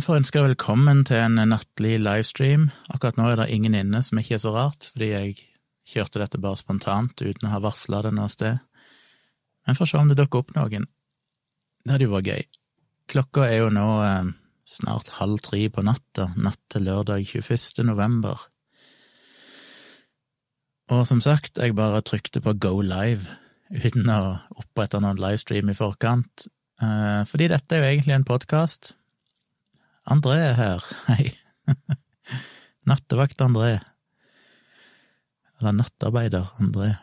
Jeg 0.00 0.06
får 0.06 0.16
ønske 0.16 0.40
velkommen 0.40 1.02
til 1.04 1.18
en 1.20 1.36
nattlig 1.50 1.98
livestream. 2.00 2.62
Akkurat 2.88 3.18
nå 3.20 3.26
er 3.28 3.34
det 3.36 3.50
ingen 3.52 3.74
inne, 3.76 3.98
som 4.00 4.16
ikke 4.16 4.38
er 4.38 4.40
så 4.40 4.54
rart, 4.54 4.86
fordi 4.94 5.08
jeg 5.10 5.34
kjørte 5.92 6.22
dette 6.22 6.38
bare 6.40 6.56
spontant 6.56 7.20
uten 7.20 7.44
å 7.44 7.50
ha 7.52 7.58
varsla 7.60 7.98
det 8.06 8.14
noe 8.16 8.30
sted. 8.32 8.62
Men 9.68 9.76
får 9.76 9.90
se 9.90 9.98
om 10.00 10.08
det 10.08 10.14
dukker 10.16 10.40
opp 10.40 10.54
noen. 10.54 10.86
Det 11.84 11.92
hadde 11.92 12.06
jo 12.06 12.14
vært 12.14 12.30
gøy. 12.30 12.46
Klokka 13.12 13.44
er 13.44 13.58
jo 13.58 13.66
nå 13.76 13.84
eh, 14.06 14.30
snart 14.64 15.10
halv 15.18 15.42
tre 15.44 15.60
på 15.68 15.84
natta, 15.84 16.30
natt 16.32 16.62
til 16.72 16.86
lørdag 16.88 17.26
21. 17.34 17.84
november. 17.90 18.46
Og 20.96 21.02
som 21.10 21.20
sagt, 21.20 21.60
jeg 21.60 21.76
bare 21.76 22.00
trykte 22.08 22.40
på 22.40 22.56
go 22.56 22.78
live 22.80 23.36
uten 23.68 24.08
å 24.08 24.38
opprette 24.64 25.02
noen 25.04 25.20
livestream 25.20 25.68
i 25.68 25.76
forkant, 25.76 26.48
eh, 26.80 27.20
fordi 27.28 27.50
dette 27.52 27.76
er 27.76 27.84
jo 27.84 27.92
egentlig 27.92 28.16
en 28.16 28.26
podkast. 28.32 28.94
André 30.08 30.38
er 30.40 30.56
her, 30.56 30.84
hei. 31.10 31.32
Nattevakt 32.88 33.40
André. 33.40 33.78
Eller 35.58 35.76
nattarbeider 35.76 36.48
André. 36.58 36.94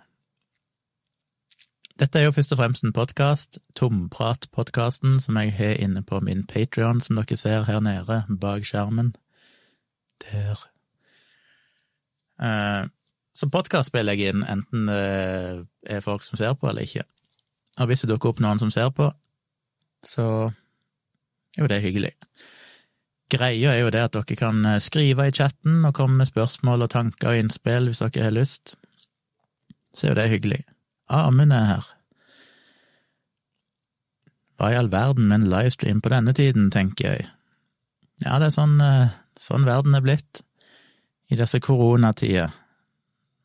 Dette 1.98 2.20
er 2.20 2.28
jo 2.28 2.34
først 2.34 2.52
og 2.54 2.60
fremst 2.60 2.86
en 2.86 2.94
podkast, 2.94 3.58
Tomprat-podkasten, 3.78 5.18
som 5.22 5.38
jeg 5.42 5.54
har 5.58 5.80
inne 5.82 6.04
på 6.06 6.20
min 6.22 6.44
Patrion, 6.46 7.02
som 7.02 7.18
dere 7.18 7.38
ser 7.38 7.66
her 7.66 7.80
nede 7.82 8.20
bak 8.42 8.66
skjermen. 8.66 9.16
Der. 10.26 10.62
Eh, 12.42 12.84
så 13.34 13.50
podkast 13.50 13.90
spiller 13.90 14.18
jeg 14.18 14.34
inn, 14.34 14.46
enten 14.46 14.90
det 14.90 15.98
er 15.98 16.06
folk 16.06 16.26
som 16.26 16.38
ser 16.38 16.54
på 16.58 16.70
eller 16.70 16.86
ikke. 16.86 17.06
Og 17.78 17.90
hvis 17.90 18.06
det 18.06 18.10
dukker 18.10 18.34
opp 18.34 18.42
noen 18.42 18.62
som 18.62 18.74
ser 18.74 18.90
på, 18.94 19.10
så 20.06 20.28
er 21.58 21.66
jo 21.66 21.70
det 21.70 21.82
hyggelig. 21.82 22.14
Greia 23.30 23.74
er 23.74 23.82
jo 23.82 23.92
det 23.92 24.06
at 24.06 24.16
dere 24.16 24.38
kan 24.40 24.64
eh, 24.66 24.80
skrive 24.84 25.28
i 25.28 25.36
chatten 25.36 25.84
og 25.86 25.96
komme 25.98 26.22
med 26.22 26.30
spørsmål 26.30 26.86
og 26.86 26.94
tanker 26.94 27.34
og 27.34 27.42
innspill 27.42 27.90
hvis 27.90 28.00
dere 28.04 28.30
har 28.30 28.36
lyst. 28.36 28.76
Så 29.92 30.08
er 30.08 30.14
jo 30.14 30.20
det 30.22 30.30
hyggelig. 30.32 30.62
Amund 31.12 31.56
er 31.56 31.66
her. 31.74 31.90
Hva 34.58 34.72
i 34.72 34.78
all 34.80 34.92
verden 34.92 35.28
med 35.28 35.42
en 35.42 35.50
livestream 35.52 36.00
på 36.02 36.10
denne 36.10 36.34
tiden, 36.34 36.72
tenker 36.72 37.14
jeg. 37.14 37.28
Ja, 38.24 38.40
det 38.40 38.50
er 38.50 38.56
sånn, 38.56 38.80
eh, 38.82 39.14
sånn 39.40 39.68
verden 39.68 39.96
er 39.96 40.06
blitt 40.06 40.42
i 41.30 41.36
disse 41.36 41.60
koronatider, 41.60 42.56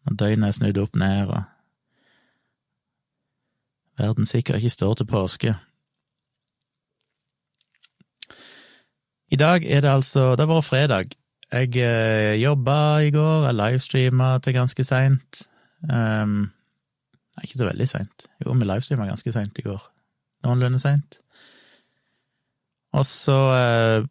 når 0.07 0.17
døgnet 0.21 0.49
er 0.49 0.57
snudd 0.57 0.79
opp 0.79 0.95
ned 0.97 1.27
og 1.27 1.43
verden 3.99 4.27
sikkert 4.27 4.63
ikke 4.63 4.71
står 4.71 4.95
til 4.95 5.11
påske. 5.11 5.55
I 9.33 9.37
dag 9.37 9.65
er 9.65 9.81
det 9.81 9.89
altså 9.89 10.31
Det 10.37 10.45
har 10.45 10.51
vært 10.51 10.69
fredag. 10.69 11.15
Jeg 11.53 11.77
eh, 11.77 12.41
jobba 12.41 12.99
i 13.01 13.11
går, 13.13 13.47
jeg 13.47 13.57
livestreama 13.57 14.39
til 14.45 14.55
ganske 14.57 14.85
seint. 14.85 15.43
Um, 15.89 16.51
ikke 17.43 17.59
så 17.59 17.69
veldig 17.69 17.89
seint. 17.89 18.27
Jo, 18.45 18.53
vi 18.53 18.69
livestreama 18.69 19.09
ganske 19.09 19.33
seint 19.33 19.59
i 19.59 19.65
går. 19.65 19.83
Noenlunde 20.45 20.81
seint. 20.81 21.19
Og 22.93 23.07
så 23.09 23.39
eh, 23.57 24.09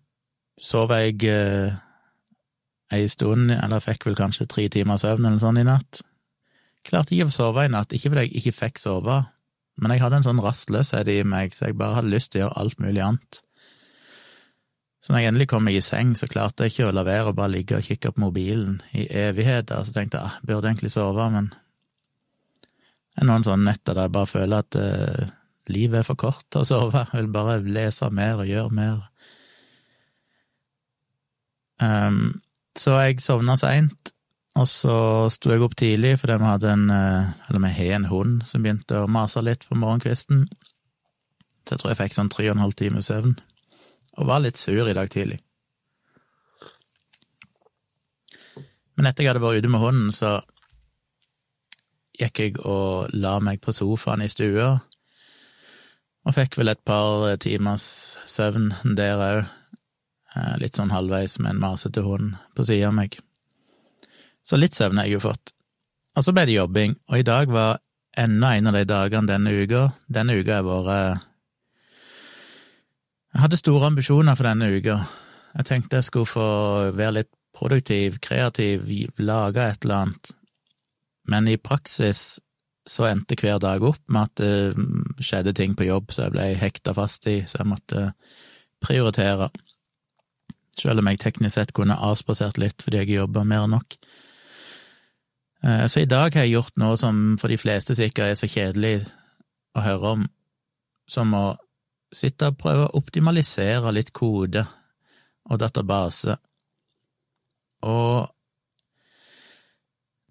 sov 0.62 0.94
jeg 0.98 1.22
eh, 1.30 1.78
ei 2.92 3.06
stund, 3.08 3.52
eller 3.52 3.84
fikk 3.84 4.08
vel 4.10 4.18
kanskje 4.18 4.50
tre 4.50 4.68
timer 4.74 4.98
søvn 5.02 5.26
eller 5.26 5.42
sånn 5.42 5.62
i 5.62 5.68
natt. 5.68 6.02
Klarte 6.88 7.14
ikke 7.14 7.30
å 7.30 7.36
sove 7.36 7.68
i 7.68 7.72
natt, 7.72 7.94
ikke 7.94 8.10
fordi 8.10 8.26
jeg 8.26 8.42
ikke 8.42 8.58
fikk 8.58 8.82
sove, 8.82 9.22
men 9.78 9.94
jeg 9.94 10.02
hadde 10.02 10.22
en 10.22 10.28
sånn 10.32 10.42
rastløshet 10.42 11.14
i 11.14 11.22
meg, 11.22 11.54
så 11.54 11.70
jeg 11.70 11.78
bare 11.78 12.00
hadde 12.00 12.14
lyst 12.14 12.34
til 12.34 12.42
å 12.42 12.46
gjøre 12.48 12.62
alt 12.64 12.82
mulig 12.82 13.06
annet. 13.06 13.42
Så 15.02 15.14
når 15.14 15.24
jeg 15.24 15.32
endelig 15.32 15.48
kom 15.50 15.64
meg 15.66 15.80
i 15.80 15.82
seng, 15.82 16.14
så 16.18 16.30
klarte 16.30 16.68
jeg 16.68 16.76
ikke 16.76 16.92
å 16.92 16.94
la 16.94 17.04
være 17.06 17.32
å 17.32 17.38
bare 17.38 17.56
ligge 17.56 17.80
og 17.80 17.88
kikke 17.88 18.12
på 18.14 18.22
mobilen 18.22 18.78
i 18.94 19.08
evigheter. 19.24 19.82
Så 19.82 19.96
tenkte 19.96 20.20
jeg 20.20 20.30
ah, 20.30 20.36
burde 20.46 20.70
egentlig 20.70 20.94
sove, 20.94 21.26
men 21.34 21.50
det 21.50 23.24
er 23.24 23.28
noen 23.32 23.48
sånne 23.48 23.72
netter 23.72 23.98
der 23.98 24.08
jeg 24.08 24.16
bare 24.20 24.30
føler 24.30 24.62
at 24.62 24.78
eh, 24.78 25.34
livet 25.74 26.04
er 26.04 26.08
for 26.08 26.22
kort 26.22 26.46
til 26.54 26.62
å 26.62 26.70
sove. 26.70 27.02
Jeg 27.10 27.18
vil 27.18 27.34
bare 27.34 27.58
lese 27.66 28.12
mer 28.14 28.46
og 28.46 28.52
gjøre 28.52 28.78
mer. 28.78 29.02
Um, 31.82 32.24
så 32.78 33.00
jeg 33.02 33.24
sovna 33.26 33.58
seint, 33.58 34.14
og 34.54 34.68
så 34.70 34.96
sto 35.34 35.50
jeg 35.50 35.64
opp 35.66 35.74
tidlig 35.80 36.20
fordi 36.22 36.36
vi 36.38 36.46
hadde 36.46 36.74
en 36.76 36.90
uh, 36.92 37.32
Eller 37.48 37.64
vi 37.64 37.72
har 37.74 37.96
en 37.96 38.10
hund 38.12 38.42
som 38.46 38.62
begynte 38.62 39.00
å 39.00 39.10
mase 39.10 39.42
litt 39.42 39.66
på 39.66 39.80
morgenkvisten. 39.82 40.46
Så 41.66 41.74
jeg 41.74 41.82
tror 41.82 41.96
jeg 41.96 42.04
fikk 42.04 42.20
sånn 42.20 42.30
tre 42.30 42.52
og 42.52 42.60
en 42.60 42.68
halv 42.68 42.78
time 42.78 43.02
søvn 43.02 43.40
og 44.18 44.28
var 44.28 44.44
litt 44.44 44.60
sur 44.60 44.88
i 44.90 44.96
dag 44.98 45.10
tidlig. 45.12 45.40
Men 48.96 49.08
etter 49.08 49.24
jeg 49.24 49.32
hadde 49.32 49.44
vært 49.44 49.64
ute 49.64 49.72
med 49.72 49.82
hunden, 49.82 50.12
så 50.14 50.40
gikk 52.20 52.42
jeg 52.44 52.58
og 52.62 53.14
la 53.18 53.38
meg 53.42 53.62
på 53.64 53.74
sofaen 53.74 54.22
i 54.22 54.30
stua, 54.30 54.76
og 56.22 56.36
fikk 56.38 56.60
vel 56.60 56.70
et 56.70 56.84
par 56.86 57.32
timers 57.42 57.86
søvn 58.30 58.70
der 58.98 59.24
òg, 59.26 59.40
eh, 60.36 60.54
litt 60.62 60.78
sånn 60.78 60.94
halvveis 60.94 61.40
med 61.40 61.56
en 61.56 61.64
masete 61.64 62.04
hund 62.06 62.36
på 62.54 62.68
sida 62.68 62.92
av 62.92 62.98
meg. 63.00 63.18
Så 64.46 64.60
litt 64.60 64.78
søvn 64.78 65.02
har 65.02 65.10
jeg 65.10 65.18
jo 65.18 65.26
fått. 65.26 65.56
Og 66.18 66.26
så 66.26 66.34
ble 66.36 66.46
det 66.46 66.60
jobbing, 66.60 66.96
og 67.10 67.18
i 67.18 67.26
dag 67.26 67.50
var 67.50 67.80
enda 68.20 68.54
en 68.58 68.68
av 68.68 68.78
de 68.78 68.86
dagene 68.86 69.30
denne 69.30 69.56
uka. 69.64 69.84
Denne 70.12 70.36
uka 70.38 70.60
har 70.60 70.68
vært 70.68 71.28
jeg 73.32 73.44
hadde 73.46 73.60
store 73.60 73.88
ambisjoner 73.92 74.36
for 74.36 74.48
denne 74.48 74.70
uka. 74.76 74.98
Jeg 75.56 75.68
tenkte 75.68 76.00
jeg 76.00 76.08
skulle 76.08 76.30
få 76.30 76.48
være 76.96 77.22
litt 77.22 77.32
produktiv, 77.56 78.20
kreativ, 78.24 78.88
lage 79.20 79.64
et 79.64 79.84
eller 79.86 80.06
annet. 80.06 80.32
Men 81.32 81.48
i 81.48 81.60
praksis 81.60 82.40
så 82.88 83.06
endte 83.08 83.38
hver 83.38 83.60
dag 83.62 83.84
opp 83.86 84.02
med 84.10 84.30
at 84.30 84.42
det 84.42 85.26
skjedde 85.26 85.54
ting 85.56 85.76
på 85.78 85.86
jobb 85.86 86.12
så 86.12 86.26
jeg 86.26 86.36
ble 86.36 86.48
hekta 86.58 86.96
fast 86.98 87.28
i, 87.30 87.42
så 87.46 87.62
jeg 87.62 87.70
måtte 87.70 88.08
prioritere. 88.82 89.52
Selv 90.80 91.04
om 91.04 91.12
jeg 91.12 91.22
teknisk 91.22 91.56
sett 91.56 91.74
kunne 91.78 92.00
avspasert 92.00 92.60
litt 92.62 92.82
fordi 92.82 93.04
jeg 93.04 93.20
jobba 93.20 93.46
mer 93.46 93.68
enn 93.68 93.76
nok. 93.76 93.98
Eh, 95.64 95.86
så 95.92 96.02
i 96.02 96.10
dag 96.10 96.34
har 96.34 96.48
jeg 96.48 96.56
gjort 96.56 96.80
noe 96.82 96.98
som 96.98 97.36
for 97.42 97.54
de 97.54 97.60
fleste 97.62 97.96
sikkert 97.98 98.32
er 98.32 98.40
så 98.40 98.50
kjedelig 98.50 98.96
å 99.78 99.84
høre 99.86 100.16
om, 100.16 100.24
som 101.08 101.36
å 101.38 101.46
sitte 102.12 102.52
og 102.52 102.60
prøve 102.60 102.88
å 102.88 103.00
optimalisere 103.00 103.94
litt 103.96 104.12
kode 104.16 104.64
og 105.50 105.60
database. 105.62 106.36
Og 107.88 108.30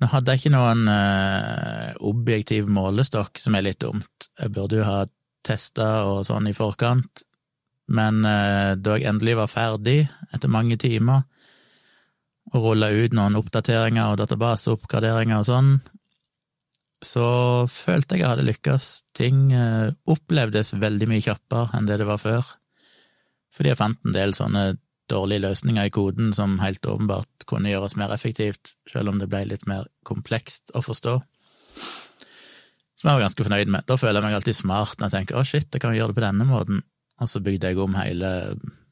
nå 0.00 0.08
hadde 0.08 0.32
jeg 0.32 0.40
ikke 0.40 0.54
noen 0.54 0.86
eh, 0.88 1.96
objektiv 2.08 2.70
målestokk, 2.72 3.40
som 3.40 3.56
er 3.56 3.66
litt 3.66 3.82
dumt. 3.84 4.30
Jeg 4.40 4.52
burde 4.54 4.80
jo 4.80 4.86
ha 4.88 5.02
testa 5.44 6.06
og 6.08 6.22
sånn 6.28 6.48
i 6.48 6.56
forkant, 6.56 7.24
men 7.92 8.24
eh, 8.24 8.78
da 8.80 8.96
jeg 8.96 9.10
endelig 9.10 9.36
var 9.42 9.52
ferdig, 9.52 10.00
etter 10.32 10.52
mange 10.52 10.78
timer, 10.80 11.26
og 12.54 12.64
rulla 12.64 12.88
ut 12.90 13.12
noen 13.14 13.36
oppdateringer 13.38 14.14
og 14.14 14.22
databaseoppgraderinger 14.22 15.42
og 15.42 15.48
sånn, 15.50 15.74
så 17.04 17.26
følte 17.70 18.16
jeg 18.16 18.24
jeg 18.24 18.32
hadde 18.32 18.46
lykkes. 18.46 18.88
Ting 19.16 19.50
eh, 19.56 19.92
opplevdes 20.10 20.74
veldig 20.80 21.08
mye 21.10 21.24
kjappere 21.24 21.70
enn 21.76 21.88
det 21.88 22.00
det 22.02 22.08
var 22.08 22.20
før, 22.20 22.54
fordi 23.54 23.72
jeg 23.72 23.80
fant 23.80 24.00
en 24.06 24.16
del 24.16 24.36
sånne 24.36 24.64
dårlige 25.10 25.42
løsninger 25.42 25.88
i 25.88 25.92
koden 25.94 26.30
som 26.36 26.60
helt 26.62 26.86
åpenbart 26.86 27.46
kunne 27.50 27.72
gjøres 27.72 27.96
mer 27.98 28.12
effektivt, 28.14 28.76
selv 28.90 29.10
om 29.10 29.18
det 29.18 29.28
ble 29.30 29.42
litt 29.50 29.66
mer 29.66 29.88
komplekst 30.06 30.70
å 30.76 30.84
forstå. 30.84 31.16
Som 33.00 33.08
jeg 33.08 33.16
var 33.16 33.24
ganske 33.24 33.46
fornøyd 33.46 33.72
med. 33.72 33.86
Da 33.88 33.96
føler 33.98 34.20
jeg 34.20 34.28
meg 34.28 34.36
alltid 34.38 34.58
smart 34.60 35.00
når 35.00 35.08
jeg 35.08 35.16
tenker 35.16 35.40
å 35.40 35.46
shit, 35.48 35.70
jeg 35.72 35.82
kan 35.82 35.96
gjøre 35.96 36.12
det 36.12 36.20
på 36.20 36.26
denne 36.26 36.46
måten, 36.46 36.84
og 37.20 37.32
så 37.32 37.42
bygde 37.42 37.72
jeg 37.72 37.80
om 37.82 37.96
hele 37.98 38.30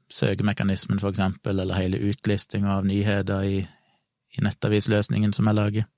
søkemekanismen, 0.08 0.98
for 1.02 1.12
eksempel, 1.12 1.60
eller 1.60 1.76
hele 1.76 2.00
utlistinga 2.08 2.78
av 2.78 2.88
nyheter 2.88 3.44
i, 3.44 3.58
i 4.34 4.44
nettavisløsningen 4.44 5.36
som 5.36 5.50
jeg 5.50 5.58
lager. 5.60 5.88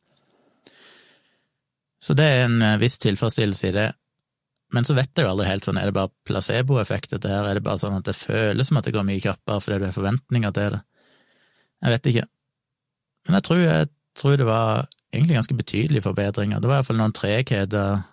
Så 2.00 2.16
det 2.16 2.26
er 2.26 2.44
en 2.46 2.60
eh, 2.64 2.78
viss 2.80 2.98
tilfredsstillelse 3.02 3.70
i 3.70 3.74
det. 3.76 3.88
Men 4.74 4.86
så 4.86 4.94
vet 4.94 5.10
jeg 5.16 5.26
jo 5.26 5.32
aldri 5.32 5.48
helt 5.48 5.66
sånn, 5.66 5.80
er 5.80 5.90
det 5.90 5.96
bare 5.96 6.12
placeboeffekt 6.28 7.16
dette 7.16 7.30
her, 7.30 7.48
er 7.48 7.58
det 7.58 7.64
bare 7.66 7.80
sånn 7.82 7.96
at 7.98 8.06
det 8.06 8.14
føles 8.14 8.70
som 8.70 8.78
at 8.78 8.86
det 8.86 8.94
går 8.94 9.06
mye 9.08 9.22
kjappere 9.22 9.62
fordi 9.64 9.80
du 9.82 9.88
har 9.88 9.96
forventninger 9.96 10.54
til 10.54 10.76
det? 10.76 10.80
Jeg 11.80 11.94
vet 11.96 12.08
ikke. 12.12 12.26
Men 13.26 13.36
jeg 13.38 13.46
tror, 13.48 13.62
jeg 13.64 13.90
tror 14.20 14.36
det 14.38 14.46
var 14.46 14.86
egentlig 15.10 15.40
ganske 15.40 15.56
betydelige 15.58 16.06
forbedringer. 16.06 16.62
Det 16.62 16.70
var 16.70 16.80
iallfall 16.80 17.00
noen 17.00 17.16
tregheter 17.16 18.04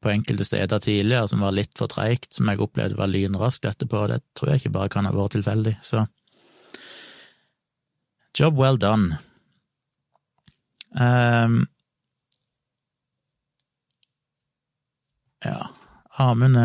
på 0.00 0.12
enkelte 0.14 0.46
steder 0.48 0.80
tidligere 0.80 1.28
som 1.28 1.44
var 1.44 1.52
litt 1.52 1.76
for 1.76 1.92
treigt, 1.92 2.30
som 2.32 2.48
jeg 2.48 2.62
opplevde 2.64 2.96
var 2.96 3.10
lynraskt 3.12 3.68
etterpå, 3.68 4.06
det 4.08 4.22
tror 4.38 4.54
jeg 4.54 4.62
ikke 4.62 4.76
bare 4.78 4.92
kan 4.92 5.04
ha 5.04 5.12
vært 5.12 5.36
tilfeldig, 5.36 5.76
så 5.84 6.06
Job 8.38 8.54
well 8.54 8.76
done. 8.78 9.18
Um, 10.94 11.64
Ja, 15.44 15.70
Amund 16.20 16.58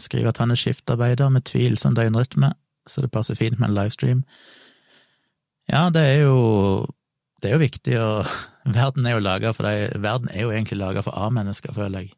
skriver 0.00 0.30
at 0.30 0.38
han 0.40 0.54
er 0.54 0.56
skiftarbeider 0.56 1.28
med 1.28 1.44
tvilsom 1.44 1.94
døgnrytme. 1.98 2.52
så 2.86 3.00
det 3.00 3.12
passer 3.12 3.34
fint 3.34 3.58
med 3.58 3.68
en 3.68 3.74
livestream. 3.74 4.24
Ja, 5.70 5.90
det 5.90 6.00
er 6.00 6.22
jo 6.24 6.86
det 7.42 7.50
er 7.50 7.56
jo 7.56 7.62
viktig, 7.62 7.94
og 7.98 8.26
verden 8.78 9.06
er 9.06 9.16
jo 9.16 9.22
laga 9.22 9.52
for 9.54 9.66
deg 9.66 9.98
Verden 10.02 10.30
er 10.30 10.46
jo 10.46 10.52
egentlig 10.54 10.78
laga 10.78 11.02
for 11.02 11.18
A-mennesker, 11.18 11.74
føler 11.74 12.06
jeg. 12.06 12.14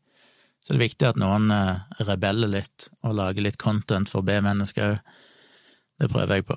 Så 0.60 0.72
det 0.72 0.78
er 0.78 0.86
viktig 0.86 1.08
at 1.08 1.20
noen 1.20 1.50
eh, 1.52 2.04
rebeller 2.08 2.48
litt 2.48 2.88
og 3.04 3.16
lager 3.18 3.44
litt 3.44 3.60
content 3.60 4.08
for 4.08 4.24
B-mennesker 4.24 4.94
òg. 4.94 5.16
Det 6.00 6.08
prøver 6.10 6.40
jeg 6.40 6.46
på. 6.48 6.56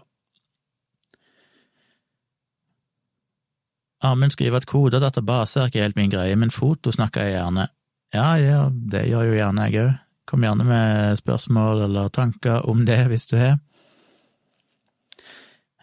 Amund 4.08 4.34
skriver 4.34 4.58
at 4.58 4.66
koder 4.70 4.98
og 4.98 5.04
database 5.04 5.60
er 5.62 5.70
ikke 5.70 5.84
helt 5.84 6.00
min 6.00 6.10
greie, 6.10 6.36
men 6.40 6.54
foto 6.54 6.90
snakker 6.94 7.28
jeg 7.28 7.36
gjerne. 7.36 7.68
Ja, 8.16 8.38
ja, 8.40 8.68
det 8.72 9.08
gjør 9.10 9.32
jo 9.32 9.38
gjerne 9.38 9.68
jeg 9.68 9.84
òg. 9.84 9.96
Kom 10.28 10.44
gjerne 10.44 10.66
med 10.68 11.20
spørsmål 11.20 11.86
eller 11.86 12.10
tanker 12.12 12.66
om 12.68 12.84
det, 12.88 13.00
hvis 13.08 13.28
du 13.30 13.38
har. 13.40 13.60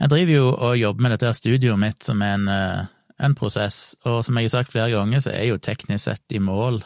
Jeg 0.01 0.11
driver 0.11 0.35
jo 0.35 0.49
og 0.53 0.77
jobber 0.77 1.07
med 1.07 1.15
dette 1.15 1.31
studioet 1.39 1.81
mitt 1.81 2.05
som 2.05 2.21
er 2.25 2.35
en, 2.37 2.49
eh, 2.49 2.85
en, 3.25 3.35
prosess, 3.39 3.95
og 4.05 4.25
som 4.25 4.37
jeg 4.37 4.51
har 4.51 4.55
sagt 4.57 4.73
flere 4.73 4.91
ganger, 4.91 5.21
så 5.21 5.31
er 5.31 5.45
jeg 5.45 5.55
jo 5.55 5.63
teknisk 5.63 6.05
sett 6.05 6.35
i 6.35 6.43
mål, 6.43 6.83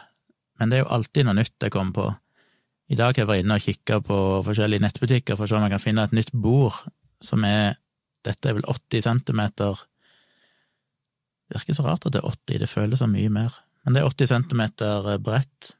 men 0.59 0.69
det 0.69 0.77
er 0.77 0.83
jo 0.83 0.93
alltid 0.93 1.25
noe 1.25 1.39
nytt 1.39 1.65
jeg 1.65 1.73
kommer 1.73 1.95
på. 1.95 2.07
I 2.89 2.95
dag 2.95 3.15
har 3.15 3.23
jeg 3.23 3.27
vært 3.27 3.43
inne 3.43 3.57
og 3.57 3.65
kikka 3.65 3.99
på 4.05 4.19
forskjellige 4.45 4.85
nettbutikker 4.85 5.35
for 5.35 5.45
å 5.45 5.49
se 5.49 5.57
om 5.57 5.65
jeg 5.65 5.73
kan 5.73 5.83
finne 5.83 6.05
et 6.05 6.15
nytt 6.15 6.31
bord 6.33 6.85
som 7.21 7.43
er 7.43 7.77
Dette 8.19 8.49
er 8.49 8.57
vel 8.57 8.65
80 8.67 8.99
centimeter 9.05 9.77
virker 11.53 11.77
så 11.77 11.85
rart 11.85 12.05
at 12.05 12.13
det 12.13 12.19
er 12.19 12.27
80, 12.27 12.59
det 12.59 12.69
føles 12.69 12.99
så 12.99 13.07
mye 13.07 13.29
mer. 13.31 13.53
Men 13.89 13.95
det 13.97 14.01
er 14.03 14.11
80 14.13 14.29
centimeter 14.29 15.07
bredt, 15.17 15.71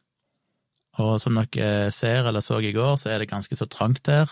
og 0.97 1.19
som 1.21 1.35
dere 1.37 1.91
ser 1.93 2.25
eller 2.25 2.41
så 2.41 2.57
i 2.57 2.71
går, 2.73 2.95
så 2.97 3.11
er 3.13 3.21
det 3.21 3.27
ganske 3.29 3.53
så 3.53 3.67
trangt 3.69 4.09
her. 4.09 4.25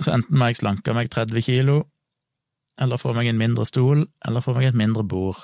Så 0.00 0.14
enten 0.14 0.38
må 0.40 0.48
jeg 0.48 0.62
slanke 0.62 0.94
meg 0.96 1.10
30 1.12 1.44
kilo, 1.44 1.82
eller 2.80 2.96
få 2.96 3.12
meg 3.12 3.28
en 3.28 3.36
mindre 3.36 3.66
stol, 3.68 4.06
eller 4.24 4.40
få 4.40 4.54
meg 4.56 4.70
et 4.70 4.78
mindre 4.80 5.04
bord. 5.04 5.42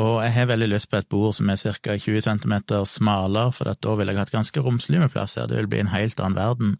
Og 0.00 0.22
jeg 0.24 0.32
har 0.38 0.48
veldig 0.54 0.70
lyst 0.72 0.88
på 0.88 1.02
et 1.02 1.10
bord 1.12 1.36
som 1.36 1.52
er 1.52 1.60
ca. 1.60 1.98
20 2.06 2.24
cm 2.24 2.54
smalere, 2.88 3.52
for 3.52 3.68
da 3.76 3.92
vil 4.00 4.08
jeg 4.08 4.22
ha 4.22 4.24
et 4.24 4.32
ganske 4.38 4.64
romslig 4.64 5.04
med 5.04 5.12
plass 5.12 5.36
her, 5.36 5.52
det 5.52 5.60
vil 5.60 5.68
bli 5.68 5.82
en 5.84 5.92
helt 5.92 6.16
annen 6.24 6.40
verden. 6.40 6.72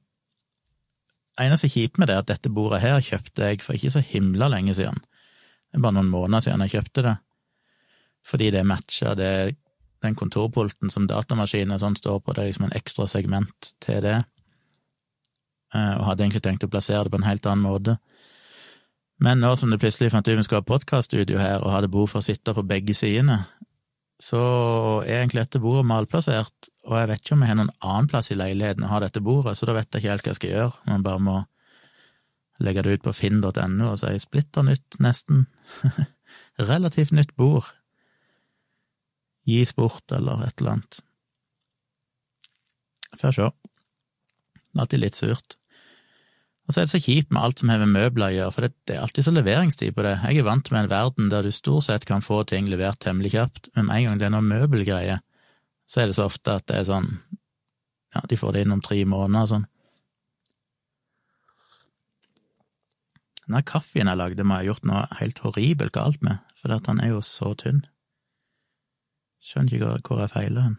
Eneste 1.44 1.68
kjipe 1.68 2.00
med 2.00 2.08
det 2.08 2.16
er 2.16 2.24
at 2.24 2.32
dette 2.32 2.48
bordet 2.48 2.80
her 2.80 3.04
kjøpte 3.04 3.52
jeg 3.52 3.60
for 3.60 3.76
ikke 3.76 3.92
så 3.98 4.00
himla 4.00 4.48
lenge 4.48 4.80
siden. 4.80 5.04
Det 5.68 5.76
er 5.76 5.84
bare 5.84 5.98
noen 6.00 6.08
måneder 6.08 6.48
siden 6.48 6.64
jeg 6.64 6.78
kjøpte 6.78 7.02
det, 7.04 7.16
fordi 8.24 8.50
det 8.54 8.64
matcher 8.66 9.16
det, 9.18 9.32
den 10.04 10.16
kontorpulten 10.16 10.92
som 10.92 11.08
datamaskinen 11.08 11.80
sånn 11.80 11.96
står 11.98 12.20
på, 12.20 12.32
det 12.32 12.42
er 12.42 12.50
liksom 12.50 12.68
en 12.68 12.76
ekstra 12.76 13.08
segment 13.10 13.74
til 13.84 14.00
det. 14.04 14.18
Eh, 15.74 15.94
og 15.98 16.06
hadde 16.08 16.26
egentlig 16.26 16.44
tenkt 16.44 16.66
å 16.66 16.70
plassere 16.72 17.06
det 17.06 17.14
på 17.14 17.20
en 17.20 17.28
helt 17.28 17.46
annen 17.50 17.66
måte. 17.66 17.98
Men 19.22 19.40
nå 19.40 19.54
som 19.56 19.70
det 19.70 19.80
plutselig 19.82 20.10
fant 20.12 20.26
ut 20.26 20.36
vi 20.36 20.44
skulle 20.46 20.62
ha 20.62 20.68
podkaststudio 20.68 21.38
her, 21.38 21.60
og 21.62 21.72
hadde 21.72 21.92
behov 21.92 22.10
for 22.12 22.22
å 22.22 22.26
sitte 22.26 22.54
på 22.56 22.66
begge 22.66 22.96
sidene, 22.96 23.44
så 24.22 24.40
er 25.02 25.20
egentlig 25.20 25.44
dette 25.44 25.60
bordet 25.62 25.86
malplassert, 25.88 26.70
og 26.86 26.98
jeg 26.98 27.10
vet 27.10 27.22
ikke 27.22 27.34
om 27.36 27.42
jeg 27.42 27.50
har 27.50 27.58
noen 27.58 27.74
annen 27.80 28.10
plass 28.10 28.30
i 28.30 28.38
leiligheten 28.38 28.86
å 28.86 28.92
ha 28.92 29.00
dette 29.02 29.22
bordet, 29.24 29.56
så 29.58 29.68
da 29.68 29.74
vet 29.76 29.88
jeg 29.90 30.04
ikke 30.04 30.12
helt 30.12 30.26
hva 30.26 30.32
jeg 30.32 30.40
skal 30.40 30.52
gjøre. 30.52 30.82
Man 30.90 31.06
bare 31.06 31.22
må 31.22 31.36
legge 32.62 32.84
det 32.86 32.98
ut 32.98 33.06
på 33.06 33.14
finn.no 33.16 33.88
og 33.90 33.96
si 33.98 34.12
splitter 34.22 34.66
nytt, 34.66 34.98
nesten. 35.02 35.46
Relativt 36.72 37.14
nytt 37.16 37.34
bord. 37.38 37.72
Gis 39.48 39.74
bort, 39.76 40.04
eller 40.12 40.46
et 40.46 40.60
eller 40.60 40.78
annet. 40.78 41.00
Får 43.20 43.36
se. 43.36 43.50
Alltid 44.74 45.02
litt 45.02 45.18
surt. 45.18 45.58
Og 46.64 46.72
så 46.72 46.80
er 46.80 46.86
det 46.86 46.94
så 46.94 47.02
kjipt 47.04 47.32
med 47.34 47.44
alt 47.44 47.60
som 47.60 47.68
har 47.68 47.82
med 47.82 47.92
møbler 47.92 48.30
å 48.30 48.34
gjøre, 48.38 48.52
for 48.56 48.64
det, 48.64 48.72
det, 48.88 48.96
er 48.96 49.04
alltid 49.04 49.26
så 49.26 49.34
leveringstid 49.34 49.94
på 49.96 50.04
det. 50.06 50.14
Jeg 50.24 50.40
er 50.40 50.46
vant 50.48 50.70
med 50.72 50.86
en 50.86 50.90
verden 50.94 51.28
der 51.32 51.44
du 51.44 51.52
stort 51.52 51.84
sett 51.86 52.06
kan 52.08 52.24
få 52.24 52.40
ting 52.48 52.70
levert 52.72 53.02
temmelig 53.04 53.34
kjapt, 53.34 53.68
men 53.76 53.90
med 53.90 53.98
en 53.98 54.08
gang 54.08 54.20
det 54.20 54.28
er 54.28 54.32
noe 54.32 54.48
møbelgreier, 54.48 55.20
så 55.84 56.00
er 56.00 56.08
det 56.08 56.16
så 56.16 56.30
ofte 56.30 56.56
at 56.56 56.64
det 56.70 56.80
er 56.80 56.88
sånn 56.88 57.10
ja, 58.14 58.22
de 58.30 58.38
får 58.38 58.54
det 58.54 58.64
inn 58.64 58.72
om 58.72 58.82
tre 58.84 59.00
måneder 59.04 59.44
og 59.44 59.50
sånn. 59.50 59.70
Den 63.44 63.66
kaffen 63.68 64.08
jeg 64.08 64.16
lagde, 64.16 64.46
må 64.46 64.56
jeg 64.56 64.64
ha 64.64 64.68
gjort 64.70 64.86
noe 64.88 65.02
helt 65.18 65.42
horribelt 65.44 65.92
galt 65.92 66.22
med, 66.24 66.40
for 66.56 66.72
den 66.72 67.02
er 67.02 67.12
jo 67.12 67.20
så 67.26 67.52
tynn. 67.60 67.82
Skjønner 69.44 69.76
ikke 69.76 70.08
hvor 70.08 70.24
jeg 70.24 70.32
feiler 70.32 70.68
hen. 70.68 70.76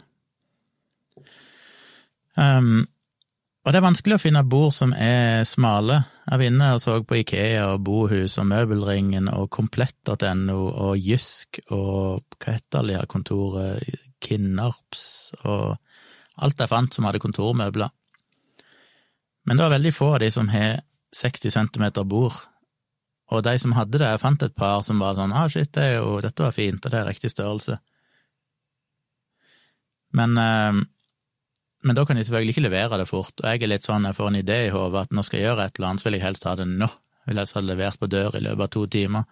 Um, 2.35 2.87
og 3.65 3.73
det 3.73 3.79
er 3.79 3.85
vanskelig 3.85 4.17
å 4.17 4.21
finne 4.21 4.43
bord 4.45 4.73
som 4.75 4.91
er 4.93 5.45
smale. 5.49 6.01
Jeg 6.25 6.41
var 6.41 6.49
inne 6.49 6.71
og 6.75 6.81
så 6.83 6.97
på 7.05 7.19
Ikea 7.21 7.63
og 7.71 7.83
Bohus 7.85 8.37
og 8.41 8.49
Møbelringen 8.49 9.29
og 9.31 9.47
Komplett.no 9.53 10.57
og 10.69 10.97
Jysk 11.01 11.61
og 11.73 12.25
hva 12.37 12.57
heter 12.57 12.85
det 12.85 12.99
her 12.99 13.09
kontoret, 13.09 13.85
Kinnarps 14.25 15.05
og 15.43 15.77
alt 16.41 16.61
jeg 16.61 16.71
fant 16.71 16.93
som 16.93 17.07
hadde 17.07 17.21
kontormøbler. 17.23 17.89
Men 19.45 19.57
det 19.57 19.65
var 19.65 19.75
veldig 19.77 19.93
få 19.93 20.11
av 20.15 20.21
de 20.21 20.29
som 20.33 20.49
har 20.49 20.81
60 21.15 21.53
centimeter 21.53 22.05
bord. 22.05 22.37
Og 23.33 23.41
de 23.45 23.55
som 23.61 23.73
hadde 23.77 23.97
det, 23.97 24.09
jeg 24.09 24.21
fant 24.21 24.45
et 24.45 24.57
par 24.57 24.81
som 24.85 25.01
var 25.01 25.17
sånn 25.17 25.33
ah, 25.33 25.49
shit, 25.49 25.71
det 25.73 25.95
jo, 25.95 26.19
dette 26.21 26.45
var 26.45 26.53
fint, 26.53 26.81
og 26.85 26.93
det 26.93 27.01
er 27.01 27.09
riktig 27.09 27.31
størrelse. 27.33 27.79
Men 30.15 30.37
eh, 30.41 30.83
men 31.85 31.93
da 31.93 32.01
kan 32.01 32.17
de 32.17 32.23
selvfølgelig 32.25 32.55
ikke 32.55 32.65
levere 32.65 32.97
det 32.97 33.05
fort, 33.05 33.33
og 33.43 33.45
jeg 33.45 33.61
er 33.61 33.69
litt 33.69 33.85
sånn, 33.85 34.07
jeg 34.09 34.17
får 34.17 34.31
en 34.31 34.37
idé 34.39 34.55
i 34.65 34.71
hodet 34.73 35.03
at 35.05 35.11
nå 35.13 35.21
skal 35.21 35.37
jeg 35.37 35.45
gjøre 35.45 35.67
et 35.67 35.75
eller 35.77 35.91
annet, 35.91 36.01
så 36.01 36.07
vil 36.07 36.15
jeg 36.17 36.23
helst 36.23 36.47
ha 36.49 36.55
det 36.57 36.65
nå. 36.65 36.87
Jeg 36.89 37.29
vil 37.29 37.41
helst 37.43 37.57
ha 37.57 37.61
det 37.61 37.69
levert 37.69 37.99
på 38.01 38.09
dør 38.09 38.37
i 38.39 38.41
løpet 38.41 38.63
av 38.65 38.71
to 38.73 38.85
timer. 38.95 39.27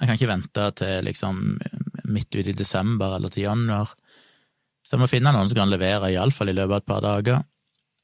Jeg 0.00 0.08
kan 0.08 0.18
ikke 0.18 0.30
vente 0.32 0.64
til 0.80 1.06
liksom 1.06 1.38
midt 2.10 2.34
ute 2.34 2.50
i 2.50 2.56
desember 2.58 3.14
eller 3.14 3.30
til 3.30 3.46
januar. 3.46 3.92
Så 4.82 4.96
jeg 4.96 5.04
må 5.04 5.10
finne 5.12 5.30
noen 5.36 5.46
som 5.46 5.60
kan 5.60 5.70
levere, 5.70 6.10
iallfall 6.10 6.50
i 6.50 6.56
løpet 6.58 6.74
av 6.74 6.82
et 6.82 6.90
par 6.90 7.06
dager. 7.06 7.46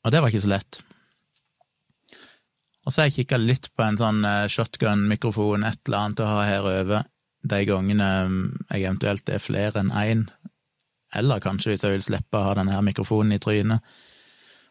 Og 0.04 0.14
det 0.14 0.22
var 0.22 0.30
ikke 0.30 0.44
så 0.46 0.52
lett. 0.52 0.80
Og 2.86 2.92
så 2.92 3.02
har 3.02 3.10
jeg 3.10 3.16
kikka 3.18 3.42
litt 3.42 3.72
på 3.74 3.82
en 3.82 3.98
sånn 3.98 4.22
eh, 4.28 4.46
shotgun-mikrofon, 4.52 5.66
et 5.66 5.82
eller 5.88 6.04
annet 6.04 6.22
å 6.22 6.30
ha 6.30 6.46
her 6.46 6.70
over, 6.70 7.10
de 7.46 7.64
gangene 7.66 8.10
jeg 8.70 8.84
eventuelt 8.84 9.34
er 9.34 9.42
flere 9.42 9.82
enn 9.82 9.90
én, 9.90 10.28
eller 11.18 11.42
kanskje 11.42 11.72
hvis 11.72 11.84
jeg 11.84 11.96
vil 11.96 12.04
slippe 12.04 12.38
å 12.38 12.48
ha 12.48 12.54
denne 12.58 12.78
mikrofonen 12.86 13.36
i 13.36 13.40
trynet. 13.42 13.96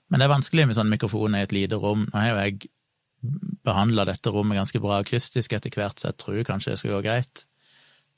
Men 0.10 0.22
det 0.22 0.28
er 0.28 0.36
vanskelig 0.36 0.68
med 0.70 0.78
sånn 0.78 0.92
mikrofon 0.92 1.36
i 1.38 1.44
et 1.46 1.56
lite 1.56 1.80
rom. 1.82 2.06
Nå 2.12 2.22
har 2.22 2.30
jo 2.30 2.42
jeg 2.44 2.72
behandla 3.66 4.06
dette 4.06 4.30
rommet 4.30 4.60
ganske 4.60 4.82
bra 4.84 5.00
akustisk 5.02 5.56
etter 5.58 5.74
hvert, 5.74 5.98
så 6.00 6.12
jeg 6.12 6.20
tror 6.22 6.46
kanskje 6.46 6.74
det 6.74 6.82
skal 6.82 6.98
gå 6.98 7.02
greit. 7.08 7.46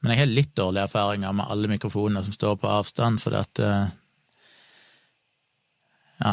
Men 0.02 0.14
jeg 0.14 0.22
har 0.22 0.30
litt 0.30 0.54
dårlige 0.58 0.90
erfaringer 0.90 1.34
med 1.34 1.50
alle 1.50 1.72
mikrofonene 1.72 2.24
som 2.26 2.36
står 2.36 2.60
på 2.62 2.70
avstand, 2.70 3.24
fordi 3.24 3.40
at 3.40 3.64
eh, 3.64 3.88
Ja, 6.18 6.32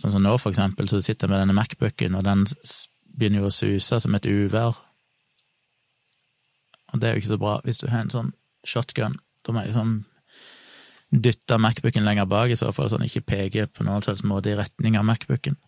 sånn 0.00 0.14
som 0.14 0.22
nå, 0.24 0.32
for 0.40 0.52
eksempel, 0.52 0.88
så 0.88 1.02
sitter 1.04 1.26
jeg 1.26 1.32
med 1.32 1.42
denne 1.42 1.56
Macbooken, 1.56 2.16
og 2.16 2.24
den 2.24 2.46
begynner 3.04 3.44
jo 3.44 3.50
å 3.50 3.54
suse 3.54 3.98
som 4.00 4.14
et 4.16 4.26
uvær. 4.26 4.78
Og 6.90 7.00
det 7.00 7.08
er 7.08 7.14
jo 7.14 7.22
ikke 7.22 7.34
så 7.34 7.40
bra 7.40 7.58
hvis 7.64 7.80
du 7.82 7.86
har 7.92 8.04
en 8.04 8.12
sånn 8.12 8.32
shotgun. 8.64 9.18
Da 9.44 9.52
må 9.52 9.62
jeg 9.62 9.74
liksom 9.74 9.92
dytte 11.10 11.58
Macbooken 11.58 12.06
lenger 12.06 12.28
bak, 12.30 12.50
i 12.50 12.58
så 12.58 12.70
fall, 12.72 12.90
så 12.90 12.98
den 12.98 13.08
ikke 13.10 13.26
peker 13.32 13.66
på 13.66 13.84
noen 13.86 14.02
slags 14.04 14.22
måte 14.26 14.52
i 14.52 14.58
retning 14.58 14.98
av 14.98 15.06
Macbooken. 15.08 15.58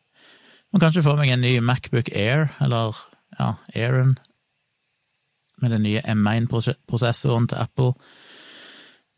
Må 0.72 0.80
kanskje 0.80 1.04
få 1.04 1.16
meg 1.18 1.32
en 1.32 1.42
ny 1.44 1.58
Macbook 1.60 2.08
Air, 2.16 2.48
eller 2.64 2.96
ja, 3.38 3.54
Airen, 3.74 4.16
med 5.60 5.74
den 5.74 5.84
nye 5.84 6.00
M1-prosessoren 6.08 7.48
til 7.50 7.60
Apple. 7.60 7.92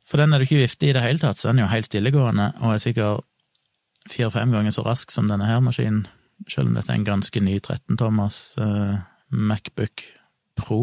For 0.08 0.20
den 0.20 0.32
er 0.32 0.40
du 0.40 0.48
ikke 0.48 0.64
vifte 0.64 0.88
i 0.88 0.96
det 0.96 1.04
hele 1.04 1.22
tatt, 1.22 1.38
så 1.38 1.50
den 1.50 1.60
er 1.60 1.68
jo 1.68 1.74
helt 1.74 1.88
stillegående, 1.88 2.50
og 2.60 2.74
er 2.74 2.82
sikkert 2.82 3.24
fire-fem 4.10 4.52
ganger 4.52 4.74
så 4.74 4.84
rask 4.84 5.12
som 5.14 5.30
denne 5.30 5.46
her 5.48 5.62
maskinen, 5.64 6.06
selv 6.50 6.68
om 6.68 6.74
dette 6.76 6.92
er 6.92 6.98
en 6.98 7.06
ganske 7.06 7.40
ny 7.40 7.56
13-tommers 7.60 8.40
uh, 8.60 8.98
Macbook 9.30 10.02
Pro. 10.58 10.80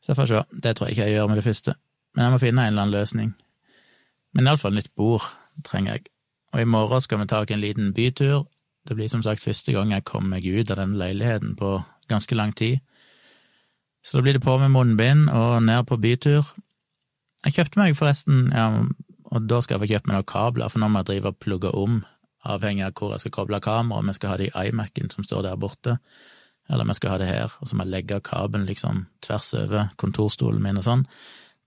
Så 0.00 0.12
jeg 0.12 0.20
får 0.20 0.30
se, 0.30 0.44
det 0.62 0.76
tror 0.76 0.88
jeg 0.88 0.96
ikke 0.96 1.08
jeg 1.08 1.18
gjør 1.18 1.28
med 1.32 1.40
det 1.40 1.46
første. 1.48 1.74
Men 2.14 2.24
jeg 2.24 2.34
må 2.34 2.40
finne 2.42 2.64
en 2.64 2.72
eller 2.72 2.86
annen 2.86 2.96
løsning. 2.96 3.34
Men 4.34 4.48
iallfall 4.48 4.74
nytt 4.74 4.92
bord 4.98 5.26
trenger 5.66 5.96
jeg. 5.98 6.08
Og 6.54 6.62
i 6.62 6.68
morgen 6.70 7.02
skal 7.02 7.20
vi 7.20 7.26
ta 7.30 7.42
en 7.42 7.62
liten 7.62 7.92
bytur. 7.94 8.46
Det 8.86 8.96
blir 8.96 9.08
som 9.08 9.22
sagt 9.22 9.42
første 9.42 9.72
gang 9.72 9.92
jeg 9.92 10.04
kommer 10.06 10.36
meg 10.36 10.46
ut 10.46 10.70
av 10.70 10.78
denne 10.78 10.98
leiligheten 11.00 11.56
på 11.58 11.80
ganske 12.08 12.34
lang 12.34 12.52
tid. 12.52 12.78
Så 14.04 14.18
da 14.18 14.22
blir 14.22 14.36
det 14.36 14.44
på 14.44 14.58
med 14.60 14.70
munnbind 14.70 15.30
og 15.32 15.62
ned 15.64 15.86
på 15.88 15.96
bytur. 15.96 16.44
Jeg 17.44 17.56
kjøpte 17.56 17.80
meg 17.80 17.96
forresten, 17.96 18.50
ja, 18.52 18.84
og 19.32 19.48
da 19.48 19.60
skal 19.60 19.76
jeg 19.76 19.82
få 19.82 19.90
kjøpt 19.92 20.08
meg 20.08 20.18
noen 20.18 20.28
kabler, 20.28 20.70
for 20.72 20.80
nå 20.80 20.90
må 20.92 21.00
jeg 21.00 21.10
drive 21.10 21.32
og 21.32 21.40
plugge 21.40 21.72
om, 21.76 22.02
avhengig 22.44 22.84
av 22.84 22.92
hvor 22.98 23.14
jeg 23.14 23.24
skal 23.24 23.34
koble 23.38 23.60
kamera, 23.64 24.00
om 24.00 24.10
jeg 24.12 24.18
skal 24.18 24.34
ha 24.34 24.38
det 24.40 24.50
i 24.50 24.68
iMac-en 24.68 25.12
som 25.12 25.24
står 25.24 25.46
der 25.46 25.60
borte, 25.60 25.96
eller 26.68 26.84
om 26.84 26.92
jeg 26.92 27.00
skal 27.00 27.14
ha 27.14 27.18
det 27.20 27.28
her, 27.28 27.56
og 27.60 27.68
så 27.68 27.76
må 27.76 27.86
jeg 27.86 27.94
legge 27.94 28.20
kabelen 28.24 28.68
liksom 28.68 29.06
tvers 29.24 29.50
over 29.56 29.90
kontorstolen 30.00 30.62
min 30.64 30.80
og 30.80 30.86
sånn. 30.86 31.06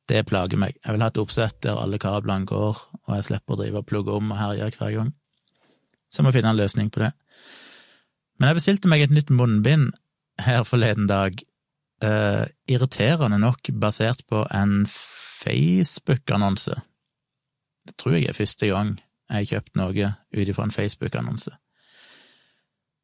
Det 0.08 0.24
plager 0.30 0.60
meg. 0.60 0.78
Jeg 0.86 0.96
vil 0.96 1.04
ha 1.04 1.10
et 1.12 1.20
oppsett 1.20 1.60
der 1.66 1.80
alle 1.80 2.00
kablene 2.00 2.48
går, 2.48 2.80
og 3.04 3.16
jeg 3.18 3.28
slipper 3.28 3.56
å 3.56 3.60
drive 3.60 3.82
og 3.82 3.88
plugge 3.90 4.16
om 4.16 4.32
og 4.32 4.40
herje 4.40 4.70
hver 4.78 4.94
gang. 4.96 5.14
Så 6.08 6.22
jeg 6.22 6.28
må 6.28 6.34
finne 6.36 6.54
en 6.54 6.60
løsning 6.60 6.92
på 6.94 7.04
det. 7.04 7.12
Men 8.40 8.52
jeg 8.52 8.60
bestilte 8.60 8.92
meg 8.92 9.04
et 9.04 9.14
nytt 9.14 9.34
munnbind 9.34 9.92
her 10.46 10.64
forleden 10.68 11.10
dag, 11.10 11.40
uh, 12.06 12.46
irriterende 12.70 13.40
nok 13.42 13.72
basert 13.82 14.24
på 14.30 14.46
en 14.54 14.86
Facebook-annonse. 14.88 16.78
Det 17.88 17.96
tror 17.98 18.18
jeg 18.18 18.30
er 18.30 18.38
første 18.38 18.70
gang 18.70 18.98
jeg 19.28 19.36
har 19.36 19.50
kjøpt 19.50 19.80
noe 19.80 20.12
ut 20.14 20.48
ifra 20.48 20.68
en 20.68 20.76
Facebook-annonse. 20.76 21.52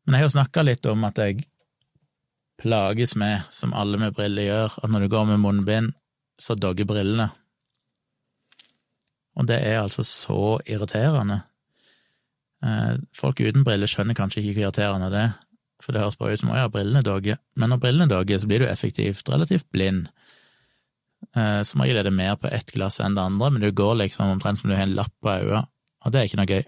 Men 0.05 0.15
jeg 0.15 0.23
har 0.23 0.29
jo 0.29 0.35
snakka 0.37 0.63
litt 0.63 0.85
om 0.87 1.03
at 1.07 1.19
jeg 1.19 1.43
plages 2.61 3.15
med, 3.19 3.43
som 3.51 3.73
alle 3.75 3.99
med 3.99 4.15
briller 4.15 4.47
gjør, 4.47 4.77
at 4.83 4.91
når 4.91 5.03
du 5.03 5.11
går 5.11 5.27
med 5.31 5.41
munnbind, 5.43 5.91
så 6.43 6.57
dogger 6.59 6.87
brillene. 6.89 7.29
Og 9.39 9.47
det 9.49 9.61
er 9.65 9.81
altså 9.81 10.03
så 10.05 10.59
irriterende. 10.69 11.39
Eh, 12.63 12.99
folk 13.15 13.41
uten 13.41 13.65
briller 13.65 13.89
skjønner 13.89 14.17
kanskje 14.17 14.43
ikke 14.43 14.57
hvor 14.57 14.67
irriterende 14.67 15.09
det 15.13 15.23
er, 15.27 15.31
for 15.83 15.95
det 15.95 16.03
høres 16.03 16.19
bare 16.19 16.35
ut 16.35 16.43
som 16.43 16.51
å 16.53 16.59
ja, 16.59 16.67
brillene 16.71 17.03
dogger. 17.05 17.39
Men 17.59 17.73
når 17.73 17.81
brillene 17.83 18.11
dogger, 18.11 18.39
så 18.39 18.49
blir 18.49 18.63
du 18.63 18.69
effektivt 18.69 19.31
relativt 19.31 19.69
blind. 19.73 20.05
Eh, 21.33 21.61
som 21.67 21.81
regel 21.83 22.01
er 22.01 22.07
det 22.07 22.15
mer 22.15 22.37
på 22.39 22.51
ett 22.51 22.71
glass 22.75 22.99
enn 23.03 23.17
det 23.17 23.23
andre, 23.23 23.49
men 23.55 23.63
du 23.63 23.71
går 23.71 23.97
liksom 24.03 24.35
omtrent 24.35 24.61
som 24.61 24.69
du 24.69 24.77
har 24.77 24.85
en 24.85 24.95
lapp 24.99 25.13
på 25.23 25.33
øynene, 25.33 25.65
og 26.03 26.13
det 26.13 26.19
er 26.19 26.29
ikke 26.29 26.41
noe 26.41 26.51
gøy. 26.51 26.63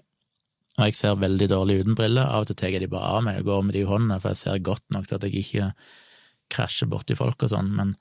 Og 0.76 0.82
jeg 0.84 0.96
ser 0.98 1.20
veldig 1.20 1.46
dårlig 1.48 1.78
uten 1.80 1.96
briller, 1.96 2.26
av 2.28 2.44
og 2.44 2.50
til 2.50 2.58
tar 2.60 2.74
jeg 2.74 2.82
de 2.84 2.90
bare 2.92 3.14
av 3.16 3.22
meg 3.24 3.40
og 3.40 3.48
går 3.48 3.62
med 3.64 3.76
de 3.76 3.84
i 3.84 3.88
hånda, 3.88 4.18
for 4.20 4.32
jeg 4.32 4.42
ser 4.42 4.64
godt 4.64 4.84
nok 4.92 5.06
til 5.08 5.16
at 5.16 5.24
jeg 5.24 5.44
ikke 5.44 5.70
krasjer 6.52 6.90
borti 6.90 7.16
folk 7.18 7.46
og 7.46 7.52
sånn, 7.52 7.70
men, 7.78 7.94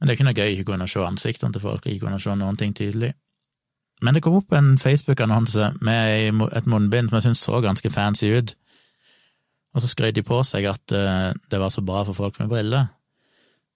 men, 0.00 0.06
det 0.06 0.12
er 0.12 0.18
ikke 0.18 0.28
noe 0.28 0.38
gøy 0.38 0.54
ikke 0.54 0.70
kunne 0.72 0.88
se 0.90 1.04
ansiktene 1.04 1.54
til 1.54 1.62
folk 1.62 1.86
ikke 1.86 2.06
kunne 2.06 2.20
se 2.20 2.34
noen 2.36 2.58
ting 2.60 2.74
tydelig. 2.76 3.14
Men 4.02 4.16
det 4.16 4.24
kom 4.24 4.40
opp 4.40 4.52
en 4.52 4.74
Facebook-annonse 4.78 5.70
med 5.84 6.42
et 6.52 6.66
munnbind 6.66 7.08
som 7.08 7.18
jeg 7.18 7.28
syntes 7.28 7.44
så 7.46 7.60
ganske 7.64 7.90
fancy 7.90 8.32
ut, 8.34 8.54
og 9.74 9.82
så 9.82 9.90
skrøt 9.90 10.16
de 10.16 10.24
på 10.26 10.40
seg 10.46 10.66
at 10.70 10.94
uh, 10.94 11.30
det 11.50 11.60
var 11.60 11.72
så 11.72 11.82
bra 11.82 12.04
for 12.06 12.14
folk 12.14 12.38
med 12.40 12.50
briller. 12.50 12.90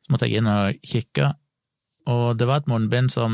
Så 0.04 0.12
måtte 0.12 0.28
jeg 0.28 0.42
inn 0.42 0.50
og 0.50 0.76
kikke, 0.87 1.32
og 2.08 2.38
det 2.38 2.46
var 2.48 2.62
et 2.62 2.70
munnbind 2.70 3.10
som 3.12 3.32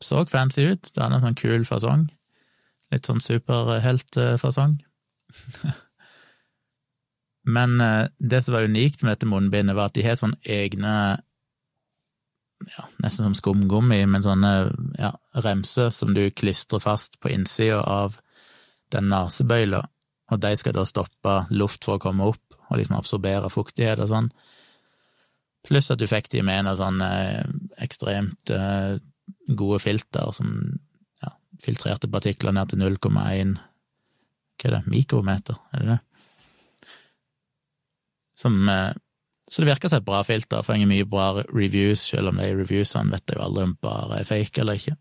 så 0.00 0.24
fancy 0.28 0.72
ut, 0.72 0.90
det 0.94 1.02
hadde 1.02 1.20
en 1.20 1.28
sånn 1.28 1.38
kul 1.38 1.66
fasong. 1.68 2.08
Litt 2.90 3.06
sånn 3.06 3.22
superheltfasong. 3.22 4.80
Men 7.54 7.80
eh, 7.80 8.06
det 8.18 8.42
som 8.44 8.56
var 8.56 8.68
unikt 8.68 9.02
med 9.02 9.14
dette 9.14 9.28
munnbindet, 9.28 9.76
var 9.76 9.90
at 9.90 9.96
de 9.96 10.04
har 10.04 10.18
sånne 10.18 10.40
egne 10.44 10.94
ja, 12.66 12.84
nesten 13.02 13.28
som 13.28 13.36
skumgummi, 13.38 14.02
men 14.06 14.24
sånne 14.24 14.52
ja, 14.98 15.14
remser 15.44 15.90
som 15.94 16.12
du 16.16 16.26
klistrer 16.30 16.82
fast 16.82 17.20
på 17.20 17.32
innsida 17.32 17.80
av 17.80 18.18
den 18.92 19.08
nesebøyla, 19.10 19.80
og 20.30 20.42
de 20.42 20.52
skal 20.58 20.76
da 20.76 20.84
stoppe 20.86 21.36
luft 21.50 21.86
for 21.86 21.98
å 21.98 22.02
komme 22.02 22.30
opp 22.32 22.58
og 22.70 22.78
liksom 22.78 22.98
absorbere 22.98 23.50
fuktighet 23.50 24.02
og 24.02 24.10
sånn. 24.12 24.28
Pluss 25.66 25.90
at 25.92 26.00
du 26.00 26.06
fikk 26.08 26.30
de 26.32 26.44
med 26.46 26.64
noen 26.64 26.78
sånne 26.78 27.08
eh, 27.24 27.56
ekstremt 27.84 28.52
eh, 28.54 29.00
gode 29.58 29.80
filter 29.82 30.30
som 30.34 30.54
filtrerte 31.60 32.08
partikler 32.10 32.54
ned 32.56 32.72
til 32.72 32.80
0,1 32.82 33.58
Hva 34.60 34.68
er 34.68 34.74
det, 34.76 34.80
mikrometer, 34.92 35.56
er 35.72 35.82
det 35.82 35.94
det? 35.94 36.00
Som 38.40 38.68
eh, 38.68 38.92
Så 39.50 39.62
det 39.62 39.70
virker 39.72 39.90
som 39.90 39.98
et 39.98 40.06
bra 40.06 40.22
filter, 40.22 40.62
får 40.62 40.78
mye 40.86 41.06
bra 41.10 41.32
reviews, 41.50 42.04
selv 42.12 42.30
om 42.30 42.38
de 42.38 42.52
reviewsene 42.54 43.10
vet 43.10 43.26
jeg 43.26 43.38
jo 43.40 43.46
aldri 43.48 43.66
om 43.66 43.76
bare 43.82 44.20
er 44.20 44.28
fake 44.28 44.62
eller 44.62 44.78
ikke. 44.78 44.94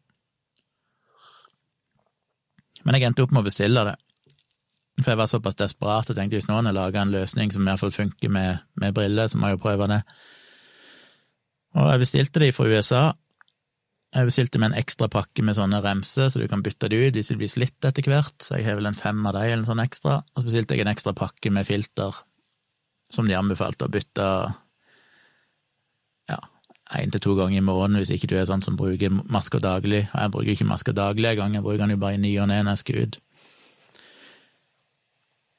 Men 2.83 2.97
jeg 2.97 3.09
endte 3.09 3.25
opp 3.25 3.35
med 3.35 3.43
å 3.43 3.49
bestille 3.49 3.85
det, 3.85 3.95
for 4.99 5.13
jeg 5.13 5.19
var 5.21 5.29
såpass 5.29 5.59
desperat 5.59 6.09
og 6.09 6.17
tenkte 6.17 6.39
hvis 6.39 6.49
noen 6.49 6.67
har 6.67 6.75
laga 6.75 7.03
en 7.03 7.13
løsning 7.13 7.53
som 7.53 7.63
i 7.63 7.69
hvert 7.69 7.83
fall 7.83 7.93
funker 7.93 8.31
med, 8.33 8.65
med 8.81 8.95
briller, 8.95 9.29
så 9.29 9.37
må 9.37 9.51
jeg 9.51 9.59
jo 9.59 9.63
prøve 9.67 9.87
det. 9.91 10.01
Og 11.77 11.91
jeg 11.91 12.01
bestilte 12.01 12.41
de 12.41 12.49
fra 12.55 12.65
USA, 12.67 13.03
jeg 14.15 14.25
bestilte 14.25 14.57
med 14.57 14.71
en 14.71 14.79
ekstra 14.79 15.05
pakke 15.13 15.43
med 15.45 15.59
sånne 15.59 15.83
remser, 15.85 16.31
så 16.33 16.41
du 16.41 16.47
kan 16.49 16.63
bytte 16.65 16.89
det 16.89 16.97
ut 16.97 17.19
hvis 17.19 17.29
det 17.29 17.37
blir 17.37 17.51
slitt 17.51 17.85
etter 17.85 18.09
hvert, 18.09 18.33
så 18.41 18.57
jeg 18.57 18.65
har 18.65 18.79
vel 18.79 18.89
en 18.89 18.97
fem 18.97 19.21
av 19.29 19.37
de 19.37 19.45
eller 19.45 19.61
en 19.61 19.69
sånn 19.69 19.83
ekstra. 19.83 20.23
Og 20.33 20.41
så 20.41 20.47
bestilte 20.47 20.73
jeg 20.73 20.87
en 20.87 20.91
ekstra 20.95 21.13
pakke 21.13 21.53
med 21.53 21.67
filter, 21.69 22.17
som 23.13 23.27
de 23.27 23.37
anbefalte 23.37 23.87
å 23.87 23.91
bytte 23.91 24.25
ja, 26.29 26.39
én 26.99 27.13
til 27.13 27.23
to 27.23 27.35
ganger 27.37 27.59
i 27.59 27.65
måneden 27.65 28.01
hvis 28.01 28.13
ikke 28.15 28.29
du 28.31 28.35
er 28.39 28.47
sånn 28.49 28.63
som 28.65 28.77
bruker 28.79 29.13
masker 29.13 29.61
daglig. 29.63 30.05
Og 30.13 30.19
jeg 30.21 30.33
bruker 30.35 30.53
ikke 30.55 30.69
masker 30.69 30.97
daglig 30.97 31.33
engang, 31.33 31.57
jeg 31.57 31.65
bruker 31.65 31.83
den 31.83 31.95
jo 31.95 32.01
bare 32.01 32.17
i 32.17 32.21
ny 32.21 32.35
og 32.41 32.49
ne 32.51 32.61
når 32.63 32.77
jeg 32.77 32.83
skal 32.83 33.01
ut. 33.03 33.19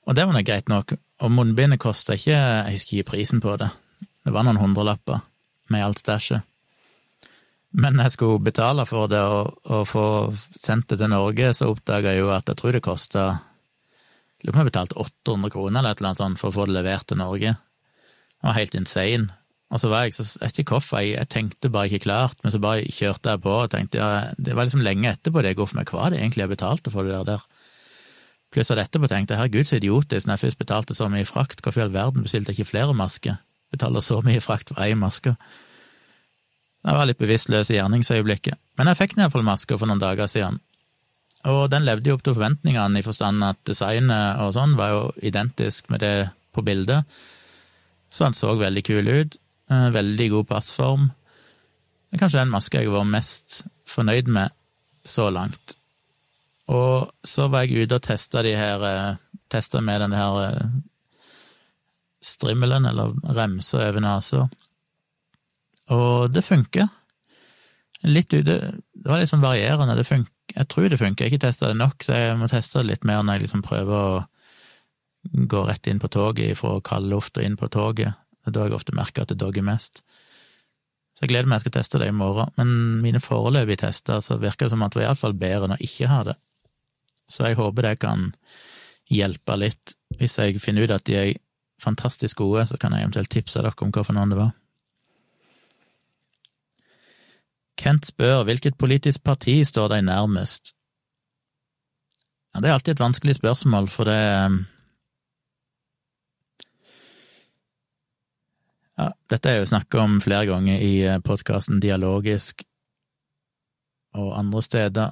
Og 0.09 0.17
det 0.17 0.27
var 0.27 0.35
nå 0.35 0.43
greit 0.43 0.71
nok, 0.71 0.95
og 1.23 1.35
munnbindet 1.35 1.79
kosta 1.83 2.17
ikke, 2.17 2.35
jeg 2.35 2.79
husker 2.79 2.99
ikke 2.99 3.11
prisen 3.13 3.43
på 3.43 3.55
det, 3.61 3.69
det 4.25 4.33
var 4.35 4.47
noen 4.47 4.59
hundrelapper 4.59 5.21
med 5.71 5.85
alt 5.87 6.01
stæsjet. 6.03 6.47
Men 7.71 8.01
jeg 8.03 8.17
skulle 8.17 8.43
betale 8.43 8.83
for 8.89 9.07
det 9.07 9.21
og, 9.23 9.61
og 9.71 9.85
få 9.87 10.07
sendt 10.59 10.91
det 10.91 10.99
til 10.99 11.13
Norge, 11.13 11.53
så 11.55 11.69
oppdaga 11.71 12.17
jeg 12.17 12.25
jo 12.25 12.33
at 12.35 12.49
jeg 12.51 12.59
tror 12.59 12.75
det 12.75 12.83
kosta 12.83 13.27
Lurer 14.41 14.55
på 14.55 14.59
om 14.59 14.63
jeg 14.65 14.71
betalte 14.71 15.01
800 15.01 15.53
kroner 15.53 15.81
eller 15.81 15.93
et 15.93 16.01
eller 16.01 16.13
annet 16.13 16.23
sånt 16.23 16.41
for 16.41 16.51
å 16.51 16.57
få 16.57 16.67
det 16.69 16.77
levert 16.79 17.07
til 17.11 17.21
Norge. 17.21 17.55
Det 18.41 18.49
var 18.49 18.57
helt 18.57 18.77
insane. 18.79 19.29
Og 19.71 19.79
så 19.79 19.91
var 19.93 20.07
jeg 20.07 20.17
så 20.17 20.25
jeg 20.27 20.49
vet 20.49 20.61
ikke 20.63 20.75
hvorfor, 20.79 21.03
jeg, 21.05 21.15
jeg, 21.15 21.31
tenkte 21.31 21.71
bare 21.71 21.91
ikke 21.91 22.07
klart, 22.09 22.41
men 22.43 22.55
så 22.55 22.59
bare 22.63 22.89
kjørte 22.91 23.37
jeg 23.37 23.43
på 23.45 23.53
og 23.55 23.71
tenkte 23.71 24.01
ja, 24.01 24.33
Det 24.35 24.57
var 24.57 24.67
liksom 24.67 24.83
lenge 24.83 25.13
etterpå 25.13 25.45
det 25.45 25.53
jeg 25.53 25.61
går 25.61 25.71
for 25.71 25.79
meg, 25.79 25.93
hva 25.95 26.09
det 26.11 26.19
egentlig 26.19 26.43
jeg 26.43 26.53
betalte 26.57 26.91
for 26.91 27.07
det 27.07 27.15
der? 27.15 27.29
der? 27.37 27.45
Pluss 28.51 28.73
at 28.75 28.81
etterpå 28.83 29.07
tenkte 29.07 29.37
jeg 29.37 29.45
herregud 29.45 29.69
så 29.69 29.79
idiotisk, 29.79 30.27
når 30.27 30.35
jeg 30.35 30.43
først 30.45 30.59
betalte 30.59 30.97
så 30.99 31.07
mye 31.13 31.29
frakt, 31.29 31.63
hvorfor 31.63 31.85
i 31.85 31.85
all 31.85 31.95
verden 31.95 32.27
bestilte 32.27 32.51
jeg 32.51 32.59
ikke 32.59 32.73
flere 32.73 32.97
masker? 32.99 33.39
Betaler 33.71 34.03
så 34.03 34.19
mye 34.27 34.43
frakt 34.43 34.73
for 34.73 34.83
én 34.83 34.99
maske. 34.99 35.37
Jeg 36.81 36.97
var 36.97 37.07
litt 37.07 37.21
bevisstløs 37.21 37.71
i 37.71 37.77
gjerningsøyeblikket, 37.77 38.59
men 38.81 38.91
jeg 38.91 38.99
fikk 38.99 39.15
iallfall 39.19 39.47
masker 39.47 39.79
for 39.79 39.87
noen 39.87 40.03
dager 40.03 40.27
siden. 40.33 40.59
Og 41.49 41.71
den 41.73 41.87
levde 41.87 42.11
jo 42.11 42.19
opp 42.19 42.25
til 42.27 42.37
forventningene, 42.37 43.01
i 43.01 43.07
forstand 43.07 43.45
at 43.47 43.61
designet 43.69 44.43
og 44.45 44.53
sånn 44.57 44.77
var 44.77 44.93
jo 44.93 45.03
identisk 45.25 45.89
med 45.89 46.03
det 46.05 46.15
på 46.53 46.65
bildet, 46.67 47.07
så 48.11 48.27
han 48.27 48.37
så 48.37 48.53
veldig 48.59 48.83
kul 48.85 49.09
ut. 49.09 49.37
Eh, 49.71 49.89
veldig 49.95 50.31
god 50.31 50.47
passform. 50.51 51.11
Det 52.11 52.19
er 52.19 52.23
kanskje 52.25 52.41
den 52.43 52.51
maska 52.51 52.83
jeg 52.83 52.91
var 52.91 53.07
mest 53.07 53.61
fornøyd 53.87 54.27
med 54.27 54.51
så 55.07 55.29
langt. 55.31 55.77
Og 56.71 57.11
så 57.25 57.47
var 57.51 57.65
jeg 57.65 57.87
ute 57.87 57.99
og 57.99 58.03
testa 58.03 58.43
de 58.47 58.55
her 58.59 58.87
eh, 58.87 59.19
Testa 59.51 59.81
med 59.83 59.99
den 59.99 60.13
her 60.15 60.37
eh, 60.45 60.67
strimmelen, 62.23 62.85
eller 62.87 63.17
remsa 63.35 63.81
over 63.89 64.05
nesa. 64.05 64.45
Og 65.91 66.31
det 66.31 66.45
funker. 66.47 66.87
Litt 68.07 68.31
ute 68.31 68.45
Det 68.45 69.09
var 69.09 69.19
litt 69.19 69.33
sånn 69.33 69.43
varierende. 69.43 69.97
Det 69.99 70.07
funker. 70.07 70.31
Jeg 70.57 70.69
tror 70.73 70.89
det 70.91 70.99
funker. 71.01 71.25
Jeg 71.25 71.31
har 71.31 71.37
ikke 71.37 71.47
testa 71.47 71.71
det 71.71 71.79
nok, 71.79 72.03
så 72.05 72.19
jeg 72.19 72.39
må 72.41 72.49
teste 72.51 72.81
det 72.81 72.89
litt 72.91 73.07
mer 73.09 73.23
når 73.23 73.39
jeg 73.39 73.47
liksom 73.47 73.63
prøver 73.67 73.95
å 73.97 74.25
gå 75.53 75.63
rett 75.69 75.87
inn 75.91 76.01
på 76.01 76.09
toget 76.13 76.59
fra 76.59 76.79
kald 76.85 77.11
luft 77.13 77.39
og 77.39 77.45
inn 77.45 77.59
på 77.61 77.69
toget. 77.73 78.17
Det 78.41 78.51
er 78.51 78.57
da 78.57 78.67
jeg 78.67 78.77
ofte 78.79 78.97
merker 78.97 79.25
at 79.25 79.33
det 79.33 79.41
dogger 79.41 79.65
mest. 79.67 80.03
Så 81.15 81.27
jeg 81.27 81.35
gleder 81.35 81.51
meg 81.51 81.61
jeg 81.61 81.67
skal 81.67 81.77
teste 81.77 82.01
det 82.01 82.09
i 82.09 82.17
morgen. 82.17 82.53
Men 82.57 83.03
mine 83.05 83.21
foreløpige 83.21 83.83
tester 83.85 84.23
så 84.25 84.39
virker 84.41 84.67
det 84.67 84.75
som 84.75 84.87
at 84.87 84.95
det 84.95 85.03
var 85.03 85.11
iallfall 85.11 85.37
bedre 85.37 85.69
enn 85.69 85.77
å 85.77 85.83
ikke 85.85 86.09
ha 86.09 86.23
det. 86.31 86.37
Så 87.31 87.47
jeg 87.47 87.59
håper 87.61 87.87
det 87.87 87.99
kan 88.03 88.31
hjelpe 89.11 89.59
litt. 89.59 89.95
Hvis 90.19 90.39
jeg 90.41 90.63
finner 90.63 90.87
ut 90.87 90.95
at 90.97 91.05
de 91.07 91.19
er 91.19 91.35
fantastisk 91.81 92.41
gode, 92.41 92.65
så 92.67 92.79
kan 92.81 92.95
jeg 92.95 93.05
eventuelt 93.05 93.31
tipse 93.33 93.61
dere 93.61 93.75
om 93.85 93.93
hva 93.93 94.17
noen 94.17 94.33
det 94.33 94.41
var. 94.41 94.51
Kent 97.81 98.11
spør 98.11 98.43
hvilket 98.45 98.77
politisk 98.77 99.23
parti 99.25 99.63
står 99.65 99.89
deg 99.95 100.03
nærmest? 100.05 100.75
Ja, 102.53 102.61
det 102.61 102.69
er 102.69 102.75
alltid 102.75 102.93
et 102.93 103.01
vanskelig 103.01 103.35
spørsmål, 103.39 103.89
for 103.89 104.05
det 104.05 104.47
um, 104.47 104.67
Ja, 109.01 109.07
dette 109.33 109.49
er 109.49 109.57
jo 109.63 109.71
snakka 109.71 109.97
om 110.03 110.21
flere 110.21 110.47
ganger 110.51 110.77
i 110.85 111.09
uh, 111.09 111.23
podkasten 111.25 111.81
Dialogisk 111.81 112.63
og 114.13 114.39
andre 114.39 114.63
steder, 114.63 115.11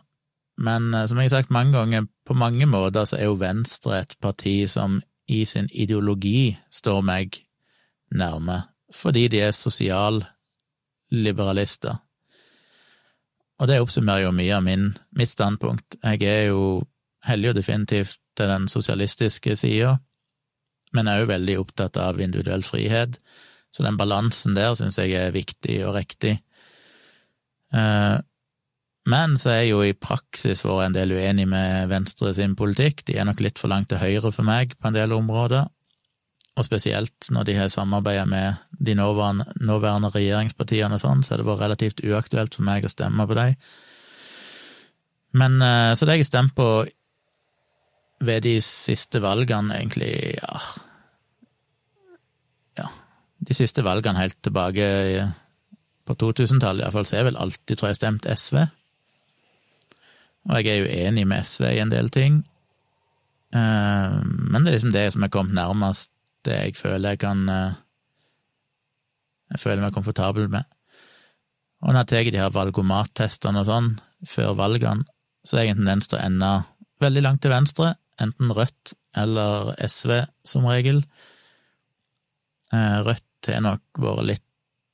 men 0.58 0.94
uh, 0.94 1.06
som 1.08 1.18
jeg 1.18 1.24
har 1.30 1.36
sagt 1.38 1.50
mange 1.54 1.72
ganger, 1.78 2.02
på 2.26 2.34
mange 2.34 2.66
måter 2.66 3.04
så 3.04 3.16
er 3.16 3.24
jo 3.30 3.34
Venstre 3.40 4.00
et 4.02 4.16
parti 4.20 4.66
som 4.68 5.02
i 5.28 5.44
sin 5.44 5.68
ideologi 5.72 6.58
står 6.70 7.00
meg 7.00 7.46
nærme, 8.12 8.62
fordi 8.92 9.28
de 9.28 9.40
er 9.40 9.50
sosialliberalister. 9.52 12.07
Og 13.58 13.68
det 13.68 13.80
oppsummerer 13.82 14.26
jo 14.26 14.34
mye 14.36 14.54
av 14.54 14.62
min, 14.62 14.92
mitt 15.18 15.32
standpunkt. 15.32 15.98
Jeg 16.04 16.22
er 16.28 16.44
jo 16.52 16.84
heldig 17.26 17.50
og 17.50 17.58
definitivt 17.58 18.18
til 18.38 18.50
den 18.50 18.68
sosialistiske 18.70 19.56
sida, 19.58 19.96
men 20.94 21.08
er 21.10 21.22
jo 21.22 21.30
veldig 21.32 21.58
opptatt 21.60 21.98
av 22.00 22.20
individuell 22.22 22.62
frihet, 22.62 23.18
så 23.74 23.84
den 23.84 23.98
balansen 23.98 24.54
der 24.56 24.76
syns 24.78 24.96
jeg 25.00 25.12
er 25.18 25.34
viktig 25.34 25.82
og 25.86 25.96
riktig. 25.98 26.38
Eh, 27.74 28.18
Men 29.08 29.38
så 29.40 29.50
er 29.50 29.62
jeg 29.62 29.70
jo 29.70 29.82
i 29.86 29.94
praksis 29.96 30.60
vært 30.66 30.86
en 30.86 30.92
del 30.92 31.12
uenig 31.16 31.46
med 31.48 31.88
Venstre 31.88 32.34
sin 32.36 32.52
politikk. 32.56 33.06
De 33.08 33.16
er 33.16 33.24
nok 33.24 33.40
litt 33.40 33.58
for 33.58 33.72
langt 33.72 33.88
til 33.88 34.02
høyre 34.02 34.32
for 34.34 34.44
meg 34.44 34.74
på 34.76 34.90
en 34.90 34.96
del 34.98 35.14
områder, 35.16 35.64
og 36.58 36.66
spesielt 36.66 37.28
når 37.30 37.46
de 37.46 37.54
har 37.54 37.70
samarbeidet 37.70 38.26
med 38.28 38.58
de 38.82 38.94
nåværende, 38.98 39.46
nåværende 39.62 40.10
regjeringspartiene 40.14 40.98
og 40.98 41.02
sånn, 41.02 41.22
så 41.22 41.34
har 41.34 41.42
det 41.42 41.46
vært 41.46 41.62
relativt 41.62 42.02
uaktuelt 42.02 42.58
for 42.58 42.66
meg 42.66 42.86
å 42.86 42.90
stemme 42.92 43.26
på 43.30 43.36
dem. 43.38 43.54
Men 45.38 45.62
eh, 45.62 45.92
så 45.94 46.08
det 46.08 46.18
jeg 46.18 46.26
har 46.26 46.32
stemt 46.32 46.56
på 46.58 46.68
ved 48.26 48.42
de 48.42 48.56
siste 48.64 49.22
valgene, 49.22 49.78
egentlig, 49.78 50.38
ja 50.40 50.60
Ja, 52.78 52.88
de 53.38 53.54
siste 53.54 53.82
valgene 53.86 54.18
helt 54.18 54.38
tilbake 54.42 54.84
på 56.06 56.14
2000-tallet, 56.14 56.82
iallfall, 56.82 57.06
så 57.06 57.18
jeg 57.18 57.28
vel 57.28 57.38
alltid, 57.38 57.76
tror 57.76 57.90
jeg, 57.90 57.98
stemt 57.98 58.26
SV. 58.26 58.60
Og 60.48 60.54
jeg 60.58 60.70
er 60.72 60.78
jo 60.78 60.92
enig 61.06 61.26
med 61.28 61.44
SV 61.44 61.66
i 61.68 61.80
en 61.82 61.90
del 61.92 62.10
ting. 62.10 62.38
Eh, 63.54 64.14
men 64.24 64.64
det 64.64 64.70
er 64.70 64.78
liksom 64.78 64.94
det 64.94 65.08
som 65.14 65.26
er 65.26 65.32
kommet 65.34 65.58
nærmest 65.58 66.10
det 66.46 66.56
jeg 66.56 66.76
føler 66.78 67.14
jeg 67.14 67.22
kan 67.24 67.44
eh, 67.52 67.78
Jeg 69.54 69.62
føler 69.62 69.80
meg 69.82 69.94
komfortabel 69.96 70.50
med. 70.52 70.66
Og 71.80 71.94
når 71.94 72.02
jeg 72.02 72.08
tar 72.10 72.32
de 72.32 72.42
her 72.42 72.52
valgomattestene 72.52 73.62
og 73.62 73.68
sånn 73.68 73.88
før 74.26 74.56
valgene, 74.58 75.06
så 75.46 75.56
er 75.56 75.64
jeg 75.64 75.76
en 75.76 75.80
tendens 75.80 76.10
til 76.10 76.18
å 76.18 76.24
ende 76.24 76.50
veldig 77.00 77.22
langt 77.24 77.40
til 77.44 77.54
venstre, 77.54 77.94
enten 78.20 78.52
Rødt 78.52 78.92
eller 79.16 79.72
SV, 79.80 80.12
som 80.44 80.66
regel. 80.68 81.00
Eh, 82.74 82.98
Rødt 83.06 83.48
har 83.48 83.62
nok 83.64 84.02
vært 84.02 84.28
litt 84.32 84.44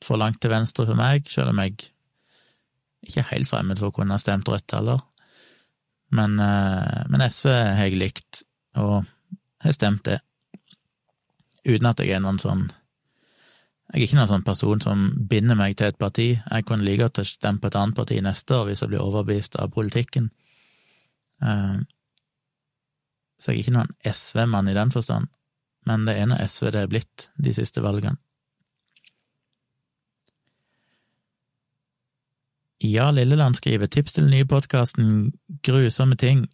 for 0.05 0.21
langt 0.21 0.39
til 0.45 0.53
venstre 0.53 0.87
for 0.87 1.01
meg, 1.01 1.27
selv 1.33 1.51
om 1.51 1.63
jeg 1.65 1.75
ikke 3.05 3.25
er 3.25 3.31
helt 3.33 3.51
fremmed 3.51 3.81
for 3.81 3.91
å 3.91 3.97
kunne 3.97 4.15
ha 4.15 4.23
stemt 4.23 4.49
Rødt 4.53 4.77
heller. 4.77 5.03
Men, 6.15 6.39
eh, 6.39 7.03
men 7.11 7.27
SV 7.27 7.51
har 7.51 7.89
jeg 7.89 7.99
likt, 7.99 8.45
og 8.77 9.03
har 9.65 9.75
stemt 9.75 10.05
det. 10.07 10.21
Uten 11.65 11.89
at 11.89 12.01
jeg 12.01 12.13
er 12.13 12.21
noen 12.25 12.41
sånn 12.43 12.67
Jeg 13.93 14.01
er 14.01 14.05
ikke 14.07 14.17
noen 14.17 14.31
sånn 14.31 14.45
person 14.47 14.81
som 14.81 15.03
binder 15.29 15.59
meg 15.59 15.77
til 15.77 15.91
et 15.91 15.99
parti. 16.01 16.31
Jeg 16.39 16.65
kunne 16.65 16.87
like 16.87 17.05
godt 17.05 17.21
stemme 17.29 17.61
på 17.61 17.69
et 17.69 17.77
annet 17.77 17.97
parti 17.97 18.17
neste 18.25 18.57
år 18.57 18.71
hvis 18.71 18.81
jeg 18.83 18.91
blir 18.91 19.05
overbevist 19.05 19.59
av 19.61 19.71
politikken. 19.77 20.31
Eh, 21.45 21.77
så 23.39 23.53
jeg 23.53 23.59
er 23.59 23.63
ikke 23.63 23.75
noen 23.77 23.93
SV-mann 24.09 24.71
i 24.73 24.77
den 24.77 24.91
forstand, 24.95 25.29
men 25.85 26.09
det 26.09 26.17
ene 26.17 26.41
SV 26.49 26.71
det 26.73 26.81
er 26.81 26.91
blitt 26.91 27.29
de 27.37 27.53
siste 27.53 27.85
valgene. 27.85 28.17
Ja, 32.85 33.11
Lilleland 33.11 33.61
skriver 33.61 33.87
tips 33.87 34.13
til 34.13 34.25
den 34.25 34.35
nye 34.35 34.49
podkasten 34.49 35.33
Grusomme 35.63 36.17
ting. 36.21 36.47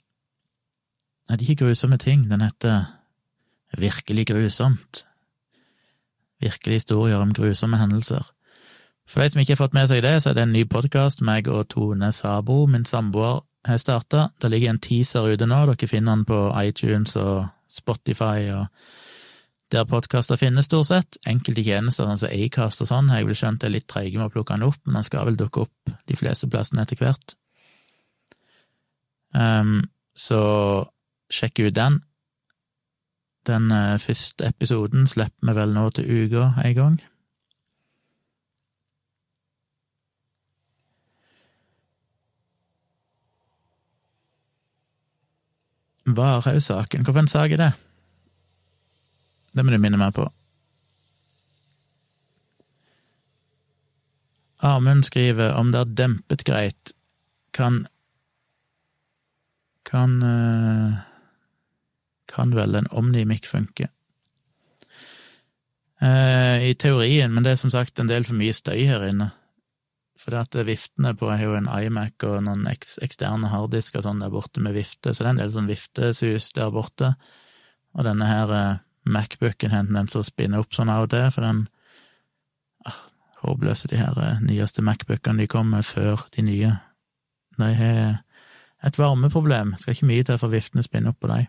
Nei, 1.30 1.36
det 1.36 1.46
er 1.46 1.50
ikke 1.50 1.64
grusomme 1.64 1.98
ting, 1.98 2.26
den 2.30 2.42
heter 2.42 2.99
Virkelig 3.78 4.26
grusomt. 4.26 5.04
Virkelig 6.40 6.80
historier 6.82 7.20
om 7.20 7.34
grusomme 7.34 7.78
hendelser. 7.78 8.24
For 9.10 9.22
de 9.22 9.30
som 9.30 9.40
ikke 9.42 9.56
har 9.56 9.62
fått 9.64 9.74
med 9.74 9.90
seg 9.90 10.02
det, 10.04 10.16
så 10.22 10.30
er 10.30 10.38
det 10.38 10.46
en 10.46 10.54
ny 10.54 10.64
podkast 10.70 11.22
meg 11.26 11.48
og 11.50 11.68
Tone 11.72 12.12
Sabo, 12.14 12.64
min 12.70 12.86
samboer, 12.86 13.42
har 13.66 13.76
starta. 13.76 14.28
Det 14.40 14.50
ligger 14.50 14.70
en 14.70 14.80
teaser 14.80 15.34
ute 15.34 15.46
nå, 15.46 15.64
dere 15.68 15.88
finner 15.90 16.16
den 16.16 16.26
på 16.28 16.38
iTunes 16.62 17.16
og 17.20 17.50
Spotify 17.68 18.48
og 18.54 18.68
der 19.70 19.84
podkaster 19.86 20.38
finnes, 20.38 20.66
stort 20.66 20.88
sett. 20.88 21.18
Enkelte 21.30 21.62
tjenester, 21.62 22.08
sånn 22.08 22.18
som 22.18 22.32
Acast 22.34 22.82
og 22.82 22.88
sånn, 22.90 23.10
har 23.12 23.20
jeg 23.20 23.28
vel 23.28 23.38
skjønt 23.38 23.66
er 23.66 23.70
litt 23.70 23.86
treige 23.90 24.18
med 24.18 24.26
å 24.26 24.32
plukke 24.34 24.56
den 24.56 24.66
opp, 24.66 24.80
men 24.82 24.98
den 24.98 25.06
skal 25.06 25.28
vel 25.28 25.38
dukke 25.38 25.62
opp 25.66 25.92
de 26.10 26.16
fleste 26.18 26.48
plassene 26.50 26.82
etter 26.82 26.98
hvert. 26.98 27.36
Um, 29.30 29.84
så 30.18 30.40
sjekk 31.30 31.62
ut 31.68 31.76
den. 31.76 32.00
Den 33.46 33.70
eh, 33.72 33.98
første 33.98 34.46
episoden 34.46 35.06
slipper 35.06 35.52
vi 35.52 35.56
vel 35.56 35.72
nå 35.74 35.86
til 35.96 36.10
uka 36.24 36.50
en 36.64 36.74
gang. 36.74 36.98
Varhaug-saken, 46.10 47.04
hvorfor 47.04 47.20
en 47.20 47.28
sak 47.28 47.52
er 47.52 47.56
det? 47.56 47.72
Det 49.56 49.64
må 49.64 49.72
du 49.72 49.78
minne 49.78 49.98
meg 50.00 50.14
på. 50.14 50.26
Amund 54.60 55.06
skriver 55.08 55.54
om 55.56 55.70
det 55.72 55.80
er 55.80 55.94
dempet 56.02 56.44
greit, 56.44 56.92
kan 57.56 57.86
kan 59.90 60.22
uh, 60.22 61.09
kan 62.30 62.54
vel 62.56 62.78
en 62.78 62.88
omnimic 62.94 63.48
funke. 63.50 63.90
Eh, 66.00 66.70
I 66.70 66.74
teorien, 66.80 67.32
men 67.34 67.44
det 67.44 67.54
er 67.54 67.60
som 67.60 67.72
sagt 67.72 68.00
en 68.00 68.08
del 68.08 68.24
for 68.24 68.38
mye 68.38 68.54
støy 68.56 68.86
her 68.88 69.04
inne. 69.04 69.30
For 70.20 70.32
det 70.32 70.40
at 70.40 70.66
viftene 70.68 71.12
på 71.16 71.28
har 71.30 71.42
jo 71.42 71.56
en 71.56 71.68
iMac 71.68 72.24
og 72.28 72.42
noen 72.44 72.66
eks 72.68 72.98
eksterne 73.04 73.50
harddisker 73.52 74.04
sånn 74.04 74.20
der 74.20 74.32
borte 74.32 74.60
med 74.64 74.76
vifte, 74.76 75.12
så 75.12 75.22
det 75.22 75.28
er 75.28 75.34
en 75.34 75.42
del 75.42 75.52
sånn 75.54 75.70
viftesus 75.70 76.50
der 76.56 76.72
borte. 76.72 77.14
Og 77.96 78.04
denne 78.06 78.28
her 78.28 78.52
uh, 78.52 78.80
Macbooken 79.08 79.72
har 79.72 79.88
den 79.88 80.10
som 80.12 80.24
spinner 80.24 80.60
opp 80.60 80.76
sånn 80.76 80.92
av 80.92 81.06
og 81.06 81.14
til, 81.14 81.24
for 81.32 81.44
den 81.44 81.62
ah, 82.88 82.98
Håpløse, 83.40 83.88
de 83.88 84.00
her 84.00 84.16
uh, 84.20 84.42
nyeste 84.44 84.84
Macbookene 84.84 85.40
de 85.40 85.48
kommer 85.50 85.84
før 85.84 86.26
de 86.36 86.44
nye. 86.44 86.74
De 87.56 87.72
har 87.80 88.20
et 88.84 89.00
varmeproblem, 89.00 89.74
skal 89.80 89.96
ikke 89.96 90.08
mye 90.08 90.28
til 90.28 90.40
for 90.40 90.52
viftene 90.52 90.84
spinner 90.84 91.12
opp 91.12 91.20
på 91.24 91.32
dem. 91.32 91.48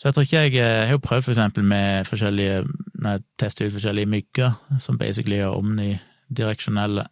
Så 0.00 0.08
jeg 0.08 0.14
tror 0.14 0.24
ikke 0.24 0.40
jeg 0.40 0.54
Jeg 0.54 0.86
har 0.86 0.92
jo 0.94 0.98
prøvd 0.98 1.22
for 1.22 1.30
eksempel 1.30 1.64
med 1.64 2.04
forskjellige 2.08 2.64
Når 2.94 3.10
jeg 3.10 3.22
tester 3.38 3.66
ut 3.66 3.72
forskjellige 3.72 4.06
mygger, 4.06 4.52
som 4.78 4.98
basically 4.98 5.36
er 5.36 5.52
omnidireksjonelle. 5.52 7.04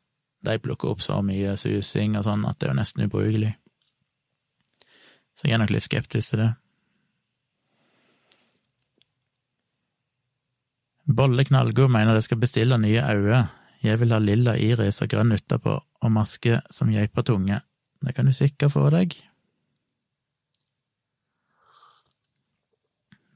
De 0.46 0.58
plukker 0.58 0.88
opp 0.88 1.00
så 1.00 1.20
mye 1.22 1.56
susing 1.56 2.16
og 2.16 2.24
sånn 2.24 2.46
at 2.46 2.58
det 2.58 2.68
er 2.68 2.72
jo 2.72 2.78
nesten 2.78 3.04
ubrukelig. 3.04 3.52
Så 5.36 5.48
jeg 5.48 5.54
er 5.54 5.62
nok 5.62 5.70
litt 5.70 5.86
skeptisk 5.86 6.30
til 6.32 6.42
det. 6.44 6.50
Bolle 11.08 11.44
Knallgod 11.44 11.88
mener 11.90 12.14
det 12.14 12.24
skal 12.26 12.40
bestille 12.40 12.78
nye 12.78 13.02
øyne. 13.02 13.46
Jeg 13.82 14.00
vil 14.00 14.12
ha 14.12 14.18
lilla 14.18 14.56
iris 14.58 15.00
og 15.02 15.08
grønn 15.08 15.32
utapå, 15.32 15.78
og 15.78 16.12
maske 16.12 16.60
som 16.70 16.90
geipatunge. 16.92 17.60
Det 18.04 18.14
kan 18.14 18.26
du 18.26 18.32
sikkert 18.32 18.74
få 18.74 18.90
deg. 18.94 19.16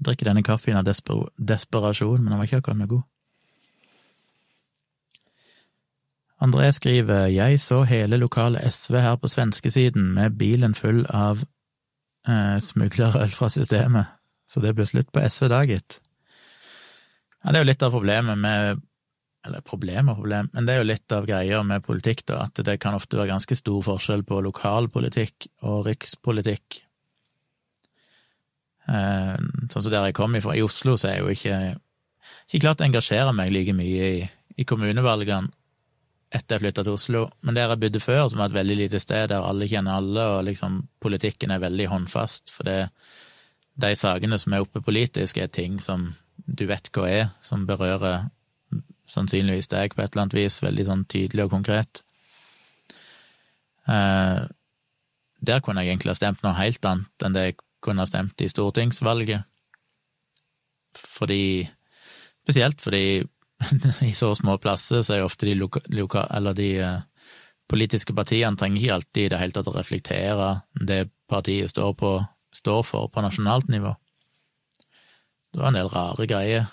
Drikker 0.07 0.31
denne 0.31 0.45
kaffen 0.47 0.79
av 0.79 0.87
desper 0.87 1.27
desperasjon, 1.38 2.21
men 2.23 2.33
den 2.33 2.41
var 2.41 2.49
ikke 2.49 2.62
akkurat 2.62 2.81
noe 2.81 2.91
god. 2.91 3.09
André 6.43 6.73
skriver 6.75 7.29
jeg 7.31 7.61
så 7.62 7.85
hele 7.87 8.19
lokale 8.19 8.62
SV 8.67 8.97
her 8.99 9.19
på 9.23 9.31
svenskesiden 9.31 10.09
med 10.17 10.38
bilen 10.41 10.75
full 10.75 11.05
av 11.07 11.45
eh, 12.27 12.59
smuglerøl 12.59 13.31
fra 13.31 13.51
systemet, 13.53 14.11
så 14.51 14.62
det 14.65 14.75
ble 14.75 14.87
slutt 14.91 15.12
på 15.15 15.23
SV 15.23 15.53
da, 15.53 15.62
gitt. 15.71 16.01
Ja, 17.43 17.53
det 17.53 17.61
er 17.61 17.62
jo 17.62 17.71
litt 17.71 17.87
av 17.87 17.95
problemet 17.95 18.38
med 18.38 18.83
eller 19.47 19.62
problem 19.67 20.11
og 20.12 20.21
problem, 20.21 20.49
men 20.55 20.67
det 20.67 20.75
er 20.75 20.83
jo 20.83 20.87
litt 20.87 21.15
av 21.15 21.27
greia 21.27 21.62
med 21.67 21.83
politikk, 21.83 22.25
da, 22.31 22.45
at 22.47 22.61
det 22.62 22.77
kan 22.83 22.95
ofte 22.95 23.19
være 23.19 23.33
ganske 23.33 23.57
stor 23.59 23.83
forskjell 23.88 24.23
på 24.27 24.38
lokalpolitikk 24.47 25.49
og 25.67 25.88
rikspolitikk. 25.88 26.79
Eh, 28.88 29.35
sånn 29.71 29.85
som 29.85 29.90
der 29.92 30.09
jeg 30.09 30.18
kommer 30.18 30.42
fra, 30.45 30.57
i 30.57 30.64
Oslo, 30.64 30.97
så 30.99 31.11
er 31.11 31.18
jeg 31.18 31.25
jo 31.25 31.35
ikke, 31.37 31.59
ikke 32.49 32.62
klart 32.66 32.83
å 32.83 32.88
engasjere 32.88 33.35
meg 33.37 33.53
like 33.55 33.75
mye 33.77 34.12
i, 34.18 34.23
i 34.59 34.66
kommunevalgene 34.68 35.53
etter 36.33 36.57
jeg 36.57 36.62
flytta 36.62 36.85
til 36.87 36.97
Oslo, 36.97 37.27
men 37.45 37.57
der 37.57 37.68
jeg 37.68 37.81
bodde 37.83 38.01
før, 38.01 38.23
som 38.31 38.40
var 38.40 38.49
et 38.49 38.57
veldig 38.57 38.77
lite 38.79 39.01
sted 39.03 39.29
der 39.29 39.45
alle 39.45 39.68
kjenner 39.68 40.01
alle, 40.01 40.23
og 40.38 40.47
liksom 40.47 40.79
politikken 41.03 41.53
er 41.53 41.61
veldig 41.61 41.90
håndfast, 41.92 42.53
for 42.55 42.68
det, 42.68 42.79
de 43.85 43.90
sakene 43.99 44.38
som 44.40 44.55
er 44.57 44.64
oppe 44.64 44.81
politisk, 44.85 45.37
er 45.37 45.53
ting 45.53 45.77
som 45.81 46.09
du 46.47 46.64
vet 46.71 46.88
hva 46.97 47.05
er, 47.11 47.27
som 47.45 47.66
berører 47.68 48.31
sannsynligvis 49.12 49.68
deg 49.73 49.92
på 49.92 50.03
et 50.03 50.14
eller 50.14 50.25
annet 50.25 50.38
vis, 50.38 50.62
veldig 50.64 50.88
sånn 50.88 51.05
tydelig 51.12 51.45
og 51.45 51.53
konkret. 51.53 52.03
Eh, 53.92 54.40
der 55.42 55.61
kunne 55.61 55.83
jeg 55.83 55.92
egentlig 55.92 56.14
ha 56.14 56.18
stemt 56.18 56.42
noe 56.45 56.57
helt 56.57 56.85
annet 56.88 57.27
enn 57.27 57.37
det 57.37 57.45
jeg 57.49 57.59
kunne 57.83 58.05
ha 58.05 58.09
stemt 58.09 58.40
i 58.40 58.51
stortingsvalget. 58.51 59.49
Fordi 60.99 61.42
Spesielt 62.42 62.81
fordi 62.83 63.23
i 64.11 64.14
så 64.18 64.33
små 64.35 64.57
plasser 64.59 65.03
så 65.07 65.14
er 65.14 65.25
ofte 65.27 65.47
de 65.47 65.55
loka, 65.55 65.81
loka, 65.95 66.25
de 66.59 66.71
uh, 66.83 67.29
politiske 67.71 68.14
partiene 68.14 68.59
trenger 68.59 68.81
ikke 68.81 68.95
alltid 68.95 69.25
i 69.25 69.29
det 69.33 69.40
hele 69.40 69.55
tatt 69.55 69.71
å 69.71 69.77
reflektere 69.77 70.49
det 70.75 71.05
partiet 71.31 71.71
står, 71.71 71.92
på, 71.95 72.16
står 72.53 72.83
for 72.83 73.12
på 73.12 73.23
nasjonalt 73.23 73.71
nivå. 73.71 73.95
Det 75.53 75.61
var 75.61 75.71
en 75.71 75.79
del 75.79 75.92
rare 75.92 76.27
greier 76.27 76.66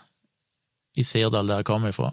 i 0.97 1.05
Sirdal, 1.05 1.47
der 1.47 1.61
jeg 1.61 1.69
kom 1.69 1.85
ifra, 1.87 2.09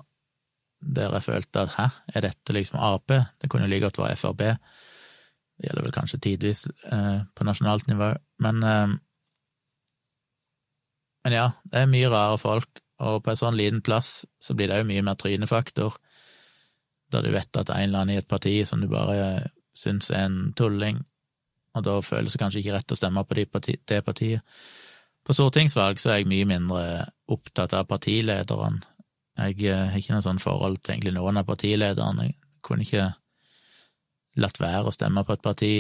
der 0.79 1.17
jeg 1.17 1.25
følte 1.25 1.65
at 1.65 1.75
hæ, 1.79 1.89
er 2.13 2.27
dette 2.29 2.55
liksom 2.55 2.79
Ap? 2.83 3.09
Det 3.09 3.49
kunne 3.49 3.67
jo 3.67 3.73
like 3.73 3.87
godt 3.87 4.03
være 4.03 4.19
Frp. 4.21 4.43
Det 5.57 5.71
gjelder 5.71 5.87
vel 5.87 5.95
kanskje 5.95 6.21
tidvis 6.21 6.67
eh, 6.93 7.23
på 7.35 7.47
nasjonalt 7.49 7.89
nivå, 7.89 8.13
men 8.43 8.63
eh, 8.63 8.95
Men 11.27 11.35
ja, 11.35 11.47
det 11.67 11.81
er 11.81 11.89
mye 11.91 12.07
rare 12.07 12.37
folk, 12.39 12.79
og 13.03 13.25
på 13.25 13.33
en 13.33 13.39
sånn 13.41 13.57
liten 13.59 13.81
plass 13.83 14.21
så 14.39 14.55
blir 14.55 14.71
det 14.71 14.77
jo 14.79 14.87
mye 14.87 15.03
mer 15.03 15.17
trynefaktor, 15.19 15.97
da 17.11 17.19
du 17.19 17.33
vet 17.35 17.59
at 17.59 17.73
en 17.75 17.83
eller 17.83 18.05
annen 18.05 18.15
i 18.15 18.21
et 18.21 18.29
parti 18.31 18.61
som 18.63 18.79
du 18.79 18.87
bare 18.87 19.49
syns 19.75 20.13
er 20.15 20.29
en 20.29 20.53
tulling, 20.55 21.01
og 21.75 21.83
da 21.83 21.97
føles 21.99 22.37
det 22.37 22.41
kanskje 22.45 22.63
ikke 22.63 22.77
rett 22.77 22.95
å 22.95 22.99
stemme 23.01 23.25
på 23.27 23.41
det 23.41 24.01
partiet. 24.07 24.47
På 25.27 25.35
stortingsvalg 25.35 25.99
så 25.99 26.13
er 26.13 26.21
jeg 26.21 26.31
mye 26.31 26.47
mindre 26.47 26.85
opptatt 27.35 27.75
av 27.75 27.89
partilederen. 27.91 28.79
Jeg 29.35 29.67
eh, 29.67 29.89
har 29.91 29.99
ikke 29.99 30.15
noe 30.15 30.25
sånn 30.25 30.39
forhold 30.39 30.79
til 30.79 30.95
egentlig 30.95 31.17
noen 31.19 31.43
av 31.43 31.49
partilederne. 31.49 32.29
Jeg 32.31 32.63
kunne 32.63 32.87
ikke 32.87 33.09
latt 34.39 34.63
være 34.63 34.87
å 34.87 34.95
stemme 34.95 35.27
på 35.27 35.35
et 35.35 35.43
parti, 35.43 35.73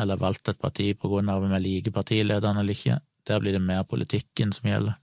eller 0.00 0.20
valgt 0.20 0.48
et 0.48 0.60
parti 0.60 0.92
på 0.98 1.10
grunn 1.12 1.28
av 1.28 1.44
om 1.44 1.52
jeg 1.56 1.64
liker 1.66 1.94
partilederen 1.94 2.60
eller 2.60 2.76
ikke. 2.76 2.98
Der 3.28 3.40
blir 3.40 3.56
det 3.56 3.62
mer 3.62 3.84
politikken 3.88 4.52
som 4.56 4.70
gjelder. 4.70 4.98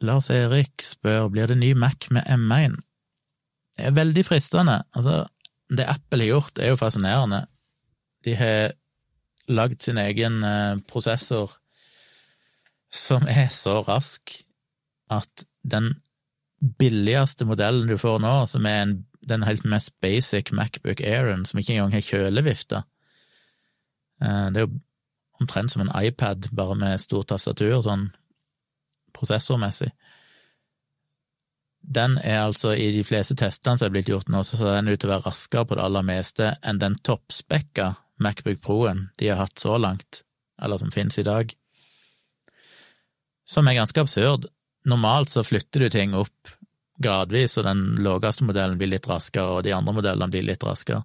Lars 0.00 0.28
Erik 0.30 0.82
spør 0.84 1.26
blir 1.32 1.48
det 1.50 1.58
ny 1.58 1.72
Mac 1.74 2.06
med 2.14 2.28
M1. 2.30 2.76
Det 3.74 3.88
er 3.88 3.96
veldig 3.96 4.24
fristende. 4.26 4.82
Altså, 4.94 5.24
det 5.70 5.88
Apple 5.90 6.22
har 6.22 6.36
gjort, 6.36 6.58
er 6.58 6.70
jo 6.72 6.78
fascinerende. 6.78 7.46
De 8.24 8.34
har 8.38 8.76
lagd 9.48 9.82
sin 9.82 9.98
egen 9.98 10.42
eh, 10.44 10.78
prosessor 10.86 11.56
som 12.92 13.26
er 13.28 13.48
så 13.52 13.80
rask 13.86 14.32
at 15.12 15.44
den 15.64 15.96
billigste 16.58 17.46
modellen 17.46 17.86
du 17.88 17.96
får 17.98 18.18
nå, 18.22 18.34
som 18.50 18.66
er 18.66 18.82
en, 18.82 18.94
den 19.28 19.46
helt 19.46 19.64
mest 19.68 19.94
basic 20.02 20.52
Macbook 20.54 21.00
Airen, 21.00 21.46
som 21.46 21.60
ikke 21.60 21.76
engang 21.76 21.94
har 21.94 22.06
kjølevifte 22.06 22.82
eh, 24.22 24.46
Det 24.50 24.62
er 24.62 24.66
jo 24.66 24.80
omtrent 25.38 25.70
som 25.70 25.84
en 25.84 25.92
iPad, 25.94 26.48
bare 26.50 26.74
med 26.78 27.00
stor 27.00 27.22
tastatur, 27.22 27.78
sånn 27.84 28.08
prosessormessig. 29.14 29.92
Den 31.78 32.18
er 32.18 32.42
altså, 32.42 32.72
i 32.74 32.90
de 32.92 33.04
fleste 33.06 33.36
testene 33.38 33.78
som 33.78 33.86
er 33.86 33.94
blitt 33.94 34.10
gjort 34.10 34.28
nå, 34.32 34.42
så 34.42 34.58
ser 34.58 34.74
den 34.74 34.90
ut 34.90 34.98
til 34.98 35.08
å 35.08 35.14
være 35.14 35.30
raskere 35.30 35.68
på 35.68 35.78
det 35.78 35.84
aller 35.86 36.06
meste 36.06 36.50
enn 36.66 36.82
den 36.82 36.98
toppspekka 37.06 37.92
Macbook 38.18 38.60
Pro-en 38.64 39.06
de 39.22 39.30
har 39.30 39.38
hatt 39.44 39.62
så 39.62 39.78
langt, 39.78 40.24
eller 40.60 40.82
som 40.82 40.90
finnes 40.90 41.18
i 41.22 41.26
dag. 41.26 41.54
Som 43.48 43.70
er 43.70 43.78
ganske 43.78 44.02
absurd. 44.02 44.50
Normalt 44.88 45.32
så 45.32 45.44
flytter 45.44 45.84
du 45.84 45.90
ting 45.92 46.14
opp 46.16 46.54
gradvis, 47.02 47.58
og 47.60 47.66
den 47.68 47.82
laveste 48.02 48.46
modellen 48.46 48.78
blir 48.78 48.90
litt 48.90 49.06
raskere, 49.08 49.58
og 49.58 49.66
de 49.66 49.74
andre 49.76 49.94
modellene 49.94 50.32
blir 50.32 50.46
litt 50.46 50.64
raskere. 50.66 51.04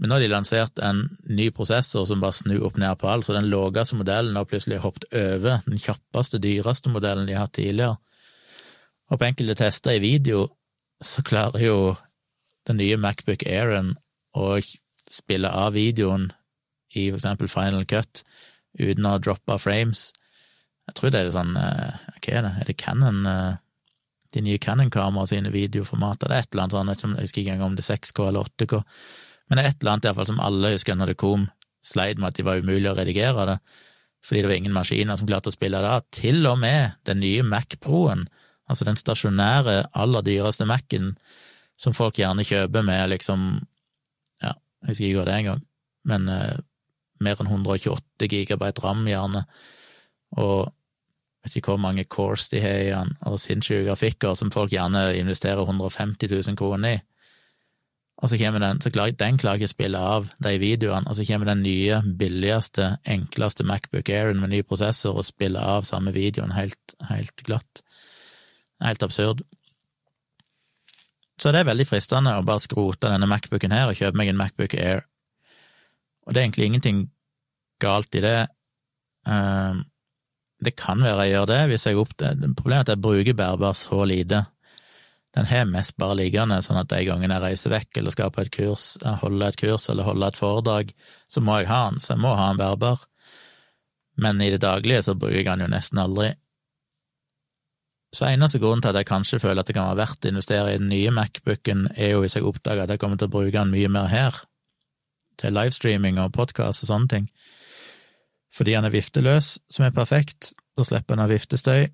Men 0.00 0.10
nå 0.10 0.16
har 0.16 0.24
de 0.24 0.30
lansert 0.32 0.80
en 0.82 1.04
ny 1.30 1.50
prosessor 1.54 2.06
som 2.08 2.22
bare 2.22 2.34
snur 2.34 2.64
opp 2.66 2.78
ned 2.82 2.98
på 2.98 3.10
alt, 3.10 3.26
så 3.26 3.36
den 3.36 3.50
laveste 3.50 3.98
modellen 3.98 4.38
har 4.38 4.48
plutselig 4.50 4.80
hoppet 4.82 5.06
over 5.14 5.60
den 5.66 5.82
kjappeste, 5.82 6.40
dyreste 6.42 6.90
modellen 6.90 7.28
de 7.28 7.36
har 7.36 7.46
hatt 7.46 7.54
tidligere. 7.58 7.98
Og 9.10 9.20
på 9.20 9.28
enkelte 9.28 9.58
tester 9.60 9.94
i 9.94 10.02
video 10.02 10.48
så 11.04 11.22
klarer 11.26 11.62
jo 11.62 11.78
den 12.66 12.80
nye 12.80 12.98
Macbook 12.98 13.44
Airen 13.46 13.92
å 14.34 14.56
spille 15.12 15.50
av 15.52 15.76
videoen 15.76 16.30
i 16.94 17.10
for 17.10 17.20
eksempel 17.20 17.50
Final 17.50 17.84
Cut 17.90 18.24
uten 18.80 19.06
å 19.06 19.18
droppe 19.22 19.58
frames. 19.62 20.08
Jeg 20.88 20.96
tror 20.98 21.12
det 21.12 21.20
er 21.20 21.30
sånn 21.34 21.54
eh, 21.56 22.00
Hva 22.18 22.32
er 22.38 22.46
det? 22.46 22.52
Er 22.60 22.68
det 22.68 22.76
Canon 22.80 23.22
eh, 23.28 23.56
De 24.36 24.42
nye 24.44 24.60
Canon-kameraene 24.60 25.30
sine 25.30 25.52
videoformater? 25.54 26.28
Det 26.28 26.36
er 26.36 26.46
et 26.46 26.56
eller 26.56 26.80
annet 26.82 27.02
sånn, 27.04 27.16
jeg 27.16 27.28
husker 27.28 27.42
ikke 27.42 27.56
engang 27.56 27.72
om 27.72 27.78
det 27.78 27.84
er 27.86 27.90
6K 27.94 28.28
eller 28.28 28.48
8K, 28.50 28.80
men 29.48 29.58
det 29.58 29.64
er 29.64 29.68
et 29.70 29.82
eller 29.82 29.92
annet 29.94 30.08
iallfall 30.08 30.30
som 30.32 30.40
alle 30.42 30.72
husker 30.74 30.96
når 30.98 31.12
det 31.12 31.20
kom 31.20 31.48
sleit 31.84 32.18
med 32.18 32.32
at 32.32 32.38
de 32.38 32.46
var 32.46 32.62
umulig 32.64 32.88
å 32.90 32.96
redigere 32.96 33.44
det, 33.52 33.58
fordi 34.24 34.40
det 34.42 34.50
var 34.50 34.56
ingen 34.56 34.74
maskiner 34.74 35.20
som 35.20 35.28
klarte 35.28 35.52
å 35.52 35.54
spille 35.54 35.82
det 35.84 35.90
av. 35.98 36.06
Til 36.16 36.48
og 36.48 36.56
med 36.62 36.96
den 37.06 37.20
nye 37.22 37.44
Mac 37.46 37.76
Pro-en 37.84 38.24
altså 38.70 38.86
den 38.88 38.98
stasjonære, 38.98 39.76
aller 39.92 40.24
dyreste 40.24 40.66
Mac-en 40.68 41.14
som 41.80 41.96
folk 41.96 42.18
gjerne 42.18 42.46
kjøper 42.46 42.84
med 42.86 43.10
liksom, 43.12 43.46
ja, 44.42 44.54
jeg 44.84 44.94
husker 44.94 45.08
ikke 45.08 45.20
hva 45.20 45.26
det 45.28 45.34
er 45.34 45.42
engang, 45.42 45.64
men 46.08 46.28
eh, 46.32 46.60
mer 47.24 47.40
enn 47.40 47.50
128 47.50 48.28
gigabyte 48.30 48.84
ram, 48.84 49.04
gjerne, 49.08 49.44
og 50.40 50.72
vet 51.44 51.58
ikke 51.58 51.74
hvor 51.74 51.82
mange 51.82 52.06
cores 52.08 52.48
de 52.48 52.60
har 52.64 52.82
i 52.82 52.92
den, 52.92 53.16
og 53.28 53.40
sinnssyke 53.40 53.84
grafikker 53.88 54.36
som 54.38 54.52
folk 54.54 54.72
gjerne 54.72 55.10
investerer 55.18 55.62
150 55.66 56.30
000 56.30 56.56
kroner 56.56 56.96
i. 56.96 57.02
Og 58.22 58.30
så 58.30 58.38
kommer 58.38 58.62
den, 58.62 58.80
så 58.80 58.92
klarer, 58.94 59.16
den 59.18 59.38
klarer 59.38 59.58
ikke 59.58 59.72
spille 59.72 59.98
av 59.98 60.28
de 60.42 60.52
videoene, 60.62 61.08
og 61.10 61.16
så 61.18 61.26
kommer 61.26 61.50
den 61.50 61.64
nye, 61.66 61.98
billigste, 62.18 62.94
enkleste 63.10 63.66
Macbook 63.66 64.08
Airen 64.08 64.40
med 64.40 64.54
ny 64.54 64.62
prosessor 64.62 65.18
og 65.18 65.26
spiller 65.26 65.66
av 65.66 65.88
samme 65.88 66.14
videoen 66.14 66.54
helt, 66.54 66.94
helt 67.10 67.42
glatt. 67.44 67.82
Helt 68.84 69.02
absurd. 69.02 69.42
Så 71.40 71.50
det 71.50 71.64
er 71.64 71.68
veldig 71.68 71.86
fristende 71.88 72.36
å 72.38 72.46
bare 72.46 72.62
skrote 72.62 73.10
denne 73.10 73.26
Macbooken 73.28 73.74
her 73.74 73.90
og 73.90 73.98
kjøpe 73.98 74.20
meg 74.20 74.30
en 74.30 74.38
Macbook 74.38 74.76
Air. 74.78 75.02
Og 76.24 76.32
det 76.32 76.40
er 76.40 76.46
egentlig 76.46 76.70
ingenting 76.70 77.00
galt 77.82 78.14
i 78.14 78.22
det. 78.22 78.38
Ehm, 79.26 79.82
det 80.64 80.74
kan 80.80 81.02
være 81.04 81.28
jeg 81.28 81.34
gjør 81.36 81.48
det 81.50 81.62
hvis 81.70 81.86
jeg 81.88 82.00
opp. 82.00 82.12
Problemet 82.18 82.76
er 82.76 82.84
at 82.84 82.92
jeg 82.94 83.04
bruker 83.04 83.38
bærbar 83.38 83.76
så 83.78 84.04
lite. 84.08 84.44
Den 85.34 85.48
har 85.50 85.66
mest 85.66 85.96
bare 85.98 86.14
liggende, 86.20 86.60
sånn 86.62 86.78
at 86.78 86.92
de 86.92 87.00
gangene 87.08 87.34
jeg 87.34 87.42
reiser 87.42 87.72
vekk 87.72 87.98
eller 87.98 88.14
skal 88.14 88.30
på 88.30 88.44
et 88.44 88.52
kurs, 88.54 88.92
holde 89.22 89.48
et 89.50 89.58
kurs 89.58 89.88
eller 89.90 90.06
holde 90.06 90.28
et 90.30 90.38
foredrag, 90.38 90.92
så 91.26 91.42
må 91.42 91.58
jeg 91.58 91.70
ha 91.72 91.80
den, 91.90 91.98
så 92.04 92.12
jeg 92.14 92.22
må 92.22 92.36
ha 92.38 92.52
en 92.52 92.60
bærbar. 92.60 93.02
Men 94.22 94.38
i 94.38 94.52
det 94.54 94.62
daglige 94.62 95.02
så 95.08 95.16
bruker 95.18 95.40
jeg 95.40 95.50
den 95.50 95.66
jo 95.66 95.72
nesten 95.72 95.98
aldri. 95.98 96.30
Så 98.14 98.28
eneste 98.28 98.60
grunnen 98.62 98.84
til 98.84 98.92
at 98.92 99.00
jeg 99.00 99.08
kanskje 99.08 99.40
føler 99.42 99.64
at 99.64 99.70
det 99.70 99.74
kan 99.74 99.88
være 99.88 100.04
verdt 100.04 100.26
å 100.28 100.30
investere 100.30 100.74
i 100.76 100.78
den 100.78 100.92
nye 100.92 101.10
Macbooken, 101.10 101.88
er 101.98 102.14
jo 102.14 102.22
hvis 102.22 102.36
jeg 102.38 102.46
oppdager 102.46 102.84
at 102.84 102.94
jeg 102.94 103.02
kommer 103.02 103.18
til 103.18 103.26
å 103.26 103.34
bruke 103.34 103.56
den 103.56 103.74
mye 103.74 103.90
mer 103.90 104.06
her, 104.12 104.38
til 105.42 105.56
livestreaming 105.56 106.20
og 106.22 106.30
podkast 106.36 106.84
og 106.84 106.92
sånne 106.92 107.10
ting. 107.10 107.26
Fordi 108.54 108.76
han 108.76 108.86
er 108.86 108.94
vifteløs, 108.94 109.56
som 109.70 109.86
er 109.86 109.94
perfekt, 109.94 110.52
da 110.78 110.86
slipper 110.86 111.16
han 111.16 111.24
av 111.24 111.32
viftestøy, 111.34 111.88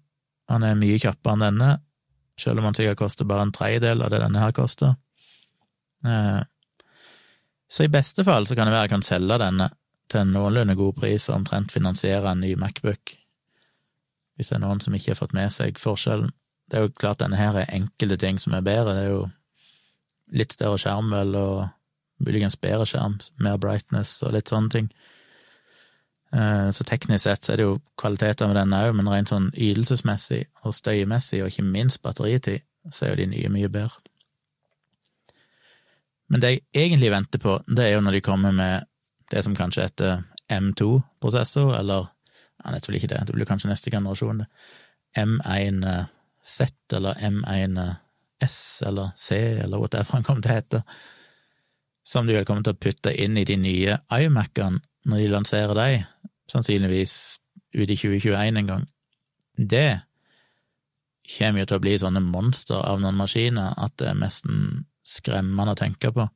han 0.50 0.66
er 0.66 0.78
mye 0.78 0.98
kjappere 1.00 1.36
enn 1.36 1.44
denne, 1.46 1.70
selv 2.40 2.60
om 2.60 2.68
han 2.68 2.76
sikkert 2.76 3.00
koster 3.00 3.28
bare 3.28 3.46
en 3.46 3.54
tredjedel 3.54 4.02
av 4.04 4.12
det 4.12 4.20
denne 4.22 4.42
her 4.42 4.52
koster. 4.56 4.96
Eh, 6.04 6.40
så 7.70 7.86
i 7.86 7.92
beste 7.92 8.24
fall 8.26 8.48
så 8.48 8.56
kan 8.58 8.66
det 8.66 8.74
være 8.74 8.88
jeg 8.88 8.94
kan 8.96 9.06
selge 9.06 9.38
denne 9.40 9.70
til 10.10 10.24
en 10.24 10.32
noenlunde 10.34 10.74
god 10.78 10.96
pris 10.98 11.28
og 11.30 11.40
omtrent 11.40 11.72
finansiere 11.72 12.32
en 12.32 12.42
ny 12.42 12.56
Macbook 12.58 13.14
hvis 14.40 14.48
det 14.48 14.56
er 14.56 14.62
noen 14.62 14.78
som 14.80 14.94
ikke 14.96 15.12
har 15.12 15.18
fått 15.18 15.34
med 15.36 15.52
seg 15.52 15.76
forskjellen. 15.76 16.30
Det 16.72 16.78
er 16.78 16.86
jo 16.86 16.94
klart 16.96 17.20
denne 17.20 17.36
her 17.36 17.58
er 17.60 17.74
enkelte 17.76 18.16
ting 18.22 18.38
som 18.40 18.54
er 18.56 18.64
bedre, 18.64 18.94
det 18.96 19.02
er 19.04 19.10
jo 19.12 19.24
litt 20.32 20.54
større 20.56 20.78
skjerm 20.80 21.10
vel, 21.12 21.34
og 21.36 22.24
muligens 22.24 22.56
bedre 22.56 22.86
skjerm, 22.88 23.18
mer 23.36 23.58
brightness 23.60 24.14
og 24.24 24.32
litt 24.32 24.48
sånne 24.48 24.72
ting. 24.72 24.88
Eh, 26.32 26.70
så 26.70 26.84
teknisk 26.84 27.24
sett 27.24 27.44
så 27.44 27.52
er 27.52 27.58
det 27.58 27.66
jo 27.66 27.78
kvaliteter 27.98 28.46
med 28.46 28.56
den 28.60 28.74
òg, 28.76 28.92
men 28.94 29.08
rent 29.10 29.32
sånn 29.32 29.50
ytelsesmessig 29.50 30.44
og 30.62 30.74
støymessig, 30.76 31.42
og 31.42 31.50
ikke 31.50 31.66
minst 31.66 32.02
batteritid, 32.04 32.62
så 32.90 33.06
er 33.06 33.14
jo 33.14 33.20
de 33.22 33.30
nye 33.32 33.50
mye 33.52 33.70
bedre. 33.72 33.98
Men 36.30 36.42
det 36.42 36.52
jeg 36.52 36.62
egentlig 36.84 37.10
venter 37.10 37.42
på, 37.42 37.56
det 37.66 37.88
er 37.88 37.96
jo 37.96 38.04
når 38.06 38.18
de 38.18 38.22
kommer 38.22 38.54
med 38.54 38.86
det 39.32 39.42
som 39.42 39.56
kanskje 39.58 39.88
heter 39.88 40.22
M2-prosessor, 40.50 41.74
eller 41.78 42.06
jeg 42.60 42.76
vet 42.76 42.88
vel 42.88 42.98
ikke 42.98 43.10
det, 43.10 43.20
det 43.26 43.34
blir 43.34 43.48
kanskje 43.48 43.70
neste 43.70 43.90
generasjon. 43.90 44.44
M1Z 45.18 46.94
eller 46.94 47.22
M1S 47.30 48.58
eller 48.86 49.10
C 49.16 49.40
eller 49.64 49.82
whatever 49.82 50.12
han 50.14 50.26
kommer 50.26 50.44
til 50.44 50.52
å 50.52 50.58
hete, 50.60 50.82
som 52.06 52.26
de 52.26 52.36
vel 52.36 52.46
kommer 52.46 52.62
til 52.66 52.76
å 52.76 52.80
putte 52.80 53.14
inn 53.14 53.38
i 53.38 53.46
de 53.48 53.56
nye 53.58 53.98
iMac-ene 54.14 54.84
når 55.08 55.22
de 55.22 55.32
lanserer 55.32 55.76
de, 55.78 56.04
sannsynligvis 56.50 57.14
ut 57.76 57.86
i 57.86 57.96
2021 57.96 58.60
en 58.60 58.70
gang. 58.70 58.86
Det 59.56 60.00
kommer 61.30 61.62
jo 61.62 61.70
til 61.70 61.78
å 61.78 61.84
bli 61.84 61.96
sånne 62.02 62.22
monster 62.24 62.80
av 62.82 63.00
noen 63.00 63.18
maskiner 63.18 63.76
at 63.78 63.94
det 64.00 64.10
er 64.10 64.18
nesten 64.18 64.84
skremmende 65.06 65.76
å 65.76 65.78
tenke 65.78 66.10
på. 66.14 66.26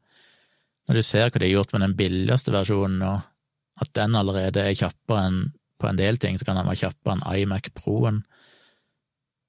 Når 0.88 0.98
du 0.98 1.02
ser 1.02 1.30
hva 1.30 1.40
de 1.40 1.48
har 1.48 1.56
gjort 1.58 1.74
med 1.74 1.84
den 1.86 1.96
billigste 1.98 2.52
versjonen 2.54 3.00
nå, 3.00 3.12
at 3.82 3.90
den 3.96 4.14
allerede 4.14 4.62
er 4.62 4.78
kjappere 4.78 5.28
enn 5.28 5.38
på 5.80 5.88
en 5.88 5.98
del 5.98 6.20
ting 6.22 6.38
så 6.38 6.46
kan 6.46 6.56
den 6.58 6.68
være 6.68 6.84
kjappere 6.84 7.16
enn 7.16 7.24
iMac 7.42 7.72
Pro-en. 7.76 8.22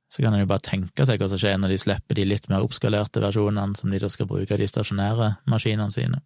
Så 0.10 0.24
kan 0.24 0.34
en 0.34 0.42
jo 0.42 0.50
bare 0.50 0.64
tenke 0.66 1.06
seg 1.06 1.22
hva 1.22 1.30
som 1.30 1.40
skjer 1.42 1.60
når 1.60 1.76
de 1.76 1.82
slipper 1.82 2.18
de 2.18 2.26
litt 2.26 2.48
mer 2.50 2.66
oppskalerte 2.66 3.22
versjonene 3.24 3.78
som 3.78 3.92
de 3.92 4.00
da 4.02 4.10
skal 4.12 4.30
bruke 4.30 4.56
i 4.56 4.62
de 4.62 4.68
stasjonære 4.70 5.36
maskinene 5.52 5.94
sine. 5.94 6.24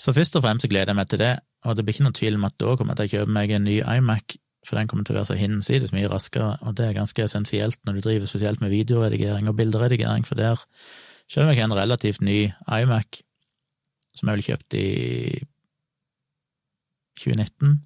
Så 0.00 0.12
først 0.14 0.36
og 0.36 0.42
fremst 0.42 0.66
gleder 0.68 0.90
jeg 0.92 0.98
meg 0.98 1.10
til 1.10 1.22
det, 1.22 1.34
Og 1.64 1.76
det 1.76 1.84
blir 1.84 1.94
ikke 1.94 2.04
noen 2.04 2.16
tvil 2.18 2.34
om 2.36 2.44
at 2.44 2.56
da 2.60 2.74
kommer 2.76 2.92
jeg 2.92 2.98
til 2.98 3.06
å 3.06 3.12
kjøpe 3.22 3.32
meg 3.32 3.50
en 3.56 3.64
ny 3.64 3.78
iMac, 3.80 4.34
for 4.68 4.76
den 4.76 4.88
kommer 4.88 5.04
til 5.04 5.14
å 5.14 5.22
være 5.22 5.30
så 5.30 5.36
hinsides 5.38 5.94
mye 5.96 6.10
raskere, 6.12 6.58
og 6.60 6.74
det 6.76 6.84
er 6.84 6.98
ganske 6.98 7.24
essensielt 7.24 7.80
når 7.86 7.96
du 7.96 8.00
driver 8.04 8.28
spesielt 8.28 8.60
med 8.60 8.68
videoredigering 8.68 9.48
og 9.48 9.56
bilderedigering, 9.56 10.26
for 10.28 10.36
der, 10.36 10.60
selv 11.24 11.48
jeg 11.48 11.62
har 11.62 11.70
en 11.70 11.76
relativt 11.78 12.20
ny 12.20 12.52
iMac, 12.68 13.22
som 14.12 14.28
jeg 14.28 14.36
vel 14.36 14.46
kjøpte 14.50 14.82
i 14.82 15.40
2019, 17.22 17.80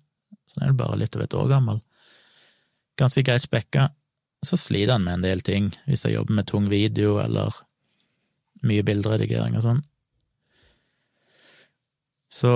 så 0.49 0.59
den 0.59 0.66
er 0.66 0.73
vel 0.73 0.81
bare 0.83 0.99
litt 0.99 1.14
over 1.14 1.29
et 1.29 1.38
år 1.38 1.53
gammel, 1.55 1.81
ganske 2.99 3.23
greit 3.23 3.47
spekka, 3.47 3.90
så 4.42 4.59
sliter 4.59 4.97
han 4.97 5.07
med 5.07 5.18
en 5.18 5.27
del 5.27 5.42
ting 5.47 5.71
hvis 5.87 6.05
jeg 6.07 6.14
jobber 6.14 6.35
med 6.38 6.47
tung 6.51 6.68
video 6.71 7.18
eller 7.23 7.55
mye 8.66 8.85
bilderedigering 8.87 9.57
og 9.59 9.64
sånn. 9.64 9.81
Så 12.29 12.51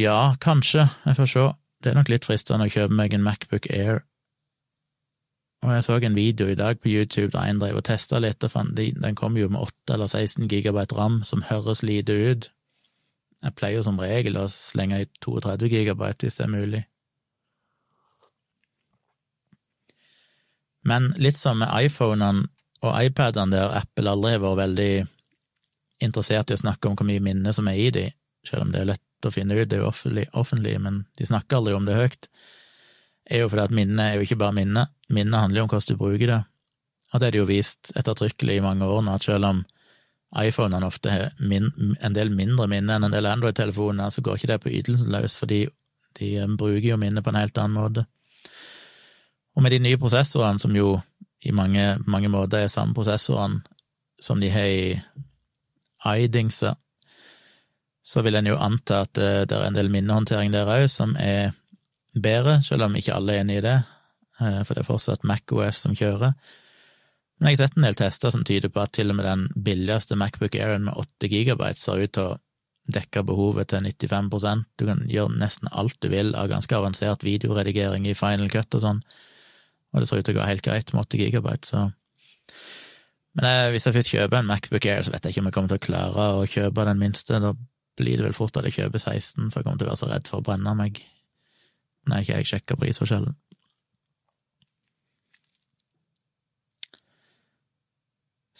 ja, 0.00 0.34
kanskje, 0.40 0.88
jeg 1.04 1.16
får 1.16 1.28
se. 1.28 1.48
Det 1.80 1.92
er 1.92 1.96
nok 1.96 2.10
litt 2.12 2.26
fristende 2.28 2.66
å 2.68 2.72
kjøpe 2.72 2.96
meg 2.96 3.14
en 3.16 3.24
Macbook 3.24 3.68
Air. 3.72 4.02
Og 5.60 5.74
jeg 5.74 5.84
så 5.84 5.98
en 6.00 6.16
video 6.16 6.48
i 6.48 6.56
dag 6.56 6.80
på 6.80 6.88
YouTube 6.88 7.32
der 7.34 7.48
en 7.48 7.60
drev 7.60 7.76
og 7.80 7.84
testa 7.84 8.20
litt, 8.20 8.40
og 8.44 8.52
fant 8.52 8.72
de, 8.76 8.90
den 8.96 9.16
kom 9.16 9.36
jo 9.36 9.48
med 9.52 9.60
8 9.60 9.96
eller 9.96 10.08
16 10.08 10.48
gigabyte 10.48 10.96
ram, 10.96 11.20
som 11.24 11.44
høres 11.50 11.82
lite 11.84 12.16
ut. 12.16 12.48
Jeg 13.44 13.56
pleier 13.56 13.84
som 13.84 14.00
regel 14.00 14.38
å 14.40 14.46
slenge 14.52 15.02
i 15.02 15.08
32 15.24 15.68
gigabyte 15.72 16.26
hvis 16.26 16.40
det 16.40 16.46
er 16.46 16.54
mulig. 16.54 16.82
Men 20.88 21.12
litt 21.20 21.36
som 21.36 21.60
med 21.60 21.72
iPhonene 21.76 22.48
og 22.80 22.96
iPadene, 22.96 23.52
der 23.52 23.76
Apple 23.82 24.12
aldri 24.12 24.32
har 24.32 24.44
vært 24.44 24.62
veldig 24.62 24.92
interessert 26.00 26.48
i 26.48 26.56
å 26.56 26.62
snakke 26.62 26.88
om 26.88 26.96
hvor 26.96 27.08
mye 27.08 27.20
minne 27.20 27.52
som 27.52 27.68
er 27.68 27.76
i 27.76 27.90
de, 27.92 28.06
selv 28.48 28.64
om 28.64 28.72
det 28.72 28.80
er 28.80 28.92
lett 28.94 29.09
å 29.28 29.34
finne 29.34 29.56
ut, 29.58 29.68
det 29.68 29.78
er 29.78 29.84
jo 29.84 29.90
offentlig, 29.90 30.26
offentlig 30.32 30.76
men 30.80 31.04
de 31.18 31.26
snakker 31.28 31.58
aldri 31.58 31.74
om 31.76 31.88
det 31.88 31.98
høyt, 31.98 32.30
er 33.30 33.44
jo 33.44 33.50
fordi 33.50 33.66
at 33.68 33.74
minnet 33.76 34.04
er 34.04 34.16
jo 34.16 34.24
ikke 34.26 34.40
bare 34.40 34.56
minne, 34.56 34.86
minnet 35.12 35.44
handler 35.44 35.60
jo 35.60 35.66
om 35.66 35.72
hvordan 35.72 35.92
du 35.92 36.00
bruker 36.00 36.32
det, 36.32 36.40
og 37.10 37.20
det 37.20 37.26
er 37.26 37.34
det 37.34 37.42
jo 37.42 37.50
vist 37.50 37.92
ettertrykkelig 37.98 38.56
i 38.58 38.64
mange 38.64 38.86
år 38.86 39.04
nå, 39.04 39.18
at 39.18 39.26
selv 39.26 39.50
om 39.50 39.64
iPhonene 40.40 40.86
ofte 40.86 41.10
har 41.10 41.32
en 41.42 42.14
del 42.14 42.30
mindre 42.30 42.68
minne 42.70 42.96
enn 42.96 43.06
en 43.08 43.14
del 43.14 43.26
Android-telefoner, 43.26 44.12
så 44.14 44.22
går 44.22 44.38
ikke 44.38 44.50
det 44.52 44.60
på 44.62 44.72
ytelsen 44.78 45.10
løs, 45.10 45.36
fordi 45.40 45.64
de 46.18 46.30
bruker 46.58 46.92
jo 46.92 46.98
minnet 47.02 47.24
på 47.26 47.32
en 47.32 47.40
helt 47.40 47.58
annen 47.58 47.78
måte. 47.78 48.04
Og 49.56 49.64
med 49.64 49.74
de 49.74 49.80
nye 49.82 49.98
prosessorene, 49.98 50.62
som 50.62 50.76
jo 50.76 51.00
i 51.42 51.50
mange, 51.56 51.98
mange 52.06 52.30
måter 52.30 52.62
er 52.62 52.70
samme 52.70 52.94
prosessorene 52.94 53.62
som 54.20 54.40
de 54.40 54.50
har 54.52 54.68
i 54.70 55.00
iDingser, 56.24 56.76
så 58.10 58.24
vil 58.26 58.34
en 58.34 58.48
jo 58.50 58.58
anta 58.58 59.04
at 59.04 59.14
det, 59.14 59.30
det 59.50 59.56
er 59.56 59.68
en 59.68 59.76
del 59.76 59.90
minnehåndtering 59.92 60.50
der 60.54 60.70
òg 60.70 60.88
som 60.90 61.14
er 61.20 61.52
bedre, 62.14 62.58
selv 62.66 62.88
om 62.88 62.96
ikke 62.98 63.14
alle 63.14 63.36
er 63.36 63.44
enig 63.44 63.60
i 63.60 63.66
det, 63.68 63.76
eh, 64.40 64.60
for 64.66 64.74
det 64.74 64.82
er 64.82 64.88
fortsatt 64.88 65.26
MacOS 65.28 65.84
som 65.84 65.94
kjører. 65.94 66.34
Men 67.40 67.52
jeg 67.52 67.56
har 67.56 67.68
sett 67.68 67.78
en 67.78 67.86
del 67.86 67.96
tester 67.96 68.34
som 68.34 68.44
tyder 68.44 68.72
på 68.72 68.82
at 68.82 68.92
til 68.96 69.12
og 69.12 69.16
med 69.16 69.24
den 69.24 69.46
billigste 69.64 70.18
Macbook 70.18 70.58
Airen 70.58 70.88
med 70.88 70.98
8 70.98 71.30
GB 71.30 71.62
ser 71.78 72.02
ut 72.02 72.12
til 72.16 72.26
å 72.26 72.38
dekke 72.90 73.22
behovet 73.24 73.70
til 73.70 73.86
95% 73.86 74.66
Du 74.80 74.84
kan 74.88 75.00
gjøre 75.08 75.38
nesten 75.38 75.70
alt 75.70 75.96
du 76.02 76.08
vil 76.10 76.34
av 76.34 76.50
ganske 76.50 76.74
avansert 76.74 77.22
videoredigering 77.24 78.08
i 78.10 78.16
Final 78.18 78.50
Cut 78.52 78.74
og 78.74 78.84
sånn, 78.84 79.00
og 79.94 80.02
det 80.02 80.10
ser 80.10 80.20
ut 80.20 80.26
til 80.26 80.36
å 80.36 80.40
gå 80.40 80.50
helt 80.50 80.66
greit 80.66 80.92
med 80.92 81.06
8 81.06 81.30
GB, 81.30 81.50
så 81.64 81.88
Men 83.38 83.46
jeg, 83.46 83.70
hvis 83.70 83.84
jeg 83.86 83.94
først 83.94 84.10
kjøper 84.10 84.40
en 84.40 84.48
Macbook 84.48 84.86
Air, 84.90 85.04
så 85.06 85.12
vet 85.14 85.24
jeg 85.24 85.30
ikke 85.30 85.40
om 85.44 85.48
jeg 85.48 85.54
kommer 85.54 85.70
til 85.70 85.78
å 85.78 85.84
klare 85.84 86.24
å 86.34 86.46
kjøpe 86.50 86.84
den 86.88 86.98
minste. 86.98 87.38
Da 87.38 87.52
blir 87.98 88.18
det 88.18 88.28
vel 88.28 88.36
fort 88.36 88.56
at 88.56 88.66
jeg 88.68 88.78
kjøper 88.78 89.02
16, 89.02 89.50
for 89.50 89.60
jeg 89.60 89.66
kommer 89.66 89.80
til 89.80 89.88
å 89.88 89.92
være 89.92 90.02
så 90.02 90.10
redd 90.10 90.28
for 90.30 90.40
å 90.40 90.46
brenne 90.46 90.74
meg 90.78 91.02
når 92.08 92.24
ikke 92.24 92.38
jeg 92.38 92.48
sjekker 92.48 92.78
prisforskjellen. 92.80 93.36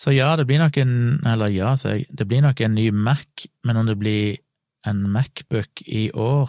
Så 0.01 0.15
ja, 0.17 0.33
det 0.37 0.47
blir 0.49 0.61
nok 0.63 0.79
en 0.81 1.21
Eller 1.29 1.53
ja, 1.53 1.75
sier 1.77 1.99
jeg. 1.99 2.07
Det 2.09 2.25
blir 2.29 2.41
nok 2.45 2.61
en 2.65 2.77
ny 2.77 2.89
Mac, 2.91 3.45
men 3.65 3.77
om 3.77 3.89
det 3.89 3.99
blir 4.01 4.39
en 4.89 5.03
Macbook 5.13 5.83
i 5.85 6.09
år, 6.17 6.49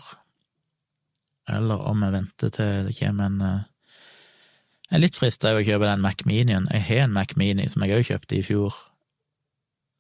eller 1.52 1.84
om 1.90 2.04
jeg 2.06 2.14
venter 2.14 2.54
til 2.56 2.88
det 2.88 2.96
kommer 2.96 3.28
en 3.28 3.42
eh, 3.44 3.68
Jeg 4.88 4.96
er 4.98 5.04
litt 5.04 5.20
frista 5.20 5.52
av 5.52 5.60
å 5.60 5.66
kjøpe 5.68 5.88
den 5.88 6.04
Mac 6.04 6.24
Minien. 6.28 6.70
Jeg 6.72 6.84
har 6.88 7.06
en 7.06 7.14
Mac 7.16 7.36
Mini 7.40 7.68
som 7.72 7.84
jeg 7.84 7.96
òg 7.96 8.08
kjøpte 8.08 8.38
i 8.38 8.44
fjor, 8.44 8.76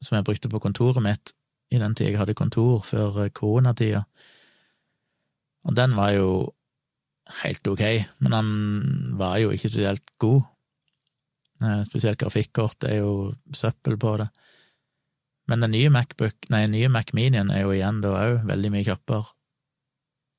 som 0.03 0.17
jeg 0.17 0.27
brukte 0.27 0.51
på 0.51 0.59
kontoret 0.63 1.03
mitt 1.03 1.31
i 1.71 1.79
den 1.79 1.95
tida 1.95 2.11
jeg 2.11 2.19
hadde 2.19 2.37
kontor, 2.37 2.81
før 2.85 3.23
eh, 3.25 3.33
koronatida. 3.35 4.03
Og 5.67 5.75
den 5.77 5.95
var 5.95 6.11
jo 6.15 6.31
helt 7.41 7.67
ok, 7.67 7.83
men 8.19 8.35
den 8.35 8.49
var 9.19 9.37
jo 9.39 9.53
ikke 9.55 9.69
spesielt 9.69 10.17
god. 10.19 10.41
Eh, 11.63 11.83
spesielt 11.87 12.19
grafikkort 12.19 12.83
er 12.83 13.01
jo 13.01 13.33
søppel 13.53 13.97
på 14.01 14.17
det. 14.17 14.27
Men 15.47 15.63
den 15.63 15.73
nye 15.75 15.91
Macbook, 15.91 16.49
nei, 16.53 16.65
nye 16.71 16.89
Mac 16.89 17.13
Minien 17.13 17.49
er 17.51 17.65
jo 17.65 17.73
igjen 17.75 18.01
da 18.03 18.13
òg 18.17 18.45
veldig 18.47 18.71
mye 18.73 18.87
kjappere. 18.87 19.33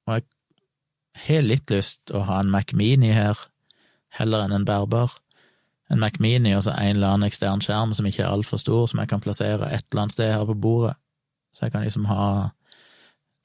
Og 0.09 0.19
jeg 0.19 1.27
har 1.27 1.45
litt 1.45 1.71
lyst 1.71 2.13
å 2.15 2.25
ha 2.29 2.41
en 2.41 2.53
Mac 2.53 2.73
Mini 2.77 3.13
her, 3.15 3.39
heller 4.17 4.45
enn 4.45 4.57
en 4.57 4.67
bærbar. 4.69 5.15
En 5.93 6.01
Mac 6.01 6.17
Mini 6.23 6.55
og 6.57 6.65
så 6.65 6.73
en 6.73 6.97
eller 6.97 7.15
annen 7.15 7.29
ekstern 7.29 7.61
skjerm 7.65 7.93
som 7.97 8.07
ikke 8.09 8.25
er 8.25 8.33
altfor 8.33 8.61
stor, 8.61 8.87
som 8.89 9.03
jeg 9.03 9.11
kan 9.11 9.21
plassere 9.21 9.69
et 9.69 9.85
eller 9.91 10.07
annet 10.07 10.17
sted 10.17 10.33
her 10.33 10.47
på 10.49 10.57
bordet. 10.57 10.97
Så 11.53 11.67
jeg 11.67 11.75
kan 11.75 11.85
liksom 11.85 12.09
ha 12.11 12.51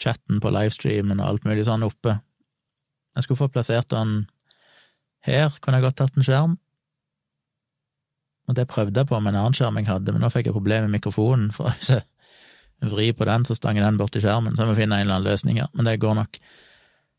chatten 0.01 0.39
på 0.43 0.51
livestreamen 0.53 1.19
og 1.19 1.27
alt 1.27 1.47
mulig 1.47 1.65
sånn 1.67 1.85
oppe. 1.87 2.19
Jeg 3.17 3.25
skulle 3.25 3.41
få 3.41 3.51
plassert 3.51 3.89
den 3.91 4.27
her, 5.25 5.51
kunne 5.59 5.79
jeg 5.79 5.87
godt 5.87 5.99
tatt 6.03 6.17
en 6.17 6.25
skjerm, 6.25 6.55
og 8.47 8.55
det 8.55 8.67
prøvde 8.71 9.01
jeg 9.01 9.09
på 9.09 9.19
med 9.19 9.33
en 9.33 9.41
annen 9.41 9.57
skjerm 9.57 9.79
jeg 9.81 9.89
hadde, 9.89 10.13
men 10.15 10.23
nå 10.23 10.29
fikk 10.31 10.49
jeg 10.49 10.55
problemer 10.55 10.87
med 10.87 10.99
mikrofonen, 10.99 11.49
for 11.55 11.73
hvis 11.73 11.91
jeg 11.97 12.91
vrir 12.93 13.15
på 13.17 13.27
den, 13.27 13.45
så 13.47 13.57
stanger 13.57 13.83
den 13.83 13.99
bort 13.99 14.15
i 14.15 14.23
skjermen, 14.23 14.55
så 14.55 14.63
jeg 14.63 14.71
må 14.71 14.77
finne 14.77 14.99
en 14.99 15.07
eller 15.07 15.19
annen 15.19 15.31
løsning 15.31 15.61
her, 15.61 15.71
men 15.73 15.89
det 15.89 15.99
går 16.03 16.15
nok. 16.21 16.39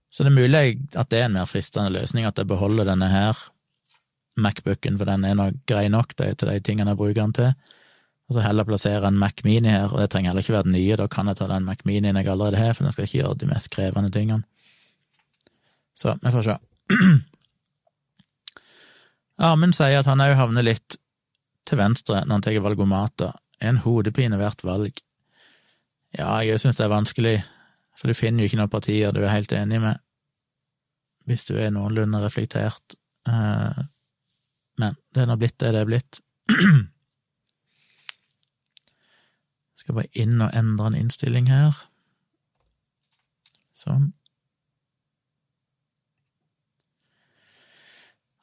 Så 0.08 0.24
det 0.24 0.32
er 0.32 0.38
mulig 0.38 0.60
at 0.96 1.10
det 1.12 1.20
er 1.20 1.26
en 1.28 1.36
mer 1.36 1.48
fristende 1.50 1.92
løsning, 1.92 2.24
at 2.24 2.38
jeg 2.40 2.48
beholder 2.48 2.88
denne 2.88 3.10
her 3.12 3.46
Macbooken, 4.38 4.96
for 5.00 5.10
den 5.10 5.26
er 5.26 5.34
nok 5.34 5.56
grei 5.66 5.88
nok 5.90 6.14
til 6.14 6.36
de 6.38 6.60
tingene 6.62 6.94
jeg 6.94 7.00
bruker 7.00 7.18
den 7.20 7.34
til, 7.34 7.74
og 8.28 8.36
så 8.36 8.44
heller 8.44 8.66
plassere 8.68 9.08
en 9.08 9.16
Mac 9.18 9.40
Mini 9.44 9.70
her, 9.72 9.88
og 9.88 10.02
det 10.02 10.10
trenger 10.12 10.30
heller 10.30 10.44
ikke 10.44 10.52
være 10.52 10.66
den 10.68 10.76
nye, 10.76 10.96
da 11.00 11.06
kan 11.08 11.30
jeg 11.30 11.38
ta 11.38 11.46
den 11.48 11.64
Mac 11.64 11.84
Minien 11.88 12.16
jeg 12.16 12.28
allerede 12.28 12.60
har, 12.60 12.74
for 12.76 12.84
den 12.84 12.92
skal 12.92 13.06
ikke 13.06 13.22
gjøre 13.22 13.38
de 13.40 13.48
mest 13.48 13.70
krevende 13.72 14.10
tingene. 14.12 14.44
Så 15.96 16.14
vi 16.22 16.32
får 16.34 16.44
se. 16.44 16.56
Amund 19.48 19.76
sier 19.78 20.02
at 20.02 20.10
han 20.10 20.20
òg 20.20 20.34
havner 20.36 20.66
litt 20.66 20.98
til 21.68 21.80
venstre 21.80 22.20
når 22.24 22.34
han 22.34 22.44
tar 22.44 22.58
valgomater, 22.64 23.32
er 23.60 23.72
en 23.72 23.80
hodepine 23.84 24.36
hvert 24.38 24.64
valg. 24.64 25.00
Ja, 26.16 26.36
jeg 26.44 26.60
syns 26.60 26.76
det 26.76 26.84
er 26.84 26.92
vanskelig, 26.92 27.36
for 27.96 28.10
du 28.10 28.18
finner 28.18 28.44
jo 28.44 28.50
ikke 28.50 28.60
noen 28.60 28.72
partier 28.72 29.14
du 29.14 29.22
er 29.22 29.32
helt 29.32 29.52
enig 29.56 29.80
med, 29.82 30.04
hvis 31.28 31.48
du 31.48 31.56
er 31.56 31.72
noenlunde 31.72 32.20
reflektert. 32.22 32.96
Eh, 33.28 33.82
men 34.78 35.00
det 35.14 35.24
er 35.24 35.28
nå 35.32 35.36
blitt 35.40 35.58
det 35.60 35.72
det 35.74 35.82
er 35.82 35.90
blitt. 35.90 36.20
Skal 39.88 40.02
bare 40.02 40.20
inn 40.20 40.42
og 40.44 40.50
endre 40.52 40.90
en 40.90 40.96
innstilling 40.98 41.46
her. 41.48 41.76
Sånn. 43.72 44.10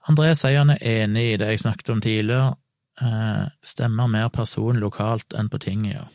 André 0.10 0.32
sier 0.34 0.64
han 0.64 0.74
er 0.74 0.82
enig 1.04 1.28
i 1.28 1.36
det 1.38 1.52
jeg 1.52 1.62
snakket 1.62 1.92
om 1.94 2.02
tidligere, 2.02 2.56
eh, 2.98 3.46
stemmer 3.62 4.10
mer 4.10 4.32
person 4.34 4.82
lokalt 4.82 5.38
enn 5.38 5.52
på 5.54 5.62
tinget, 5.62 6.00
ja. 6.00 6.08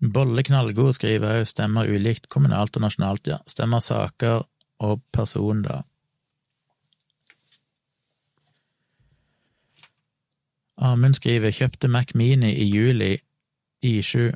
Bolle 0.00 0.40
knallgod 0.48 0.96
skriver 0.96 1.42
òg 1.42 1.50
stemmer 1.52 1.84
ulikt 1.84 2.30
kommunalt 2.32 2.80
og 2.80 2.86
nasjonalt, 2.86 3.28
ja. 3.28 3.42
Stemmer 3.44 3.84
saker 3.84 4.46
og 4.88 5.04
person, 5.12 5.60
da. 5.68 5.82
Amund 10.78 11.18
skriver 11.18 11.54
kjøpte 11.54 11.90
Mac 11.90 12.14
Mini 12.14 12.52
i 12.62 12.68
juli, 12.70 13.16
I7. 13.84 14.30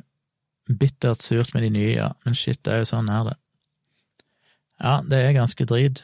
Bittert 0.79 1.23
surt 1.23 1.53
med 1.55 1.65
de 1.65 1.69
nye, 1.75 1.93
ja, 1.95 2.09
men 2.23 2.35
shit, 2.35 2.59
det 2.63 2.73
er 2.73 2.83
jo 2.83 2.89
sånn 2.89 3.11
er 3.11 3.29
det. 3.29 3.37
Ja, 4.79 4.97
det 5.07 5.19
er 5.19 5.35
ganske 5.35 5.67
drit. 5.67 6.03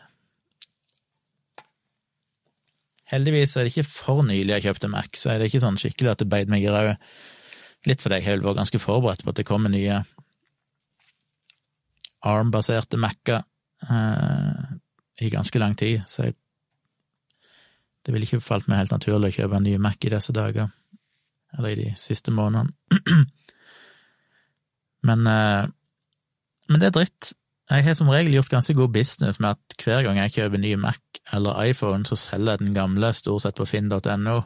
Heldigvis 3.09 3.55
er 3.57 3.65
det 3.65 3.73
ikke 3.73 3.89
for 3.89 4.23
nylig 4.23 4.53
jeg 4.53 4.67
kjøpte 4.67 4.91
Mac, 4.91 5.15
så 5.17 5.33
er 5.33 5.39
det 5.39 5.49
ikke 5.49 5.63
sånn 5.63 5.79
skikkelig 5.81 6.13
at 6.13 6.23
det 6.23 6.29
beit 6.31 6.51
meg 6.51 6.63
i 6.63 6.71
røde. 6.71 6.95
Litt 7.87 8.03
fordi 8.03 8.19
jeg 8.19 8.43
vært 8.43 8.59
ganske 8.59 8.81
forberedt 8.81 9.23
på 9.23 9.31
at 9.31 9.39
det 9.39 9.47
kommer 9.47 9.71
nye 9.71 10.01
ARM-baserte 12.27 12.99
Mac-er 12.99 13.41
eh, 13.87 14.77
i 15.23 15.31
ganske 15.31 15.59
lang 15.59 15.75
tid, 15.79 16.03
så 16.07 16.27
jeg, 16.27 16.35
det 18.09 18.15
ville 18.15 18.25
ikke 18.25 18.41
falt 18.41 18.65
meg 18.65 18.79
helt 18.79 18.93
naturlig 18.95 19.29
å 19.29 19.33
kjøpe 19.35 19.57
en 19.59 19.67
ny 19.67 19.75
Mac 19.77 20.01
i 20.01 20.09
disse 20.09 20.33
dager, 20.33 20.71
eller 21.53 21.69
i 21.69 21.75
de 21.77 21.89
siste 22.01 22.31
månedene. 22.33 22.73
Men 25.05 25.27
eh, 25.29 25.67
Men 26.69 26.81
det 26.81 26.87
er 26.87 26.95
dritt. 26.95 27.29
Jeg 27.69 27.85
har 27.85 27.97
som 27.99 28.09
regel 28.09 28.33
gjort 28.33 28.49
ganske 28.49 28.73
god 28.73 28.95
business 28.95 29.37
med 29.37 29.53
at 29.53 29.85
hver 29.85 30.01
gang 30.07 30.17
jeg 30.17 30.33
kjøper 30.39 30.57
ny 30.57 30.71
Mac 30.81 30.97
eller 31.37 31.61
iPhone, 31.69 32.01
så 32.09 32.17
selger 32.17 32.57
jeg 32.57 32.63
den 32.63 32.73
gamle 32.73 33.13
stort 33.13 33.45
sett 33.45 33.61
på 33.61 33.69
finn.no. 33.69 34.39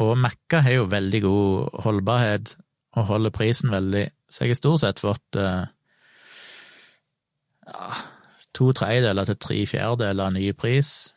Og 0.00 0.14
Mac-er 0.16 0.64
har 0.64 0.78
jo 0.78 0.88
veldig 0.88 1.20
god 1.26 1.84
holdbarhet 1.84 2.54
og 2.96 3.08
holder 3.12 3.36
prisen 3.36 3.68
veldig, 3.72 4.06
så 4.32 4.46
jeg 4.46 4.54
har 4.54 4.62
stort 4.62 4.86
sett 4.86 5.04
fått 5.04 5.36
uh, 5.36 5.68
to 8.62 8.70
tredjedeler 8.78 9.26
til 9.28 9.38
tre 9.42 9.58
fjerdedeler 9.66 10.30
av 10.30 10.34
ny 10.36 10.46
pris. 10.54 11.12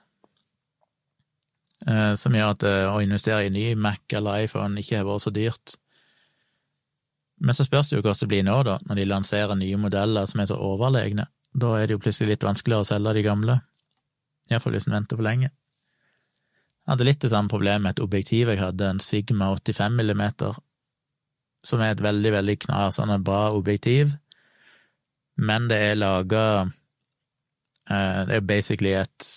Eh, 1.85 2.13
som 2.17 2.33
gjør 2.33 2.53
at 2.55 2.65
eh, 2.65 2.85
å 2.89 3.01
investere 3.03 3.45
i 3.45 3.53
ny 3.53 3.65
Mac 3.77 4.15
eller 4.17 4.47
iPhone 4.47 4.81
ikke 4.81 5.01
har 5.01 5.07
vært 5.07 5.27
så 5.27 5.33
dyrt. 5.35 5.75
Men 7.45 7.57
så 7.57 7.65
spørs 7.67 7.91
det 7.91 7.99
jo 7.99 8.01
hvordan 8.01 8.21
det 8.23 8.31
blir 8.31 8.45
nå, 8.47 8.55
da, 8.65 8.79
når 8.87 8.99
de 8.99 9.09
lanserer 9.11 9.59
nye 9.59 9.77
modeller 9.77 10.29
som 10.31 10.41
er 10.41 10.49
så 10.49 10.57
overlegne. 10.57 11.27
Da 11.55 11.75
er 11.77 11.87
det 11.87 11.97
jo 11.97 12.01
plutselig 12.03 12.33
litt 12.33 12.47
vanskeligere 12.47 12.85
å 12.85 12.87
selge 12.87 13.13
de 13.17 13.25
gamle. 13.25 13.59
Iallfall 14.49 14.77
hvis 14.77 14.87
en 14.89 14.97
venter 14.97 15.19
for 15.19 15.27
lenge. 15.27 15.51
Jeg 16.85 16.93
hadde 16.93 17.07
litt 17.07 17.21
det 17.25 17.31
samme 17.33 17.49
problemet 17.49 17.83
med 17.83 17.95
et 17.95 18.03
objektiv 18.05 18.51
jeg 18.51 18.61
hadde, 18.61 18.87
en 18.87 19.01
Sigma 19.01 19.49
85 19.57 20.01
mm, 20.05 20.23
som 21.65 21.81
er 21.81 21.95
et 21.95 22.03
veldig, 22.05 22.31
veldig 22.35 22.55
knasende 22.61 23.17
bra 23.25 23.47
objektiv, 23.57 24.13
men 25.35 25.65
det 25.67 25.79
er 25.81 25.97
laga 25.97 26.43
Det 27.85 28.33
er 28.33 28.39
jo 28.39 28.47
basically 28.49 28.95
et 28.97 29.27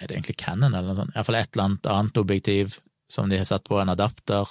Er 0.00 0.08
det 0.08 0.14
egentlig 0.16 0.38
Cannon 0.40 0.72
eller 0.72 0.88
noe 0.88 0.96
sånt? 0.96 1.12
Iallfall 1.12 1.36
et 1.36 1.50
eller 1.52 1.66
annet 1.66 1.88
annet 1.92 2.20
objektiv 2.22 2.78
som 3.10 3.28
de 3.28 3.36
har 3.36 3.44
satt 3.44 3.66
på 3.68 3.76
en 3.80 3.90
adapter 3.92 4.48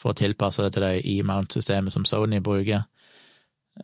for 0.00 0.12
å 0.12 0.16
tilpasse 0.16 0.64
det 0.64 0.72
til 0.74 0.86
det 0.86 1.02
E-mount-systemet 1.10 1.92
som 1.92 2.06
Sony 2.08 2.40
bruker. 2.40 2.86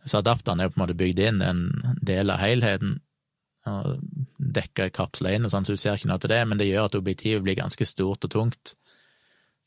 Så 0.05 0.19
adapteren 0.19 0.59
er 0.59 0.67
jo 0.67 0.73
på 0.73 0.79
en 0.79 0.83
måte 0.85 0.97
bygd 0.97 1.21
inn 1.23 1.43
en 1.45 1.61
del 2.05 2.31
av 2.33 2.41
helheten, 2.41 2.97
og 3.69 3.99
dekker 4.39 4.91
kapsler 4.95 5.35
inn 5.35 5.45
og 5.45 5.53
sånn, 5.53 5.67
så 5.67 5.75
du 5.75 5.81
ser 5.81 5.99
ikke 5.99 6.09
noe 6.11 6.21
til 6.21 6.31
det, 6.31 6.41
men 6.47 6.59
det 6.59 6.69
gjør 6.69 6.89
at 6.89 6.97
objektivet 6.99 7.43
blir 7.45 7.59
ganske 7.59 7.85
stort 7.87 8.25
og 8.25 8.33
tungt. 8.33 8.73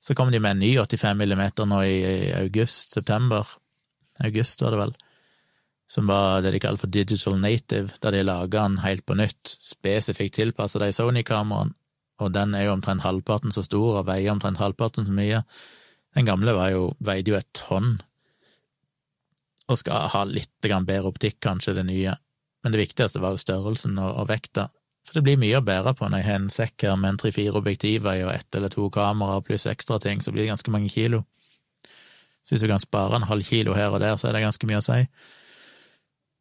Så 0.02 0.16
kom 0.18 0.32
de 0.34 0.40
med 0.42 0.56
en 0.56 0.62
ny 0.64 0.72
85 0.80 1.22
mm 1.22 1.44
nå 1.70 1.80
i 1.86 1.98
august-september, 2.40 3.56
august 4.26 4.64
var 4.64 4.74
det 4.74 4.80
vel, 4.80 4.94
som 5.92 6.08
var 6.08 6.40
det 6.40 6.54
de 6.54 6.60
kaller 6.62 6.80
for 6.80 6.88
digital 6.88 7.36
native, 7.40 7.98
der 8.00 8.14
de 8.14 8.22
laga 8.24 8.64
den 8.64 8.78
helt 8.80 9.04
på 9.04 9.16
nytt, 9.18 9.56
spesifikt 9.60 10.38
tilpassa 10.38 10.80
de 10.80 10.88
Sony-kameraene, 10.96 11.76
og 12.22 12.32
den 12.32 12.54
er 12.54 12.68
jo 12.68 12.76
omtrent 12.76 13.04
halvparten 13.04 13.52
så 13.52 13.64
stor 13.66 13.98
og 14.00 14.06
veier 14.08 14.32
omtrent 14.32 14.60
halvparten 14.62 15.08
så 15.08 15.12
mye. 15.12 15.42
Den 16.16 16.28
gamle 16.28 16.54
jo, 16.70 16.92
veide 17.02 17.32
jo 17.32 17.36
et 17.36 17.50
tonn, 17.56 17.96
og 19.68 19.80
skal 19.80 20.08
ha 20.12 20.22
litt 20.28 20.52
bedre 20.62 21.10
optikk, 21.10 21.40
kanskje, 21.44 21.74
det 21.76 21.84
nye, 21.88 22.14
men 22.62 22.72
det 22.72 22.80
viktigste 22.80 23.20
var 23.20 23.34
jo 23.34 23.42
størrelsen 23.42 23.98
og, 23.98 24.16
og 24.22 24.30
vekta. 24.30 24.68
For 25.02 25.18
det 25.18 25.24
blir 25.26 25.40
mye 25.42 25.58
å 25.58 25.66
bære 25.66 25.96
på 25.98 26.08
når 26.08 26.22
jeg 26.22 26.28
har 26.28 26.40
en 26.40 26.50
sekk 26.54 26.86
her 26.86 26.96
med 26.96 27.14
en 27.14 27.20
tre-fire 27.20 27.58
objektiver 27.58 28.22
og 28.24 28.32
ett 28.32 28.54
eller 28.54 28.72
to 28.72 28.86
kameraer 28.94 29.44
pluss 29.44 29.66
ekstra 29.66 29.98
ting, 30.00 30.22
så 30.22 30.32
blir 30.32 30.46
det 30.46 30.52
ganske 30.54 30.72
mange 30.72 30.92
kilo. 30.94 31.24
Så 32.46 32.54
hvis 32.54 32.64
du 32.64 32.70
kan 32.70 32.82
spare 32.82 33.18
en 33.18 33.28
halv 33.28 33.44
kilo 33.46 33.74
her 33.74 33.90
og 33.90 34.00
der, 34.00 34.16
så 34.16 34.28
er 34.28 34.38
det 34.38 34.44
ganske 34.46 34.68
mye 34.70 34.80
å 34.80 34.86
si. 34.86 35.02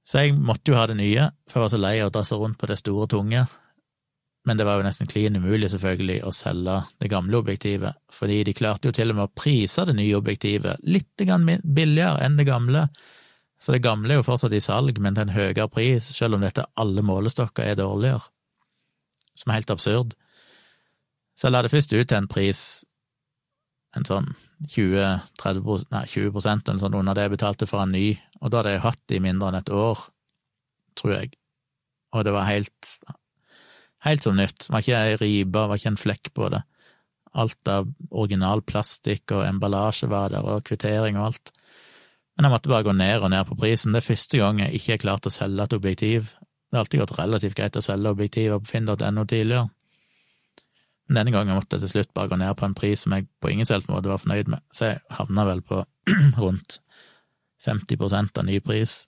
Så 0.08 0.24
jeg 0.24 0.38
måtte 0.38 0.74
jo 0.74 0.78
ha 0.80 0.88
det 0.90 0.98
nye, 0.98 1.30
for 1.50 1.60
jeg 1.60 1.66
var 1.66 1.74
så 1.74 1.80
lei 1.82 1.96
av 2.02 2.10
å 2.10 2.14
drasse 2.16 2.38
rundt 2.40 2.58
på 2.60 2.70
det 2.70 2.80
store, 2.82 3.08
tunge. 3.12 3.46
Men 4.50 4.58
det 4.58 4.66
var 4.66 4.80
jo 4.80 4.86
nesten 4.88 5.10
klin 5.10 5.38
umulig, 5.38 5.70
selvfølgelig, 5.70 6.24
å 6.26 6.34
selge 6.34 6.80
det 7.02 7.12
gamle 7.14 7.38
objektivet, 7.44 8.00
fordi 8.10 8.40
de 8.48 8.56
klarte 8.58 8.90
jo 8.90 8.96
til 8.98 9.14
og 9.14 9.20
med 9.20 9.28
å 9.28 9.34
prise 9.38 9.86
det 9.86 9.94
nye 10.00 10.18
objektivet 10.18 10.82
litt 10.90 11.14
billigere 11.22 12.24
enn 12.26 12.40
det 12.40 12.48
gamle. 12.50 12.88
Så 13.62 13.76
det 13.76 13.84
gamle 13.86 14.16
er 14.16 14.22
jo 14.22 14.26
fortsatt 14.26 14.56
i 14.58 14.64
salg, 14.64 14.98
men 14.98 15.14
til 15.14 15.28
en 15.28 15.36
høyere 15.36 15.70
pris, 15.70 16.10
selv 16.16 16.40
om 16.40 16.42
dette 16.42 16.66
alle 16.82 17.06
målestokker 17.06 17.68
er 17.70 17.78
dårligere. 17.78 18.26
Som 19.38 19.52
er 19.52 19.62
helt 19.62 19.74
absurd. 19.76 20.16
Så 21.38 21.48
jeg 21.48 21.54
la 21.54 21.62
det 21.62 21.74
først 21.74 21.94
ut 21.94 22.08
til 22.10 22.18
en 22.18 22.30
pris 22.30 22.64
en 23.98 24.08
sånn 24.08 24.30
20-30 24.72 25.88
nei, 25.92 26.06
20% 26.08 26.70
eller 26.70 26.82
sånn 26.84 26.98
under 27.02 27.18
det 27.18 27.28
jeg 27.28 27.36
betalte 27.36 27.68
for 27.70 27.84
en 27.84 27.94
ny, 27.96 28.16
og 28.40 28.52
da 28.52 28.62
hadde 28.62 28.76
jeg 28.76 28.86
hatt 28.86 29.02
det 29.12 29.20
i 29.20 29.24
mindre 29.24 29.52
enn 29.52 29.60
et 29.60 29.74
år, 29.76 30.06
tror 31.00 31.16
jeg. 31.18 31.34
Og 32.16 32.26
det 32.28 32.36
var 32.36 32.50
helt 32.50 32.96
Helt 34.02 34.24
som 34.26 34.34
nytt. 34.34 34.64
Det 34.66 34.74
var 34.74 34.82
ikke 34.82 34.98
ei 34.98 35.18
ripe, 35.22 35.64
var 35.70 35.78
ikke 35.78 35.92
en 35.92 36.00
flekk 36.02 36.30
på 36.34 36.48
det. 36.50 36.64
Alt 37.38 37.70
av 37.70 37.92
original 38.10 38.64
plastikk 38.66 39.30
og 39.36 39.46
emballasje 39.46 40.10
var 40.10 40.34
der, 40.34 40.42
og 40.42 40.66
kvittering 40.66 41.20
og 41.20 41.28
alt. 41.28 41.52
Men 42.34 42.48
jeg 42.48 42.54
måtte 42.56 42.72
bare 42.72 42.88
gå 42.88 42.96
ned 42.98 43.22
og 43.22 43.30
ned 43.30 43.46
på 43.46 43.60
prisen. 43.60 43.94
Det 43.94 44.02
er 44.02 44.08
første 44.08 44.40
gang 44.42 44.64
jeg 44.64 44.80
ikke 44.80 44.96
har 44.96 45.04
klart 45.04 45.30
å 45.30 45.34
selge 45.36 45.68
et 45.68 45.76
objektiv. 45.78 46.32
Det 46.34 46.80
har 46.80 46.86
alltid 46.86 47.04
gått 47.04 47.14
relativt 47.20 47.58
greit 47.60 47.78
å 47.78 47.86
selge 47.86 48.16
objektiver 48.16 48.64
på 48.64 48.72
finn.no 48.72 49.28
tidligere. 49.30 49.68
Denne 51.12 51.34
gangen 51.34 51.58
måtte 51.58 51.76
jeg 51.76 51.86
til 51.86 51.92
slutt 51.96 52.14
bare 52.16 52.32
gå 52.32 52.38
ned 52.40 52.56
på 52.56 52.68
en 52.68 52.76
pris 52.78 53.04
som 53.04 53.16
jeg 53.16 53.28
på 53.44 53.52
ingen 53.52 53.68
selv 53.68 53.90
måte 53.92 54.12
var 54.12 54.22
fornøyd 54.22 54.52
med, 54.54 54.64
så 54.72 54.92
jeg 54.94 55.02
havna 55.18 55.46
vel 55.50 55.64
på 55.66 55.84
rundt 56.44 56.80
50% 57.66 58.40
av 58.40 58.48
ny 58.48 58.60
pris, 58.64 59.06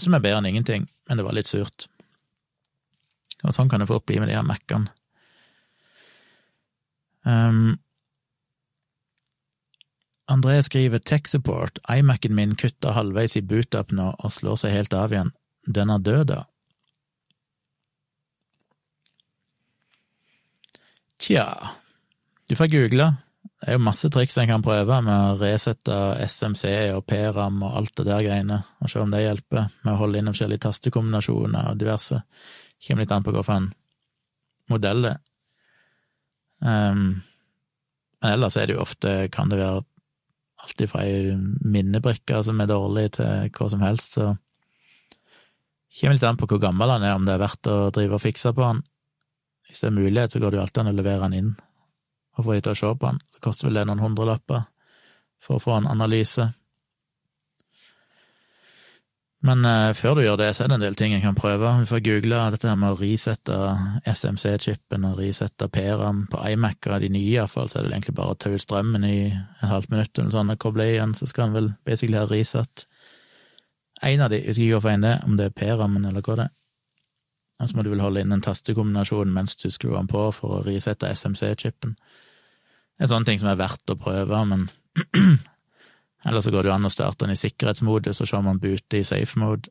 som 0.00 0.16
er 0.16 0.24
bedre 0.24 0.40
enn 0.40 0.50
ingenting, 0.54 0.88
men 1.08 1.20
det 1.20 1.26
var 1.26 1.36
litt 1.36 1.50
surt. 1.50 1.86
Og 3.44 3.52
sånn 3.54 3.68
kan 3.70 3.84
det 3.84 3.90
få 3.90 4.00
bli 4.00 4.18
med 4.22 4.32
de 4.32 4.38
her 4.38 4.46
Mac-ene. 4.46 4.90
Um, 7.24 7.76
André 10.28 10.56
skriver 10.64 11.04
tech 11.04 11.28
support, 11.28 11.78
iMac-en 11.88 12.34
min 12.36 12.56
kutter 12.56 12.96
halvveis 12.96 13.36
i 13.36 13.44
bootup 13.44 13.92
nå 13.92 14.10
og 14.16 14.32
slår 14.32 14.60
seg 14.62 14.72
helt 14.72 14.96
av 14.96 15.12
igjen. 15.12 15.32
Den 15.68 15.92
er 15.92 16.00
død, 16.04 16.24
da. 16.32 16.40
Tja, 21.24 21.70
du 22.48 22.56
får 22.56 22.66
google. 22.68 23.04
Det 23.60 23.70
er 23.70 23.78
jo 23.78 23.84
masse 23.86 24.10
triks 24.12 24.34
en 24.36 24.50
kan 24.50 24.64
prøve 24.64 24.98
med 25.06 25.14
å 25.14 25.36
resette 25.40 25.94
SMC 26.20 26.66
og 26.92 27.06
PRAM 27.08 27.62
og 27.64 27.78
alt 27.78 27.94
det 27.96 28.04
der 28.10 28.26
greiene, 28.26 28.58
og 28.84 28.92
se 28.92 29.00
om 29.00 29.14
det 29.14 29.22
hjelper 29.22 29.70
med 29.86 29.92
å 29.94 30.00
holde 30.02 30.20
inn 30.20 30.28
forskjellige 30.28 30.66
tastekombinasjoner 30.66 31.70
og 31.70 31.80
diverse. 31.80 32.20
Kommer 32.84 33.06
litt 33.06 33.16
an 33.16 33.24
på 33.24 33.32
hvilken 33.32 33.70
modell 34.68 35.00
det. 35.06 35.14
Um, 36.60 37.22
men 38.20 38.34
ellers 38.34 38.60
er 38.60 38.68
det 38.68 38.76
jo 38.76 38.84
ofte, 38.84 39.16
kan 39.32 39.48
det 39.48 39.62
være 39.62 39.80
alt 40.64 40.84
ifra 40.84 41.08
ei 41.08 41.32
minnebrikke 41.64 42.44
som 42.44 42.60
er 42.60 42.68
dårlig, 42.68 43.14
til 43.16 43.48
hva 43.56 43.72
som 43.72 43.86
helst, 43.86 44.18
så 44.18 44.34
kommer 45.94 46.18
litt 46.18 46.28
an 46.28 46.36
på 46.36 46.52
hvor 46.52 46.60
gammel 46.68 46.98
han 46.98 47.08
er, 47.08 47.16
om 47.16 47.24
det 47.24 47.38
er 47.38 47.46
verdt 47.48 47.72
å 47.72 47.86
drive 47.96 48.20
og 48.20 48.28
fikse 48.28 48.52
på 48.52 48.74
han. 48.74 48.84
Hvis 49.74 49.82
det 49.82 49.88
er 49.88 49.96
mulighet, 49.96 50.30
så 50.30 50.38
går 50.38 50.52
det 50.52 50.60
jo 50.60 50.62
alltid 50.62 50.84
an 50.84 50.92
å 50.92 50.98
levere 51.00 51.26
den 51.26 51.38
inn 51.40 51.54
og 52.34 52.44
få 52.46 52.54
de 52.54 52.60
til 52.62 52.74
å 52.74 52.78
se 52.78 52.90
på 52.94 53.08
den. 53.08 53.18
Det 53.34 53.40
koster 53.42 53.66
vel 53.66 53.80
det 53.80 53.82
noen 53.88 54.02
hundrelapper 54.02 54.68
for 55.42 55.58
å 55.58 55.62
få 55.62 55.72
en 55.74 55.88
analyse. 55.90 56.46
Men 59.44 59.66
eh, 59.68 59.90
før 59.98 60.16
du 60.16 60.22
gjør 60.24 60.38
det, 60.40 60.48
så 60.54 60.64
er 60.64 60.70
det 60.70 60.76
en 60.78 60.84
del 60.86 60.96
ting 60.98 61.12
jeg 61.12 61.24
kan 61.24 61.36
prøve. 61.36 61.74
Vi 61.82 61.90
får 61.90 62.02
google 62.06 62.40
dette 62.54 62.70
her 62.70 62.78
med 62.80 62.94
å 62.94 62.98
resette 63.00 63.58
SMC-chipen 64.08 65.04
og 65.10 65.18
resette 65.20 65.68
PRAM 65.74 66.24
på 66.32 66.40
iMac-er, 66.54 66.96
de 67.02 67.10
nye 67.12 67.34
iallfall, 67.34 67.68
så 67.68 67.80
er 67.80 67.88
det 67.88 67.92
egentlig 67.92 68.16
bare 68.16 68.34
å 68.34 68.38
ta 68.40 68.54
ut 68.54 68.62
strømmen 68.62 69.04
i 69.10 69.18
et 69.34 69.68
halvt 69.68 69.92
minutt 69.92 70.22
eller 70.22 70.32
sånn 70.38 70.54
og 70.54 70.62
koble 70.64 70.88
igjen, 70.94 71.12
så 71.18 71.28
skal 71.28 71.48
han 71.48 71.58
vel 71.58 71.70
basically 71.84 72.18
ha 72.18 72.26
resatt 72.30 72.86
en 74.04 74.24
av 74.24 74.32
de, 74.32 74.40
jeg 74.40 74.52
husker 74.52 74.64
ikke 74.64 74.78
hvorfor 74.78 74.94
en 74.94 75.06
det 75.06 75.14
om 75.28 75.36
det 75.38 75.50
er 75.50 75.58
PRAM-en 75.60 76.08
eller 76.08 76.24
hva 76.24 76.38
det 76.40 76.48
er. 76.48 76.54
Og 77.62 77.70
så 77.70 77.76
må 77.76 77.84
du 77.84 77.92
vel 77.92 78.02
holde 78.02 78.24
inn 78.24 78.34
en 78.34 78.42
tastekombinasjon 78.42 79.30
mens 79.32 79.56
du 79.60 79.68
skrur 79.70 79.96
den 79.96 80.10
på 80.10 80.26
for 80.34 80.58
å 80.58 80.62
risette 80.66 81.10
SMC-chipen. 81.14 81.94
Det 82.94 83.06
er 83.06 83.10
sånne 83.10 83.28
ting 83.28 83.40
som 83.42 83.50
er 83.50 83.60
verdt 83.60 83.90
å 83.90 83.98
prøve, 83.98 84.40
men 84.50 84.68
Eller 86.24 86.40
så 86.40 86.50
går 86.50 86.64
det 86.64 86.70
jo 86.70 86.74
an 86.78 86.88
å 86.88 86.92
starte 86.92 87.26
den 87.26 87.34
i 87.34 87.36
sikkerhetsmodus, 87.36 88.22
og 88.22 88.28
se 88.28 88.36
om 88.38 88.46
man 88.48 88.60
booter 88.62 89.02
i 89.02 89.04
safe 89.04 89.36
mode. 89.36 89.68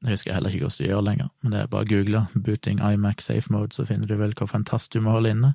Det 0.00 0.14
husker 0.14 0.30
jeg 0.30 0.38
heller 0.38 0.54
ikke 0.56 0.64
hvordan 0.64 0.86
du 0.86 0.88
gjør 0.88 1.02
lenger, 1.04 1.32
men 1.42 1.52
det 1.52 1.58
er 1.60 1.72
bare 1.72 1.84
å 1.84 1.90
google 1.90 2.22
'booting 2.32 2.78
iMac 2.80 3.20
safe 3.20 3.52
mode', 3.52 3.76
så 3.76 3.84
finner 3.84 4.08
du 4.08 4.16
vel 4.16 4.32
hva 4.32 4.62
tast 4.64 4.92
du 4.92 5.02
må 5.04 5.12
holde 5.12 5.34
inne. 5.34 5.54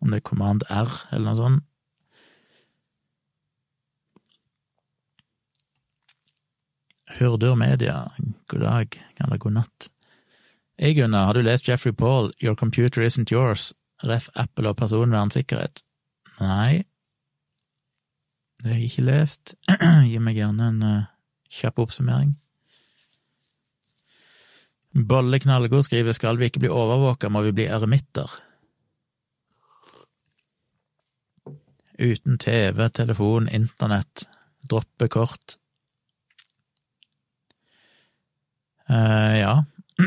Om 0.00 0.10
det 0.10 0.22
er 0.22 0.28
command 0.30 0.64
R 0.70 0.88
eller 1.12 1.26
noe 1.26 1.36
sånt. 1.36 1.64
Hurdur 7.18 7.56
Media, 7.58 8.08
god 8.48 8.60
dag, 8.60 9.00
eller 9.20 9.36
god 9.36 9.52
natt. 9.52 9.90
Hei 10.80 10.94
Gunnar, 10.94 11.26
har 11.26 11.34
du 11.34 11.42
lest 11.42 11.68
Jeffrey 11.68 11.92
Paul, 11.92 12.30
Your 12.42 12.54
Computer 12.56 13.02
Isn't 13.02 13.30
Yours, 13.32 13.74
ref. 14.00 14.30
Apple 14.34 14.70
og 14.70 14.78
personvernsikkerhet? 14.80 15.82
Nei, 16.40 16.84
det 18.62 18.70
har 18.70 18.78
jeg 18.78 18.86
ikke 18.88 19.02
lest. 19.04 19.52
Gi 20.08 20.16
meg 20.24 20.38
gjerne 20.40 20.68
en 20.72 20.78
uh, 20.80 21.10
kjapp 21.52 21.82
oppsummering. 21.84 22.30
Bolle 25.10 25.42
Knallgod 25.44 25.84
skriver 25.84 26.16
skal 26.16 26.40
vi 26.40 26.48
ikke 26.48 26.62
bli 26.64 26.70
overvåka, 26.72 27.28
må 27.28 27.42
vi 27.44 27.52
bli 27.58 27.66
eremitter. 27.68 28.32
Uten 32.00 32.40
TV, 32.40 32.86
telefon, 32.88 33.50
internett, 33.52 34.24
droppe 34.72 35.10
kort. 35.12 35.58
Uh, 38.88 39.36
ja, 39.36 39.54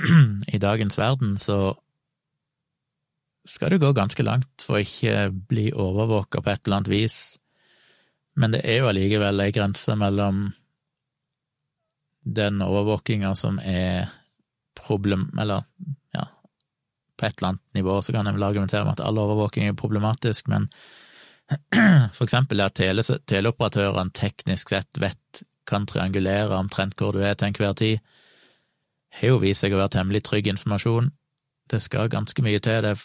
i 0.56 0.60
dagens 0.62 0.98
verden 1.00 1.38
så 1.42 1.76
skal 3.46 3.74
du 3.74 3.80
gå 3.80 3.92
ganske 3.92 4.24
langt 4.24 4.64
for 4.64 4.78
å 4.78 4.84
ikke 4.84 5.30
bli 5.52 5.68
overvåka 5.76 6.42
på 6.42 6.52
et 6.52 6.62
eller 6.66 6.80
annet 6.80 6.94
vis, 6.94 7.18
men 8.40 8.56
det 8.56 8.64
er 8.66 8.82
jo 8.82 8.90
allikevel 8.90 9.44
ei 9.44 9.54
grense 9.54 9.96
mellom 10.00 10.46
den 12.24 12.62
overvåkinga 12.64 13.36
som 13.36 13.60
er 13.60 14.08
problem... 14.80 15.28
Eller, 15.40 15.66
ja, 16.16 16.28
på 17.20 17.26
et 17.26 17.38
eller 17.38 17.54
annet 17.54 17.78
nivå. 17.78 18.02
Så 18.02 18.16
kan 18.16 18.26
jeg 18.26 18.38
vel 18.38 18.48
argumentere 18.48 18.86
med 18.88 18.96
at 18.96 19.04
all 19.06 19.20
overvåking 19.22 19.68
er 19.68 19.78
problematisk, 19.78 20.48
men 20.48 20.70
for 22.16 22.24
eksempel 22.26 22.64
at 22.64 22.78
tele, 22.80 23.04
teleoperatørene 23.04 24.16
teknisk 24.16 24.74
sett 24.74 25.02
vet, 25.04 25.44
kan 25.70 25.86
triangulere 25.88 26.58
omtrent 26.58 26.98
hvor 27.00 27.16
du 27.16 27.22
er 27.24 27.38
til 27.40 27.52
enhver 27.52 27.76
tid, 27.80 28.13
har 29.20 29.34
jo 29.34 29.42
vist 29.44 29.64
seg 29.64 29.76
å 29.76 29.82
være 29.82 29.96
temmelig 29.98 30.24
trygg 30.28 30.50
informasjon. 30.54 31.12
Det 31.70 31.80
skal 31.84 32.12
ganske 32.12 32.46
mye 32.46 32.62
til. 32.64 32.82
Det 32.86 32.94
er, 32.96 33.04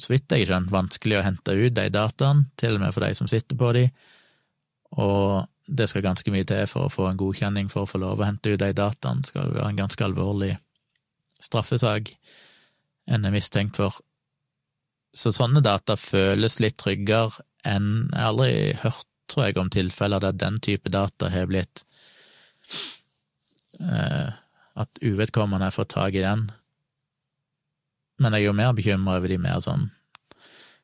så 0.00 0.12
vidt 0.12 0.32
jeg 0.32 0.48
skjønner, 0.48 0.72
vanskelig 0.72 1.20
å 1.20 1.24
hente 1.26 1.56
ut 1.56 1.76
de 1.76 1.86
dataene, 1.92 2.48
til 2.60 2.78
og 2.78 2.84
med 2.84 2.94
for 2.96 3.06
de 3.06 3.14
som 3.18 3.30
sitter 3.30 3.58
på 3.58 3.72
de, 3.76 3.86
og 4.98 5.46
det 5.70 5.86
skal 5.90 6.02
ganske 6.02 6.32
mye 6.34 6.46
til 6.48 6.66
for 6.66 6.88
å 6.88 6.92
få 6.92 7.06
en 7.06 7.18
godkjenning 7.20 7.68
for 7.70 7.86
å 7.86 7.90
få 7.90 8.00
lov 8.02 8.18
å 8.18 8.26
hente 8.26 8.54
ut 8.54 8.62
de 8.62 8.72
dataene. 8.74 9.22
Det 9.22 9.30
skal 9.30 9.52
være 9.54 9.68
en 9.70 9.82
ganske 9.84 10.06
alvorlig 10.06 10.54
straffesak 11.40 12.10
en 13.10 13.26
er 13.26 13.34
mistenkt 13.34 13.78
for. 13.80 14.00
Så 15.16 15.32
sånne 15.34 15.62
data 15.64 15.96
føles 15.98 16.60
litt 16.62 16.78
tryggere 16.78 17.42
enn 17.66 18.08
Jeg 18.12 18.20
har 18.20 18.28
aldri 18.30 18.52
hørt, 18.84 19.06
tror 19.30 19.46
jeg, 19.46 19.56
om 19.60 19.70
tilfeller 19.70 20.22
der 20.22 20.36
den 20.38 20.58
type 20.64 20.90
data 20.90 21.28
har 21.30 21.48
blitt 21.50 21.84
eh, 23.78 24.30
At 24.80 25.00
uvedkommende 25.04 25.68
har 25.68 25.76
fått 25.76 25.92
tak 25.92 26.16
i 26.16 26.24
den. 26.24 26.48
Men 28.20 28.36
jeg 28.36 28.44
er 28.44 28.50
jo 28.50 28.56
mer 28.56 28.76
bekymra 28.76 29.18
over 29.18 29.32
de 29.32 29.40
mer 29.40 29.60
sånn 29.64 29.88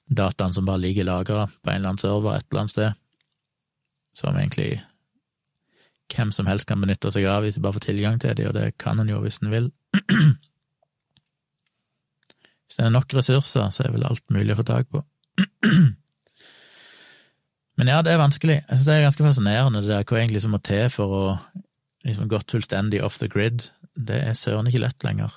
dataene 0.07 0.55
som 0.55 0.66
bare 0.66 0.78
ligger 0.84 1.05
lagra 1.05 1.47
på 1.47 1.70
en 1.70 1.80
eller 1.80 1.88
annen 1.90 1.99
server 1.99 2.36
et 2.36 2.47
eller 2.47 2.62
annet 2.62 2.74
sted, 2.74 2.99
som 4.14 4.36
egentlig 4.38 4.80
hvem 6.12 6.30
som 6.32 6.47
helst 6.47 6.68
kan 6.70 6.80
benytte 6.80 7.11
seg 7.11 7.26
av 7.26 7.42
hvis 7.42 7.59
de 7.59 7.64
bare 7.64 7.76
får 7.76 7.88
tilgang 7.88 8.20
til 8.22 8.36
de, 8.38 8.47
og 8.49 8.55
det 8.55 8.76
kan 8.78 9.01
en 9.03 9.11
jo 9.11 9.18
hvis 9.24 9.40
en 9.42 9.53
vil. 9.53 9.72
Hvis 12.66 12.80
det 12.80 12.84
er 12.88 12.90
nok 12.90 13.14
ressurser, 13.14 13.70
så 13.70 13.84
er 13.84 13.92
vel 13.94 14.05
alt 14.05 14.24
mulig 14.34 14.53
å 14.53 14.59
få 14.59 14.64
tak 14.66 14.88
på. 14.90 15.01
Men 17.78 17.90
ja, 17.92 18.01
det 18.03 18.11
er 18.12 18.18
vanskelig. 18.18 18.57
Jeg 18.59 18.72
synes 18.72 18.88
det 18.88 18.94
er 18.97 19.05
ganske 19.05 19.26
fascinerende 19.26 19.82
det 19.84 19.92
der 19.92 20.03
hva 20.09 20.18
egentlig 20.18 20.42
som 20.42 20.53
må 20.57 20.61
til 20.66 20.88
for 20.90 21.14
å 21.14 21.22
liksom 22.07 22.26
gått 22.30 22.51
fullstendig 22.53 23.01
off 23.07 23.20
the 23.22 23.28
grid. 23.30 23.68
Det 23.97 24.20
er 24.28 24.36
søren 24.36 24.68
ikke 24.68 24.84
lett 24.84 25.05
lenger. 25.07 25.32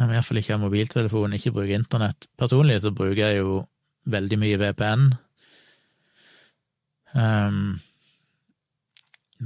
Jeg 0.00 0.08
må 0.08 0.16
iallfall 0.16 0.40
ikke 0.40 0.56
ha 0.56 0.62
mobiltelefon, 0.62 1.36
ikke 1.36 1.52
bruke 1.52 1.76
internett. 1.76 2.30
Personlig 2.40 2.78
så 2.80 2.92
bruker 2.96 3.20
jeg 3.20 3.42
jo 3.42 3.60
veldig 4.08 4.38
mye 4.40 4.60
VPN. 4.62 5.10
Um, 7.12 7.20
ehm, 7.20 7.80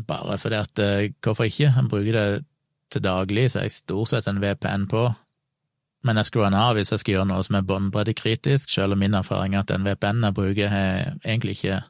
bare 0.07 0.39
fordi 0.39 0.57
at 0.59 0.79
eh, 0.79 1.12
Hvorfor 1.22 1.49
ikke? 1.49 1.72
Jeg 1.72 1.89
bruker 1.91 2.12
det 2.12 2.45
til 2.93 3.03
daglig, 3.03 3.51
så 3.51 3.59
er 3.59 3.62
jeg 3.66 3.72
stort 3.81 4.09
sett 4.12 4.29
en 4.29 4.43
VPN 4.43 4.87
på, 4.91 5.09
men 6.05 6.16
jeg 6.20 6.29
skrur 6.29 6.45
den 6.45 6.59
av 6.59 6.77
hvis 6.77 6.93
jeg 6.93 7.01
skal 7.03 7.14
gjøre 7.14 7.29
noe 7.31 7.45
som 7.47 7.57
er 7.59 7.66
båndbreddekritisk, 7.66 8.70
selv 8.70 8.95
om 8.95 9.01
min 9.03 9.16
erfaring 9.18 9.55
er 9.55 9.64
at 9.64 9.72
den 9.72 9.87
VPN-en 9.87 10.29
jeg 10.29 10.37
bruker, 10.37 10.68
har 10.68 11.16
egentlig 11.25 11.57
ikke 11.57 11.81
har 11.81 11.89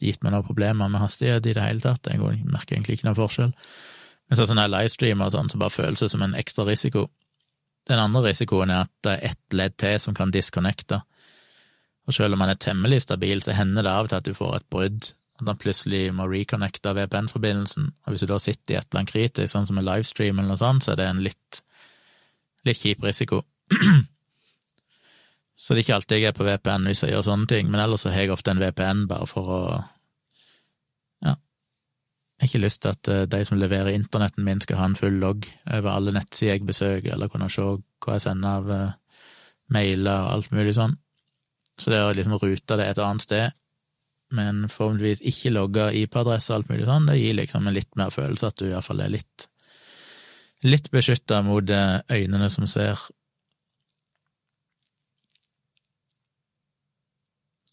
gitt 0.00 0.22
meg 0.22 0.32
noen 0.32 0.46
problemer 0.46 0.88
med 0.92 1.02
hastighet 1.02 1.46
i 1.46 1.54
det 1.56 1.62
hele 1.64 1.82
tatt, 1.82 2.08
jeg 2.10 2.20
merker 2.20 2.76
egentlig 2.76 2.98
ikke 2.98 3.08
noen 3.08 3.18
forskjell. 3.18 3.52
Men 4.26 4.38
sånn 4.38 4.50
som 4.50 4.60
jeg 4.60 4.72
livestreamer 4.72 5.28
og 5.28 5.34
sånn, 5.34 5.50
så 5.52 5.60
bare 5.60 5.74
føles 5.74 6.02
det 6.02 6.10
som 6.12 6.24
en 6.26 6.34
ekstra 6.38 6.66
risiko. 6.66 7.06
Den 7.86 8.02
andre 8.02 8.24
risikoen 8.28 8.72
er 8.74 8.86
at 8.86 8.94
det 9.06 9.12
er 9.14 9.28
ett 9.32 9.58
ledd 9.58 9.76
til 9.78 10.00
som 10.02 10.16
kan 10.16 10.32
disconnecte, 10.34 11.02
og 12.06 12.14
selv 12.14 12.36
om 12.36 12.42
man 12.42 12.52
er 12.52 12.58
temmelig 12.62 13.02
stabil, 13.02 13.40
så 13.42 13.54
hender 13.56 13.82
det 13.82 13.92
av 13.92 14.06
og 14.06 14.12
til 14.12 14.20
at 14.20 14.26
du 14.28 14.34
får 14.34 14.60
et 14.60 14.68
brudd 14.70 15.08
at 15.36 15.50
han 15.50 15.58
plutselig 15.60 16.02
må 16.16 16.28
reconnecte 16.30 16.94
VPN-forbindelsen, 16.96 17.90
og 18.06 18.12
hvis 18.12 18.24
du 18.24 18.30
da 18.30 18.38
sitter 18.40 18.74
i 18.74 18.78
et 18.78 18.86
eller 18.86 19.02
annet 19.02 19.12
kritisk, 19.12 19.50
sånn 19.52 19.66
som 19.68 19.80
en 19.80 19.84
livestream 19.84 20.38
eller 20.38 20.54
noe 20.54 20.60
sånt, 20.60 20.86
så 20.86 20.94
er 20.94 21.00
det 21.00 21.08
en 21.10 21.24
litt, 21.24 21.60
litt 22.64 22.80
kjip 22.80 23.04
risiko. 23.04 23.42
så 25.56 25.72
det 25.72 25.80
er 25.80 25.84
ikke 25.86 25.96
alltid 25.96 26.20
jeg 26.20 26.30
er 26.30 26.36
på 26.36 26.46
VPN 26.46 26.88
hvis 26.90 27.02
jeg 27.04 27.14
gjør 27.14 27.26
sånne 27.30 27.48
ting, 27.50 27.70
men 27.72 27.80
ellers 27.80 28.04
har 28.04 28.16
jeg 28.18 28.32
ofte 28.34 28.52
en 28.52 28.60
VPN 28.60 29.06
bare 29.10 29.28
for 29.30 29.52
å 29.58 29.60
Ja. 31.24 31.32
Jeg 32.36 32.44
har 32.44 32.50
ikke 32.50 32.62
lyst 32.64 32.82
til 32.84 32.92
at 32.92 33.08
eh, 33.08 33.24
de 33.32 33.44
som 33.48 33.58
leverer 33.58 33.96
internetten 33.96 34.44
min, 34.44 34.60
skal 34.60 34.76
ha 34.82 34.88
en 34.90 34.98
full 34.98 35.16
logg 35.22 35.48
over 35.72 35.90
alle 35.94 36.12
nettsider 36.12 36.52
jeg 36.52 36.66
besøker, 36.68 37.14
eller 37.14 37.32
kunne 37.32 37.48
se 37.50 37.64
hva 37.64 38.18
jeg 38.18 38.26
sender 38.26 38.58
av 38.60 38.68
uh, 38.68 39.22
mailer 39.72 40.26
og 40.26 40.32
alt 40.34 40.52
mulig 40.52 40.76
sånn. 40.76 40.98
Så 41.80 41.90
det 41.90 42.02
å 42.04 42.12
liksom 42.12 42.36
rute 42.36 42.76
det 42.76 42.90
et 42.90 43.00
annet 43.00 43.24
sted 43.24 43.56
men 44.34 44.64
forhåpentligvis 44.68 45.22
ikke 45.28 45.52
logge 45.54 45.90
IP-adresse 46.00 46.50
og 46.50 46.60
alt 46.60 46.70
mulig 46.72 46.86
sånn, 46.88 47.06
det 47.10 47.18
gir 47.20 47.36
liksom 47.38 47.66
en 47.66 47.76
litt 47.76 47.92
mer 47.98 48.10
følelse 48.14 48.50
at 48.50 48.58
du 48.58 48.66
iallfall 48.68 49.04
er 49.04 49.12
litt 49.14 49.46
litt 50.66 50.88
beskytta 50.90 51.42
mot 51.46 51.70
eh, 51.70 51.98
øynene 52.10 52.48
som 52.50 52.66
ser. 52.66 52.98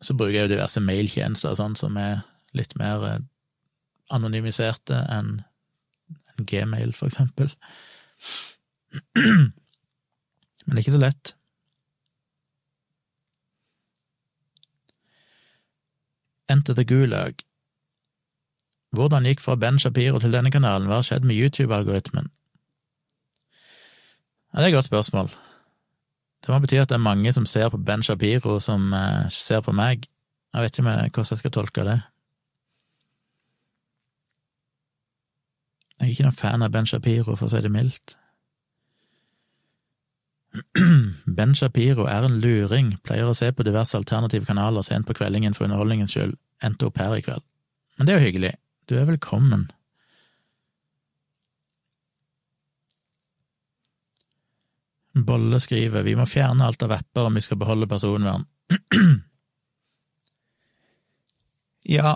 Så 0.03 0.15
bruker 0.19 0.35
jeg 0.35 0.47
jo 0.47 0.55
diverse 0.55 0.83
mailtjenester 0.83 1.55
sånn 1.55 1.77
som 1.79 1.97
er 1.99 2.25
litt 2.57 2.75
mer 2.79 3.05
eh, 3.07 3.21
anonymiserte 4.13 4.99
enn 5.11 5.37
en 6.33 6.47
Gmail, 6.49 6.93
for 6.97 7.07
eksempel. 7.07 7.51
Men 9.15 10.75
det 10.75 10.79
er 10.79 10.83
ikke 10.83 10.97
så 10.97 11.01
lett. 11.01 11.33
Enter 16.51 16.75
the 16.77 16.85
Gulag. 16.85 17.43
Hvordan 18.93 19.25
gikk 19.25 19.41
fra 19.41 19.55
Ben 19.57 19.79
Shapiro 19.81 20.19
til 20.21 20.33
denne 20.35 20.51
kanalen, 20.53 20.87
hva 20.87 20.99
har 21.01 21.07
skjedd 21.07 21.25
med 21.25 21.39
YouTube-algoritmen? 21.39 22.29
Ja, 24.53 24.59
det 24.59 24.67
er 24.67 24.69
et 24.69 24.77
godt 24.77 24.91
spørsmål. 24.91 25.31
Det 26.43 26.51
må 26.51 26.59
bety 26.59 26.81
at 26.81 26.91
det 26.91 26.97
er 26.97 27.05
mange 27.05 27.31
som 27.33 27.45
ser 27.47 27.69
på 27.71 27.79
Ben 27.79 28.03
Shapiro, 28.03 28.57
som 28.59 28.91
eh, 28.93 29.29
ser 29.31 29.61
på 29.63 29.71
meg. 29.75 30.09
Jeg 30.53 30.65
vet 30.65 30.79
ikke 30.79 30.83
hvordan 30.83 31.31
jeg 31.31 31.39
skal 31.39 31.53
tolke 31.55 31.85
det. 31.87 32.01
Jeg 35.99 36.09
er 36.09 36.11
ikke 36.11 36.25
noen 36.27 36.35
fan 36.35 36.65
av 36.65 36.73
Ben 36.73 36.89
Shapiro, 36.89 37.37
for 37.39 37.47
å 37.47 37.53
si 37.53 37.61
det 37.63 37.71
mildt. 37.71 38.17
Ben 41.37 41.55
Shapiro 41.55 42.09
er 42.11 42.27
en 42.27 42.41
luring, 42.43 42.97
pleier 43.07 43.29
å 43.29 43.37
se 43.37 43.49
på 43.55 43.65
diverse 43.65 43.95
alternative 43.97 44.45
kanaler 44.49 44.83
sent 44.85 45.07
på 45.07 45.15
kveldingen 45.17 45.55
for 45.55 45.65
underholdningens 45.65 46.13
skyld, 46.13 46.35
endte 46.65 46.89
opp 46.89 46.99
her 46.99 47.15
i 47.15 47.23
kveld. 47.23 47.45
Men 47.97 48.09
det 48.09 48.13
er 48.13 48.19
jo 48.19 48.27
hyggelig, 48.27 48.53
du 48.91 48.97
er 48.99 49.07
velkommen. 49.07 49.69
Bolle 55.13 55.59
skriver 55.61 56.01
vi 56.03 56.15
må 56.17 56.25
fjerne 56.25 56.65
alt 56.65 56.83
av 56.83 56.95
apper 56.95 57.27
om 57.29 57.35
vi 57.37 57.43
skal 57.45 57.59
beholde 57.61 57.87
personvern. 57.87 58.45
ja, 61.97 62.15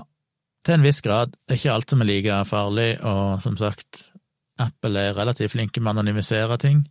til 0.66 0.74
en 0.78 0.86
viss 0.86 1.02
grad. 1.06 1.36
Det 1.46 1.56
er 1.56 1.62
ikke 1.62 1.76
alt 1.78 1.94
som 1.94 2.02
er 2.02 2.10
like 2.10 2.44
farlig, 2.50 2.90
og 3.06 3.42
som 3.44 3.58
sagt, 3.60 4.08
Apple 4.58 5.00
er 5.00 5.18
relativt 5.18 5.54
flinke 5.54 5.82
med 5.82 5.92
å 5.92 5.96
anonymisere 6.00 6.58
ting. 6.62 6.88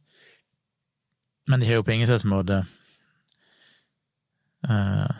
Men 1.51 1.61
de 1.61 1.67
har 1.67 1.81
jo 1.81 1.87
på 1.87 1.95
ingen 1.95 2.11
uh, 4.67 5.11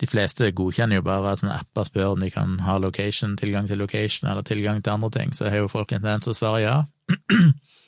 De 0.00 0.06
fleste 0.08 0.50
godkjenner 0.52 0.96
jo 0.98 1.06
bare 1.06 1.32
at 1.32 1.40
sånne 1.40 1.56
apper 1.56 1.84
spør 1.88 2.16
om 2.16 2.20
de 2.20 2.30
kan 2.32 2.58
ha 2.64 2.76
location, 2.78 3.36
tilgang 3.36 3.68
til 3.68 3.78
location 3.78 4.30
eller 4.30 4.42
tilgang 4.42 4.82
til 4.82 4.92
andre 4.92 5.10
ting, 5.10 5.32
så 5.32 5.48
har 5.48 5.64
jo 5.64 5.72
folk 5.72 5.92
en 5.92 6.02
tendens 6.02 6.24
til 6.24 6.34
å 6.34 6.40
svare 6.40 6.60
ja. 6.64 6.76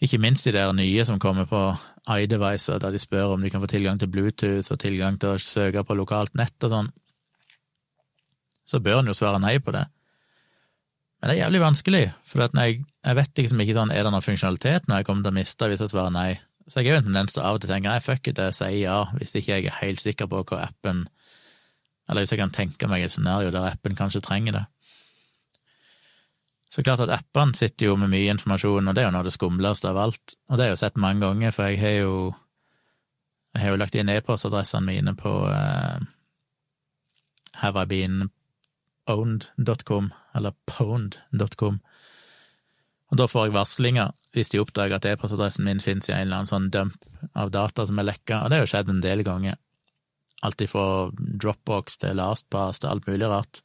Ikke 0.00 0.20
minst 0.20 0.46
de 0.46 0.54
der 0.56 0.72
nye 0.72 1.04
som 1.04 1.20
kommer 1.20 1.44
på 1.48 1.60
iDevicer, 2.08 2.78
der 2.80 2.94
de 2.94 2.98
spør 2.98 3.34
om 3.34 3.42
de 3.44 3.50
kan 3.52 3.60
få 3.60 3.68
tilgang 3.68 3.98
til 4.00 4.08
Bluetooth 4.08 4.72
og 4.72 4.80
tilgang 4.80 5.18
til 5.20 5.34
å 5.34 5.42
søke 5.44 5.84
på 5.84 5.96
lokalt 5.98 6.32
nett 6.40 6.56
og 6.64 6.72
sånn. 6.72 6.92
Så 8.64 8.80
bør 8.80 9.02
en 9.02 9.10
jo 9.10 9.16
svare 9.18 9.40
nei 9.42 9.58
på 9.60 9.74
det. 9.76 9.84
Men 11.20 11.28
det 11.28 11.34
er 11.34 11.42
jævlig 11.42 11.60
vanskelig, 11.60 12.04
for 12.24 12.46
jeg, 12.46 12.78
jeg, 12.80 13.16
vet 13.18 13.40
liksom 13.42 13.60
ikke 13.60 13.76
sånn, 13.76 13.90
er 13.92 14.06
det 14.06 14.12
noen 14.14 14.24
funksjonalitet 14.24 14.86
når 14.88 15.02
jeg 15.02 15.08
kommer 15.10 15.26
til 15.26 15.34
å 15.34 15.36
miste 15.36 15.68
hvis 15.68 15.82
jeg 15.84 15.92
svarer 15.92 16.14
nei? 16.14 16.30
Så 16.64 16.80
jeg 16.80 16.88
har 16.88 16.96
jo 16.96 17.02
en 17.02 17.08
tendens 17.10 17.36
til 17.36 17.44
av 17.44 17.58
og 17.58 17.60
til 17.60 17.68
å 17.68 17.74
tenke 17.74 17.90
nei, 17.90 18.00
fuck 18.04 18.30
it, 18.30 18.40
jeg 18.40 18.56
sier 18.56 18.78
ja, 18.78 18.98
hvis 19.18 19.36
ikke 19.36 19.58
jeg 19.58 19.68
er 19.68 19.80
helt 19.82 20.00
sikker 20.00 20.30
på 20.30 20.40
hva 20.48 20.62
appen 20.70 21.04
Eller 22.08 22.24
hvis 22.24 22.32
jeg 22.32 22.40
kan 22.40 22.54
tenke 22.54 22.88
meg 22.88 23.04
et 23.04 23.12
scenario 23.12 23.52
der 23.52 23.68
appen 23.68 23.98
kanskje 23.98 24.22
trenger 24.24 24.56
det. 24.56 24.64
Så 26.70 26.84
klart 26.86 27.02
at 27.02 27.10
appene 27.10 27.56
sitter 27.58 27.90
jo 27.90 27.96
med 27.98 28.12
mye 28.12 28.30
informasjon, 28.30 28.88
og 28.88 28.94
det 28.94 29.02
er 29.02 29.08
jo 29.08 29.14
noe 29.16 29.24
av 29.24 29.26
det 29.26 29.34
skumleste 29.34 29.90
av 29.90 29.98
alt. 29.98 30.36
Og 30.48 30.54
det 30.54 30.64
har 30.64 30.70
jeg 30.70 30.76
jo 30.76 30.82
sett 30.84 31.00
mange 31.02 31.24
ganger, 31.24 31.54
for 31.54 31.66
jeg 31.66 31.80
har 31.82 31.96
jo 32.04 32.14
jeg 33.50 33.64
har 33.64 33.72
jo 33.74 33.80
lagt 33.80 33.96
inn 33.98 34.10
e-postadressene 34.12 34.86
mine 34.86 35.14
på, 35.18 35.32
eh, 35.50 35.98
have 37.62 37.82
I 37.82 37.84
been 37.84 38.30
owned.com, 39.10 40.12
eller 40.34 40.54
pwned.com. 40.70 41.80
Og 43.10 43.18
da 43.18 43.26
får 43.26 43.48
jeg 43.48 43.56
varslinger 43.56 44.12
hvis 44.30 44.52
de 44.52 44.60
oppdager 44.62 45.00
at 45.00 45.08
e-postadressen 45.10 45.66
min 45.66 45.82
finnes 45.82 46.06
i 46.08 46.14
en 46.14 46.28
eller 46.28 46.42
annen 46.42 46.50
sånn 46.52 46.70
dump 46.70 47.08
av 47.34 47.50
data 47.50 47.86
som 47.86 47.98
er 47.98 48.06
lekka, 48.06 48.44
og 48.44 48.50
det 48.50 48.60
har 48.60 48.68
jo 48.68 48.70
skjedd 48.70 48.92
en 48.92 49.02
del 49.02 49.24
ganger. 49.26 49.58
Alt 50.46 50.62
ifra 50.62 51.10
Dropbox 51.18 51.98
til 52.00 52.16
LastPass 52.16 52.80
til 52.80 52.92
alt 52.92 53.10
mulig 53.10 53.26
rart. 53.28 53.64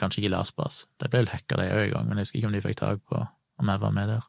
Kanskje 0.00 0.22
ikke 0.22 0.32
LastPass, 0.32 0.86
det 1.00 1.10
ble 1.10 1.22
vel 1.22 1.32
hacka 1.32 1.58
de 1.60 1.68
òg 1.68 1.86
en 1.86 1.94
gang, 1.96 2.06
men 2.08 2.20
jeg 2.20 2.28
husker 2.28 2.38
ikke 2.40 2.48
om 2.48 2.54
de 2.56 2.62
fikk 2.64 2.78
tak 2.80 3.02
på 3.08 3.24
om 3.62 3.68
jeg 3.68 3.82
var 3.82 3.92
med 3.94 4.08
der. 4.08 4.28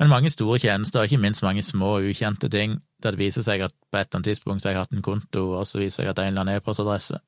Men 0.00 0.10
mange 0.10 0.30
store 0.30 0.58
tjenester, 0.58 1.00
og 1.00 1.06
ikke 1.06 1.22
minst 1.22 1.44
mange 1.46 1.62
små, 1.62 2.00
ukjente 2.02 2.48
ting, 2.50 2.80
der 3.02 3.14
det 3.14 3.20
viser 3.20 3.44
seg 3.46 3.62
at 3.62 3.74
på 3.74 3.98
et 4.00 4.08
eller 4.08 4.18
annet 4.18 4.30
tidspunkt 4.32 4.62
så 4.62 4.68
har 4.68 4.74
jeg 4.74 4.82
hatt 4.82 4.96
en 4.96 5.04
konto, 5.06 5.44
og 5.54 5.68
så 5.70 5.78
viser 5.78 6.02
jeg 6.02 6.10
at 6.10 6.18
det 6.18 6.24
er 6.24 6.32
en 6.32 6.34
eller 6.34 6.46
annen 6.46 6.58
e-postadresse. 6.58 7.20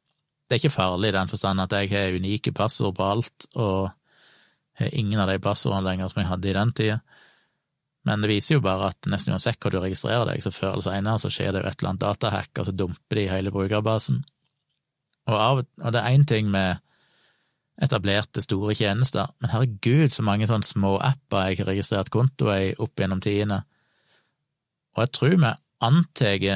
Det 0.46 0.56
er 0.56 0.62
ikke 0.62 0.74
farlig 0.74 1.12
i 1.12 1.16
den 1.16 1.30
forstand 1.30 1.62
at 1.62 1.74
jeg 1.74 1.90
har 1.92 2.16
unike 2.16 2.52
passord 2.54 2.96
på 2.98 3.06
alt, 3.06 3.46
og 3.54 3.92
har 4.80 4.98
ingen 4.98 5.22
av 5.22 5.30
de 5.30 5.38
passordene 5.42 5.86
lenger 5.86 6.10
som 6.10 6.22
jeg 6.22 6.30
hadde 6.30 6.50
i 6.50 6.56
den 6.58 6.72
tida. 6.76 6.98
Men 8.06 8.22
det 8.22 8.30
viser 8.30 8.58
jo 8.58 8.62
bare 8.62 8.92
at 8.92 9.08
nesten 9.10 9.34
uansett 9.34 9.58
hvor 9.62 9.74
du 9.74 9.80
registrerer 9.82 10.28
deg, 10.28 10.42
så 10.42 10.52
før 10.54 10.76
eller 10.76 10.86
senere 10.86 11.22
så 11.22 11.30
skjer 11.32 11.54
det 11.54 11.62
jo 11.62 11.70
et 11.70 11.80
eller 11.80 11.92
annet 11.92 12.04
datahack, 12.04 12.50
og 12.58 12.68
så 12.68 12.74
dumper 12.74 13.18
de 13.18 13.28
hele 13.30 13.54
brukerbasen. 13.54 14.20
Og, 15.26 15.34
av, 15.34 15.62
og 15.82 15.94
det 15.94 16.02
er 16.02 16.14
én 16.14 16.26
ting 16.26 16.50
med 16.50 16.82
etablerte, 17.82 18.42
store 18.42 18.74
tjenester, 18.74 19.28
men 19.40 19.52
herregud, 19.52 20.10
så 20.14 20.24
mange 20.24 20.48
sånne 20.48 20.66
små 20.66 20.96
apper 21.04 21.50
jeg 21.50 21.60
har 21.60 21.70
registrert 21.72 22.12
kontoer 22.14 22.70
i 22.70 22.74
opp 22.80 22.96
gjennom 22.96 23.20
tidene. 23.24 23.62
Og 24.96 25.04
jeg 25.04 25.12
tror 25.12 25.36
vi 25.36 25.52
antar, 25.84 26.46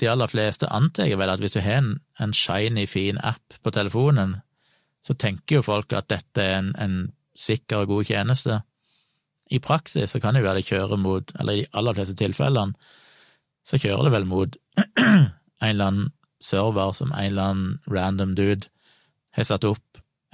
de 0.00 0.08
aller 0.10 0.32
fleste 0.32 0.66
antar 0.66 1.12
vel 1.20 1.30
at 1.30 1.42
hvis 1.42 1.54
du 1.54 1.60
har 1.62 1.78
en, 1.82 1.92
en 2.18 2.34
shiny, 2.34 2.86
fin 2.90 3.20
app 3.22 3.60
på 3.62 3.70
telefonen, 3.74 4.40
så 5.04 5.14
tenker 5.14 5.60
jo 5.60 5.66
folk 5.66 5.92
at 5.96 6.10
dette 6.10 6.42
er 6.42 6.58
en, 6.58 6.72
en 6.76 6.96
sikker 7.38 7.84
og 7.84 7.94
god 7.94 8.10
tjeneste. 8.10 8.60
I 9.50 9.60
praksis 9.62 10.12
så 10.12 10.20
kan 10.20 10.34
det 10.34 10.42
jo 10.42 10.48
være 10.48 10.60
det 10.60 10.68
kjører 10.68 11.00
mot, 11.00 11.32
eller 11.40 11.52
i 11.52 11.62
de 11.62 11.70
aller 11.78 11.96
fleste 11.96 12.16
tilfellene, 12.18 12.74
så 13.66 13.78
kjører 13.78 14.08
det 14.08 14.12
vel 14.14 14.26
mot 14.26 14.56
en 14.98 15.30
eller 15.62 15.86
annen 15.86 16.12
server 16.40 16.94
som 16.96 17.12
en 17.12 17.26
eller 17.26 17.52
annen 17.52 17.80
random 17.90 18.34
dude 18.34 18.70
har 19.36 19.46
satt 19.46 19.66
opp, 19.68 19.84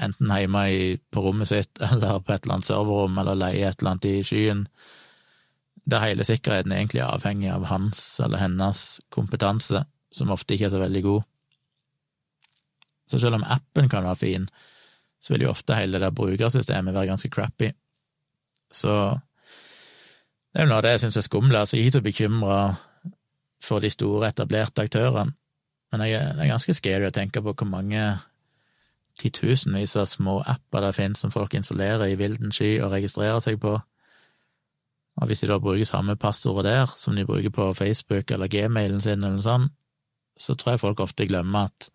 enten 0.03 0.33
hjemme 0.33 0.63
i, 0.71 0.97
på 1.11 1.23
rommet 1.25 1.49
sitt 1.49 1.81
eller 1.91 2.21
på 2.21 2.35
et 2.35 2.45
eller 2.45 2.59
annet 2.59 2.69
serverrom 2.69 3.19
eller 3.23 3.39
leie 3.39 3.69
et 3.69 3.81
eller 3.81 3.95
annet 3.95 4.09
i 4.11 4.15
skyen, 4.27 4.67
der 5.87 6.03
hele 6.03 6.27
sikkerheten 6.27 6.73
er 6.73 6.83
egentlig 6.83 7.05
avhengig 7.07 7.51
av 7.55 7.69
hans 7.71 8.03
eller 8.25 8.43
hennes 8.43 8.87
kompetanse, 9.15 9.85
som 10.11 10.33
ofte 10.35 10.57
ikke 10.57 10.67
er 10.69 10.75
så 10.75 10.83
veldig 10.83 11.03
god. 11.05 11.27
Så 13.07 13.21
selv 13.23 13.39
om 13.39 13.47
appen 13.47 13.89
kan 13.89 14.05
være 14.05 14.19
fin, 14.19 14.49
så 15.23 15.33
vil 15.33 15.47
jo 15.47 15.53
ofte 15.53 15.77
hele 15.79 16.01
det 16.03 16.15
brukersystemet 16.15 16.95
være 16.95 17.13
ganske 17.13 17.31
crappy. 17.31 17.71
Så 18.75 18.93
det 20.51 20.63
er 20.63 20.67
jo 20.67 20.73
noe 20.73 20.81
av 20.81 20.87
det 20.87 20.97
jeg 20.97 21.05
syns 21.05 21.21
er 21.21 21.27
skummelt. 21.27 21.73
Jeg 21.73 21.79
er 21.79 21.87
ikke 21.87 21.99
så 21.99 22.03
bekymra 22.03 22.59
for 23.63 23.83
de 23.83 23.91
store, 23.91 24.31
etablerte 24.33 24.83
aktørene, 24.83 25.37
men 25.93 26.03
jeg, 26.09 26.35
det 26.35 26.43
er 26.43 26.51
ganske 26.51 26.75
scary 26.75 27.07
å 27.07 27.15
tenke 27.15 27.41
på 27.43 27.55
hvor 27.55 27.69
mange 27.71 28.03
titusenvis 29.17 29.97
av 29.97 30.09
små 30.11 30.41
apper 30.45 30.85
det 30.85 30.95
finnes 30.97 31.23
som 31.23 31.33
folk 31.33 31.55
installerer 31.57 32.11
i 32.11 32.19
vilden 32.21 32.53
sky 32.53 32.77
og 32.83 32.93
registrerer 32.93 33.41
seg 33.45 33.59
på. 33.63 33.79
Og 35.17 35.31
hvis 35.31 35.41
de 35.41 35.49
da 35.49 35.57
bruker 35.63 35.89
samme 35.89 36.19
passordet 36.21 36.69
der 36.69 36.93
som 37.01 37.17
de 37.17 37.25
bruker 37.25 37.51
på 37.51 37.73
Facebook 37.75 38.31
eller 38.31 38.53
gmailen 38.53 39.01
sin 39.01 39.23
eller 39.23 39.39
noe 39.39 39.47
sånt, 39.47 39.73
så 40.37 40.55
tror 40.55 40.75
jeg 40.75 40.83
folk 40.83 41.01
ofte 41.01 41.25
glemmer 41.29 41.71
at 41.71 41.89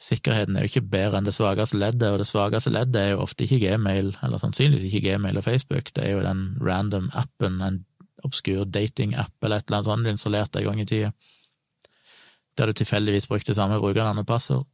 sikkerheten 0.00 0.56
er 0.56 0.64
jo 0.64 0.70
ikke 0.70 0.86
bedre 0.92 1.18
enn 1.18 1.26
det 1.26 1.34
svakeste 1.36 1.76
leddet, 1.80 2.08
og 2.08 2.22
det 2.22 2.28
svakeste 2.28 2.72
leddet 2.72 3.00
er 3.00 3.10
jo 3.12 3.24
ofte 3.24 3.44
ikke 3.44 3.58
Gmail, 3.60 4.14
eller 4.24 4.40
sannsynligvis 4.40 4.86
ikke 4.88 5.02
Gmail 5.10 5.40
og 5.40 5.44
Facebook, 5.44 5.90
det 5.96 6.06
er 6.06 6.14
jo 6.14 6.22
den 6.24 6.44
random 6.62 7.10
appen, 7.12 7.60
en 7.60 7.82
obskur 8.24 8.64
dating-app 8.64 9.44
eller 9.44 9.60
et 9.60 9.68
eller 9.68 9.80
annet 9.80 9.88
sånt 9.90 10.06
du 10.06 10.12
installerte 10.12 10.60
en 10.60 10.70
gang 10.70 10.80
i 10.80 10.88
tida, 10.88 11.10
der 12.56 12.70
du 12.70 12.78
tilfeldigvis 12.78 13.28
brukte 13.28 13.56
samme 13.56 13.80
brukernavn 13.80 14.22
og 14.22 14.28
passord. 14.28 14.66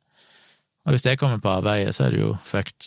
Og 0.87 0.95
hvis 0.95 1.03
det 1.03 1.19
kommer 1.19 1.41
på 1.43 1.51
avveie, 1.51 1.93
så 1.93 2.05
er 2.07 2.15
det 2.15 2.21
jo 2.21 2.37
fucked. 2.47 2.87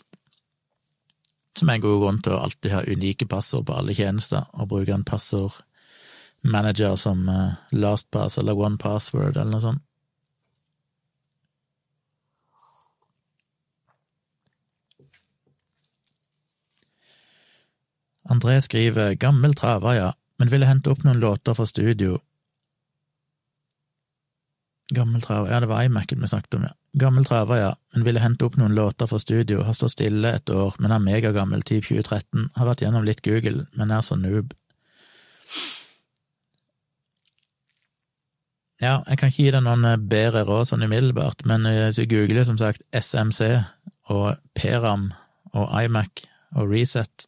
Som 1.60 1.70
er 1.70 1.80
en 1.80 1.84
god 1.84 1.98
grunn 2.00 2.22
til 2.24 2.32
å 2.36 2.44
alltid 2.46 2.72
ha 2.72 2.86
unike 2.88 3.28
passord 3.28 3.66
på 3.68 3.76
alle 3.76 3.96
tjenester, 3.98 4.46
og 4.56 4.70
bruke 4.72 4.94
en 4.96 5.04
passordmanager 5.04 6.96
som 6.96 7.28
eh, 7.28 7.60
LastPass 7.76 8.40
eller 8.40 8.56
OnePassword 8.56 9.36
eller 9.36 9.52
noe 9.52 9.66
sånt. 9.66 9.84
André 18.30 18.60
skriver 18.62 19.16
gammel 19.18 19.56
traver, 19.58 19.94
ja, 19.98 20.10
men 20.38 20.52
ville 20.54 20.68
hente 20.70 20.92
opp 20.94 21.02
noen 21.04 21.20
låter 21.20 21.58
fra 21.58 21.66
studio. 21.66 22.20
Gammel 24.96 25.22
traver, 25.22 25.52
ja, 25.52 25.60
det 25.62 25.70
var 25.70 25.86
iMac-en 25.86 26.22
vi 26.24 26.28
snakket 26.28 26.56
om, 26.58 26.64
ja. 26.66 26.74
Gammel 26.98 27.26
traver, 27.26 27.60
ja, 27.62 27.74
men 27.94 28.06
ville 28.08 28.24
hente 28.24 28.48
opp 28.48 28.56
noen 28.58 28.74
låter 28.74 29.10
fra 29.10 29.20
studio, 29.22 29.62
har 29.68 29.76
stått 29.78 29.94
stille 29.94 30.32
et 30.34 30.50
år, 30.50 30.80
men 30.82 30.94
er 30.96 31.04
megagammel, 31.04 31.62
typ 31.62 31.86
2013, 31.86 32.48
har 32.56 32.70
vært 32.72 32.82
gjennom 32.82 33.06
litt 33.06 33.22
Google, 33.26 33.68
men 33.78 33.94
er 33.94 34.02
så 34.06 34.18
noob. 34.18 34.56
Ja, 38.80 39.02
jeg 39.10 39.20
kan 39.20 39.32
ikke 39.32 39.44
gi 39.44 39.52
deg 39.52 39.66
noen 39.66 39.84
eh, 39.86 40.00
bedre 40.00 40.46
råd 40.48 40.70
sånn 40.70 40.86
umiddelbart, 40.88 41.44
men 41.50 41.68
eh, 41.68 41.90
hvis 41.90 42.00
du 42.00 42.10
googler 42.14 42.48
som 42.48 42.58
sagt 42.58 42.86
SMC 42.96 43.60
og 44.10 44.40
Peram 44.56 45.10
og 45.52 45.74
iMac 45.76 46.24
og 46.56 46.72
Reset, 46.72 47.28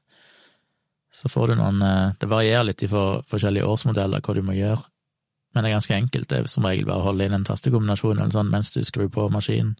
så 1.11 1.27
får 1.27 1.51
du 1.51 1.59
noen 1.59 1.81
eh, 1.83 2.13
Det 2.21 2.29
varierer 2.31 2.69
litt 2.69 2.85
i 2.85 2.89
for 2.89 3.25
forskjellige 3.27 3.67
årsmodeller 3.67 4.23
hva 4.23 4.37
du 4.37 4.41
må 4.47 4.55
gjøre, 4.55 4.85
men 5.51 5.63
det 5.63 5.69
er 5.69 5.77
ganske 5.77 5.97
enkelt. 5.97 6.29
Det 6.29 6.37
er 6.37 6.51
som 6.51 6.65
regel 6.67 6.87
bare 6.87 7.03
å 7.03 7.09
holde 7.09 7.27
inn 7.27 7.35
en 7.35 7.47
tastekombinasjon 7.47 8.19
eller 8.19 8.35
sånn 8.35 8.51
mens 8.53 8.71
du 8.75 8.79
skrur 8.87 9.09
på 9.11 9.27
maskinen, 9.33 9.75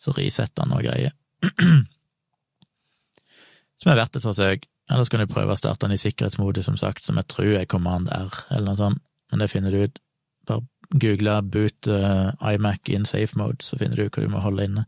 så 0.00 0.12
resetter 0.16 0.66
den 0.66 0.76
og 0.76 0.84
greier. 0.84 1.16
Som 3.80 3.94
er 3.94 3.96
verdt 3.96 4.18
et 4.18 4.24
forsøk. 4.26 4.66
Eller 4.90 5.06
så 5.06 5.12
kan 5.14 5.22
du 5.22 5.30
prøve 5.30 5.54
å 5.54 5.56
starte 5.56 5.86
den 5.86 5.94
i 5.94 6.00
sikkerhetsmodus, 6.02 6.66
som 6.66 6.76
sagt, 6.76 7.04
som 7.06 7.16
jeg 7.16 7.28
tror 7.30 7.54
er 7.60 7.68
Command 7.70 8.10
R, 8.12 8.34
eller 8.50 8.66
noe 8.66 8.76
sånt, 8.76 9.00
men 9.30 9.40
det 9.40 9.46
finner 9.52 9.72
du 9.72 9.84
ut. 9.86 10.00
Bare 10.50 10.66
google 10.90 11.36
boot 11.46 11.86
uh, 11.86 12.32
iMac 12.42 12.90
in 12.90 13.06
safe 13.06 13.38
mode, 13.38 13.62
så 13.62 13.78
finner 13.78 13.96
du 13.96 14.08
ut 14.08 14.16
hva 14.16 14.24
du 14.24 14.32
må 14.32 14.42
holde 14.42 14.66
inne. 14.66 14.84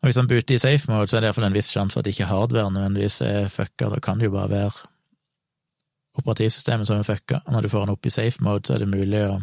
Og 0.00 0.08
hvis 0.08 0.18
han 0.20 0.30
booter 0.30 0.56
i 0.56 0.62
safe 0.62 0.88
mode, 0.90 1.10
så 1.10 1.18
er 1.18 1.24
det 1.24 1.30
iallfall 1.30 1.46
en 1.50 1.56
viss 1.56 1.70
sjanse 1.72 1.96
for 1.96 2.04
at 2.04 2.10
ikke 2.10 2.28
hardware 2.28 2.72
nødvendigvis 2.72 3.20
er 3.24 3.52
fucka. 3.52 3.90
Da 3.92 4.00
kan 4.04 4.20
det 4.20 4.30
jo 4.30 4.34
bare 4.34 4.50
være 4.50 4.88
operativsystemet 6.14 6.88
som 6.88 6.98
er 6.98 7.08
fucka. 7.08 7.40
Og 7.46 7.52
når 7.52 7.62
du 7.62 7.68
får 7.72 7.84
den 7.84 7.94
opp 7.96 8.06
i 8.06 8.12
safe 8.14 8.44
mode, 8.44 8.66
så 8.66 8.74
er 8.74 8.84
det 8.84 8.92
mulig 8.92 9.24
å 9.26 9.42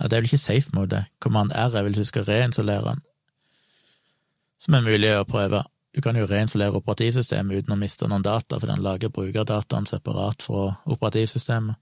Ja, 0.00 0.08
det 0.08 0.16
er 0.16 0.22
vel 0.22 0.30
ikke 0.30 0.38
safe 0.40 0.70
mode, 0.72 0.96
det. 0.96 1.04
Command 1.20 1.52
R 1.52 1.74
er 1.76 1.82
vel 1.84 1.92
hvis 1.92 2.06
du 2.06 2.08
skal 2.08 2.24
reinstallere 2.24 2.94
den, 2.94 3.02
som 4.56 4.74
er 4.74 4.86
mulig 4.86 5.10
å 5.12 5.26
prøve. 5.28 5.60
Du 5.92 6.00
kan 6.00 6.16
jo 6.16 6.24
reinstallere 6.24 6.80
operativsystemet 6.80 7.60
uten 7.60 7.74
å 7.74 7.76
miste 7.76 8.08
noen 8.08 8.24
data, 8.24 8.56
for 8.56 8.70
den 8.70 8.80
lager 8.80 9.12
brukerdataen 9.12 9.88
separat 9.90 10.42
fra 10.46 10.70
operativsystemet. 10.86 11.76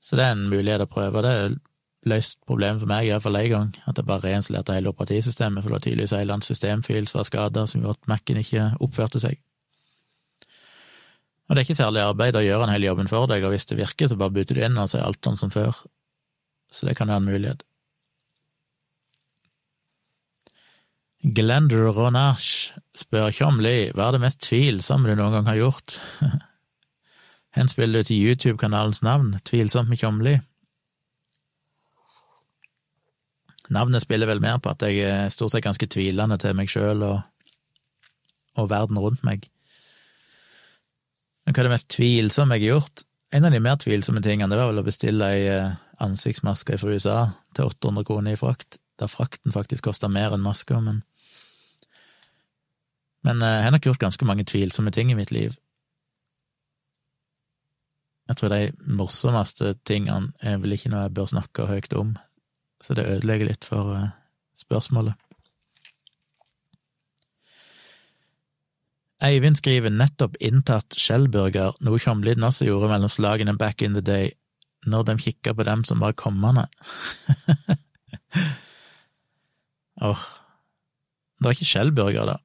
Så 0.00 0.16
det 0.16 0.24
er 0.24 0.36
en 0.36 0.48
mulighet 0.48 0.86
å 0.86 0.88
prøve. 0.88 1.22
Det 1.26 1.32
er 1.42 1.58
løst 2.06 2.38
problemet 2.46 2.80
for 2.80 2.90
meg, 2.90 3.08
iallfall 3.08 3.40
én 3.40 3.50
gang, 3.50 3.72
at 3.84 3.98
jeg 3.98 4.06
bare 4.06 4.24
reinstallerte 4.28 4.76
hele 4.76 4.92
operativsystemet, 4.92 5.62
for 5.62 5.68
det 5.68 5.76
var 5.76 5.84
tydeligvis 5.84 6.12
en 6.14 6.22
eller 6.22 6.38
annen 6.38 6.46
systemfil 6.46 7.08
som 7.10 7.20
var 7.20 7.28
skada, 7.28 7.66
som 7.66 7.82
gjorde 7.82 7.98
at 8.00 8.10
Mac-en 8.12 8.42
ikke 8.42 8.68
oppførte 8.80 9.22
seg. 9.22 9.40
Og 11.46 11.54
det 11.54 11.60
er 11.60 11.66
ikke 11.68 11.78
særlig 11.78 12.02
arbeid 12.02 12.36
å 12.38 12.42
gjøre 12.42 12.66
en 12.66 12.72
hel 12.74 12.88
jobben 12.88 13.10
for 13.10 13.30
deg, 13.30 13.44
og 13.46 13.54
hvis 13.54 13.68
det 13.70 13.78
virker, 13.78 14.10
så 14.10 14.18
bare 14.18 14.34
bytter 14.34 14.58
du 14.58 14.64
inn, 14.66 14.78
og 14.82 14.90
så 14.90 14.98
er 14.98 15.06
alt 15.06 15.22
sånn 15.22 15.38
som 15.38 15.52
før. 15.54 15.78
Så 16.74 16.88
det 16.88 16.96
kan 16.98 17.12
være 17.12 17.22
en 17.22 17.30
mulighet. 17.30 17.62
Glender 21.36 21.88
Ronage 21.90 22.74
spør 22.94 23.32
Tjomli 23.34 23.90
hva 23.96 24.08
er 24.08 24.14
det 24.14 24.22
mest 24.22 24.44
tvilsomme 24.44 25.10
du 25.10 25.16
noen 25.18 25.34
gang 25.34 25.48
har 25.48 25.58
gjort? 25.58 25.96
Henspiller 27.56 28.04
du 28.04 28.10
til 28.10 28.28
YouTube-kanalens 28.28 29.00
navn, 29.02 29.38
Tvilsomt 29.48 29.88
med 29.88 29.98
Tjomli? 29.98 30.36
Navnet 33.72 34.04
spiller 34.04 34.28
vel 34.30 34.42
mer 34.44 34.60
på 34.62 34.70
at 34.70 34.84
jeg 34.86 35.02
er 35.02 35.32
stort 35.34 35.54
sett 35.54 35.64
ganske 35.64 35.88
tvilende 35.90 36.38
til 36.38 36.54
meg 36.54 36.70
sjøl 36.70 37.02
og, 37.02 37.16
og, 38.54 38.68
verden 38.70 39.00
rundt 39.02 39.24
meg. 39.26 39.48
Men 41.46 41.54
hva 41.54 41.62
er 41.62 41.68
det 41.68 41.74
mest 41.76 41.90
tvilsomme 41.94 42.58
jeg 42.58 42.66
har 42.66 42.80
gjort? 42.80 43.04
En 43.34 43.46
av 43.46 43.54
de 43.54 43.60
mer 43.62 43.78
tvilsomme 43.82 44.22
tingene 44.22 44.50
det 44.50 44.58
var 44.58 44.72
vel 44.72 44.82
å 44.82 44.86
bestille 44.86 45.28
ei 45.34 45.44
eh, 45.50 45.76
ansiktsmaske 46.02 46.78
fra 46.78 46.94
USA 46.94 47.18
til 47.56 47.70
800 47.70 48.06
kroner 48.06 48.34
i 48.34 48.40
frakt, 48.40 48.80
der 49.00 49.10
frakten 49.10 49.54
faktisk 49.54 49.86
kosta 49.88 50.10
mer 50.10 50.34
enn 50.34 50.44
maska, 50.44 50.80
men 50.80 51.04
Men 53.26 53.42
eh, 53.42 53.56
jeg 53.58 53.64
har 53.64 53.72
nok 53.74 53.86
gjort 53.86 54.04
ganske 54.04 54.24
mange 54.24 54.44
tvilsomme 54.46 54.92
ting 54.94 55.10
i 55.10 55.18
mitt 55.18 55.32
liv. 55.34 55.56
Jeg 58.28 58.36
tror 58.36 58.50
de 58.50 58.72
morsomste 58.86 59.74
tingene 59.86 60.32
er 60.42 60.58
vel 60.58 60.74
ikke 60.74 60.90
noe 60.90 61.06
jeg 61.06 61.14
bør 61.14 61.30
snakke 61.30 61.66
høyt 61.66 61.92
om 61.94 62.16
så 62.80 62.94
det 62.94 63.06
ødelegger 63.06 63.50
litt 63.50 63.64
for, 63.64 63.94
eh, 63.96 64.10
spørsmålet. 64.56 65.14
Eivind 69.24 69.56
skriver 69.56 69.92
nettopp 69.92 70.34
inntatt 70.44 70.98
Shell-burger, 71.00 71.78
noe 71.80 72.00
Tjomliden 72.02 72.44
også 72.44 72.66
gjorde 72.68 72.90
mellom 72.90 73.08
slagene 73.12 73.56
back 73.56 73.80
in 73.82 73.96
the 73.96 74.04
day, 74.04 74.34
når 74.84 75.06
de 75.08 75.16
kikka 75.22 75.54
på 75.56 75.64
dem 75.64 75.84
som 75.88 76.02
var 76.04 76.12
kommende. 76.20 76.66
Åh, 80.04 80.10
oh. 80.12 80.26
det 81.38 81.48
var 81.48 81.56
ikke 81.56 81.70
Shell-burger, 81.70 82.28
da. 82.28 82.36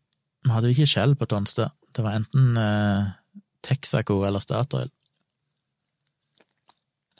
Vi 0.46 0.56
hadde 0.56 0.72
jo 0.72 0.78
ikke 0.78 0.90
Shell 0.94 1.18
på 1.20 1.28
Tonstad. 1.30 1.76
Det 1.92 2.06
var 2.06 2.16
enten 2.18 2.56
eh, 2.58 3.12
Texaco 3.68 4.22
eller 4.26 4.40
Statoil. 4.40 4.90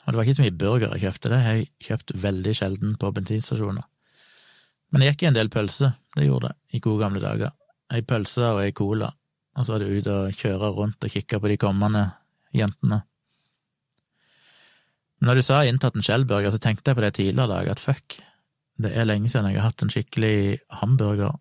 Og 0.02 0.08
det 0.08 0.16
var 0.16 0.26
ikke 0.26 0.40
så 0.40 0.46
mye 0.46 0.58
burger 0.58 0.94
jeg 0.96 1.04
kjøpte, 1.04 1.30
det 1.30 1.38
har 1.44 1.58
jeg 1.58 1.68
kjøpt 1.86 2.16
veldig 2.24 2.54
sjelden 2.58 2.96
på 2.98 3.12
bensinstasjoner. 3.14 3.84
Men 4.90 5.02
det 5.02 5.12
gikk 5.12 5.22
i 5.22 5.28
en 5.30 5.36
del 5.36 5.52
pølse, 5.52 5.92
det 6.16 6.24
gjorde 6.26 6.50
det, 6.50 6.56
i 6.74 6.80
gode 6.82 7.04
gamle 7.04 7.20
dager. 7.22 7.52
Ei 7.92 8.02
pølse 8.02 8.48
og 8.48 8.64
ei 8.64 8.72
cola 8.74 9.12
og 9.56 9.64
så 9.66 9.74
var 9.74 9.82
det 9.82 9.92
ut 9.92 10.10
og 10.10 10.36
kjøre 10.36 10.70
rundt 10.76 11.04
og 11.04 11.12
kikke 11.12 11.40
på 11.40 11.50
de 11.52 11.58
kommende 11.60 12.04
jentene. 12.56 13.02
Når 15.22 15.38
du 15.38 15.42
sa 15.46 15.60
inntatt 15.64 15.94
en 15.94 16.04
skjellburger, 16.04 16.50
så 16.50 16.58
tenkte 16.58 16.90
jeg 16.90 16.98
på 16.98 17.04
det 17.04 17.12
tidligere 17.14 17.46
i 17.46 17.52
dag, 17.52 17.68
at 17.74 17.82
fuck, 17.82 18.16
det 18.82 18.90
er 18.96 19.06
lenge 19.06 19.30
siden 19.30 19.52
jeg 19.52 19.60
har 19.60 19.70
hatt 19.70 19.84
en 19.84 19.92
skikkelig 19.92 20.58
hamburger. 20.80 21.36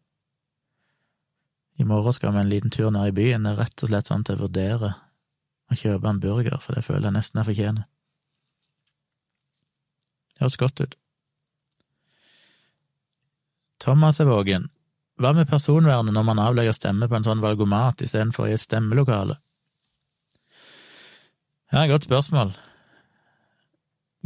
I 1.80 1.88
morgen 1.88 2.14
skal 2.14 2.36
vi 2.36 2.44
en 2.44 2.52
liten 2.52 2.74
tur 2.74 2.92
ned 2.94 3.10
i 3.10 3.16
byen, 3.16 3.48
det 3.48 3.56
er 3.56 3.64
rett 3.64 3.84
og 3.84 3.90
slett 3.90 4.12
sånn 4.12 4.26
til 4.28 4.38
å 4.38 4.44
vurdere 4.44 4.92
å 5.72 5.78
kjøpe 5.80 6.12
en 6.12 6.20
burger, 6.22 6.60
for 6.62 6.78
det 6.78 6.86
føler 6.86 7.08
jeg 7.08 7.16
nesten 7.16 7.42
jeg 7.42 7.50
fortjener. 7.50 7.88
Det 10.36 10.44
høres 10.44 10.60
godt 10.62 10.84
ut. 10.84 10.96
Thomas 13.82 14.20
er 14.22 14.30
vågen. 14.30 14.70
Hva 15.20 15.34
med 15.36 15.50
personvernet 15.50 16.14
når 16.16 16.26
man 16.28 16.42
avlegger 16.42 16.76
stemme 16.76 17.10
på 17.10 17.18
en 17.18 17.26
sånn 17.26 17.44
valgomat 17.44 18.02
istedenfor 18.06 18.48
i 18.50 18.56
et 18.56 18.64
stemmelokale? 18.64 19.38
Ja, 21.72 21.86
godt 21.88 22.08
spørsmål. 22.08 22.54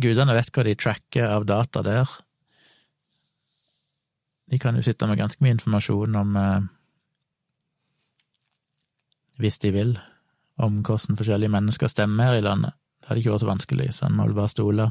Gudene 0.02 0.36
vet 0.36 0.52
hva 0.52 0.64
de 0.66 0.76
tracker 0.76 1.30
av 1.30 1.46
data 1.48 1.84
der. 1.86 2.10
De 4.52 4.60
kan 4.62 4.78
jo 4.78 4.84
sitte 4.86 5.08
med 5.10 5.20
ganske 5.20 5.42
mye 5.44 5.56
informasjon 5.58 6.18
om 6.20 6.36
eh, 6.38 6.66
Hvis 9.42 9.58
de 9.60 9.72
vil, 9.76 9.98
om 10.64 10.80
hvordan 10.86 11.18
forskjellige 11.20 11.52
mennesker 11.52 11.92
stemmer 11.92 12.30
her 12.30 12.38
i 12.40 12.44
landet. 12.46 12.72
Det 13.02 13.10
hadde 13.10 13.20
ikke 13.20 13.34
vært 13.34 13.44
så 13.44 13.50
vanskelig, 13.50 13.88
så 13.92 14.06
en 14.08 14.16
må 14.16 14.30
vel 14.30 14.38
bare 14.38 14.52
stole. 14.54 14.86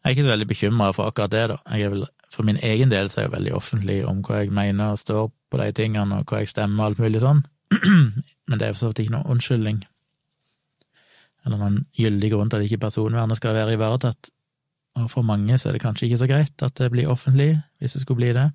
Jeg 0.00 0.08
er 0.08 0.14
ikke 0.14 0.24
så 0.24 0.32
veldig 0.32 0.46
bekymra 0.48 0.86
for 0.96 1.10
akkurat 1.10 1.34
det, 1.34 1.42
da. 1.52 1.58
Jeg 1.74 1.84
er 1.84 1.92
vel 1.92 2.06
for 2.30 2.46
min 2.46 2.60
egen 2.62 2.90
del 2.92 3.10
så 3.10 3.20
er 3.20 3.28
jeg 3.28 3.36
veldig 3.36 3.54
offentlig 3.58 4.00
om 4.06 4.20
hva 4.26 4.42
jeg 4.42 4.52
mener 4.54 4.94
og 4.94 5.00
står 5.00 5.30
på 5.50 5.58
de 5.58 5.72
tingene, 5.74 6.20
og 6.20 6.30
hva 6.30 6.42
jeg 6.44 6.52
stemmer 6.52 6.84
og 6.84 6.90
alt 6.90 7.02
mulig 7.02 7.22
sånn, 7.24 7.42
men 8.48 8.58
det 8.58 8.66
er 8.66 8.74
for 8.74 8.84
så 8.84 8.90
vidt 8.92 9.04
ikke 9.04 9.16
noen 9.16 9.34
unnskyldning 9.36 9.80
eller 11.44 11.60
noen 11.60 11.78
gyldig 11.96 12.30
grunn 12.34 12.50
til 12.52 12.60
at 12.60 12.68
ikke 12.68 12.84
personvernet 12.84 13.38
skal 13.40 13.56
være 13.56 13.76
ivaretatt. 13.76 14.30
Og 15.00 15.06
for 15.12 15.24
mange 15.24 15.56
så 15.58 15.70
er 15.70 15.76
det 15.76 15.84
kanskje 15.84 16.08
ikke 16.08 16.20
så 16.20 16.28
greit 16.28 16.64
at 16.66 16.76
det 16.76 16.90
blir 16.92 17.08
offentlig, 17.08 17.54
hvis 17.80 17.96
det 17.96 18.02
skulle 18.02 18.20
bli 18.20 18.32
det. 18.36 18.50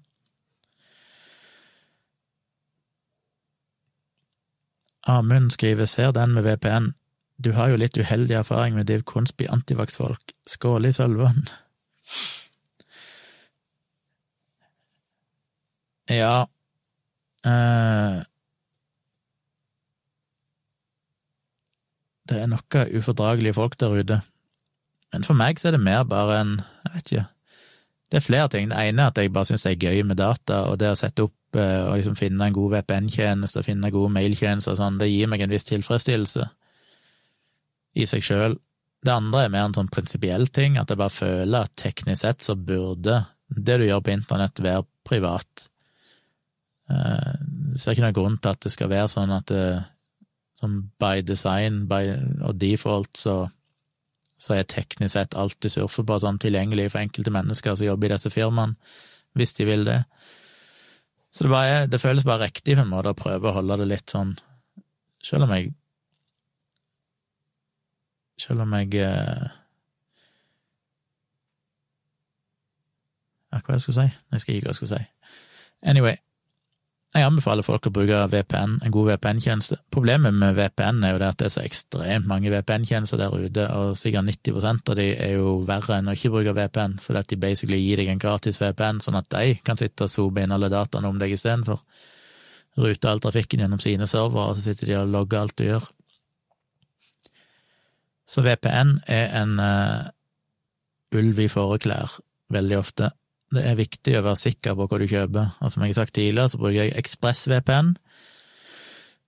Amund 5.08 5.52
skriver 5.54 5.86
ser 5.86 6.12
den 6.12 6.34
med 6.34 6.46
VPN. 6.46 6.94
Du 7.38 7.52
har 7.54 7.70
jo 7.70 7.78
litt 7.78 7.98
uheldig 7.98 8.38
erfaring 8.40 8.76
med 8.76 8.88
Div 8.90 9.04
Konsby 9.04 9.46
antivax-folk. 9.50 10.34
Skål 10.48 10.86
i 10.90 10.94
sølven. 10.96 11.46
Ja 16.12 16.46
eh, 17.46 18.24
Det 22.26 22.42
er 22.42 22.50
noe 22.50 22.84
ufordragelige 22.98 23.54
folk 23.54 23.78
der 23.80 23.94
ute. 23.94 24.20
Men 25.14 25.26
for 25.26 25.38
meg 25.38 25.62
så 25.62 25.70
er 25.70 25.78
det 25.78 25.86
mer 25.86 26.04
bare 26.10 26.40
en 26.42 26.54
Jeg 26.60 26.94
vet 26.94 27.12
ikke. 27.12 27.26
Det 28.12 28.18
er 28.18 28.26
flere 28.26 28.50
ting. 28.50 28.70
Det 28.70 28.78
ene 28.78 29.02
er 29.02 29.12
at 29.12 29.18
jeg 29.18 29.34
bare 29.34 29.50
syns 29.50 29.66
det 29.66 29.72
er 29.74 29.90
gøy 29.90 30.04
med 30.06 30.18
data, 30.18 30.62
og 30.70 30.78
det 30.80 30.92
å 30.94 30.98
sette 30.98 31.26
opp 31.26 31.58
eh, 31.58 31.82
og 31.88 31.98
liksom 31.98 32.18
finne 32.18 32.48
en 32.48 32.54
god 32.54 32.76
VPN-tjeneste 32.76 33.60
og 33.60 33.66
finne 33.66 33.92
gode 33.92 34.14
mailtjenester 34.14 34.76
og 34.76 34.80
sånn, 34.80 35.00
det 35.02 35.10
gir 35.10 35.30
meg 35.32 35.42
en 35.42 35.54
viss 35.54 35.66
tilfredsstillelse 35.68 36.46
i 37.96 38.06
seg 38.10 38.24
sjøl. 38.24 38.58
Det 39.06 39.14
andre 39.14 39.46
er 39.46 39.54
mer 39.54 39.68
en 39.68 39.76
sånn 39.78 39.92
prinsipiell 39.92 40.48
ting, 40.54 40.78
at 40.78 40.94
jeg 40.94 41.02
bare 41.02 41.14
føler 41.14 41.66
at 41.66 41.76
teknisk 41.82 42.22
sett 42.22 42.46
så 42.46 42.56
burde 42.56 43.24
det 43.50 43.80
du 43.82 43.88
gjør 43.88 44.06
på 44.06 44.14
internett, 44.14 44.62
være 44.64 44.86
privat. 45.06 45.68
Jeg 46.86 47.02
eh, 47.02 47.78
ser 47.82 47.96
ikke 47.96 48.06
noen 48.06 48.18
grunn 48.18 48.38
til 48.38 48.52
at 48.54 48.62
det 48.62 48.72
skal 48.74 48.92
være 48.92 49.10
sånn 49.10 49.34
at 49.34 49.50
det, 49.50 49.66
som 50.56 50.78
by 51.02 51.24
design 51.26 51.84
by, 51.90 52.04
og 52.46 52.60
default, 52.62 53.18
så, 53.18 53.36
så 54.40 54.56
er 54.56 54.68
teknisk 54.70 55.16
sett 55.16 55.36
alt 55.36 55.58
du 55.62 55.70
surfer 55.72 56.06
på, 56.08 56.20
sånn 56.22 56.40
tilgjengelig 56.42 56.92
for 56.94 57.02
enkelte 57.02 57.34
mennesker 57.34 57.76
som 57.76 57.90
jobber 57.90 58.12
i 58.12 58.16
disse 58.16 58.32
firmaene, 58.34 58.78
hvis 59.36 59.58
de 59.58 59.68
vil 59.68 59.84
det. 59.88 60.04
Så 61.36 61.44
det, 61.44 61.52
bare, 61.52 61.88
det 61.92 62.00
føles 62.00 62.24
bare 62.24 62.48
riktig 62.48 62.78
på 62.78 62.86
en 62.86 62.94
måte 62.94 63.12
å 63.12 63.18
prøve 63.18 63.50
å 63.50 63.58
holde 63.58 63.82
det 63.82 63.90
litt 63.90 64.14
sånn, 64.14 64.38
selv 65.24 65.50
om 65.50 65.58
jeg 65.58 65.74
Selv 68.36 68.66
om 68.66 68.74
jeg 68.76 68.98
eh, 69.00 69.52
Ja, 73.54 73.62
hva 73.64 73.78
jeg 73.78 73.86
skulle 73.86 74.02
si? 74.02 74.18
Jeg 74.34 74.44
skal 74.44 74.58
ikke 74.58 74.66
hva 74.66 74.74
jeg 74.74 74.80
skulle 74.82 74.98
si. 74.98 75.38
Anyway, 75.88 76.18
jeg 77.16 77.28
anbefaler 77.30 77.64
folk 77.64 77.88
å 77.88 77.92
bruke 77.96 78.18
VPN, 78.32 78.74
en 78.84 78.94
god 78.94 79.10
VPN-tjeneste. 79.14 79.78
Problemet 79.94 80.36
med 80.36 80.58
VPN 80.58 81.04
er 81.06 81.14
jo 81.14 81.20
det 81.22 81.30
at 81.32 81.38
det 81.40 81.48
er 81.48 81.54
så 81.54 81.64
ekstremt 81.64 82.28
mange 82.28 82.52
VPN-tjenester 82.52 83.22
der 83.22 83.36
ute, 83.36 83.68
og 83.72 83.96
sikkert 84.00 84.28
90% 84.28 84.92
av 84.92 85.00
de 85.00 85.06
er 85.14 85.36
jo 85.38 85.54
verre 85.68 86.00
enn 86.00 86.12
å 86.12 86.16
ikke 86.18 86.34
bruke 86.34 86.56
VPN, 86.58 86.98
fordi 87.04 87.22
at 87.22 87.32
de 87.32 87.40
basically 87.40 87.80
gir 87.80 88.02
deg 88.02 88.12
en 88.12 88.22
gratis 88.22 88.60
VPN, 88.60 89.00
sånn 89.06 89.20
at 89.22 89.30
de 89.32 89.56
kan 89.64 89.80
sitte 89.80 90.10
og 90.10 90.12
zoome 90.12 90.44
inn 90.44 90.56
alle 90.56 90.72
dataene 90.74 91.12
om 91.12 91.22
deg 91.22 91.38
istedenfor. 91.38 91.82
Rute 92.84 93.08
all 93.08 93.24
trafikken 93.24 93.64
gjennom 93.64 93.80
sine 93.80 94.08
servere, 94.12 94.52
og 94.52 94.60
så 94.60 94.68
sitter 94.68 94.92
de 94.92 95.00
og 95.00 95.14
logger 95.16 95.46
alt 95.46 95.56
du 95.56 95.68
gjør. 95.70 95.88
Så 98.28 98.44
VPN 98.44 98.98
er 99.08 99.32
en 99.40 99.60
uh, 99.62 100.10
ulv 101.16 101.40
i 101.40 101.48
fåreklær 101.52 102.20
veldig 102.52 102.82
ofte. 102.82 103.12
Det 103.56 103.64
er 103.66 103.78
viktig 103.80 104.18
å 104.20 104.24
være 104.26 104.42
sikker 104.42 104.76
på 104.78 104.88
hva 104.90 105.00
du 105.02 105.08
kjøper, 105.10 105.56
og 105.62 105.72
som 105.72 105.84
jeg 105.84 105.94
har 105.94 106.02
sagt 106.02 106.16
tidligere, 106.18 106.52
så 106.52 106.60
bruker 106.62 106.80
jeg 106.82 106.96
ExpressVPN, 107.00 107.96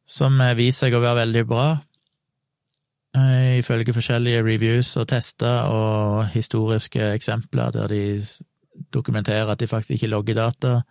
som 0.08 0.40
viser 0.58 0.88
seg 0.88 0.98
å 0.98 1.04
være 1.04 1.22
veldig 1.24 1.44
bra. 1.48 1.68
Eh, 3.18 3.58
ifølge 3.60 3.96
forskjellige 3.96 4.44
reviews 4.44 4.92
og 5.00 5.08
tester 5.10 5.72
og 5.72 6.28
historiske 6.36 7.14
eksempler 7.16 7.72
der 7.74 7.88
de 7.90 8.02
dokumenterer 8.94 9.50
at 9.52 9.60
de 9.60 9.68
faktisk 9.68 9.96
ikke 9.98 10.12
logger 10.12 10.38
data, 10.38 10.82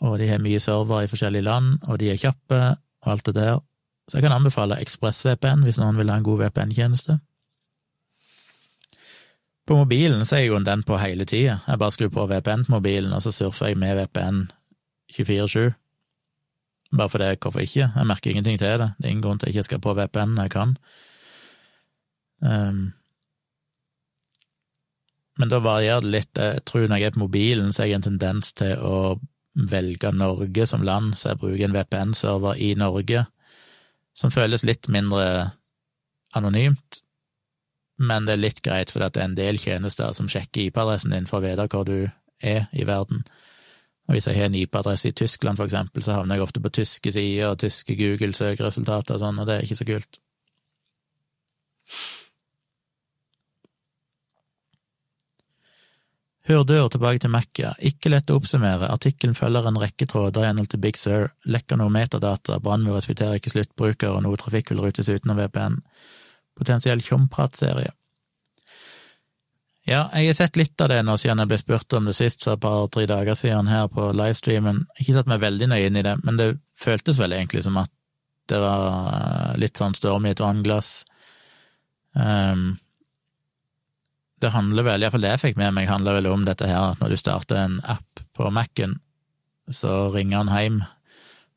og 0.00 0.18
de 0.18 0.28
har 0.30 0.40
mye 0.42 0.60
server 0.60 1.04
i 1.04 1.10
forskjellige 1.12 1.44
land, 1.44 1.76
og 1.86 2.00
de 2.00 2.10
er 2.10 2.20
kjappe, 2.20 2.60
og 3.04 3.12
alt 3.12 3.26
det 3.26 3.34
der. 3.36 3.60
Så 4.08 4.18
jeg 4.18 4.24
kan 4.26 4.34
anbefale 4.34 4.80
ExpressVPN 4.82 5.62
hvis 5.66 5.78
noen 5.78 5.98
vil 6.00 6.10
ha 6.10 6.16
en 6.18 6.26
god 6.26 6.40
VPN-tjeneste. 6.46 7.20
På 9.70 9.76
mobilen 9.76 10.26
så 10.26 10.36
er 10.36 10.48
jo 10.48 10.56
den 10.58 10.80
på 10.82 10.96
hele 10.98 11.22
tida. 11.24 11.60
Jeg 11.62 11.78
bare 11.78 11.94
skrur 11.94 12.08
på 12.10 12.24
VPN 12.26 12.64
på 12.66 12.72
mobilen, 12.74 13.12
og 13.14 13.22
så 13.22 13.30
surfer 13.30 13.68
jeg 13.70 13.78
med 13.78 14.00
VPN 14.00 14.40
24-7. 15.14 15.68
Bare 16.98 17.08
for 17.12 17.22
det, 17.22 17.36
hvorfor 17.38 17.62
ikke? 17.62 17.92
Jeg 17.94 18.06
merker 18.06 18.30
ingenting 18.30 18.58
til 18.58 18.80
det. 18.80 18.88
Det 18.98 19.06
er 19.06 19.12
ingen 19.12 19.22
grunn 19.22 19.38
til 19.38 19.46
at 19.46 19.54
jeg 19.54 19.60
ikke 19.60 19.68
skal 19.68 19.82
på 19.84 19.94
VPN 19.94 20.32
når 20.34 20.48
jeg 20.48 20.50
kan. 20.50 20.72
Um, 22.42 22.80
men 25.38 25.52
da 25.52 25.60
varierer 25.62 26.02
det 26.02 26.10
litt. 26.16 26.32
Jeg 26.34 26.64
tror 26.66 26.88
når 26.88 26.98
jeg 26.98 27.12
er 27.12 27.14
på 27.14 27.22
mobilen, 27.22 27.70
så 27.72 27.84
har 27.84 27.92
jeg 27.92 28.00
en 28.00 28.08
tendens 28.08 28.50
til 28.58 28.74
å 28.74 28.96
velge 29.70 30.10
Norge 30.10 30.66
som 30.66 30.82
land, 30.82 31.14
så 31.14 31.30
jeg 31.30 31.42
bruker 31.44 31.68
en 31.68 31.78
VPN-server 31.78 32.58
i 32.58 32.72
Norge, 32.74 33.22
som 34.18 34.34
føles 34.34 34.66
litt 34.66 34.90
mindre 34.90 35.52
anonymt, 36.34 36.99
men 38.00 38.24
det 38.24 38.32
er 38.32 38.40
litt 38.40 38.62
greit, 38.64 38.90
for 38.90 39.04
det 39.04 39.20
er 39.20 39.28
en 39.28 39.36
del 39.36 39.60
tjenester 39.60 40.14
som 40.16 40.28
sjekker 40.30 40.70
IP-adressen 40.70 41.12
din 41.12 41.28
for 41.28 41.40
å 41.40 41.44
vite 41.44 41.66
hvor 41.68 41.84
du 41.84 42.08
er 42.40 42.70
i 42.72 42.86
verden. 42.88 43.26
Og 44.08 44.16
hvis 44.16 44.26
jeg 44.26 44.40
har 44.40 44.48
en 44.48 44.56
IP-adresse 44.56 45.12
i 45.12 45.16
Tyskland, 45.20 45.60
for 45.60 45.68
eksempel, 45.68 46.02
så 46.02 46.16
havner 46.16 46.38
jeg 46.38 46.46
ofte 46.46 46.62
på 46.64 46.72
tyske 46.80 47.12
sider 47.12 47.52
og 47.52 47.60
tyske 47.60 47.94
Google-søkeresultater 47.98 49.18
og 49.18 49.22
sånn, 49.22 49.38
og 49.38 49.46
det 49.46 49.58
er 49.58 49.66
ikke 49.68 49.78
så 49.82 49.86
kult. 49.90 50.20
Hurdur 56.48 56.88
tilbake 56.90 57.20
til 57.22 57.30
Macca. 57.30 57.74
Ikke 57.84 58.10
lett 58.10 58.32
å 58.32 58.40
oppsummere. 58.40 58.88
Artikkelen 58.90 59.36
følger 59.38 59.68
en 59.68 59.78
rekke 59.78 60.08
tråder 60.08 60.42
i 60.42 60.48
henhold 60.48 60.72
til 60.72 60.80
Big 60.82 60.96
Sur. 60.98 61.28
Lekker 61.44 61.78
noe 61.78 61.92
metadata, 61.94 62.56
brannmur 62.64 62.96
respekterer 62.96 63.38
ikke 63.38 63.52
sluttbruker, 63.52 64.16
og 64.16 64.24
noe 64.24 64.40
trafikk 64.40 64.72
vil 64.72 64.82
rutes 64.88 65.12
utenom 65.12 65.38
VPN 65.38 65.78
potensiell 66.60 67.02
tjompratserie. 67.04 67.92
Ja, 69.88 70.04
jeg 70.14 70.28
har 70.28 70.36
sett 70.36 70.58
litt 70.60 70.80
av 70.84 70.90
det 70.92 71.00
nå 71.02 71.16
siden 71.18 71.40
jeg 71.40 71.50
ble 71.50 71.58
spurt 71.58 71.94
om 71.96 72.06
det 72.06 72.14
sist 72.14 72.44
for 72.44 72.54
et 72.54 72.62
par-tre 72.62 73.06
dager 73.10 73.38
siden 73.38 73.70
her 73.70 73.88
på 73.90 74.10
livestreamen. 74.14 74.84
Ikke 75.00 75.16
satt 75.16 75.30
meg 75.30 75.40
veldig 75.42 75.70
nøye 75.72 75.88
inn 75.88 75.98
i 75.98 76.04
det, 76.06 76.18
men 76.22 76.36
det 76.38 76.52
føltes 76.78 77.18
vel 77.18 77.34
egentlig 77.34 77.64
som 77.64 77.80
at 77.80 77.90
det 78.50 78.60
var 78.60 79.56
litt 79.62 79.80
sånn 79.80 79.96
storm 79.96 80.26
i 80.26 80.34
et 80.34 80.42
vannglass. 80.42 80.92
Um, 82.12 82.76
det 84.42 84.52
handler 84.54 84.86
vel, 84.86 85.04
iallfall 85.04 85.24
det 85.24 85.34
jeg 85.34 85.42
fikk 85.44 85.60
med 85.60 85.74
meg, 85.76 85.90
handler 85.90 86.18
vel 86.18 86.30
om 86.30 86.46
dette 86.46 86.68
her 86.68 86.92
at 86.92 87.02
når 87.02 87.14
du 87.14 87.20
starter 87.20 87.60
en 87.60 87.80
app 87.88 88.22
på 88.36 88.50
Mac-en, 88.54 88.98
så 89.70 90.08
ringer 90.14 90.42
han 90.42 90.54
hjem 90.54 90.80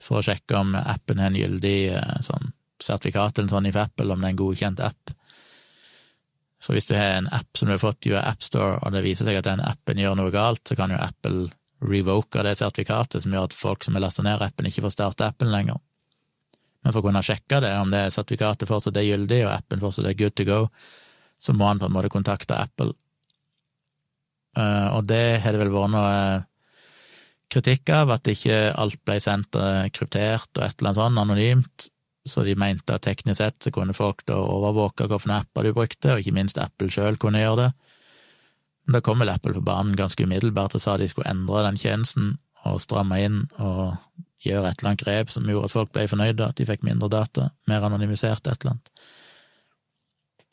for 0.04 0.20
å 0.20 0.26
sjekke 0.26 0.60
om 0.60 0.76
appen 0.78 1.22
har 1.22 1.32
en 1.32 1.40
gyldig 1.40 1.78
eh, 1.96 2.20
sånn 2.26 2.52
sertifikat 2.84 3.40
eller 3.40 3.52
sånn 3.52 3.70
i 3.70 3.76
Apple, 3.76 4.12
om 4.12 4.22
det 4.22 4.30
er 4.30 4.36
en 4.36 4.42
godkjent 4.44 4.84
app. 4.84 5.14
For 6.64 6.78
hvis 6.78 6.88
du 6.88 6.94
har 6.96 7.18
en 7.18 7.32
app 7.36 7.58
som 7.60 7.68
du 7.68 7.76
har 7.76 7.82
fått 7.82 8.08
via 8.08 8.22
AppStore, 8.24 8.80
og 8.80 8.94
det 8.96 9.04
viser 9.04 9.28
seg 9.28 9.42
at 9.42 9.50
den 9.50 9.64
appen 9.64 10.00
gjør 10.00 10.16
noe 10.16 10.32
galt, 10.32 10.64
så 10.68 10.78
kan 10.80 10.94
jo 10.94 11.02
Apple 11.02 11.50
revoke 11.84 12.44
det 12.46 12.56
sertifikatet, 12.56 13.24
som 13.24 13.34
gjør 13.36 13.50
at 13.50 13.58
folk 13.58 13.84
som 13.84 13.98
har 13.98 14.06
lasta 14.06 14.24
ned 14.24 14.42
appen, 14.42 14.70
ikke 14.70 14.86
får 14.86 14.96
starte 14.96 15.28
appen 15.28 15.52
lenger. 15.52 15.82
Men 16.84 16.94
for 16.94 17.02
å 17.02 17.08
kunne 17.10 17.24
sjekke 17.24 17.60
det, 17.64 17.74
om 17.80 17.92
det 17.92 18.06
sertifikatet 18.16 18.70
fortsatt 18.70 19.00
er 19.00 19.08
gyldig, 19.08 19.42
og 19.46 19.56
appen 19.58 19.84
fortsatt 19.84 20.08
er 20.08 20.18
good 20.20 20.36
to 20.40 20.48
go, 20.48 20.60
så 21.40 21.56
må 21.56 21.68
han 21.68 21.82
på 21.82 21.90
en 21.90 21.96
måte 21.96 22.12
kontakte 22.12 22.56
Apple. 22.56 22.96
Uh, 24.56 25.00
og 25.00 25.08
det 25.10 25.42
har 25.44 25.56
det 25.56 25.64
vel 25.64 25.74
vært 25.74 25.94
noe 25.96 26.18
kritikk 27.54 27.92
av, 27.94 28.14
at 28.16 28.30
ikke 28.30 28.70
alt 28.80 29.00
ble 29.06 29.18
sendt 29.24 29.58
uh, 29.60 29.90
kryptert 29.94 30.52
og 30.56 30.64
et 30.64 30.78
eller 30.78 30.92
annet 30.92 31.00
sånn 31.02 31.22
anonymt, 31.24 31.88
så 32.26 32.44
de 32.48 32.56
mente 32.56 32.96
at 32.96 33.04
teknisk 33.04 33.38
sett 33.42 33.66
så 33.66 33.72
kunne 33.76 33.96
folk 33.96 34.24
da 34.30 34.38
overvåke 34.40 35.08
hvilke 35.12 35.36
apper 35.36 35.68
du 35.68 35.74
brukte, 35.76 36.14
og 36.14 36.24
ikke 36.24 36.36
minst 36.36 36.60
Apple 36.62 36.92
sjøl 36.92 37.20
kunne 37.20 37.42
gjøre 37.42 37.60
det. 37.66 37.72
Men 38.86 38.98
da 38.98 39.02
kom 39.04 39.20
vel 39.20 39.32
Apple 39.32 39.56
på 39.58 39.64
banen 39.64 39.96
ganske 40.00 40.24
umiddelbart 40.24 40.76
og 40.76 40.84
sa 40.84 40.96
de 41.00 41.08
skulle 41.12 41.32
endre 41.32 41.64
den 41.68 41.80
tjenesten 41.80 42.38
og 42.68 42.80
stramme 42.84 43.20
inn 43.20 43.44
og 43.60 43.98
gjøre 44.44 44.70
et 44.70 44.80
eller 44.80 44.94
annet 44.94 45.04
grep 45.04 45.32
som 45.32 45.48
gjorde 45.48 45.70
at 45.70 45.76
folk 45.76 45.92
ble 45.96 46.08
fornøyde, 46.12 46.48
at 46.48 46.60
de 46.60 46.68
fikk 46.68 46.84
mindre 46.88 47.10
data, 47.12 47.50
mer 47.68 47.86
anonymisert, 47.88 48.48
et 48.48 48.64
eller 48.64 48.76
annet. 48.76 49.06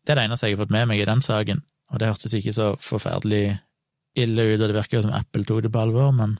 Det 0.07 0.15
er 0.15 0.21
det 0.21 0.27
eneste 0.29 0.49
jeg 0.49 0.57
har 0.57 0.65
fått 0.65 0.75
med 0.75 0.91
meg 0.91 1.03
i 1.03 1.09
den 1.09 1.23
saken, 1.23 1.63
og 1.91 2.03
det 2.03 2.11
hørtes 2.11 2.37
ikke 2.39 2.55
så 2.55 2.69
forferdelig 2.83 3.59
ille 4.19 4.47
ut, 4.53 4.61
og 4.61 4.67
det 4.67 4.77
virker 4.77 4.99
jo 4.99 5.07
som 5.07 5.15
Apple 5.15 5.47
tok 5.47 5.65
det 5.67 5.73
på 5.75 5.83
alvor, 5.83 6.15
men 6.15 6.39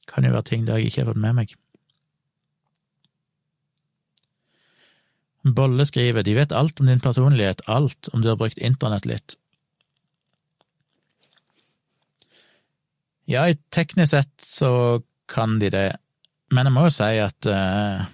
det 0.00 0.12
kan 0.12 0.24
jo 0.24 0.32
være 0.32 0.48
ting 0.48 0.68
der 0.68 0.80
jeg 0.80 0.92
ikke 0.92 1.04
har 1.04 1.10
fått 1.12 1.24
med 1.24 1.40
meg. 1.40 1.56
Bolle 5.56 5.86
skriver 5.88 6.24
de 6.26 6.34
vet 6.36 6.54
alt 6.54 6.80
om 6.80 6.88
din 6.88 7.02
personlighet, 7.02 7.62
alt 7.66 8.10
om 8.12 8.22
du 8.22 8.30
har 8.30 8.38
brukt 8.40 8.58
internett 8.58 9.06
litt. 9.08 9.36
Ja, 13.28 13.44
teknisk 13.74 14.14
sett 14.14 14.32
så 14.44 15.02
kan 15.28 15.58
de 15.60 15.68
det, 15.70 15.88
men 16.54 16.68
jeg 16.68 16.72
må 16.72 16.86
jo 16.86 16.94
si 16.96 17.10
at 17.20 17.48
uh, 17.52 18.06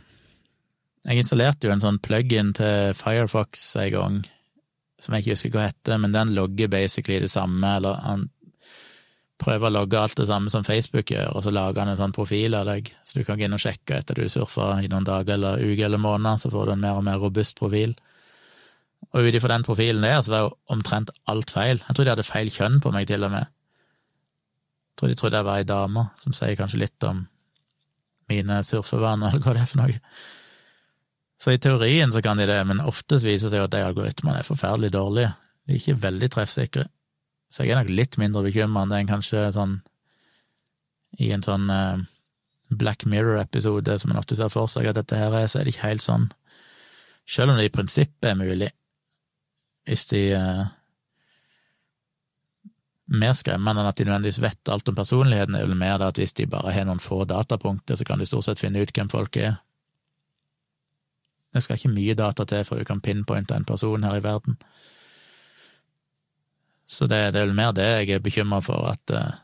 jeg 1.07 1.23
installerte 1.23 1.69
jo 1.69 1.75
en 1.75 1.85
sånn 1.85 2.01
plug-in 2.03 2.51
til 2.59 2.97
Firefox 2.99 3.69
en 3.79 3.93
gang, 3.95 4.17
som 4.99 5.15
jeg 5.15 5.23
ikke 5.23 5.37
husker 5.37 5.55
hva 5.55 5.69
heter, 5.69 6.01
men 6.03 6.17
den 6.17 6.35
logger 6.35 6.73
basically 6.73 7.21
det 7.23 7.31
samme, 7.31 7.77
eller 7.79 8.01
han 8.03 8.27
prøver 9.41 9.69
å 9.69 9.75
logge 9.75 9.99
alt 9.99 10.17
det 10.19 10.29
samme 10.29 10.51
som 10.53 10.65
Facebook 10.67 11.11
gjør, 11.11 11.33
og 11.35 11.45
så 11.45 11.53
lager 11.55 11.83
han 11.83 11.93
en 11.93 11.99
sånn 11.99 12.15
profil 12.15 12.55
av 12.55 12.69
deg, 12.71 12.91
så 13.05 13.19
du 13.19 13.27
kan 13.27 13.39
gå 13.39 13.47
inn 13.47 13.57
og 13.57 13.63
sjekke 13.63 13.99
etter 13.99 14.19
du 14.19 14.29
surfer 14.31 14.85
i 14.85 14.91
noen 14.91 15.07
dager 15.07 15.35
eller 15.37 15.63
uker 15.63 15.89
eller 15.89 16.03
måneder, 16.03 16.41
så 16.43 16.53
får 16.53 16.71
du 16.71 16.75
en 16.77 16.85
mer 16.85 17.01
og 17.01 17.07
mer 17.09 17.19
robust 17.23 17.59
profil. 17.59 17.97
Og 19.11 19.27
ut 19.27 19.37
ifra 19.37 19.53
den 19.53 19.67
profilen 19.67 20.07
der, 20.07 20.23
så 20.23 20.33
var 20.33 20.47
jo 20.47 20.55
omtrent 20.73 21.11
alt 21.31 21.53
feil. 21.53 21.83
Jeg 21.83 21.97
tror 21.97 22.07
de 22.07 22.15
hadde 22.15 22.27
feil 22.27 22.51
kjønn 22.55 22.81
på 22.83 22.95
meg, 22.95 23.09
til 23.11 23.27
og 23.27 23.35
med. 23.35 23.51
Jeg 24.95 25.01
tror 25.01 25.11
de 25.11 25.19
trodde 25.19 25.43
jeg 25.43 25.49
var 25.51 25.61
ei 25.61 25.69
dame, 25.69 26.07
som 26.23 26.37
sier 26.37 26.57
kanskje 26.59 26.81
litt 26.87 27.07
om 27.09 27.27
mine 28.31 28.63
surfevaner, 28.65 29.29
eller 29.35 29.45
hva 29.45 29.57
det 29.57 29.65
er 29.67 29.71
for 29.71 29.83
noe. 29.83 30.01
Så 31.43 31.53
i 31.53 31.61
teorien 31.61 32.13
så 32.15 32.23
kan 32.25 32.39
de 32.41 32.47
det, 32.49 32.61
men 32.65 32.81
oftest 32.81 33.27
viser 33.27 33.51
det 33.51 33.59
seg 33.59 33.67
at 33.67 33.75
de 33.75 33.83
algoritmene 33.85 34.41
er 34.41 34.47
forferdelig 34.47 34.95
dårlige. 34.95 35.35
De 35.67 35.75
er 35.75 35.83
ikke 35.83 36.03
veldig 36.07 36.31
treffsikre. 36.33 36.87
Så 37.55 37.63
jeg 37.63 37.77
er 37.77 37.85
nok 37.85 37.93
litt 37.95 38.17
mindre 38.19 38.43
bekymra 38.43 38.83
enn 38.83 38.91
det 38.91 39.05
en 39.05 39.11
kanskje 39.13 39.47
sånn 39.55 39.79
i 41.23 41.29
en 41.31 41.45
sånn 41.47 41.69
uh, 41.71 42.01
Black 42.75 43.05
Mirror-episode 43.07 43.95
som 44.03 44.11
en 44.11 44.19
ofte 44.19 44.35
ser 44.35 44.51
for 44.51 44.67
seg 44.71 44.89
at 44.91 44.99
dette 44.99 45.19
her 45.19 45.37
er, 45.39 45.47
så 45.47 45.61
er 45.61 45.69
det 45.69 45.77
ikke 45.77 45.87
helt 45.87 46.03
sånn. 46.03 46.33
Selv 47.31 47.53
om 47.53 47.61
det 47.61 47.69
i 47.69 47.75
prinsippet 47.77 48.33
er 48.33 48.41
mulig, 48.41 48.73
hvis 49.87 50.09
de 50.11 50.25
uh, 50.39 50.65
Mer 53.15 53.35
skremmende 53.37 53.83
enn 53.83 53.87
at 53.91 53.99
de 54.01 54.07
nødvendigvis 54.09 54.41
vet 54.41 54.71
alt 54.73 54.89
om 54.89 54.95
personligheten, 54.97 55.59
er 55.59 55.67
vel 55.69 55.77
mer 55.77 55.99
det 56.01 56.07
at 56.09 56.19
hvis 56.19 56.33
de 56.39 56.47
bare 56.49 56.71
har 56.73 56.87
noen 56.89 57.03
få 57.05 57.27
datapunkter, 57.29 57.99
så 58.01 58.07
kan 58.09 58.19
de 58.19 58.25
stort 58.25 58.47
sett 58.47 58.63
finne 58.63 58.81
ut 58.81 58.93
hvem 58.97 59.11
folk 59.13 59.37
er. 59.37 59.59
Det 61.53 61.61
skal 61.63 61.77
ikke 61.77 61.93
mye 61.93 62.15
data 62.17 62.47
til 62.49 62.65
for 62.65 62.81
du 62.81 62.89
kan 62.89 63.05
pinpointe 63.05 63.53
en 63.55 63.69
person 63.69 64.09
her 64.09 64.17
i 64.17 64.25
verden. 64.25 64.57
Så 66.87 67.07
det, 67.07 67.31
det, 67.33 67.41
er 67.41 67.49
vel 67.49 67.57
mer 67.57 67.73
det 67.77 67.87
jeg 67.87 68.17
er 68.17 68.25
bekymra 68.25 68.61
for, 68.65 68.85
at 68.91 69.11
eh, 69.15 69.39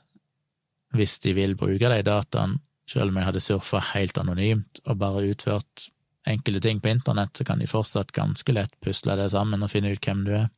hvis 0.97 1.19
de 1.25 1.35
vil 1.37 1.57
bruke 1.59 1.93
de 1.93 2.03
dataene, 2.07 2.61
selv 2.91 3.13
om 3.13 3.21
jeg 3.21 3.29
hadde 3.29 3.43
surfa 3.45 3.81
helt 3.93 4.19
anonymt 4.19 4.81
og 4.83 4.99
bare 4.99 5.29
utført 5.31 5.91
enkelte 6.27 6.61
ting 6.65 6.81
på 6.83 6.91
internett, 6.91 7.37
så 7.37 7.47
kan 7.47 7.61
de 7.63 7.69
fortsatt 7.71 8.11
ganske 8.13 8.53
lett 8.53 8.75
pusle 8.83 9.15
det 9.17 9.31
sammen 9.31 9.63
og 9.63 9.71
finne 9.71 9.93
ut 9.95 10.05
hvem 10.05 10.25
du 10.27 10.33
er. 10.35 10.49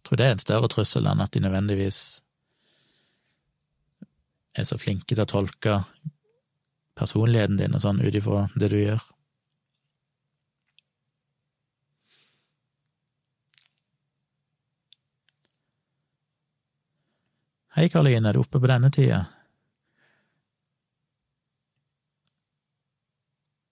Jeg 0.00 0.08
tror 0.08 0.16
det 0.16 0.26
er 0.26 0.34
en 0.34 0.42
større 0.42 0.70
trussel 0.72 1.06
enn 1.06 1.20
at 1.20 1.34
de 1.36 1.44
nødvendigvis 1.44 2.00
er 4.58 4.66
så 4.66 4.80
flinke 4.80 5.12
til 5.12 5.22
å 5.22 5.28
tolke 5.28 5.82
personligheten 6.98 7.60
din 7.60 7.76
og 7.76 7.84
sånn 7.84 8.00
ut 8.00 8.16
ifra 8.16 8.46
det 8.56 8.72
du 8.72 8.78
gjør. 8.80 9.04
Hei, 17.76 17.86
Karoline, 17.86 18.26
er 18.26 18.34
du 18.34 18.42
oppe 18.42 18.58
på 18.58 18.66
denne 18.66 18.90
tida? 18.90 19.24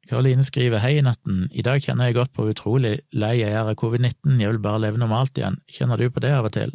Karoline 0.08 0.44
skriver 0.46 0.80
hei 0.80 0.94
i 1.00 1.04
natten, 1.04 1.48
i 1.50 1.64
dag 1.66 1.82
kjenner 1.84 2.08
jeg 2.08 2.16
godt 2.16 2.30
på 2.36 2.46
utrolig 2.48 2.94
lei 3.12 3.34
jeg 3.40 3.50
er 3.50 3.66
av 3.66 3.74
covid-19, 3.80 4.38
jeg 4.38 4.54
vil 4.54 4.60
bare 4.64 4.80
leve 4.86 5.02
normalt 5.02 5.36
igjen, 5.36 5.58
kjenner 5.68 6.00
du 6.00 6.06
på 6.08 6.22
det 6.24 6.30
av 6.32 6.46
og 6.48 6.54
til? 6.54 6.72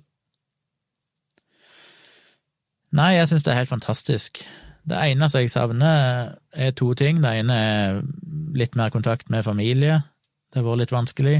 Nei, 2.93 3.15
jeg 3.15 3.31
synes 3.31 3.47
det 3.47 3.53
er 3.53 3.61
helt 3.61 3.71
fantastisk. 3.71 4.43
Det 4.85 4.99
eneste 4.99 5.41
jeg 5.41 5.49
savner, 5.49 6.35
er 6.51 6.75
to 6.77 6.91
ting. 6.93 7.23
Det 7.23 7.31
ene 7.39 7.55
er 7.55 8.01
litt 8.53 8.75
mer 8.77 8.91
kontakt 8.93 9.31
med 9.33 9.47
familie. 9.47 10.01
Det 10.51 10.59
har 10.59 10.67
vært 10.67 10.83
litt 10.83 10.93
vanskelig, 10.93 11.37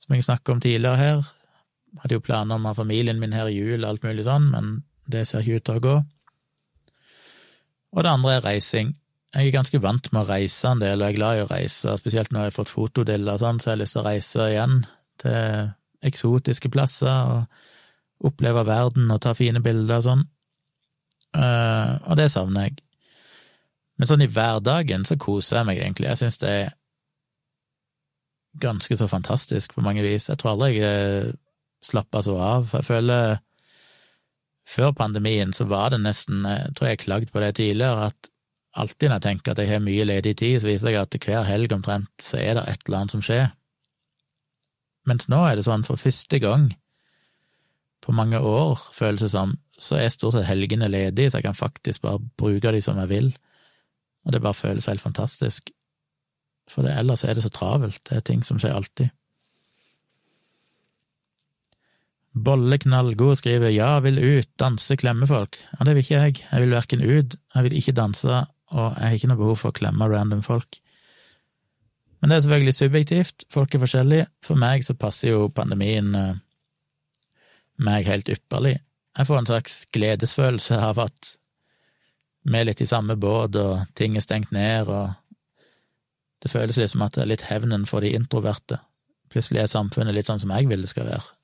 som 0.00 0.14
jeg 0.14 0.24
snakket 0.24 0.54
om 0.54 0.62
tidligere 0.62 1.02
her. 1.02 1.26
Hadde 2.02 2.18
jo 2.18 2.24
planer 2.24 2.58
om 2.58 2.66
å 2.66 2.72
ha 2.72 2.78
familien 2.78 3.20
min 3.22 3.34
her 3.36 3.48
i 3.50 3.56
jul 3.56 3.86
alt 3.86 4.04
mulig 4.04 4.26
sånn, 4.26 4.50
men 4.52 4.76
det 5.10 5.24
ser 5.28 5.44
ikke 5.44 5.60
ut 5.60 5.66
til 5.68 5.78
å 5.80 5.84
gå. 5.86 5.96
Og 7.96 8.04
det 8.04 8.12
andre 8.12 8.36
er 8.36 8.44
reising. 8.44 8.94
Jeg 9.36 9.48
er 9.48 9.54
ganske 9.54 9.80
vant 9.82 10.10
med 10.12 10.22
å 10.22 10.28
reise 10.28 10.70
en 10.70 10.82
del, 10.82 11.00
og 11.00 11.08
jeg 11.08 11.14
er 11.14 11.18
glad 11.18 11.38
i 11.38 11.42
å 11.44 11.50
reise, 11.50 11.96
spesielt 12.00 12.32
når 12.32 12.46
jeg 12.46 12.52
har 12.52 12.56
fått 12.56 12.72
fotodiller 12.72 13.36
og 13.36 13.42
sånn, 13.42 13.60
så 13.60 13.70
jeg 13.70 13.74
har 13.74 13.82
lyst 13.82 13.96
til 13.96 14.02
å 14.02 14.06
reise 14.06 14.48
igjen 14.52 14.78
til 15.22 15.70
eksotiske 16.06 16.70
plasser 16.72 17.32
og 17.32 18.26
oppleve 18.26 18.64
verden 18.68 19.10
og 19.12 19.20
ta 19.24 19.34
fine 19.36 19.60
bilder 19.64 20.00
og 20.00 20.06
sånn. 20.06 20.24
Uh, 21.36 22.00
og 22.08 22.16
det 22.20 22.30
savner 22.32 22.68
jeg. 22.68 22.78
Men 23.96 24.08
sånn 24.08 24.24
i 24.24 24.30
hverdagen 24.30 25.04
så 25.08 25.16
koser 25.20 25.60
jeg 25.60 25.68
meg 25.68 25.80
egentlig. 25.80 26.08
Jeg 26.12 26.20
syns 26.20 26.40
det 26.40 26.52
er 26.52 26.74
ganske 28.60 28.96
så 28.96 29.08
fantastisk 29.08 29.76
på 29.76 29.84
mange 29.84 30.04
vis. 30.04 30.28
Jeg 30.30 30.40
tror 30.40 30.54
aldri 30.54 30.78
jeg 30.78 31.34
slappa 31.86 32.22
så 32.26 32.36
av. 32.40 32.72
Jeg 32.74 32.86
føler 32.86 33.42
Før 34.66 34.90
pandemien 34.98 35.52
så 35.54 35.62
var 35.70 35.92
det 35.94 36.00
nesten, 36.02 36.40
jeg 36.42 36.72
tror 36.74 36.88
jeg 36.88 36.98
har 37.06 37.26
på 37.30 37.42
det 37.44 37.52
tidligere, 37.54 38.08
at 38.10 38.30
alltid 38.74 39.08
når 39.08 39.20
jeg 39.20 39.24
tenker 39.28 39.52
at 39.52 39.60
jeg 39.62 39.70
har 39.70 39.84
mye 39.84 40.06
ledig 40.08 40.32
tid, 40.40 40.56
så 40.58 40.66
viser 40.66 40.90
jeg 40.90 41.04
at 41.04 41.18
hver 41.22 41.46
helg 41.46 41.74
omtrent 41.76 42.10
så 42.22 42.40
er 42.42 42.58
det 42.58 42.64
et 42.72 42.82
eller 42.88 42.98
annet 42.98 43.14
som 43.14 43.22
skjer. 43.22 43.46
Mens 45.06 45.28
nå 45.30 45.38
er 45.46 45.54
det 45.54 45.68
sånn, 45.68 45.86
for 45.86 46.02
første 46.02 46.40
gang 46.42 46.72
på 48.02 48.14
mange 48.14 48.38
år, 48.42 48.82
føles 48.94 49.22
det 49.22 49.30
som, 49.32 49.54
så 49.78 50.00
er 50.00 50.10
stort 50.10 50.36
sett 50.36 50.48
helgene 50.48 50.90
ledige, 50.90 51.30
så 51.30 51.40
jeg 51.40 51.46
kan 51.46 51.58
faktisk 51.58 52.02
bare 52.02 52.22
bruke 52.38 52.74
de 52.74 52.82
som 52.82 52.98
jeg 53.02 53.12
vil, 53.12 53.30
og 54.26 54.34
det 54.34 54.42
bare 54.42 54.58
føles 54.58 54.90
helt 54.90 55.02
fantastisk. 55.02 55.70
For 56.70 56.82
det, 56.82 56.96
ellers 56.98 57.22
er 57.24 57.38
det 57.38 57.46
så 57.46 57.52
travelt, 57.54 58.02
det 58.08 58.18
er 58.18 58.26
ting 58.26 58.42
som 58.46 58.58
skjer 58.58 58.74
alltid. 58.74 59.14
Bolleknallgod 62.36 63.38
skriver 63.40 63.72
ja, 63.72 63.94
vil 64.04 64.18
ut, 64.20 64.48
danse, 64.60 64.96
klemme 65.00 65.28
folk. 65.28 65.56
Ja, 65.72 65.86
det 65.88 65.94
vil 65.96 66.04
ikke 66.04 66.18
jeg. 66.18 66.40
Jeg 66.50 66.64
vil 66.64 66.74
verken 66.76 67.04
ut, 67.04 67.36
jeg 67.54 67.66
vil 67.66 67.76
ikke 67.78 67.96
danse, 67.96 68.42
og 68.74 68.98
jeg 68.98 69.06
har 69.06 69.16
ikke 69.16 69.30
noe 69.30 69.40
behov 69.40 69.56
for 69.62 69.72
å 69.72 69.76
klemme 69.78 70.08
random 70.10 70.42
folk. 70.44 70.80
Men 72.20 72.32
det 72.32 72.36
er 72.36 72.44
selvfølgelig 72.44 72.74
subjektivt, 72.76 73.46
folk 73.52 73.74
er 73.74 73.82
forskjellige. 73.84 74.26
For 74.44 74.60
meg 74.60 74.84
så 74.84 74.96
passer 74.98 75.32
jo 75.32 75.48
pandemien 75.54 76.12
eh, 76.16 76.36
meg 77.80 78.08
helt 78.08 78.28
ypperlig. 78.32 78.76
Jeg 79.16 79.28
får 79.28 79.40
en 79.40 79.48
slags 79.48 79.78
gledesfølelse 79.96 80.80
av 80.90 81.00
at 81.06 81.32
vi 82.46 82.58
er 82.60 82.68
litt 82.68 82.82
i 82.84 82.88
samme 82.88 83.16
båt, 83.20 83.56
og 83.56 83.86
ting 83.98 84.16
er 84.16 84.24
stengt 84.24 84.52
ned, 84.54 84.92
og 84.92 85.14
det 86.44 86.52
føles 86.52 86.76
litt 86.78 86.92
som 86.92 87.04
at 87.06 87.16
det 87.16 87.24
er 87.24 87.32
litt 87.32 87.48
hevnen 87.48 87.88
for 87.88 88.04
de 88.04 88.12
introverte. 88.16 88.78
Plutselig 89.32 89.64
er 89.64 89.72
samfunnet 89.72 90.14
litt 90.14 90.28
sånn 90.28 90.42
som 90.42 90.52
jeg 90.54 90.68
vil 90.70 90.84
det 90.84 90.92
skal 90.92 91.08
være. 91.08 91.35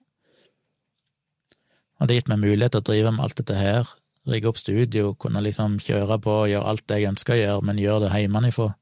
Og 2.03 2.09
det 2.09 2.17
har 2.17 2.19
gitt 2.25 2.31
meg 2.33 2.41
mulighet 2.43 2.75
til 2.75 2.83
å 2.83 2.87
drive 2.89 3.11
med 3.15 3.23
alt 3.23 3.37
dette 3.39 3.55
her, 3.55 3.91
rigge 4.27 4.49
opp 4.51 4.57
studio, 4.59 5.13
kunne 5.15 5.39
liksom 5.47 5.77
kjøre 5.79 6.17
på 6.25 6.33
og 6.41 6.49
gjøre 6.51 6.73
alt 6.73 6.83
det 6.91 6.97
jeg 6.99 7.13
ønsker 7.13 7.37
å 7.37 7.39
gjøre, 7.39 7.67
men 7.69 7.79
gjøre 7.79 8.09
det 8.09 8.23
hjemmefra. 8.25 8.73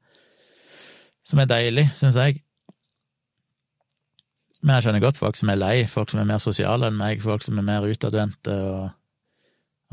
Som 1.29 1.43
er 1.43 1.51
deilig, 1.51 1.83
syns 1.99 2.17
jeg. 2.17 2.41
Men 4.65 4.79
jeg 4.79 4.87
skjønner 4.87 5.05
godt 5.05 5.21
folk 5.21 5.37
som 5.37 5.53
er 5.53 5.61
lei, 5.61 5.75
folk 5.85 6.09
som 6.09 6.23
er 6.23 6.31
mer 6.33 6.41
sosiale 6.41 6.89
enn 6.89 6.97
meg, 6.97 7.21
folk 7.21 7.45
som 7.45 7.61
er 7.61 7.67
mer 7.69 7.85
utadvendte 7.85 8.57
og, 8.73 8.89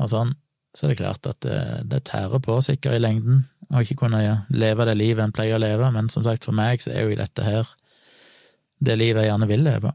og 0.01 0.09
sånn. 0.09 0.33
Så 0.73 0.87
er 0.87 0.95
det 0.95 0.99
klart 1.03 1.29
at 1.29 1.41
det, 1.45 1.61
det 1.89 2.03
tærer 2.09 2.41
på 2.41 2.57
sikkert 2.65 2.97
i 2.97 3.05
lengden 3.05 3.45
å 3.69 3.85
ikke 3.85 4.07
kunne 4.07 4.23
leve 4.49 4.89
det 4.89 4.97
livet 4.97 5.21
en 5.21 5.33
pleier 5.37 5.57
å 5.57 5.61
leve, 5.61 5.93
men 5.93 6.09
som 6.09 6.25
sagt, 6.25 6.49
for 6.49 6.57
meg 6.57 6.81
så 6.81 6.95
er 6.97 7.05
jo 7.05 7.17
dette 7.21 7.45
her 7.45 7.69
det 8.81 8.97
livet 8.97 9.21
jeg 9.21 9.35
gjerne 9.35 9.49
vil 9.53 9.65
leve. 9.69 9.93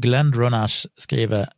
Glenn 0.00 0.32
Ronash 0.34 0.86
skriver 0.98 1.48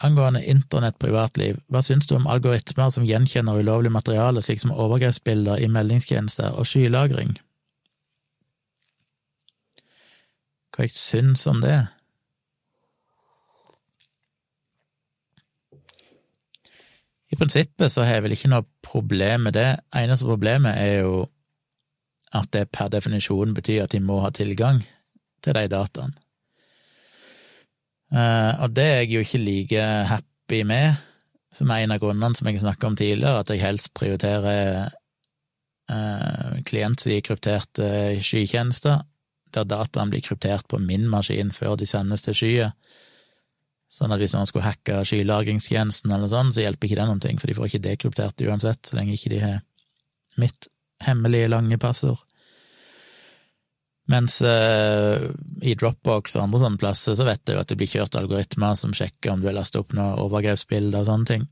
angående 0.00 0.42
internett 0.48 0.98
privatliv, 0.98 1.60
hva 1.68 1.82
syns 1.84 2.08
du 2.08 2.16
om 2.16 2.28
algoritmer 2.30 2.90
som 2.94 3.04
gjenkjenner 3.04 3.60
ulovlig 3.60 3.92
materiale, 3.92 4.42
slik 4.42 4.62
som 4.62 4.72
overgrepsbilder 4.72 5.60
i 5.60 5.68
meldingstjenester 5.68 6.56
og 6.56 6.68
skylagring? 6.68 7.36
Hva 10.70 10.86
jeg 10.86 10.94
syns 10.96 11.44
om 11.50 11.60
det? 11.64 11.78
I 17.30 17.36
prinsippet 17.38 17.92
så 17.92 18.02
har 18.02 18.18
jeg 18.18 18.24
vel 18.24 18.34
ikke 18.34 18.50
noe 18.50 18.66
problem 18.82 19.46
med 19.46 19.54
det. 19.54 19.68
Eneste 19.94 20.26
problemet 20.26 20.80
er 20.80 21.04
jo 21.04 21.28
at 22.34 22.50
det 22.54 22.70
per 22.74 22.90
definisjon 22.90 23.54
betyr 23.54 23.84
at 23.84 23.94
de 23.94 24.00
må 24.02 24.18
ha 24.24 24.32
tilgang 24.34 24.82
til 25.44 25.54
de 25.54 25.68
dataene. 25.70 26.16
Uh, 28.10 28.64
og 28.64 28.72
det 28.74 28.86
er 28.86 28.96
jeg 29.04 29.12
jo 29.14 29.22
ikke 29.24 29.42
like 29.44 29.82
happy 30.10 30.62
med, 30.66 30.98
som 31.54 31.70
er 31.70 31.84
en 31.84 31.94
av 31.94 32.00
grunnene 32.02 32.34
som 32.38 32.48
jeg 32.50 32.62
snakka 32.62 32.88
om 32.88 32.96
tidligere, 32.98 33.42
at 33.42 33.50
jeg 33.52 33.62
helst 33.62 33.92
prioriterer 33.94 34.90
uh, 35.90 36.58
klientside 36.66 37.22
krypterte 37.26 37.90
skytjenester, 38.22 39.04
der 39.54 39.66
dataen 39.66 40.10
blir 40.10 40.22
kryptert 40.22 40.66
på 40.70 40.78
min 40.78 41.08
maskin 41.10 41.50
før 41.54 41.76
de 41.78 41.86
sendes 41.90 42.22
til 42.26 42.36
skyet. 42.38 42.90
Sånn 43.90 44.14
at 44.14 44.22
hvis 44.22 44.36
noen 44.36 44.46
skulle 44.46 44.68
hacke 44.68 45.00
skylagringstjenesten 45.06 46.12
eller 46.14 46.30
sånn, 46.30 46.52
så 46.54 46.62
hjelper 46.62 46.86
ikke 46.86 46.98
det 47.00 47.06
noen 47.08 47.22
ting, 47.22 47.40
for 47.42 47.50
de 47.50 47.56
får 47.58 47.70
ikke 47.70 47.86
dekryptert 47.88 48.44
uansett, 48.46 48.84
så 48.86 48.98
lenge 48.98 49.16
ikke 49.16 49.32
de 49.32 49.40
har 49.42 49.56
mitt 50.38 50.68
hemmelige, 51.02 51.50
lange 51.50 51.78
passord. 51.82 52.22
Mens 54.10 54.40
eh, 54.42 55.28
i 55.62 55.76
Dropbox 55.78 56.34
og 56.36 56.44
andre 56.44 56.60
sånne 56.64 56.80
plasser 56.82 57.14
så 57.18 57.26
vet 57.28 57.52
jo 57.52 57.60
at 57.60 57.70
det 57.70 57.78
blir 57.78 57.90
kjørt 57.90 58.18
algoritmer 58.18 58.74
som 58.78 58.94
sjekker 58.96 59.32
om 59.32 59.42
du 59.42 59.46
har 59.46 59.54
lastet 59.54 59.82
opp 59.82 59.94
noen 59.94 60.18
overgrepsbilder 60.24 61.02
og 61.02 61.06
sånne 61.06 61.30
ting. 61.30 61.46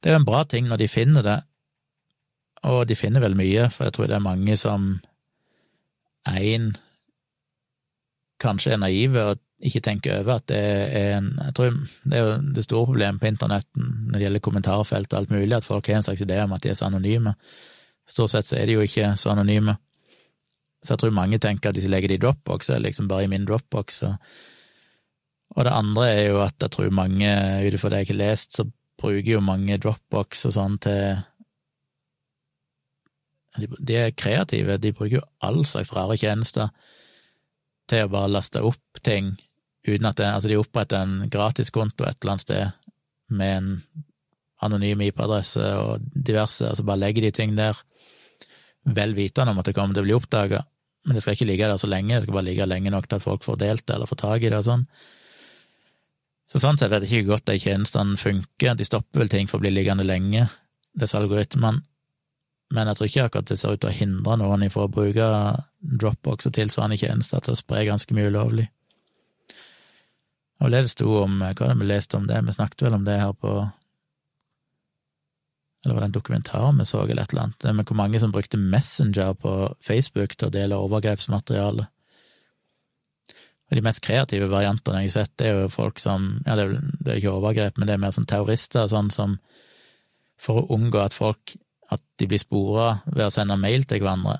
Det 0.00 0.10
er 0.10 0.18
jo 0.18 0.20
en 0.20 0.28
bra 0.28 0.42
ting 0.44 0.68
når 0.68 0.82
de 0.82 0.90
finner 0.92 1.24
det, 1.24 1.38
og 2.68 2.82
de 2.88 2.96
finner 2.96 3.24
vel 3.24 3.36
mye, 3.38 3.70
for 3.72 3.88
jeg 3.88 3.96
tror 3.96 4.10
det 4.10 4.18
er 4.18 4.26
mange 4.26 4.56
som 4.60 4.90
én 6.28 6.74
kanskje 8.40 8.74
er 8.74 8.80
naive 8.82 9.24
og 9.30 9.40
ikke 9.64 9.80
tenker 9.84 10.18
over 10.18 10.40
at 10.40 10.48
det 10.50 10.60
er 10.60 11.14
en 11.16 11.30
Jeg 11.40 11.54
tror 11.56 11.76
det 12.04 12.18
er 12.18 12.24
jo 12.24 12.32
det 12.56 12.64
store 12.66 12.88
problemet 12.90 13.20
på 13.20 13.30
internetten 13.30 13.86
når 14.08 14.18
det 14.18 14.26
gjelder 14.26 14.44
kommentarfelt 14.44 15.12
og 15.12 15.18
alt 15.18 15.32
mulig, 15.32 15.56
at 15.56 15.64
folk 15.64 15.88
har 15.88 16.02
en 16.02 16.06
slags 16.06 16.24
idé 16.24 16.42
om 16.42 16.52
at 16.52 16.62
de 16.62 16.72
er 16.72 16.76
så 16.76 16.90
anonyme. 16.90 17.32
Stort 18.06 18.34
sett 18.34 18.48
så 18.50 18.58
er 18.58 18.68
de 18.68 18.76
jo 18.76 18.84
ikke 18.84 19.14
så 19.20 19.32
anonyme. 19.32 19.76
Så 20.84 20.94
jeg 20.94 21.00
tror 21.00 21.16
mange 21.16 21.40
tenker 21.40 21.70
at 21.70 21.78
jeg 21.80 21.88
legger 21.88 22.12
det 22.12 22.18
i 22.18 22.24
Dropbox, 22.26 22.66
så 22.66 22.76
er 22.76 22.84
liksom 22.84 23.08
bare 23.08 23.24
i 23.24 23.30
min 23.32 23.46
Dropbox. 23.48 24.02
Og, 24.04 25.60
det 25.64 25.72
andre 25.72 26.08
er 26.10 26.24
jo 26.28 26.42
at 26.44 26.60
jeg 26.60 26.74
tror 26.74 26.90
mange, 26.92 27.30
ut 27.64 27.76
ifra 27.76 27.90
det 27.92 28.02
jeg 28.02 28.08
ikke 28.08 28.16
har 28.18 28.24
lest, 28.26 28.58
så 28.58 28.66
bruker 29.00 29.32
jo 29.32 29.44
mange 29.44 29.78
Dropbox 29.80 30.44
og 30.50 30.56
sånn 30.58 30.76
til 30.84 31.22
de, 33.54 33.94
er 33.94 34.14
kreative, 34.18 34.78
de 34.82 34.92
bruker 34.92 35.20
jo 35.20 35.26
all 35.46 35.62
slags 35.68 35.92
rare 35.94 36.16
tjenester 36.18 36.72
til 37.90 38.06
å 38.06 38.10
bare 38.10 38.32
laste 38.32 38.62
opp 38.64 39.02
ting 39.04 39.34
uten 39.86 40.08
at 40.08 40.18
det, 40.18 40.30
Altså, 40.32 40.50
de 40.50 40.58
oppretter 40.58 41.02
en 41.02 41.30
gratiskonto 41.30 42.06
et 42.06 42.16
eller 42.18 42.34
annet 42.34 42.44
sted 42.46 42.90
med 43.28 43.56
en 43.56 43.70
anonym 44.64 45.02
IP-adresse 45.04 45.64
og 45.80 46.04
diverse, 46.14 46.66
og 46.70 46.78
så 46.78 46.86
bare 46.86 47.02
legger 47.02 47.26
de 47.26 47.34
ting 47.36 47.54
der 47.56 47.78
vel 48.84 49.14
vitende 49.16 49.54
om 49.54 49.60
at 49.60 49.68
det 49.68 49.74
kommer 49.76 49.96
til 49.96 50.04
å 50.04 50.08
bli 50.08 50.16
oppdaga, 50.16 50.62
men 51.04 51.16
det 51.16 51.24
skal 51.24 51.36
ikke 51.36 51.48
ligge 51.48 51.68
der 51.68 51.80
så 51.80 51.88
lenge, 51.90 52.16
det 52.16 52.26
skal 52.26 52.36
bare 52.36 52.48
ligge 52.48 52.68
lenge 52.68 52.92
nok 52.92 53.08
til 53.08 53.20
at 53.20 53.24
folk 53.24 53.44
får 53.44 53.60
delt 53.60 53.86
det 53.86 53.96
eller 53.96 54.08
får 54.08 54.20
tak 54.22 54.44
i 54.44 54.50
det 54.50 54.60
og 54.60 54.68
sånn. 54.68 54.84
Så 56.48 56.60
sånn 56.60 56.78
sett 56.80 56.92
vet 56.92 57.06
jeg 57.06 57.22
ikke 57.22 57.32
godt 57.32 57.48
de 57.48 57.58
tjenestene 57.60 58.20
funker, 58.20 58.76
de 58.76 58.86
stopper 58.86 59.24
vel 59.24 59.32
ting 59.32 59.48
for 59.48 59.58
å 59.58 59.64
bli 59.64 59.72
liggende 59.72 60.04
lenge, 60.06 60.46
disse 60.94 61.16
algoritmene, 61.18 61.82
men 62.74 62.88
jeg 62.88 62.98
tror 62.98 63.08
ikke 63.08 63.24
akkurat 63.28 63.50
det 63.50 63.58
ser 63.60 63.76
ut 63.76 63.82
til 63.82 63.90
å 63.90 63.94
hindre 63.94 64.36
noen 64.40 64.64
i 64.66 64.70
å 64.72 64.86
bruke 64.90 65.26
Dropbox 65.84 66.48
og 66.48 66.54
tilsvarende 66.56 66.98
tjenester 66.98 67.42
til 67.44 67.54
å 67.54 67.60
spre 67.60 67.84
ganske 67.86 68.16
mye 68.16 68.30
ulovlig. 68.32 68.66
Og 70.62 70.72
det 70.72 70.84
det 70.86 70.92
sto 70.94 71.10
om, 71.20 71.40
hva 71.42 71.52
hadde 71.52 71.80
vi 71.80 71.88
lest 71.90 72.14
om 72.16 72.26
det, 72.26 72.40
vi 72.46 72.54
snakket 72.56 72.86
vel 72.86 72.96
om 72.98 73.04
det 73.06 73.18
her 73.20 73.34
på 73.36 73.52
eller 75.84 75.96
var 75.96 76.04
det 76.04 76.10
en 76.10 76.18
dokumentar 76.18 76.72
vi 76.78 76.86
så, 76.88 77.02
eller 77.02 77.22
et 77.22 77.32
eller 77.32 77.48
annet, 77.48 77.66
med 77.76 77.88
hvor 77.88 77.98
mange 77.98 78.20
som 78.20 78.32
brukte 78.32 78.60
Messenger 78.60 79.34
på 79.34 79.74
Facebook 79.84 80.36
til 80.36 80.48
å 80.48 80.54
dele 80.54 80.78
overgrepsmateriale. 80.80 81.88
Og 83.70 83.78
de 83.78 83.84
mest 83.84 84.02
kreative 84.04 84.50
variantene 84.52 85.02
jeg 85.02 85.10
har 85.10 85.16
sett, 85.16 85.34
det 85.40 85.48
er 85.48 85.62
jo 85.62 85.72
folk 85.72 86.00
som 86.02 86.26
Ja, 86.46 86.56
det 86.56 87.10
er 87.10 87.20
ikke 87.20 87.32
overgrep, 87.32 87.78
men 87.78 87.88
det 87.88 87.96
er 87.96 88.02
mer 88.02 88.12
som 88.14 88.26
terrorister, 88.28 88.86
sånn 88.90 89.10
som 89.14 89.38
For 90.40 90.60
å 90.60 90.76
unngå 90.76 91.00
at 91.00 91.16
folk 91.16 91.56
At 91.90 92.02
de 92.20 92.28
blir 92.28 92.42
spora 92.42 93.00
ved 93.06 93.26
å 93.26 93.32
sende 93.32 93.56
mail 93.60 93.84
til 93.88 94.02
hverandre, 94.02 94.38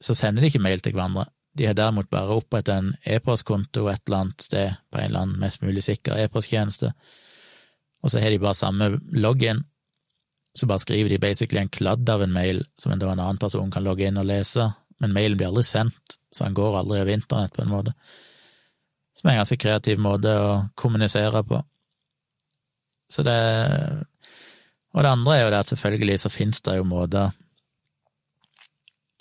så 0.00 0.14
sender 0.14 0.42
de 0.42 0.48
ikke 0.48 0.62
mail 0.62 0.80
til 0.80 0.94
hverandre. 0.94 1.26
De 1.58 1.66
har 1.66 1.74
derimot 1.74 2.08
bare 2.08 2.36
opprettet 2.38 2.70
en 2.72 2.92
e-postkonto 3.04 3.88
et 3.90 4.00
eller 4.06 4.22
annet 4.22 4.44
sted 4.46 4.76
på 4.88 5.00
en 5.00 5.08
eller 5.08 5.24
annen 5.24 5.42
mest 5.42 5.64
mulig 5.64 5.82
sikker 5.84 6.16
e-posttjeneste, 6.22 6.92
og 8.00 8.12
så 8.12 8.22
har 8.22 8.32
de 8.32 8.38
bare 8.40 8.56
samme 8.56 8.88
login, 9.12 9.64
så 10.52 10.66
bare 10.66 10.82
skriver 10.82 11.12
de 11.12 11.18
basically 11.22 11.60
en 11.60 11.68
kladd 11.68 12.08
av 12.10 12.22
en 12.22 12.32
mail 12.32 12.64
som 12.78 12.92
en, 12.92 13.02
en 13.02 13.18
annen 13.18 13.38
person 13.38 13.70
kan 13.70 13.84
logge 13.86 14.08
inn 14.08 14.18
og 14.18 14.26
lese, 14.26 14.66
men 15.00 15.14
mailen 15.14 15.38
blir 15.38 15.50
aldri 15.50 15.64
sendt, 15.64 16.18
så 16.34 16.44
han 16.44 16.56
går 16.56 16.78
aldri 16.80 17.00
over 17.00 17.12
internett 17.14 17.54
på 17.54 17.62
en 17.62 17.72
måte. 17.72 17.94
Som 19.14 19.28
er 19.28 19.36
en 19.36 19.42
ganske 19.42 19.60
kreativ 19.60 20.00
måte 20.02 20.32
å 20.38 20.50
kommunisere 20.78 21.42
på. 21.46 21.62
Så 23.10 23.26
det 23.26 23.38
Og 24.90 25.04
det 25.04 25.10
andre 25.10 25.34
er 25.36 25.44
jo 25.44 25.50
det 25.50 25.58
at 25.62 25.68
selvfølgelig 25.70 26.18
så 26.18 26.28
finnes 26.34 26.60
det 26.66 26.72
jo 26.76 26.84
måter 26.84 27.30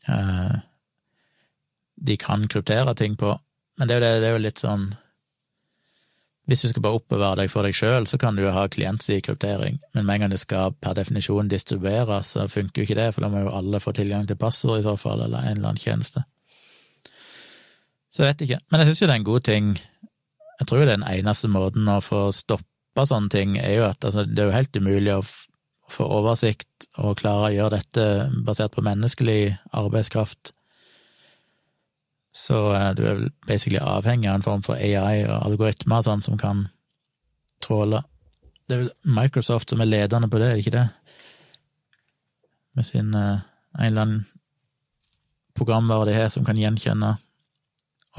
eh, 0.10 0.56
de 2.02 2.16
kan 2.18 2.48
kryptere 2.48 2.96
ting 2.96 3.18
på, 3.18 3.36
men 3.78 3.88
det 3.88 3.96
er 3.96 4.00
jo, 4.00 4.06
det, 4.06 4.22
det 4.22 4.28
er 4.30 4.34
jo 4.34 4.42
litt 4.48 4.64
sånn 4.64 4.88
hvis 6.50 6.64
du 6.66 6.72
skal 6.72 6.82
bare 6.82 6.98
oppbevare 6.98 7.44
deg 7.44 7.52
for 7.54 7.66
deg 7.66 7.76
sjøl, 7.78 8.08
så 8.10 8.18
kan 8.18 8.34
du 8.34 8.42
jo 8.42 8.54
ha 8.56 8.64
klientsidekryptering, 8.72 9.78
men 9.94 10.06
med 10.06 10.16
en 10.16 10.24
gang 10.24 10.32
det 10.34 10.42
skal 10.42 10.74
per 10.82 10.96
definisjon 10.98 11.52
distribueres, 11.52 12.34
så 12.34 12.48
funker 12.50 12.82
jo 12.82 12.88
ikke 12.88 12.98
det, 12.98 13.12
for 13.14 13.26
da 13.26 13.30
må 13.30 13.44
jo 13.44 13.54
alle 13.54 13.82
få 13.84 13.94
tilgang 13.94 14.26
til 14.26 14.40
passord 14.40 14.82
i 14.82 14.86
så 14.88 14.96
fall, 14.98 15.22
eller 15.28 15.46
en 15.46 15.60
eller 15.60 15.72
annen 15.72 15.84
tjeneste. 15.84 16.26
Så 18.10 18.26
jeg 18.26 18.34
vet 18.34 18.46
ikke, 18.48 18.60
men 18.72 18.82
jeg 18.82 18.90
syns 18.90 19.04
jo 19.04 19.10
det 19.10 19.14
er 19.14 19.22
en 19.22 19.30
god 19.30 19.46
ting. 19.46 19.68
Jeg 20.60 20.68
tror 20.70 20.82
jo 20.82 20.90
den 20.90 21.06
eneste 21.06 21.52
måten 21.54 21.92
å 21.94 22.00
få 22.02 22.24
stoppa 22.36 23.06
sånne 23.06 23.30
ting, 23.34 23.60
er 23.62 23.76
jo 23.78 23.86
at 23.92 24.10
altså, 24.10 24.26
det 24.26 24.42
er 24.42 24.50
jo 24.50 24.58
helt 24.58 24.82
umulig 24.82 25.14
å 25.20 25.26
få 25.90 26.06
oversikt 26.20 26.90
og 27.02 27.20
klare 27.22 27.50
å 27.50 27.54
gjøre 27.54 27.78
dette 27.78 28.08
basert 28.46 28.74
på 28.76 28.86
menneskelig 28.86 29.54
arbeidskraft 29.78 30.54
så 32.36 32.58
eh, 32.76 32.92
du 32.94 33.04
er 33.06 33.16
vel 33.18 33.32
basically 33.48 33.80
avhengig 33.82 34.30
av 34.30 34.40
en 34.40 34.46
form 34.46 34.64
for 34.66 34.78
AI 34.78 35.26
og 35.26 35.48
algoritmer 35.50 36.04
sånn 36.06 36.24
som 36.26 36.38
kan 36.40 36.68
tråle. 37.64 38.04
Det 38.68 38.76
er 38.76 38.84
vel 38.84 39.16
Microsoft 39.18 39.72
som 39.72 39.82
er 39.82 39.90
ledende 39.90 40.30
på 40.30 40.42
det, 40.42 40.52
er 40.52 40.62
ikke 40.62 40.76
det? 40.76 40.86
Med 42.78 42.86
sin 42.86 43.16
uh, 43.18 43.42
en 43.74 43.88
eller 43.88 44.06
annen 44.06 44.26
programvare 45.58 46.08
de 46.08 46.16
har 46.16 46.30
som 46.32 46.46
kan 46.48 46.60
gjenkjenne 46.60 47.16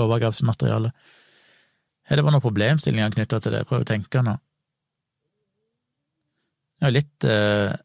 overgrepsmateriale. 0.00 0.90
Har 2.10 2.18
det 2.18 2.24
vært 2.26 2.34
noen 2.34 2.44
problemstillinger 2.44 3.14
knytta 3.14 3.38
til 3.40 3.54
det? 3.54 3.62
Prøv 3.68 3.84
å 3.84 3.88
tenke 3.88 4.24
nå. 4.26 4.34
Det 6.80 6.88
er 6.88 6.90
jo 6.90 6.98
litt 6.98 7.28
uh, 7.30 7.78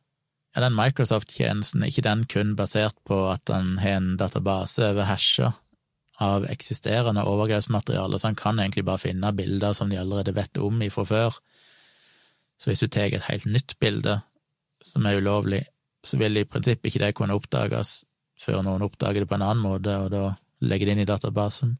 er 0.55 0.63
den 0.63 0.75
Microsoft-tjenesten 0.75 1.83
ikke 1.85 2.03
den 2.05 2.23
kun 2.31 2.55
basert 2.57 2.97
på 3.07 3.25
at 3.29 3.43
den 3.51 3.75
har 3.83 3.99
en 3.99 4.15
database 4.19 4.81
over 4.89 5.07
hasher 5.09 5.53
av 6.23 6.45
eksisterende 6.47 7.25
overgrepsmateriale, 7.27 8.19
så 8.19 8.29
han 8.29 8.39
kan 8.39 8.59
egentlig 8.59 8.85
bare 8.87 9.03
finne 9.03 9.33
bilder 9.35 9.73
som 9.73 9.89
de 9.91 9.99
allerede 9.99 10.35
vet 10.35 10.57
om 10.57 10.81
ifra 10.81 11.05
før. 11.05 11.39
Så 12.57 12.71
hvis 12.71 12.85
du 12.85 12.87
tar 12.87 13.11
et 13.11 13.27
helt 13.27 13.47
nytt 13.51 13.75
bilde 13.79 14.19
som 14.83 15.05
er 15.05 15.19
ulovlig, 15.19 15.65
så 16.05 16.17
vil 16.21 16.37
i 16.37 16.45
prinsippet 16.47 16.91
ikke 16.91 17.03
det 17.03 17.15
kunne 17.17 17.35
oppdages 17.35 18.03
før 18.39 18.61
noen 18.63 18.83
oppdager 18.85 19.23
det 19.23 19.29
på 19.31 19.37
en 19.37 19.47
annen 19.47 19.63
måte, 19.63 19.95
og 19.97 20.11
da 20.13 20.23
legger 20.63 20.87
det 20.87 20.95
inn 20.95 21.03
i 21.03 21.09
databasen. 21.09 21.75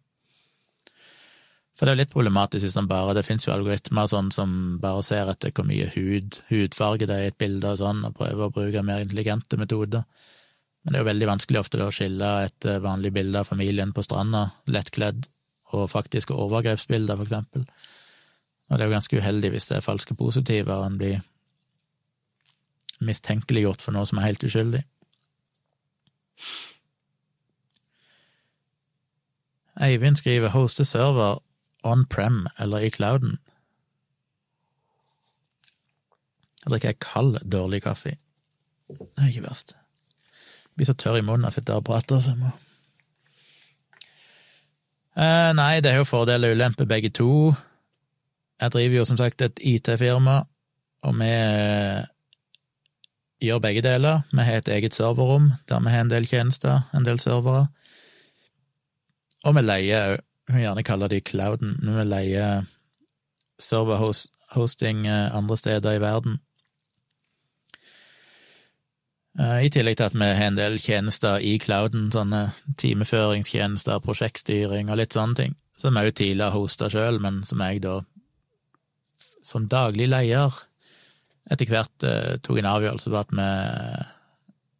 For 1.75 1.83
det 1.83 1.91
er 1.91 1.97
jo 1.97 2.01
litt 2.05 2.13
problematisk 2.13 2.63
hvis 2.63 2.77
man 2.79 2.87
bare 2.87 3.15
Det 3.17 3.25
finnes 3.27 3.43
jo 3.43 3.51
algoritmer 3.51 4.07
sånn 4.07 4.29
som 4.31 4.51
bare 4.79 5.01
ser 5.03 5.27
etter 5.27 5.51
hvor 5.51 5.67
mye 5.67 5.89
hud, 5.91 6.37
hudfarge 6.47 7.07
det 7.09 7.15
er 7.15 7.25
i 7.25 7.31
et 7.33 7.39
bilde 7.39 7.73
og 7.73 7.81
sånn, 7.81 8.03
og 8.07 8.15
prøver 8.15 8.47
å 8.47 8.53
bruke 8.55 8.83
mer 8.87 9.03
intelligente 9.03 9.59
metoder. 9.59 10.05
Men 10.85 10.93
det 10.93 10.99
er 10.99 11.01
jo 11.01 11.09
veldig 11.09 11.27
vanskelig 11.31 11.59
ofte 11.63 11.81
å 11.81 11.93
skille 11.93 12.31
et 12.45 12.65
eh, 12.69 12.81
vanlig 12.81 13.09
bilde 13.15 13.41
av 13.41 13.49
familien 13.49 13.89
på 13.93 14.03
stranda, 14.05 14.51
lettkledd, 14.69 15.25
og 15.73 15.89
faktiske 15.89 16.33
overgrepsbilder, 16.33 17.17
for 17.17 17.25
eksempel. 17.25 17.63
Og 18.69 18.77
det 18.77 18.83
er 18.85 18.89
jo 18.89 18.93
ganske 18.93 19.17
uheldig 19.17 19.49
hvis 19.55 19.65
det 19.71 19.79
er 19.79 19.85
falske 19.85 20.13
positive, 20.17 20.75
og 20.75 20.85
en 20.85 20.99
blir 20.99 21.23
mistenkeliggjort 23.01 23.81
for 23.81 23.97
noe 23.97 24.05
som 24.05 24.21
er 24.21 24.29
helt 24.29 24.45
uskyldig. 24.45 24.83
Eivind 29.81 30.21
skriver 30.21 30.53
hoste 30.53 30.85
server 30.85 31.41
on-prem 31.83 32.45
eller 32.61 32.85
i 32.85 32.91
clouden. 32.93 33.39
Jeg 36.63 36.71
drikker 36.71 37.01
kald, 37.01 37.41
dårlig 37.51 37.81
kaffe. 37.85 38.15
Det 38.89 39.09
er 39.17 39.33
ikke 39.33 39.47
verst. 39.49 39.75
Blir 40.75 40.89
så 40.89 40.95
tørr 40.97 41.19
i 41.19 41.23
munnen 41.25 41.47
av 41.47 41.53
å 41.53 41.55
sitte 41.55 41.77
og 41.77 41.85
prate, 41.87 42.19
så 42.19 42.33
jeg 42.33 42.41
må 42.41 42.51
eh, 45.15 45.51
Nei, 45.55 45.79
det 45.83 45.93
er 45.93 46.01
jo 46.01 46.09
fordeler 46.09 46.51
og 46.51 46.59
ulemper 46.59 46.89
begge 46.89 47.13
to. 47.15 47.53
Jeg 48.61 48.75
driver 48.75 48.99
jo 48.99 49.07
som 49.07 49.19
sagt 49.19 49.43
et 49.45 49.61
IT-firma, 49.63 50.41
og 51.05 51.17
vi 51.21 51.31
eh, 51.31 52.03
gjør 53.45 53.63
begge 53.63 53.83
deler. 53.85 54.23
Vi 54.31 54.45
har 54.47 54.61
et 54.61 54.71
eget 54.77 54.95
serverrom 54.95 55.51
der 55.69 55.83
vi 55.83 55.95
har 55.95 56.05
en 56.05 56.11
del 56.11 56.27
tjenester, 56.27 56.87
en 56.93 57.07
del 57.07 57.19
servere. 57.23 57.67
Og 59.45 59.55
vi 59.55 59.65
leier 59.65 60.15
òg 60.15 60.23
vi 60.53 60.61
gjerne 60.61 60.83
kalle 60.85 61.07
det 61.09 61.23
clouden, 61.25 61.77
når 61.81 61.95
vi 61.97 62.03
leier 62.05 62.65
serverhosting 63.61 65.07
eh, 65.07 65.35
andre 65.35 65.57
steder 65.57 65.97
i 65.97 66.01
verden. 66.03 66.37
Eh, 69.39 69.65
I 69.67 69.71
tillegg 69.73 69.97
til 69.99 70.07
at 70.07 70.15
vi 70.15 70.27
har 70.37 70.47
en 70.47 70.59
del 70.59 70.77
tjenester 70.79 71.43
i 71.43 71.57
clouden, 71.59 72.07
sånne 72.13 72.47
timeføringstjenester, 72.79 74.03
prosjektstyring 74.05 74.91
og 74.91 75.01
litt 75.01 75.17
sånne 75.17 75.39
ting, 75.41 75.57
som 75.75 75.97
jeg 75.97 76.11
jo 76.11 76.17
tidligere 76.21 76.55
hosta 76.55 76.89
sjøl, 76.91 77.19
men 77.23 77.43
som 77.47 77.63
jeg 77.65 77.83
da, 77.83 77.99
som 79.43 79.67
daglig 79.71 80.07
leder, 80.11 80.55
etter 81.51 81.69
hvert 81.69 82.07
eh, 82.07 82.37
tok 82.41 82.61
en 82.61 82.71
avgjørelse 82.71 83.11
på 83.11 83.21
at 83.21 83.35
vi 83.35 83.49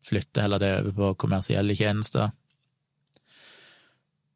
flytter 0.05 0.45
heller 0.45 0.61
det 0.61 0.73
over 0.79 0.97
på 0.97 1.13
kommersielle 1.25 1.75
tjenester 1.77 2.31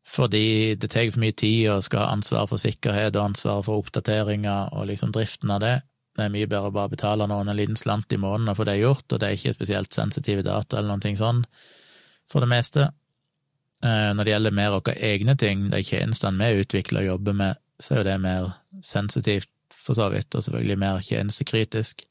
fordi 0.10 0.76
det 0.76 0.90
tar 0.90 1.12
for 1.12 1.22
mye 1.22 1.36
tid 1.38 1.70
å 1.70 1.80
skal 1.86 2.02
ha 2.02 2.14
ansvar 2.16 2.48
for 2.50 2.62
sikkerhet 2.62 3.14
og 3.14 3.28
ansvar 3.30 3.62
for 3.66 3.84
oppdateringer 3.84 4.74
og 4.74 4.88
liksom 4.90 5.14
driften 5.14 5.54
av 5.54 5.62
det. 5.62 5.76
Det 6.20 6.26
er 6.28 6.34
mye 6.34 6.48
bedre 6.52 6.68
å 6.68 6.76
bare 6.76 6.92
betale 6.92 7.28
noen 7.32 7.48
en 7.48 7.56
liten 7.56 7.78
slant 7.80 8.12
i 8.12 8.18
måneden 8.20 8.52
og 8.52 8.58
få 8.60 8.66
det 8.68 8.82
gjort, 8.82 9.06
og 9.08 9.22
det 9.22 9.28
er 9.28 9.38
ikke 9.38 9.56
spesielt 9.56 9.96
sensitive 9.96 10.44
data 10.44 10.82
eller 10.82 11.00
noe 11.00 11.16
sånn, 11.16 11.46
for 12.28 12.44
det 12.44 12.50
meste. 12.52 12.90
Eh, 13.80 14.10
når 14.12 14.28
det 14.28 14.34
gjelder 14.34 14.58
mer 14.58 14.74
våre 14.76 14.96
egne 15.08 15.38
ting, 15.40 15.70
de 15.72 15.80
tjenestene 15.88 16.50
vi 16.52 16.66
utvikler 16.66 17.06
og 17.06 17.14
jobber 17.14 17.38
med, 17.40 17.62
så 17.80 17.94
er 17.94 18.02
jo 18.02 18.08
det 18.10 18.18
mer 18.26 18.50
sensitivt, 18.84 19.54
for 19.72 19.96
så 19.96 20.10
vidt, 20.12 20.36
og 20.36 20.44
selvfølgelig 20.44 20.78
mer 20.82 21.00
tjenestekritisk. 21.08 22.04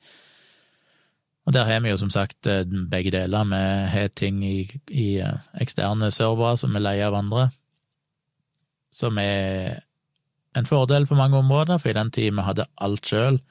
Og 1.45 1.53
der 1.53 1.69
har 1.69 1.85
vi 1.85 1.93
jo 1.93 2.01
som 2.01 2.11
sagt 2.11 2.49
eh, 2.49 2.65
begge 2.65 3.13
deler. 3.13 3.45
Vi 3.53 3.61
har 3.93 4.09
ting 4.17 4.41
i, 4.45 4.63
i 4.89 5.09
eh, 5.21 5.37
eksterne 5.61 6.09
servere 6.17 6.57
som 6.57 6.73
vi 6.73 6.81
leier 6.81 7.13
av 7.13 7.21
andre, 7.21 7.51
som 8.89 9.21
er 9.21 9.83
en 10.57 10.67
fordel 10.67 11.05
på 11.07 11.21
mange 11.21 11.37
områder, 11.37 11.77
for 11.77 11.93
i 11.93 11.99
den 12.01 12.11
tida 12.11 12.33
vi 12.41 12.49
hadde 12.49 12.71
alt 12.81 13.13
sjøl, 13.13 13.43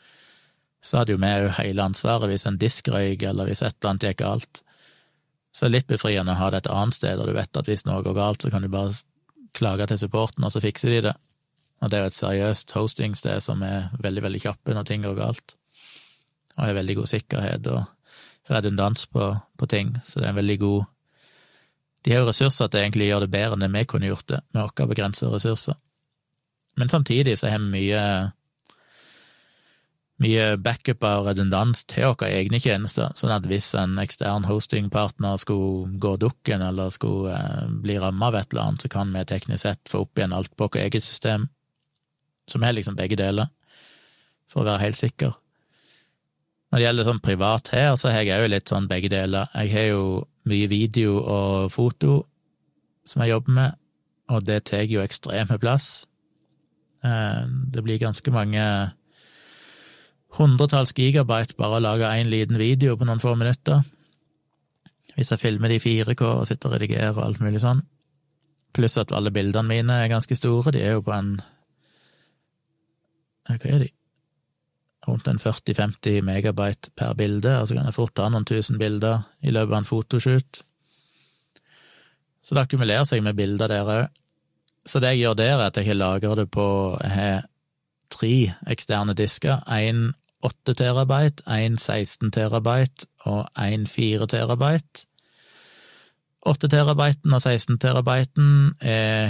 så 0.84 0.99
hadde 0.99 1.15
jo 1.15 1.21
vi 1.21 1.34
òg 1.41 1.51
hele 1.57 1.86
ansvaret 1.89 2.32
hvis 2.32 2.47
en 2.47 2.59
disk 2.61 2.89
røyk, 2.93 3.23
eller 3.28 3.49
hvis 3.49 3.63
et 3.63 3.75
eller 3.75 3.91
annet 3.91 4.07
gikk 4.09 4.23
galt. 4.23 4.61
Så 5.51 5.65
det 5.65 5.69
er 5.69 5.75
litt 5.78 5.89
befriende 5.89 6.36
å 6.36 6.39
ha 6.39 6.49
det 6.53 6.63
et 6.63 6.71
annet 6.71 6.97
sted, 6.97 7.19
og 7.19 7.30
du 7.30 7.36
vet 7.38 7.59
at 7.59 7.69
hvis 7.69 7.86
noe 7.88 8.03
går 8.05 8.17
galt, 8.17 8.43
så 8.43 8.51
kan 8.53 8.65
du 8.65 8.69
bare 8.71 8.93
klage 9.57 9.88
til 9.89 10.01
supporten, 10.03 10.45
og 10.45 10.53
så 10.53 10.61
fikser 10.61 10.93
de 10.93 11.01
det. 11.09 11.15
Og 11.82 11.89
det 11.89 11.97
er 11.97 12.05
jo 12.05 12.11
et 12.11 12.17
seriøst 12.17 12.73
hostingsted 12.78 13.41
som 13.43 13.63
er 13.65 13.89
veldig, 14.01 14.25
veldig 14.25 14.43
kjappe 14.43 14.75
når 14.75 14.89
ting 14.89 15.05
går 15.05 15.17
galt, 15.17 15.57
og 16.57 16.65
har 16.65 16.78
veldig 16.78 16.99
god 17.01 17.09
sikkerhet 17.13 17.71
og 17.73 18.53
redundans 18.53 19.09
på, 19.11 19.32
på 19.59 19.69
ting, 19.69 19.91
så 20.05 20.21
det 20.21 20.30
er 20.30 20.36
en 20.36 20.39
veldig 20.41 20.61
god 20.61 20.86
de 22.07 22.13
har 22.13 22.21
jo 22.23 22.30
ressurser 22.30 22.69
til 22.71 22.80
egentlig 22.80 23.07
å 23.07 23.09
gjøre 23.09 23.25
det 23.25 23.34
bedre 23.34 23.57
enn 23.57 23.63
det 23.65 23.67
vi 23.73 23.88
kunne 23.91 24.07
gjort 24.07 24.30
det, 24.32 24.38
med 24.55 24.63
våre 24.63 24.88
begrensede 24.88 25.32
ressurser. 25.34 25.75
Men 26.80 26.88
samtidig 26.88 27.34
så 27.36 27.49
har 27.51 27.59
vi 27.59 27.73
mye 27.73 28.03
mye 30.22 30.45
backup 30.57 31.03
og 31.05 31.28
redundans 31.28 31.84
til 31.89 32.07
våre 32.09 32.30
egne 32.39 32.59
tjenester, 32.61 33.11
sånn 33.18 33.34
at 33.36 33.45
hvis 33.49 33.70
en 33.78 33.99
ekstern 34.01 34.47
hostingpartner 34.49 35.38
skulle 35.41 35.91
gå 36.01 36.15
dukken 36.22 36.63
eller 36.65 36.93
skulle 36.93 37.36
eh, 37.36 37.68
bli 37.84 37.99
ramma 38.01 38.32
av 38.32 38.39
et 38.39 38.49
eller 38.51 38.63
annet, 38.63 38.86
så 38.86 38.91
kan 38.91 39.13
vi 39.13 39.26
teknisk 39.30 39.65
sett 39.65 39.91
få 39.91 40.05
opp 40.05 40.18
igjen 40.18 40.34
alt 40.34 40.53
på 40.55 40.65
vårt 40.65 40.80
eget 40.82 41.05
system. 41.05 41.49
som 42.47 42.63
er 42.63 42.72
liksom 42.72 42.95
begge 42.95 43.18
deler, 43.20 43.49
for 44.47 44.61
å 44.61 44.68
være 44.70 44.86
helt 44.86 44.95
sikker. 44.95 45.34
Når 46.72 46.80
det 46.80 46.86
gjelder 46.86 47.07
sånn 47.07 47.20
privat 47.20 47.68
her, 47.76 47.89
så 47.99 48.11
har 48.11 48.24
jeg 48.24 48.39
òg 48.39 48.53
litt 48.53 48.72
sånn 48.72 48.88
begge 48.88 49.09
deler. 49.11 49.49
Jeg 49.51 49.72
har 49.74 49.88
jo 49.89 50.03
mye 50.47 50.70
video 50.72 51.18
og 51.20 51.74
foto 51.74 52.22
som 53.03 53.24
jeg 53.24 53.34
jobber 53.34 53.51
med, 53.51 53.76
og 54.32 54.47
det 54.47 54.61
tar 54.72 54.88
jo 54.88 55.03
ekstreme 55.03 55.59
plass. 55.59 56.07
Eh, 57.03 57.43
det 57.68 57.84
blir 57.84 57.99
ganske 57.99 58.32
mange 58.32 58.63
hundretalls 60.38 60.94
gigabyte 60.98 61.58
bare 61.58 61.80
å 61.80 61.84
lage 61.84 62.14
én 62.20 62.32
liten 62.32 62.60
video 62.62 62.96
på 62.98 63.08
noen 63.08 63.22
få 63.24 63.36
minutter. 63.36 63.84
Hvis 65.16 65.34
jeg 65.34 65.42
filmer 65.42 65.72
det 65.72 65.82
i 65.82 65.86
4K 65.86 66.24
og 66.24 66.48
sitter 66.48 66.70
og 66.70 66.78
redigerer 66.78 67.16
og 67.18 67.26
alt 67.26 67.42
mulig 67.42 67.62
sånn. 67.64 67.82
Pluss 68.78 68.98
at 69.02 69.14
alle 69.16 69.34
bildene 69.34 69.68
mine 69.72 70.02
er 70.04 70.12
ganske 70.12 70.38
store, 70.38 70.76
de 70.76 70.84
er 70.86 70.98
jo 70.98 71.06
på 71.06 71.16
en 71.16 71.38
Hva 73.48 73.58
er 73.64 73.86
de? 73.86 73.94
rundt 75.08 75.28
en 75.28 75.40
40-50 75.40 76.22
megabyte 76.26 76.92
per 76.96 77.14
bilde, 77.18 77.54
og 77.62 77.68
så 77.68 77.78
kan 77.78 77.88
jeg 77.88 77.96
fort 77.96 78.16
ta 78.18 78.28
noen 78.32 78.46
tusen 78.48 78.80
bilder 78.80 79.24
i 79.42 79.54
løpet 79.56 79.74
av 79.74 79.80
en 79.80 79.88
fotoshoot. 79.88 80.62
Så 82.44 82.56
det 82.56 82.64
akkumulerer 82.64 83.08
seg 83.08 83.24
med 83.24 83.38
bilder 83.38 83.72
der 83.72 83.92
òg. 83.92 84.18
Så 84.88 85.02
det 85.04 85.16
jeg 85.16 85.26
gjør 85.26 85.40
der, 85.40 85.54
er 85.58 85.66
at 85.68 85.80
jeg 85.80 85.98
lagrer 85.98 86.44
det 86.44 86.48
på 86.52 86.68
Jeg 87.02 87.12
har 87.12 87.48
tre 88.10 88.34
eksterne 88.72 89.16
disker. 89.18 89.64
Én 89.68 90.14
8 90.46 90.74
terabyte, 90.78 91.44
én 91.50 91.78
16 91.78 92.32
terabyte 92.32 93.08
og 93.26 93.48
én 93.58 93.88
4 93.88 94.28
terabyte. 94.28 95.08
8 96.48 96.68
terabyten 96.72 97.34
og 97.34 97.42
16 97.42 97.80
terabyten 97.80 98.76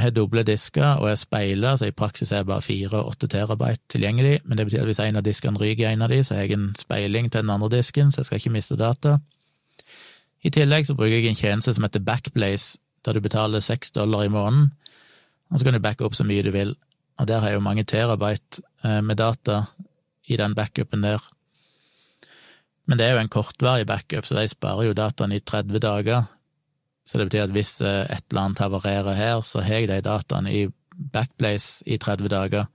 har 0.01 0.11
doble 0.13 0.43
disker 0.43 0.99
og 1.01 1.09
er 1.09 1.15
speila, 1.15 1.77
så 1.77 1.87
i 1.87 1.95
praksis 1.95 2.31
er 2.31 2.43
bare 2.43 2.61
4 2.61 2.91
og 2.91 3.07
8 3.07 3.27
terabyte 3.27 3.81
tilgjengelig, 3.89 4.39
men 4.45 4.57
det 4.57 4.65
betyr 4.67 4.83
at 4.83 4.91
hvis 4.91 4.99
en 4.99 5.15
av 5.15 5.23
diskene 5.25 5.59
ryker 5.59 5.87
i 5.87 5.93
en 5.93 6.01
av 6.01 6.11
de, 6.13 6.23
så 6.23 6.35
har 6.35 6.45
jeg 6.45 6.59
en 6.59 6.75
speiling 6.77 7.31
til 7.31 7.41
den 7.41 7.49
andre 7.49 7.69
disken, 7.77 8.11
så 8.11 8.21
jeg 8.21 8.25
skal 8.25 8.41
ikke 8.41 8.53
miste 8.53 8.77
data. 8.77 9.17
I 10.43 10.51
tillegg 10.53 10.85
så 10.85 10.93
bruker 10.93 11.15
jeg 11.15 11.31
en 11.31 11.39
tjeneste 11.39 11.73
som 11.73 11.87
heter 11.87 12.03
Backblaze, 12.05 12.77
der 13.05 13.13
du 13.13 13.21
betaler 13.23 13.59
6 13.59 13.91
dollar 13.91 14.27
i 14.27 14.29
måneden, 14.29 14.71
og 15.49 15.59
så 15.59 15.65
kan 15.65 15.73
du 15.73 15.79
backe 15.79 16.05
opp 16.05 16.13
så 16.13 16.27
mye 16.27 16.43
du 16.43 16.51
vil, 16.51 16.75
og 17.17 17.27
der 17.27 17.39
har 17.39 17.49
jeg 17.49 17.57
jo 17.57 17.65
mange 17.65 17.83
terabyte 17.83 18.61
eh, 18.83 19.01
med 19.01 19.17
data 19.17 19.63
i 20.27 20.37
den 20.39 20.55
backupen 20.55 21.03
der. 21.03 21.23
Men 22.87 22.99
det 22.99 23.07
er 23.07 23.15
jo 23.15 23.23
en 23.23 23.31
kortvarig 23.31 23.87
backup, 23.87 24.25
så 24.25 24.37
de 24.37 24.47
sparer 24.47 24.87
jo 24.87 24.95
dataen 24.95 25.35
i 25.35 25.39
30 25.39 25.79
dager, 25.83 26.27
så 27.07 27.19
det 27.19 27.29
betyr 27.29 27.47
at 27.47 27.55
hvis 27.55 27.79
eh, 27.81 28.05
et 28.11 28.25
eller 28.31 28.41
annet 28.41 28.63
havarerer 28.63 29.15
her, 29.15 29.41
så 29.41 29.63
har 29.63 29.83
jeg 29.83 29.91
de 29.91 30.01
dataene 30.03 30.53
i 30.53 30.67
Backblaze 30.97 31.83
i 31.85 31.97
30 31.97 32.31
dager, 32.31 32.65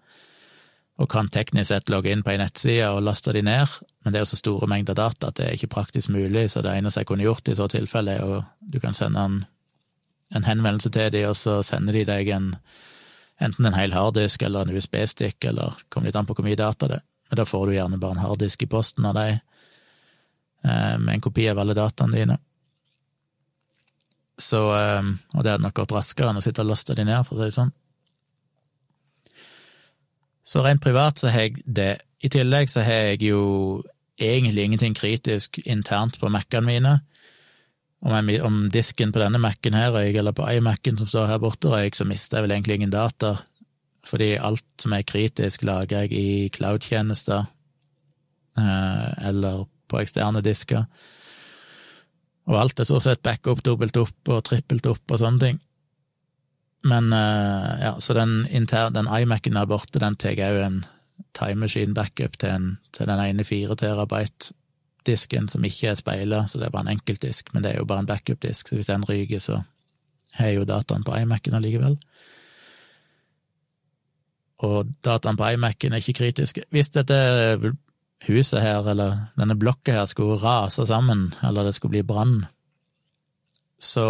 og 1.00 1.09
kan 1.11 1.28
teknisk 1.32 1.70
sett 1.72 1.90
logge 1.90 2.12
inn 2.12 2.22
på 2.22 2.30
ei 2.30 2.38
nettside 2.38 2.90
og 2.92 3.03
laste 3.03 3.32
de 3.34 3.42
ned, 3.42 3.72
men 4.05 4.12
det 4.12 4.20
er 4.20 4.26
jo 4.26 4.32
så 4.32 4.38
store 4.38 4.68
mengder 4.70 4.94
data 4.94 5.28
at 5.32 5.40
det 5.40 5.46
er 5.48 5.57
ikke 5.57 5.72
praktisk 5.72 6.12
mulig, 6.12 6.50
så 6.53 6.62
det 6.62 6.76
eneste 6.76 7.03
jeg 7.03 7.09
kunne 7.09 7.24
gjort 7.24 7.48
i 7.48 7.57
så 7.59 7.66
tilfelle, 7.72 8.14
er 8.14 8.20
jo 8.22 8.42
du 8.61 8.78
kan 8.80 8.94
sende 8.94 9.24
en, 9.24 9.38
en 10.36 10.44
henvendelse 10.44 10.92
til 10.92 11.12
de, 11.12 11.24
og 11.28 11.36
så 11.36 11.62
sender 11.66 11.96
de 11.96 12.05
deg 12.12 12.32
en 12.36 12.53
enten 13.42 13.66
en 13.66 13.74
hel 13.74 13.94
harddisk 13.96 14.42
eller 14.46 14.66
en 14.68 14.76
USB-stikk, 14.76 15.48
eller 15.50 15.80
kommer 15.88 16.11
litt 16.11 16.18
an 16.20 16.28
på 16.28 16.36
hvor 16.36 16.46
mye 16.46 16.59
data 16.59 16.88
det 16.90 17.00
er. 17.00 17.07
Da 17.33 17.45
får 17.49 17.66
du 17.66 17.74
gjerne 17.76 18.01
bare 18.01 18.18
en 18.18 18.24
harddisk 18.26 18.62
i 18.62 18.70
posten 18.70 19.07
av 19.09 19.14
dem. 19.14 19.41
eh, 20.64 20.99
med 20.99 21.14
en 21.14 21.20
kopi 21.20 21.49
av 21.51 21.59
alle 21.59 21.74
dataene 21.74 22.16
dine. 22.16 22.39
Så, 24.39 24.61
eh, 24.76 25.03
og 25.35 25.43
det 25.43 25.51
hadde 25.51 25.64
nok 25.64 25.74
gått 25.74 25.93
raskere 25.93 26.30
enn 26.30 26.39
å 26.39 26.43
sitte 26.45 26.62
og 26.62 26.70
laste 26.70 26.95
de 26.95 27.05
ned, 27.05 27.26
for 27.26 27.37
å 27.37 27.41
si 27.41 27.49
det 27.51 27.57
sånn. 27.57 27.72
Så 30.45 30.62
rent 30.62 30.83
privat 30.83 31.18
så 31.18 31.30
har 31.30 31.49
jeg 31.49 31.62
det. 31.66 32.01
I 32.22 32.28
tillegg 32.28 32.70
så 32.70 32.85
har 32.87 33.11
jeg 33.12 33.22
jo 33.26 33.83
egentlig 34.20 34.64
ingenting 34.68 34.95
kritisk 34.95 35.59
internt 35.64 36.18
på 36.20 36.30
Mac-ene 36.30 36.66
mine. 36.66 36.95
Om, 38.03 38.28
jeg, 38.28 38.43
om, 38.43 38.68
disken 38.70 39.12
på 39.14 39.22
denne 39.22 39.39
Mac-en 39.39 39.78
her 39.78 39.95
eller 39.95 40.35
på 40.35 40.47
iMac-en 40.47 40.99
som 40.99 41.11
står 41.11 41.30
her 41.30 41.43
borte 41.43 41.70
røyk, 41.70 41.95
så 41.95 42.07
mister 42.07 42.39
jeg 42.39 42.47
vel 42.47 42.57
egentlig 42.57 42.80
ingen 42.80 42.95
data, 42.95 43.37
fordi 44.07 44.34
alt 44.36 44.64
som 44.82 44.94
er 44.96 45.07
kritisk, 45.07 45.64
lager 45.66 46.05
jeg 46.05 46.12
i 46.12 46.48
cloud-tjenester, 46.55 47.44
eh, 48.59 49.28
eller 49.28 49.66
på 49.88 50.00
eksterne 50.03 50.42
disker. 50.44 50.86
Og 52.50 52.59
alt 52.59 52.80
er 52.80 52.88
stort 52.88 53.07
sett 53.07 53.22
backup, 53.22 53.62
dobbelt 53.64 53.96
opp 54.00 54.32
og 54.32 54.42
trippelt 54.48 54.88
opp 54.90 55.14
og 55.14 55.20
sånne 55.22 55.44
ting. 55.44 55.61
Men 56.82 57.12
uh, 57.14 57.78
ja, 57.78 57.92
så 58.03 58.14
den, 58.18 58.40
den 58.50 59.07
iMac-en 59.07 59.55
der 59.55 59.68
borte, 59.70 60.00
den 60.03 60.16
tar 60.18 60.34
jeg 60.34 60.57
òg 60.57 60.64
en 60.64 60.80
time 61.36 61.62
machine 61.62 61.94
backup 61.94 62.34
til, 62.42 62.72
til 62.92 63.07
den 63.07 63.22
ene 63.22 63.46
fire 63.46 63.76
terabyte-disken 63.78 65.46
som 65.53 65.64
ikke 65.64 65.92
er 65.92 66.00
speila, 66.00 66.42
så 66.48 66.59
det 66.59 66.66
er 66.66 66.74
bare 66.74 66.88
en 66.88 66.96
enkeltdisk, 66.96 67.53
men 67.55 67.62
det 67.62 67.72
er 67.72 67.78
jo 67.78 67.86
bare 67.86 68.03
en 68.03 68.11
backup-disk, 68.11 68.68
så 68.68 68.80
hvis 68.80 68.90
den 68.90 69.07
ryker, 69.07 69.38
så 69.38 69.61
har 70.34 70.50
jeg 70.50 70.59
jo 70.59 70.66
dataen 70.66 71.07
på 71.07 71.14
iMac-en 71.20 71.61
allikevel. 71.61 71.96
Og 74.62 74.92
dataen 75.04 75.38
på 75.38 75.48
iMac-en 75.54 75.94
er 75.94 76.02
ikke 76.02 76.20
kritiske. 76.20 76.64
Hvis 76.70 76.92
dette 76.94 77.16
huset 78.28 78.62
her, 78.62 78.86
eller 78.92 79.28
denne 79.38 79.58
blokka 79.58 79.96
her, 79.96 80.06
skulle 80.10 80.38
rase 80.42 80.86
sammen, 80.86 81.32
eller 81.42 81.66
det 81.66 81.74
skulle 81.74 81.96
bli 81.96 82.04
brann, 82.06 82.44
så 83.82 84.06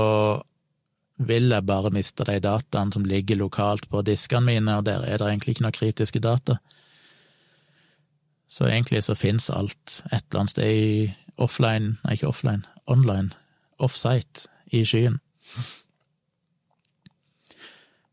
vil 1.16 1.48
jeg 1.54 1.66
bare 1.66 1.92
miste 1.94 2.26
de 2.28 2.36
dataene 2.42 2.92
som 2.92 3.04
ligger 3.08 3.40
lokalt 3.40 3.88
på 3.88 4.02
diskene 4.04 4.46
mine, 4.50 4.76
og 4.76 4.86
der 4.86 5.06
er 5.06 5.20
det 5.20 5.30
egentlig 5.30 5.56
ikke 5.56 5.66
noe 5.66 5.76
kritiske 5.76 6.20
data. 6.20 6.58
Så 8.48 8.68
egentlig 8.68 9.04
så 9.06 9.16
fins 9.16 9.48
alt 9.50 10.02
et 10.12 10.24
eller 10.28 10.42
annet 10.42 10.52
sted 10.52 10.68
i 10.68 11.12
offline, 11.40 11.96
nei, 12.04 12.16
ikke 12.18 12.28
offline, 12.28 12.66
online, 12.86 13.30
offsite, 13.80 14.48
i 14.72 14.84
skyen. 14.88 15.18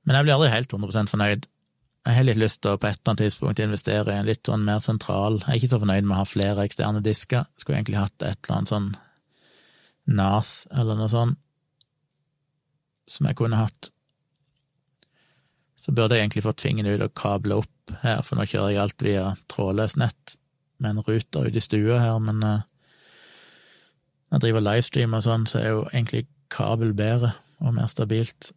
Men 0.03 0.15
jeg 0.15 0.25
blir 0.25 0.35
aldri 0.35 0.51
helt 0.51 0.73
100% 0.73 1.11
fornøyd. 1.11 1.45
Jeg 2.09 2.17
har 2.17 2.25
litt 2.25 2.39
lyst 2.41 2.63
til 2.63 2.73
å 2.73 2.79
på 2.81 2.87
et 2.89 2.97
eller 2.97 3.11
annet 3.11 3.21
tidspunkt 3.21 3.59
investere 3.61 4.13
i 4.15 4.17
en 4.17 4.25
litt 4.25 4.47
sånn 4.49 4.63
mer 4.65 4.79
sentral 4.81 5.35
Jeg 5.43 5.51
er 5.51 5.59
ikke 5.59 5.69
så 5.69 5.79
fornøyd 5.83 6.07
med 6.07 6.15
å 6.15 6.21
ha 6.23 6.25
flere 6.25 6.63
eksterne 6.65 7.03
disker. 7.05 7.45
Skulle 7.53 7.77
egentlig 7.77 7.99
hatt 7.99 8.25
et 8.25 8.39
eller 8.39 8.55
annet 8.55 8.71
sånn 8.71 8.87
NAS 10.17 10.53
eller 10.73 10.97
noe 10.97 11.11
sånt 11.11 11.37
som 13.09 13.29
jeg 13.29 13.37
kunne 13.37 13.59
hatt. 13.61 13.91
Så 15.77 15.93
burde 15.93 16.17
jeg 16.17 16.25
egentlig 16.25 16.45
fått 16.45 16.65
fingeren 16.65 16.97
ut 16.97 17.05
og 17.05 17.15
kable 17.17 17.61
opp 17.61 17.93
her, 18.03 18.21
for 18.25 18.37
nå 18.37 18.45
kjører 18.49 18.73
jeg 18.73 18.81
alt 18.83 19.05
via 19.05 19.23
trådløst 19.49 20.01
nett 20.01 20.35
med 20.81 20.91
en 20.91 21.05
ruter 21.05 21.47
ute 21.47 21.61
i 21.61 21.63
stua 21.63 22.01
her, 22.03 22.19
men 22.21 22.41
når 22.41 22.61
jeg 24.35 24.43
driver 24.45 24.65
livestream 24.65 25.17
og 25.17 25.25
sånn, 25.25 25.47
så 25.49 25.61
er 25.61 25.73
jo 25.73 25.81
egentlig 25.89 26.27
kabel 26.53 26.93
bedre 26.97 27.33
og 27.61 27.73
mer 27.77 27.89
stabilt. 27.91 28.51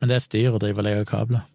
Men 0.00 0.10
det 0.10 0.16
er 0.16 0.22
et 0.22 0.28
styr 0.28 0.56
å 0.56 0.60
drive 0.60 0.82
og 0.82 0.88
legge 0.88 1.08
kabler. 1.08 1.46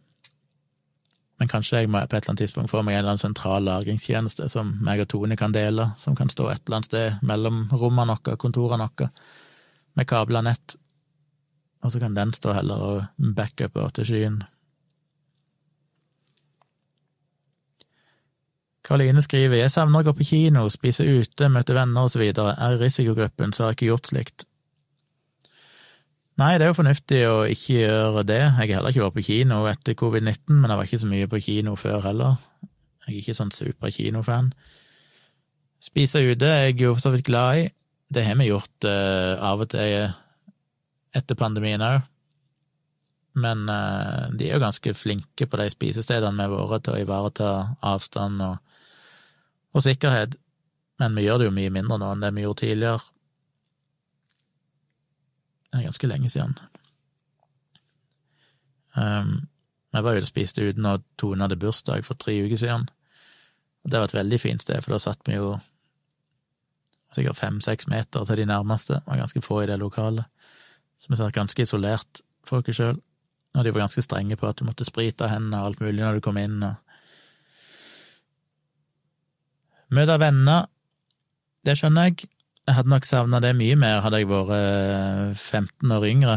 Men 1.39 1.47
kanskje 1.47 1.83
jeg 1.83 1.89
må 1.91 2.01
på 2.01 2.17
et 2.17 2.19
eller 2.19 2.33
annet 2.33 2.43
tidspunkt 2.43 2.71
få 2.71 2.81
meg 2.83 2.97
en 2.97 2.99
eller 2.99 3.13
annen 3.13 3.21
sentral 3.21 3.63
lagringstjeneste 3.63 4.49
som 4.51 4.73
meg 4.83 5.05
og 5.05 5.09
Tone 5.13 5.37
kan 5.39 5.55
dele, 5.55 5.91
som 5.95 6.17
kan 6.17 6.31
stå 6.31 6.49
et 6.51 6.61
eller 6.65 6.81
annet 6.81 6.91
sted 6.91 7.23
mellom 7.23 7.65
rommene 7.71 8.17
våre, 8.19 8.35
kontorene 8.41 8.89
våre, 8.89 9.09
med 9.95 10.07
kabler 10.07 10.43
nett 10.45 10.75
og 11.83 11.91
så 11.91 11.99
kan 11.99 12.15
den 12.15 12.33
stå 12.35 12.53
heller 12.53 12.81
og 12.83 13.35
backupe 13.35 13.85
til 13.95 14.07
skyen. 14.07 14.41
Karoline 18.83 19.21
skriver 19.21 19.59
jeg 19.59 19.71
savner 19.71 20.01
å 20.01 20.07
gå 20.07 20.15
på 20.17 20.27
kino, 20.31 20.65
spise 20.73 21.05
ute, 21.05 21.49
møte 21.51 21.75
venner 21.77 22.09
osv. 22.09 22.23
Er 22.25 22.75
i 22.75 22.79
risikogruppen, 22.81 23.53
så 23.53 23.63
har 23.63 23.73
jeg 23.73 23.79
ikke 23.79 23.91
gjort 23.91 24.11
slikt. 24.11 24.48
Nei, 26.39 26.53
det 26.55 26.63
er 26.63 26.69
jo 26.71 26.77
fornuftig 26.77 27.19
å 27.27 27.39
ikke 27.51 27.81
gjøre 27.81 28.21
det. 28.23 28.39
Jeg 28.39 28.69
har 28.69 28.77
heller 28.77 28.93
ikke 28.93 29.03
vært 29.03 29.15
på 29.17 29.25
kino 29.27 29.63
etter 29.67 29.95
covid-19, 29.99 30.53
men 30.55 30.71
jeg 30.71 30.79
var 30.79 30.87
ikke 30.87 30.99
så 31.01 31.09
mye 31.11 31.27
på 31.27 31.41
kino 31.43 31.73
før 31.75 32.05
heller. 32.05 32.37
Jeg 33.03 33.09
er 33.09 33.17
ikke 33.19 33.35
sånn 33.35 33.51
super 33.51 33.91
kinofan. 33.91 34.53
Spise 35.83 36.21
ute 36.23 36.47
er 36.47 36.69
jeg 36.69 36.77
jo 36.85 36.93
så 36.99 37.11
vidt 37.11 37.27
glad 37.27 37.59
i. 37.59 37.65
Det 38.07 38.23
har 38.23 38.39
vi 38.39 38.47
gjort 38.47 38.87
uh, 38.87 39.35
av 39.49 39.65
og 39.65 39.69
til 39.73 40.13
etter 41.19 41.39
pandemien 41.39 41.83
òg. 41.83 42.07
Men 43.39 43.67
uh, 43.67 44.31
de 44.31 44.47
er 44.47 44.55
jo 44.55 44.63
ganske 44.63 44.95
flinke 44.95 45.47
på 45.47 45.59
de 45.59 45.67
spisestedene 45.75 46.47
vi 46.47 46.59
har 46.61 46.71
vært 46.71 46.87
til 46.87 46.95
å 46.95 47.03
ivareta 47.03 47.51
avstand 47.83 48.43
og, 48.47 48.57
og, 49.75 49.83
sikkerhet. 49.83 50.39
Men 51.03 51.19
vi 51.19 51.27
gjør 51.27 51.43
det 51.43 51.51
jo 51.51 51.55
mye 51.59 51.75
mindre 51.81 51.99
nå 51.99 52.13
enn 52.15 52.23
det 52.23 52.31
vi 52.37 52.47
gjorde 52.47 52.63
tidligere. 52.63 53.03
Det 55.69 55.79
er 55.79 55.87
ganske 55.89 56.07
lenge 56.09 56.29
siden. 56.29 56.55
Um, 58.95 59.47
jeg 59.93 60.03
var 60.03 60.17
ute 60.17 60.25
og 60.25 60.29
spiste 60.29 60.65
uten 60.65 60.85
og 60.85 61.03
Tone 61.17 61.45
hadde 61.45 61.59
bursdag 61.61 62.05
for 62.05 62.17
tre 62.17 62.35
uker 62.45 62.57
siden. 62.57 62.87
Og 63.83 63.91
det 63.91 63.99
var 63.99 64.09
et 64.09 64.17
veldig 64.17 64.39
fint 64.41 64.61
sted, 64.61 64.81
for 64.83 64.93
da 64.93 64.99
satt 65.01 65.21
vi 65.29 65.37
jo 65.37 65.53
sikkert 67.15 67.39
fem-seks 67.39 67.87
meter 67.89 68.25
til 68.25 68.41
de 68.41 68.45
nærmeste. 68.49 68.99
Det 68.99 69.07
var 69.07 69.21
ganske 69.23 69.41
få 69.41 69.61
i 69.63 69.69
det 69.69 69.79
lokalet. 69.81 70.25
Så 70.99 71.09
vi 71.09 71.17
satt 71.17 71.33
ganske 71.33 71.61
isolert 71.61 72.21
for 72.45 72.61
oss 72.61 72.75
sjøl. 72.75 72.99
Og 73.57 73.65
de 73.65 73.73
var 73.73 73.85
ganske 73.87 74.01
strenge 74.05 74.37
på 74.37 74.49
at 74.49 74.59
du 74.59 74.65
måtte 74.67 74.85
sprite 74.85 75.29
hendene 75.29 75.61
og 75.61 75.71
alt 75.71 75.81
mulig 75.81 76.03
når 76.03 76.19
du 76.19 76.25
kom 76.25 76.37
inn. 76.37 76.61
og 76.63 76.75
Møte 79.89 80.19
venner, 80.21 80.67
det 81.65 81.77
skjønner 81.79 82.11
jeg. 82.11 82.29
Jeg 82.69 82.75
hadde 82.77 82.91
nok 82.91 83.05
savna 83.07 83.39
det 83.41 83.55
mye 83.57 83.73
mer 83.81 84.03
hadde 84.05 84.19
jeg 84.21 84.27
vært 84.29 85.39
15 85.41 85.89
eh, 85.89 85.93
år 85.95 86.03
yngre, 86.05 86.35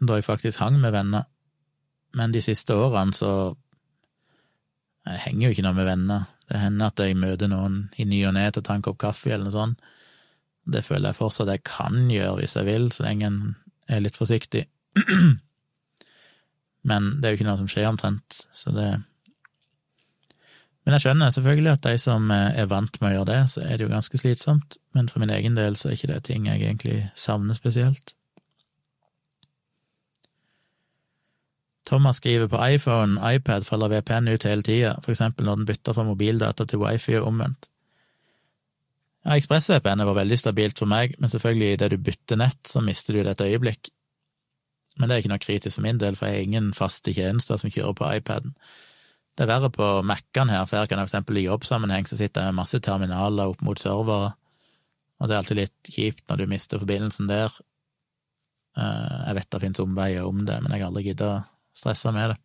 da 0.00 0.16
jeg 0.16 0.24
faktisk 0.24 0.62
hang 0.62 0.78
med 0.80 0.94
venner. 0.94 1.26
Men 2.16 2.32
de 2.32 2.40
siste 2.40 2.72
årene 2.72 3.12
så 3.12 3.32
Jeg 5.08 5.20
henger 5.26 5.46
jo 5.46 5.52
ikke 5.52 5.64
noe 5.64 5.76
med 5.76 5.86
venner. 5.88 6.24
Det 6.48 6.62
hender 6.62 6.88
at 6.88 7.00
jeg 7.00 7.16
møter 7.16 7.48
noen 7.48 7.76
i 7.96 8.04
ny 8.08 8.22
og 8.28 8.34
ne 8.36 8.46
til 8.48 8.60
å 8.60 8.64
ta 8.64 8.74
en 8.76 8.84
kopp 8.84 8.98
kaffe 9.00 9.28
eller 9.28 9.46
noe 9.46 9.52
sånt. 9.52 9.84
Det 10.64 10.82
føler 10.84 11.10
jeg 11.10 11.20
fortsatt 11.20 11.52
jeg 11.52 11.64
kan 11.64 12.08
gjøre 12.12 12.40
hvis 12.40 12.56
jeg 12.56 12.68
vil, 12.68 12.88
så 12.92 13.04
lenge 13.04 13.28
en 13.28 13.38
er 13.88 14.00
litt 14.04 14.16
forsiktig. 14.16 14.64
Men 16.88 17.12
det 17.20 17.28
er 17.28 17.34
jo 17.34 17.40
ikke 17.40 17.48
noe 17.50 17.60
som 17.60 17.68
skjer 17.68 17.88
omtrent, 17.88 18.42
så 18.52 18.72
det 18.72 18.90
Men 20.88 20.94
jeg 20.96 21.02
skjønner 21.04 21.32
selvfølgelig 21.36 21.72
at 21.74 21.82
de 21.84 21.98
som 22.00 22.30
er 22.32 22.68
vant 22.70 22.94
med 23.02 23.10
å 23.10 23.16
gjøre 23.18 23.28
det, 23.28 23.40
så 23.52 23.60
er 23.60 23.76
det 23.76 23.84
jo 23.84 23.90
ganske 23.90 24.18
slitsomt, 24.22 24.78
men 24.96 25.10
for 25.12 25.20
min 25.20 25.34
egen 25.36 25.58
del 25.58 25.76
så 25.76 25.90
er 25.90 25.98
ikke 25.98 26.08
det 26.08 26.22
ting 26.24 26.46
jeg 26.48 26.62
egentlig 26.62 27.02
savner 27.12 27.58
spesielt. 27.58 28.14
Thomas 31.92 32.22
skriver 32.22 32.48
på 32.48 32.62
iPhone, 32.64 33.20
iPad 33.34 33.68
faller 33.68 33.92
VPN 33.92 34.32
ut 34.32 34.48
hele 34.48 34.64
tida, 34.64 34.94
for 35.04 35.12
eksempel 35.12 35.44
når 35.44 35.60
den 35.60 35.68
bytter 35.74 35.92
fra 35.92 36.08
mobildata 36.08 36.64
til 36.64 36.80
wifi 36.80 37.20
og 37.20 37.34
omvendt. 37.34 37.68
Ja, 39.26 39.36
ExpressVPN 39.36 40.08
var 40.08 40.16
veldig 40.22 40.40
stabilt 40.40 40.80
for 40.80 40.88
meg, 40.88 41.20
men 41.20 41.28
selvfølgelig, 41.28 41.72
idet 41.76 41.92
du 41.92 42.00
bytter 42.00 42.40
nett, 42.40 42.60
så 42.64 42.80
mister 42.80 43.12
du 43.12 43.26
det 43.26 43.36
et 43.36 43.44
øyeblikk. 43.44 43.92
Men 44.96 45.08
det 45.08 45.14
er 45.18 45.26
ikke 45.26 45.36
noe 45.36 45.48
kritisk 45.50 45.76
for 45.76 45.84
min 45.84 46.00
del, 46.00 46.16
for 46.16 46.32
jeg 46.32 46.40
har 46.40 46.48
ingen 46.48 46.72
faste 46.72 47.12
tjenester 47.12 47.60
som 47.60 47.76
kjører 47.76 47.92
på 47.92 48.14
iPaden. 48.22 48.56
Det 49.38 49.44
er 49.44 49.52
verre 49.52 49.68
på 49.70 49.86
Mac-ene 50.02 50.50
her, 50.50 50.64
for 50.66 50.80
her 50.80 50.88
kan 50.90 50.98
jeg 50.98 51.06
for 51.06 51.12
eksempel 51.12 51.38
i 51.38 51.44
jobbsammenheng 51.44 52.08
så 52.10 52.16
sitter 52.18 52.42
jeg 52.42 52.50
med 52.50 52.58
masse 52.58 52.80
terminaler 52.82 53.52
opp 53.52 53.60
mot 53.62 53.78
servere, 53.78 54.32
og 55.18 55.28
det 55.28 55.34
er 55.34 55.38
alltid 55.38 55.60
litt 55.60 55.90
kjipt 55.94 56.24
når 56.26 56.40
du 56.40 56.50
mister 56.50 56.82
forbindelsen 56.82 57.30
der. 57.30 57.54
Eh, 58.74 59.18
jeg 59.28 59.36
vet 59.38 59.50
det 59.54 59.60
finnes 59.62 59.82
omveier 59.84 60.26
om 60.26 60.40
det, 60.42 60.56
men 60.58 60.74
jeg 60.74 60.82
har 60.82 60.90
aldri 60.90 61.04
gidda 61.06 61.30
stresse 61.70 62.10
med 62.16 62.32
det. 62.32 62.38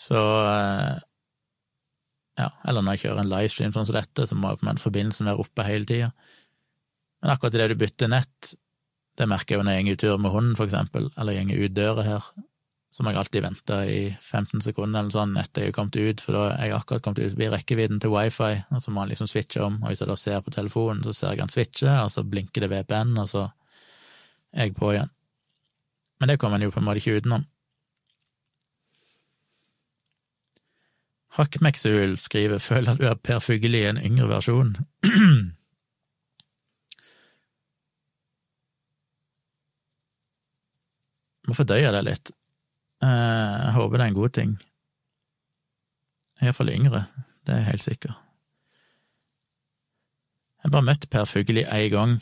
Så 0.00 0.20
eh, 0.20 1.00
ja, 2.40 2.50
eller 2.68 2.84
når 2.84 2.98
jeg 2.98 3.04
kjører 3.06 3.22
en 3.24 3.32
livestream 3.32 3.72
sånn 3.78 3.88
som 3.88 3.96
dette, 3.96 4.28
så 4.28 4.36
må 4.36 4.52
forbindelsen 4.84 5.32
være 5.32 5.40
oppe 5.40 5.64
hele 5.70 5.88
tida. 5.88 6.12
Men 7.24 7.32
akkurat 7.32 7.56
idet 7.56 7.72
du 7.72 7.80
bytter 7.80 8.12
nett, 8.12 8.52
det 9.16 9.28
merker 9.28 9.56
jeg 9.56 9.64
jo 9.64 9.66
når 9.70 9.76
jeg 9.78 9.88
går 9.88 10.00
tur 10.04 10.20
med 10.20 10.36
hunden, 10.36 10.56
for 10.60 10.68
eksempel, 10.68 11.08
eller 11.16 11.40
går 11.48 11.64
ut 11.64 11.76
døra 11.80 12.06
her, 12.06 12.30
så 12.90 13.04
må 13.06 13.12
jeg 13.12 13.20
alltid 13.20 13.44
vente 13.44 13.76
i 13.86 14.00
15 14.18 14.64
sekunder 14.64 15.04
eller 15.04 15.14
sånn 15.14 15.36
etter 15.38 15.62
jeg 15.62 15.70
har 15.70 15.76
kommet 15.76 15.96
ut, 15.96 16.22
for 16.24 16.34
da 16.34 16.42
er 16.56 16.70
jeg 16.70 16.74
akkurat 16.80 17.04
kommet 17.04 17.20
ut 17.22 17.34
forbi 17.36 17.48
rekkevidden 17.52 18.00
til 18.02 18.10
wifi, 18.10 18.50
og 18.74 18.82
så 18.82 18.90
må 18.90 19.04
han 19.04 19.12
liksom 19.12 19.30
switche 19.30 19.62
om, 19.62 19.78
og 19.78 19.92
hvis 19.92 20.02
jeg 20.02 20.10
da 20.10 20.16
ser 20.18 20.42
på 20.42 20.54
telefonen, 20.54 21.04
så 21.06 21.14
ser 21.14 21.30
jeg 21.36 21.44
han 21.44 21.54
switche, 21.54 21.92
og 22.02 22.10
så 22.10 22.26
blinker 22.26 22.66
det 22.66 22.72
VPN, 22.72 23.14
og 23.22 23.28
så 23.30 23.46
er 24.50 24.66
jeg 24.66 24.74
på 24.74 24.90
igjen. 24.96 25.12
Men 26.20 26.28
det 26.28 26.38
kommer 26.42 26.58
en 26.58 26.66
jo 26.66 26.74
på 26.74 26.80
en 26.82 26.88
måte 26.88 27.00
ikke 27.00 27.16
utenom. 27.22 27.44
Hakkmeksul 31.38 32.18
skriver 32.18 32.58
'Føler 32.58 32.94
du 32.98 33.06
er 33.06 33.14
Per 33.14 33.38
Fugelli 33.38 33.78
i 33.84 33.86
en 33.86 33.98
yngre 34.02 34.26
versjon'? 34.28 34.76
Må 41.48 41.54
fordøye 41.54 41.92
det 41.94 42.04
litt. 42.04 42.30
Eh, 43.00 43.56
jeg 43.64 43.76
håper 43.76 43.96
det 43.96 44.04
er 44.04 44.12
en 44.12 44.18
god 44.18 44.34
ting. 44.36 44.56
Iallfall 46.40 46.72
yngre, 46.72 47.04
det 47.46 47.54
er 47.54 47.62
jeg 47.62 47.70
helt 47.70 47.84
sikker. 47.84 48.16
Jeg 50.60 50.72
bare 50.72 50.84
møtt 50.84 51.08
Per 51.12 51.28
Fugelli 51.28 51.64
én 51.64 51.88
gang, 51.92 52.18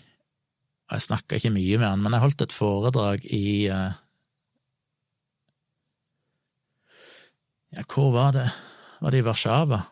og 0.88 0.94
jeg 0.94 1.06
snakka 1.08 1.38
ikke 1.38 1.54
mye 1.54 1.78
med 1.78 1.88
han, 1.88 2.02
men 2.02 2.14
jeg 2.14 2.22
holdt 2.22 2.44
et 2.46 2.54
foredrag 2.54 3.26
i 3.26 3.66
eh, 3.66 4.04
Ja, 7.76 7.82
hvor 7.84 8.14
var 8.14 8.30
det? 8.32 8.46
Var 9.00 9.12
det 9.12 9.18
i 9.20 9.24
Warszawa? 9.26 9.82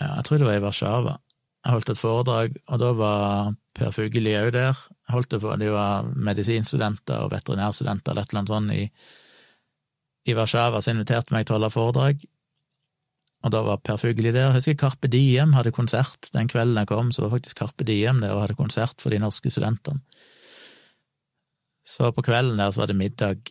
Ja, 0.00 0.08
jeg 0.18 0.24
tror 0.26 0.38
det 0.38 0.46
var 0.46 0.58
i 0.58 0.64
Warszawa. 0.66 1.14
Jeg 1.64 1.72
holdt 1.72 1.92
et 1.94 2.02
foredrag, 2.02 2.58
og 2.68 2.82
da 2.82 2.90
var 2.92 3.54
Per 3.74 3.90
Fugelli 3.94 4.34
òg 4.38 4.52
der. 4.54 4.78
Holdt 5.10 5.32
det 5.34 5.40
for 5.42 5.60
de 5.60 5.70
var 5.74 6.06
medisinstudenter 6.14 7.24
og 7.24 7.32
veterinærstudenter 7.34 8.12
eller 8.12 8.26
et 8.26 8.32
eller 8.32 8.42
annet 8.42 8.52
sånt 8.52 8.74
i, 8.74 8.84
i 10.30 10.36
Warszawa, 10.38 10.80
så 10.80 10.94
inviterte 10.94 11.34
meg 11.34 11.46
til 11.46 11.56
å 11.56 11.58
holde 11.58 11.72
foredrag. 11.74 12.22
Og 13.44 13.52
da 13.52 13.60
var 13.66 13.82
Per 13.84 13.98
Fugelli 14.00 14.30
der. 14.32 14.48
Jeg 14.48 14.60
husker 14.60 14.78
Carpe 14.80 15.10
Diem 15.12 15.52
hadde 15.52 15.74
konsert 15.76 16.30
den 16.32 16.48
kvelden 16.48 16.80
jeg 16.80 16.88
kom, 16.88 17.10
så 17.12 17.26
var 17.26 17.34
faktisk 17.34 17.60
Carpe 17.60 17.84
Diem 17.84 18.22
der 18.24 18.32
og 18.36 18.46
hadde 18.46 18.56
konsert 18.56 19.02
for 19.02 19.12
de 19.12 19.20
norske 19.20 19.52
studentene. 19.52 20.00
Så 21.84 22.08
på 22.16 22.24
kvelden 22.24 22.62
der 22.62 22.70
så 22.72 22.80
var 22.80 22.88
det 22.88 22.96
middag, 22.96 23.50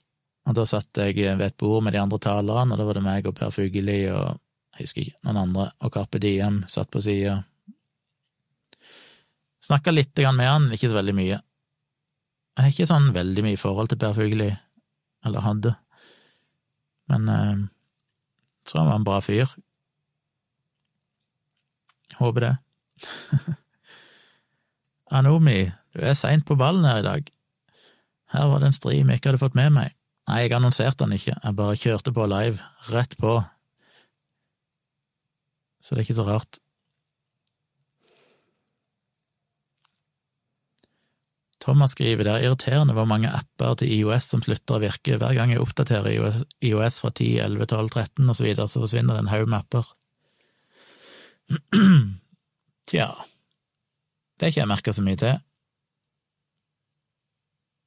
og 0.50 0.56
da 0.58 0.66
satt 0.66 0.98
jeg 0.98 1.20
ved 1.38 1.46
et 1.46 1.60
bord 1.62 1.84
med 1.86 1.94
de 1.94 2.02
andre 2.02 2.18
talerne, 2.20 2.74
og 2.74 2.80
da 2.80 2.88
var 2.88 2.98
det 2.98 3.06
meg 3.06 3.30
og 3.30 3.36
Per 3.38 3.54
Fugelli 3.54 4.00
og 4.10 4.40
jeg 4.74 4.88
husker 4.88 5.04
ikke, 5.04 5.20
noen 5.28 5.38
andre, 5.44 5.68
og 5.86 5.94
Carpe 5.94 6.20
Diem 6.22 6.64
satt 6.72 6.90
på 6.90 7.02
sida. 7.06 7.44
Snakka 9.64 9.94
litt 9.94 10.20
med 10.36 10.48
han, 10.50 10.72
ikke 10.76 10.90
så 10.92 10.98
veldig 11.00 11.16
mye. 11.16 11.38
Jeg 12.54 12.66
har 12.66 12.74
ikke 12.74 12.90
sånn 12.90 13.14
veldig 13.16 13.46
mye 13.46 13.60
forhold 13.60 13.90
til 13.90 14.00
Per 14.02 14.16
Fugelli, 14.18 14.50
eller 15.26 15.46
hadde, 15.46 15.72
men 17.12 17.30
jeg 17.32 17.54
eh, 17.54 17.64
tror 18.68 18.84
han 18.84 18.90
var 18.92 19.00
en 19.00 19.08
bra 19.08 19.20
fyr. 19.24 19.56
Håper 22.20 22.46
det. 22.46 22.54
Anomi, 25.18 25.72
du 25.96 26.04
er 26.04 26.16
seint 26.18 26.46
på 26.48 26.58
ballen 26.60 26.86
her 26.88 27.02
i 27.02 27.08
dag. 27.08 27.34
Her 28.34 28.50
var 28.50 28.62
det 28.62 28.72
en 28.72 28.78
stream 28.78 29.10
jeg 29.12 29.22
ikke 29.22 29.32
hadde 29.32 29.42
fått 29.42 29.58
med 29.58 29.74
meg. 29.76 29.96
Nei, 30.30 30.44
jeg 30.46 30.56
annonserte 30.56 31.04
den 31.04 31.18
ikke, 31.18 31.36
jeg 31.36 31.58
bare 31.58 31.80
kjørte 31.80 32.14
på 32.16 32.28
live, 32.32 32.64
rett 32.94 33.18
på. 33.20 33.38
Så 35.84 35.94
det 35.94 36.04
er 36.04 36.08
ikke 36.08 36.20
så 36.22 36.28
rart. 36.30 36.63
Thomas 41.64 41.94
skriver 41.96 42.28
det 42.28 42.34
er 42.34 42.46
irriterende 42.48 42.96
hvor 42.98 43.08
mange 43.08 43.32
apper 43.32 43.78
til 43.80 43.92
IOS 43.96 44.34
som 44.34 44.42
slutter 44.44 44.78
å 44.78 44.82
virke. 44.84 45.16
Hver 45.20 45.36
gang 45.38 45.54
jeg 45.54 45.64
oppdaterer 45.64 46.12
IOS, 46.12 47.00
fra 47.00 47.12
10, 47.14 47.30
11, 47.46 47.70
12, 47.72 47.92
13 47.94 48.34
og 48.34 48.36
så 48.36 48.48
videre, 48.48 48.68
så 48.68 48.82
forsvinner 48.84 49.16
det 49.16 49.24
en 49.24 49.32
haug 49.32 49.48
med 49.48 49.62
apper. 49.62 49.94
Tja, 52.92 53.08
det 54.36 54.46
er 54.46 54.52
ikke 54.52 54.64
jeg 54.64 54.72
merka 54.74 54.96
så 54.96 55.06
mye 55.06 55.20
til. 55.22 55.40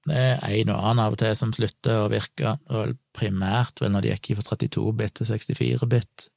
Det 0.06 0.22
er 0.22 0.40
en 0.62 0.70
og 0.70 0.80
annen 0.80 1.02
av 1.02 1.16
og 1.16 1.20
til 1.20 1.34
som 1.36 1.52
slutter 1.52 2.04
å 2.04 2.10
virke, 2.12 2.54
og 2.70 2.96
primært 3.16 3.82
vel 3.82 3.92
når 3.92 4.06
de 4.06 4.14
gikk 4.14 4.38
fra 4.38 4.54
32-bit 4.54 5.18
til 5.18 5.28
64-bit, 5.32 6.28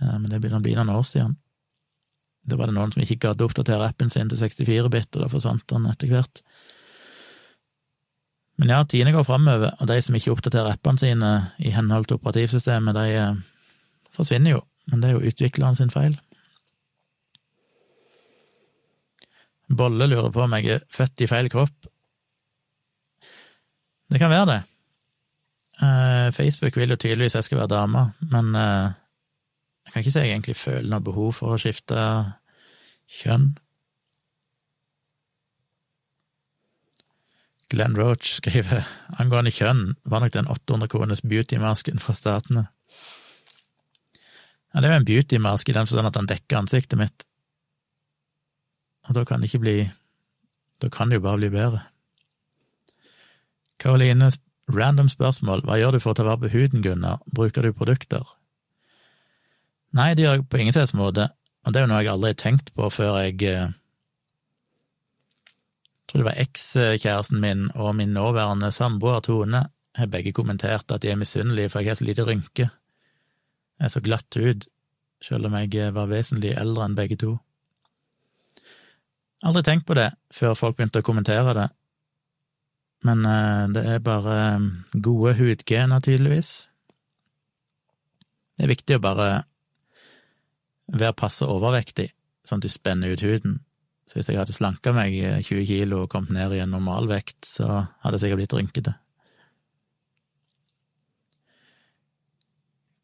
men 0.00 0.30
det 0.32 0.40
begynner 0.40 0.62
å 0.62 0.64
bli 0.64 0.74
noen 0.78 0.94
år 0.96 1.04
siden. 1.06 1.36
Da 2.44 2.58
var 2.60 2.68
det 2.68 2.76
noen 2.76 2.92
som 2.92 3.02
ikke 3.04 3.22
gadd 3.24 3.40
å 3.40 3.48
oppdatere 3.48 3.88
appen 3.88 4.10
sin 4.12 4.28
til 4.28 4.40
64-bit, 4.40 5.10
og 5.16 5.24
da 5.24 5.30
forsvant 5.32 5.64
den 5.72 5.88
etter 5.88 6.10
hvert. 6.12 6.42
Men 8.60 8.70
ja, 8.70 8.82
tidene 8.86 9.14
går 9.14 9.26
framover, 9.26 9.72
og 9.80 9.88
de 9.90 9.96
som 10.04 10.14
ikke 10.14 10.34
oppdaterer 10.34 10.76
appene 10.76 11.00
sine 11.00 11.30
i 11.58 11.72
henhold 11.74 12.06
til 12.06 12.20
operativsystemet, 12.20 12.94
de 12.94 13.16
eh, 13.18 13.40
forsvinner 14.14 14.54
jo, 14.54 14.60
men 14.92 15.02
det 15.02 15.10
er 15.10 15.16
jo 15.16 15.32
utvikleren 15.32 15.78
sin 15.78 15.90
feil. 15.90 16.14
Bolle 19.74 20.06
lurer 20.06 20.30
på 20.30 20.44
om 20.44 20.54
jeg 20.58 20.76
er 20.76 20.86
født 20.92 21.24
i 21.24 21.30
feil 21.30 21.48
kropp. 21.50 21.88
Det 24.12 24.20
kan 24.20 24.30
være 24.30 24.50
det. 24.52 24.60
Uh, 25.80 26.28
Facebook 26.36 26.76
vil 26.78 26.92
jo 26.92 27.00
tydeligvis 27.00 27.34
jeg 27.34 27.48
skal 27.48 27.58
være 27.64 27.72
dame, 27.72 28.04
men 28.30 28.52
jeg 28.54 28.92
kan 29.94 30.02
ikke 30.02 30.10
si 30.10 30.24
jeg 30.24 30.34
egentlig 30.34 30.56
føler 30.58 30.88
noe 30.90 31.04
behov 31.06 31.36
for 31.36 31.54
å 31.54 31.60
skifte 31.62 32.00
kjønn. 33.14 33.52
Glenn 37.70 37.94
Roach 37.98 38.32
skriver 38.40 38.88
angående 39.22 39.52
kjønn 39.54 39.92
var 40.10 40.24
nok 40.24 40.34
den 40.34 40.50
800 40.50 40.90
kroners 40.90 41.22
beauty-masken 41.22 42.02
fra 42.02 42.16
Statene. 42.18 42.66
Ja, 44.74 44.82
det 44.82 44.90
er 44.90 44.96
jo 44.96 45.00
en 45.04 45.08
beauty-mask 45.12 45.70
i 45.70 45.78
den 45.78 45.86
forstand 45.86 46.10
at 46.10 46.18
den 46.18 46.30
dekker 46.34 46.58
ansiktet 46.64 46.98
mitt. 46.98 47.26
Og 49.06 49.14
da 49.14 49.22
kan 49.28 49.42
det 49.42 49.52
ikke 49.52 49.62
bli 49.62 49.78
Da 50.82 50.90
kan 50.90 51.08
det 51.08 51.20
jo 51.20 51.24
bare 51.24 51.38
bli 51.38 51.54
bedre. 51.54 51.84
Karoline, 53.78 54.32
random 54.66 55.06
spørsmål, 55.08 55.62
hva 55.64 55.78
gjør 55.78 55.94
du 55.94 56.02
for 56.02 56.12
å 56.12 56.18
ta 56.18 56.26
vare 56.26 56.42
på 56.42 56.50
huden, 56.50 56.82
Gunnar, 56.82 57.22
bruker 57.30 57.62
du 57.62 57.70
produkter? 57.72 58.26
Nei, 59.94 60.10
det 60.14 60.24
gjør 60.24 60.40
jeg 60.40 60.46
på 60.50 60.58
ingen 60.58 60.74
slags 60.74 60.94
måte, 60.98 61.28
og 61.62 61.72
det 61.72 61.80
er 61.80 61.84
jo 61.84 61.90
noe 61.92 62.02
jeg 62.02 62.10
aldri 62.10 62.32
har 62.32 62.40
tenkt 62.40 62.72
på 62.74 62.88
før 62.90 63.20
jeg 63.22 63.36
eh, 63.46 63.74
Jeg 66.04 66.10
tror 66.10 66.20
det 66.20 66.26
var 66.26 66.40
ekskjæresten 66.42 67.40
min 67.40 67.68
og 67.74 67.94
min 67.96 68.12
nåværende 68.12 68.72
samboer 68.74 69.22
Tone 69.24 69.62
har 69.94 70.10
begge 70.10 70.34
kommentert 70.36 70.90
at 70.92 71.02
de 71.02 71.12
er 71.12 71.16
misunnelige 71.16 71.70
for 71.70 71.80
jeg 71.80 71.94
har 71.94 72.00
så 72.00 72.04
lite 72.04 72.26
rynke. 72.26 72.66
Jeg 73.78 73.86
er 73.86 73.92
så 73.94 74.02
glatt 74.04 74.36
hud, 74.36 74.66
selv 75.22 75.46
om 75.46 75.54
jeg 75.56 75.94
var 75.94 76.10
vesentlig 76.10 76.52
eldre 76.58 76.84
enn 76.84 76.98
begge 76.98 77.16
to. 77.22 77.38
Aldri 79.46 79.62
tenkt 79.62 79.86
på 79.86 79.96
det 79.96 80.10
før 80.34 80.58
folk 80.58 80.76
begynte 80.76 81.00
å 81.00 81.06
kommentere 81.06 81.54
det, 81.56 81.70
men 83.06 83.24
eh, 83.28 83.64
det 83.76 83.86
er 83.94 84.04
bare 84.04 84.36
eh, 84.42 84.68
gode 85.06 85.34
hudgener, 85.38 86.02
tydeligvis. 86.02 86.54
Det 88.56 88.66
er 88.66 88.74
viktig 88.74 88.98
å 88.98 89.04
bare 89.04 89.44
være 90.92 91.16
passe 91.16 91.46
overvektig, 91.48 92.10
sånn 92.44 92.60
at 92.60 92.66
du 92.66 92.72
spenner 92.72 93.14
ut 93.14 93.24
huden. 93.24 93.60
Så 94.04 94.18
hvis 94.18 94.28
jeg 94.28 94.36
hadde 94.36 94.52
slanka 94.52 94.92
meg 94.92 95.14
20 95.16 95.62
eh, 95.62 95.66
kilo 95.68 96.02
og 96.04 96.10
kommet 96.12 96.34
ned 96.36 96.52
i 96.52 96.60
en 96.60 96.74
normalvekt, 96.74 97.40
så 97.48 97.86
hadde 98.04 98.18
jeg 98.18 98.26
sikkert 98.26 98.42
blitt 98.42 98.56
rynkete. 98.58 98.94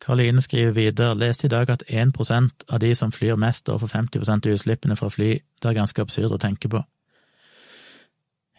Karoline 0.01 0.43
skriver 0.43 0.73
videre, 0.73 1.17
leste 1.17 1.47
i 1.47 1.53
dag 1.53 1.71
at 1.71 1.83
1% 1.89 2.65
av 2.69 2.81
de 2.81 2.95
som 2.97 3.13
flyr 3.13 3.37
mest, 3.37 3.65
står 3.65 3.81
for 3.83 3.93
50% 3.93 4.49
av 4.49 4.57
utslippene 4.57 4.97
fra 4.97 5.11
fly. 5.13 5.35
Det 5.61 5.69
er 5.69 5.77
ganske 5.77 6.03
absurd 6.03 6.37
å 6.37 6.41
tenke 6.41 6.71
på. 6.73 6.81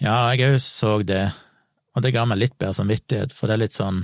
Ja, 0.01 0.31
jeg 0.33 0.53
òg 0.53 0.59
så 0.61 0.99
det, 1.05 1.31
og 1.93 2.05
det 2.05 2.13
ga 2.13 2.25
meg 2.29 2.41
litt 2.41 2.57
bedre 2.57 2.77
samvittighet, 2.77 3.33
for 3.33 3.49
det 3.49 3.57
er 3.57 3.63
litt 3.67 3.77
sånn 3.77 4.03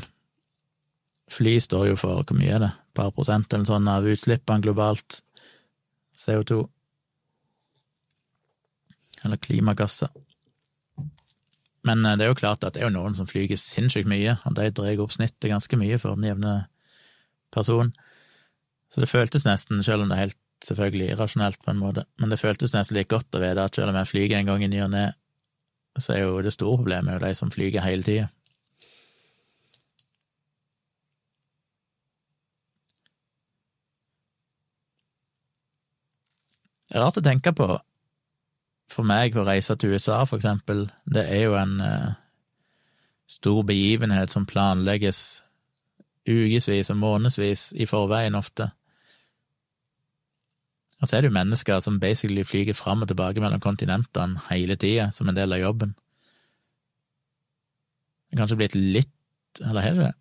Fly 1.28 1.58
står 1.60 1.90
jo 1.90 1.96
for, 2.00 2.22
hvor 2.24 2.38
mye 2.40 2.54
er 2.56 2.62
det, 2.64 2.68
et 2.87 2.87
par 2.98 3.14
prosent 3.16 3.54
eller 3.54 3.70
sånn 3.70 3.90
av 3.92 4.08
utslippene 4.10 4.66
globalt, 4.66 5.22
CO2, 6.18 6.64
eller 9.26 9.42
klimagasser. 9.42 10.10
Men 11.88 12.06
eh, 12.06 12.18
det 12.18 12.26
er 12.26 12.34
jo 12.34 12.42
klart 12.42 12.66
at 12.68 12.76
det 12.76 12.84
er 12.84 12.94
noen 12.94 13.16
som 13.18 13.30
flyger 13.30 13.60
sinnssykt 13.60 14.10
mye, 14.10 14.38
og 14.46 14.58
de 14.58 14.72
drar 14.76 15.04
opp 15.04 15.16
snittet 15.16 15.52
ganske 15.52 15.80
mye 15.80 16.00
for 16.02 16.18
den 16.18 16.28
jevne 16.32 16.58
person. 17.54 17.94
Så 18.92 19.04
det 19.04 19.12
føltes 19.12 19.46
nesten, 19.48 19.84
selv 19.86 20.04
om 20.04 20.12
det 20.12 20.18
er 20.18 20.26
helt 20.28 20.44
selvfølgelig 20.66 21.12
irrasjonelt 21.14 21.62
på 21.64 21.72
en 21.72 21.82
måte, 21.82 22.08
men 22.18 22.32
det 22.34 22.42
føltes 22.42 22.74
nesten 22.74 22.98
litt 22.98 23.12
godt 23.12 23.36
å 23.38 23.42
vite 23.44 23.68
at 23.68 23.78
selv 23.78 23.92
om 23.92 24.00
jeg 24.00 24.12
flyger 24.12 24.40
en 24.40 24.50
gang 24.50 24.64
i 24.66 24.72
ny 24.72 24.82
og 24.88 24.94
ne, 24.94 25.06
så 25.98 26.16
er 26.16 26.26
jo 26.26 26.42
det 26.46 26.54
store 26.54 26.80
problemet 26.80 27.18
jo 27.18 27.22
de 27.24 27.34
som 27.38 27.52
flyger 27.54 27.86
hele 27.86 28.06
tida. 28.06 28.30
Det 36.88 36.98
er 36.98 37.04
rart 37.04 37.20
å 37.20 37.26
tenke 37.26 37.52
på. 37.56 37.68
For 38.92 39.08
meg 39.08 39.36
å 39.36 39.44
reise 39.48 39.76
til 39.76 39.96
USA, 39.96 40.22
for 40.26 40.40
eksempel, 40.40 40.86
det 41.04 41.26
er 41.28 41.50
jo 41.50 41.58
en 41.60 41.76
uh, 41.84 42.16
stor 43.28 43.64
begivenhet 43.68 44.32
som 44.32 44.48
planlegges 44.48 45.42
ukevis 46.28 46.92
og 46.92 47.00
månedsvis 47.02 47.70
i 47.76 47.88
forveien 47.88 48.36
ofte. 48.40 48.70
Og 50.98 51.08
så 51.08 51.18
er 51.18 51.22
det 51.22 51.30
jo 51.30 51.38
mennesker 51.38 51.82
som 51.84 52.00
basically 52.02 52.44
flyger 52.48 52.74
fram 52.74 53.04
og 53.04 53.12
tilbake 53.12 53.44
mellom 53.44 53.62
kontinentene 53.62 54.42
hele 54.50 54.80
tida, 54.80 55.12
som 55.14 55.30
en 55.30 55.38
del 55.38 55.54
av 55.54 55.62
jobben. 55.62 55.94
Det 58.28 58.36
er 58.36 58.42
kanskje 58.42 58.58
blitt 58.60 58.76
litt, 58.76 59.14
eller 59.62 59.86
har 59.86 60.00
det? 60.00 60.14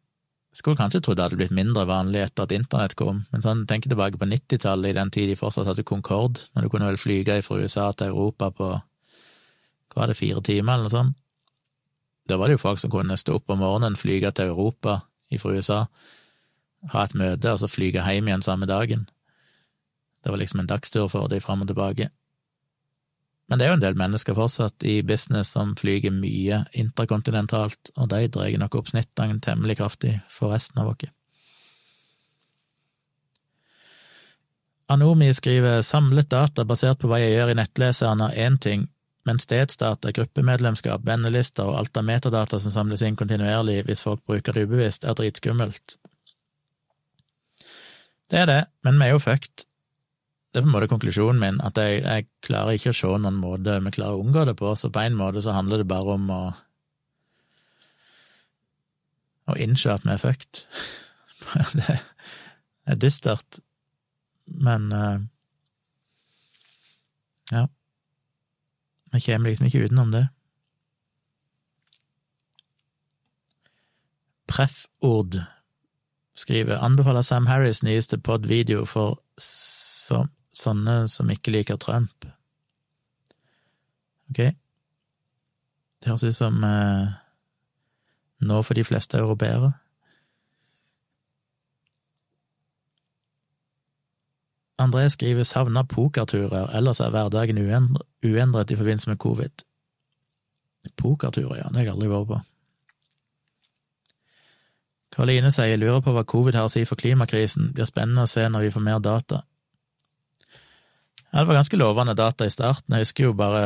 Skulle 0.56 0.78
kanskje 0.78 1.02
trodd 1.04 1.18
det 1.18 1.26
hadde 1.26 1.36
blitt 1.36 1.52
mindre 1.52 1.84
vanlig 1.88 2.22
etter 2.24 2.46
at 2.46 2.52
internett 2.56 2.94
kom, 2.96 3.26
men 3.28 3.42
sånn, 3.44 3.66
tenk 3.68 3.90
tilbake 3.90 4.16
på 4.16 4.28
90-tallet, 4.30 4.94
i 4.94 4.96
den 4.96 5.10
tid 5.12 5.28
de 5.28 5.36
fortsatt 5.36 5.68
hadde 5.68 5.84
Concorde, 5.84 6.46
når 6.56 6.64
du 6.64 6.70
kunne 6.72 6.88
vel 6.88 7.00
flyge 7.00 7.42
fra 7.44 7.58
USA 7.60 7.90
til 7.92 8.14
Europa 8.14 8.48
på 8.56 8.70
hva 8.72 10.00
var 10.00 10.12
det, 10.12 10.16
fire 10.16 10.40
timer, 10.44 10.78
eller 10.78 10.88
noe 10.88 10.94
sånt. 10.94 11.18
Da 12.26 12.38
var 12.40 12.48
det 12.48 12.56
jo 12.56 12.62
folk 12.64 12.80
som 12.82 12.90
kunne 12.90 13.16
stå 13.20 13.36
opp 13.38 13.52
om 13.52 13.60
morgenen, 13.62 13.98
flyge 14.00 14.32
til 14.34 14.50
Europa 14.50 14.98
fra 15.38 15.52
USA, 15.52 15.78
ha 16.92 17.04
et 17.04 17.14
møte, 17.18 17.52
og 17.52 17.60
så 17.60 17.68
flyge 17.70 18.02
hjem 18.02 18.28
igjen 18.30 18.44
samme 18.44 18.68
dagen. 18.68 19.06
Det 20.24 20.32
var 20.32 20.40
liksom 20.40 20.64
en 20.64 20.70
dagstur 20.70 21.06
for 21.12 21.28
de 21.30 21.38
fram 21.40 21.62
og 21.62 21.70
tilbake. 21.70 22.08
Men 23.46 23.58
det 23.58 23.66
er 23.66 23.70
jo 23.70 23.76
en 23.78 23.84
del 23.84 23.98
mennesker 23.98 24.34
fortsatt 24.34 24.82
i 24.82 25.00
business 25.06 25.52
som 25.54 25.76
flyger 25.78 26.14
mye 26.14 26.64
interkontinentalt, 26.74 27.92
og 27.94 28.08
de 28.10 28.26
drar 28.34 28.56
nok 28.58 28.80
opp 28.80 28.90
snittene 28.90 29.38
temmelig 29.42 29.78
kraftig 29.78 30.16
for 30.32 30.54
resten 30.54 30.82
av 30.82 30.90
oss. 30.94 31.12
Anomi 34.90 35.32
skriver 35.34 35.82
samlet 35.82 36.28
data 36.30 36.62
basert 36.64 37.00
på 37.02 37.10
hva 37.10 37.18
jeg 37.18 37.34
gjør 37.34 37.50
i 37.50 37.56
nettleseren 37.58 38.22
er 38.22 38.36
én 38.46 38.58
ting, 38.62 38.86
men 39.26 39.40
stedsdata, 39.42 40.12
gruppemedlemskap, 40.14 41.02
vennelister 41.06 41.66
og 41.66 41.80
alt 41.80 41.98
av 41.98 42.06
metadata 42.06 42.60
som 42.62 42.74
samles 42.74 43.02
inn 43.02 43.18
kontinuerlig 43.18 43.80
hvis 43.88 44.04
folk 44.06 44.22
bruker 44.26 44.54
det 44.54 44.68
ubevisst, 44.68 45.02
er 45.02 45.18
dritskummelt. 45.18 45.96
Det 48.30 48.38
er 48.42 48.46
det, 48.50 48.60
men 48.86 49.00
vi 49.00 49.08
er 49.08 49.16
jo 49.16 49.22
fucked. 49.22 49.66
Det 50.56 50.62
er 50.62 50.64
på 50.64 50.70
en 50.70 50.72
måte 50.72 50.86
konklusjonen 50.88 51.36
min, 51.36 51.56
at 51.60 51.76
jeg, 51.76 51.98
jeg, 52.00 52.24
klarer 52.46 52.78
ikke 52.78 52.94
å 52.94 52.96
se 52.96 53.08
noen 53.20 53.36
måte 53.36 53.74
vi 53.84 53.90
klarer 53.92 54.16
å 54.16 54.22
unngå 54.22 54.46
det 54.48 54.54
på, 54.56 54.70
så 54.72 54.88
på 54.88 55.02
en 55.04 55.18
måte 55.18 55.42
så 55.44 55.52
handler 55.52 55.82
det 55.82 55.88
bare 55.90 56.14
om 56.14 56.30
å 56.32 56.38
å 59.52 59.56
innse 59.60 59.92
at 59.92 60.06
vi 60.06 60.14
er 60.14 60.22
fucked. 60.22 60.62
det 61.76 61.98
er 62.88 63.00
dystert, 63.04 63.58
men 64.46 64.88
uh, 64.96 65.18
ja. 67.52 67.66
Vi 69.12 69.20
kommer 69.26 69.52
liksom 69.52 69.68
ikke 69.68 69.84
utenom 69.84 70.14
det. 70.16 70.24
Prefford 74.48 75.36
skriver 76.32 76.80
anbefaler 76.80 77.28
Sam 77.28 77.52
Harris 77.52 77.84
nyeste 77.84 78.16
pod-video 78.16 78.88
for 78.88 79.20
som 79.36 80.32
sånne 80.56 81.04
som 81.12 81.30
ikke 81.30 81.52
liker 81.52 81.78
Trump. 81.80 82.26
Ok. 84.30 84.40
Det 86.00 86.12
høres 86.12 86.24
ut 86.24 86.36
som 86.36 86.64
eh, 86.64 87.12
nå 88.46 88.62
for 88.62 88.78
de 88.78 88.84
fleste 88.84 89.18
europeere. 89.18 89.72
André 94.78 95.08
skriver 95.08 95.42
'savna 95.42 95.82
pokerturer, 95.82 96.68
ellers 96.76 97.00
er 97.00 97.10
hverdagen 97.10 97.58
uendret 98.24 98.70
i 98.70 98.76
forbindelse 98.76 99.10
med 99.10 99.18
covid. 99.18 99.64
Pokerturer, 100.96 101.56
ja, 101.56 101.68
det 101.68 101.76
har 101.76 101.82
jeg 101.82 101.92
aldri 101.92 102.08
vært 102.08 102.26
på. 102.26 102.40
Karoline 105.12 105.50
sier 105.50 105.76
lurer 105.76 106.00
på 106.00 106.12
hva 106.12 106.24
covid 106.24 106.54
har 106.54 106.68
å 106.68 106.68
si 106.68 106.84
for 106.84 106.96
klimakrisen, 106.96 107.72
blir 107.72 107.88
spennende 107.88 108.22
å 108.22 108.30
se 108.30 108.48
når 108.48 108.60
vi 108.60 108.70
får 108.70 108.84
mer 108.84 108.98
data. 108.98 109.42
Ja, 111.36 111.42
det 111.42 111.48
var 111.50 111.54
ganske 111.54 111.76
lovende 111.76 112.14
data 112.16 112.46
i 112.46 112.50
starten. 112.50 112.94
Jeg 112.96 113.04
husker 113.04 113.26
jo 113.26 113.34
bare 113.36 113.64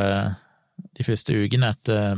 de 0.97 1.05
første 1.07 1.31
ukene 1.39 1.69
etter 1.71 2.17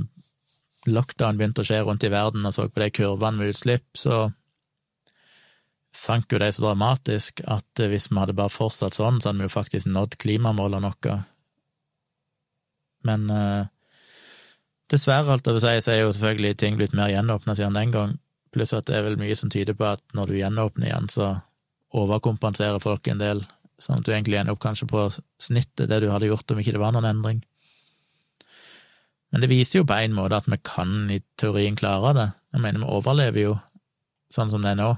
lockdown 0.89 1.38
begynte 1.38 1.61
å 1.61 1.67
skje 1.67 1.84
rundt 1.85 2.05
i 2.07 2.09
verden, 2.09 2.47
og 2.49 2.55
så 2.55 2.65
på 2.65 2.81
de 2.81 2.88
kurvene 2.89 3.38
med 3.38 3.51
utslipp, 3.53 3.85
så 3.93 4.31
sank 5.93 6.34
jo 6.34 6.41
de 6.41 6.49
så 6.49 6.65
dramatisk 6.65 7.45
at 7.45 7.85
hvis 7.85 8.09
vi 8.09 8.17
hadde 8.17 8.34
bare 8.34 8.49
fortsatt 8.49 8.97
sånn, 8.97 9.21
så 9.21 9.30
hadde 9.30 9.43
vi 9.43 9.49
jo 9.51 9.53
faktisk 9.53 9.93
nådd 9.93 10.17
klimamålene 10.25 10.89
våre. 10.89 11.21
Men 13.05 13.30
eh, 13.30 13.71
dessverre, 14.89 15.38
alt 15.38 15.53
jeg 15.53 15.61
si, 15.61 15.80
så 15.85 15.93
er 15.93 16.01
jo 16.01 16.13
selvfølgelig 16.17 16.57
ting 16.57 16.81
blitt 16.81 16.97
mer 16.97 17.13
gjenåpna 17.13 17.53
siden 17.59 17.77
den 17.77 17.93
gang, 17.93 18.17
pluss 18.49 18.73
at 18.73 18.89
det 18.89 18.97
er 18.97 19.05
vel 19.05 19.21
mye 19.21 19.38
som 19.38 19.53
tyder 19.53 19.77
på 19.77 19.91
at 19.93 20.01
når 20.17 20.34
du 20.34 20.39
gjenåpner 20.41 20.89
igjen, 20.89 21.13
så 21.13 21.35
overkompenserer 21.93 22.81
folk 22.81 23.05
en 23.13 23.21
del 23.21 23.45
sånn 23.81 23.99
at 23.99 24.05
du 24.05 24.11
egentlig 24.13 24.39
ender 24.39 24.55
opp 24.55 24.61
kanskje 24.63 24.87
på 24.89 25.07
snittet, 25.41 25.89
det 25.89 26.01
du 26.03 26.09
hadde 26.11 26.29
gjort 26.29 26.51
om 26.53 26.61
ikke 26.61 26.75
det 26.75 26.81
var 26.81 26.93
noen 26.95 27.09
endring. 27.09 27.41
Men 29.33 29.41
det 29.41 29.49
viser 29.49 29.79
jo 29.79 29.87
på 29.89 29.97
en 29.97 30.13
måte 30.13 30.37
at 30.37 30.49
vi 30.49 30.59
kan 30.61 31.07
i 31.09 31.17
teorien 31.41 31.77
klare 31.77 32.11
det. 32.13 32.27
Jeg 32.53 32.61
mener, 32.61 32.83
vi 32.83 32.97
overlever 32.99 33.41
jo 33.41 33.55
sånn 34.33 34.51
som 34.53 34.61
det 34.61 34.75
er 34.75 34.79
nå. 34.79 34.91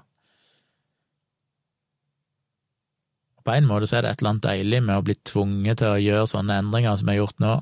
På 3.45 3.53
en 3.53 3.68
måte 3.69 3.88
så 3.88 3.99
er 3.99 4.03
det 4.03 4.11
et 4.11 4.23
eller 4.23 4.34
annet 4.34 4.47
deilig 4.47 4.81
med 4.84 4.99
å 4.99 5.06
bli 5.06 5.15
tvunget 5.30 5.80
til 5.80 5.93
å 5.93 6.02
gjøre 6.02 6.30
sånne 6.31 6.60
endringer 6.64 6.97
som 6.97 7.07
vi 7.07 7.14
har 7.14 7.22
gjort 7.22 7.43
nå, 7.43 7.53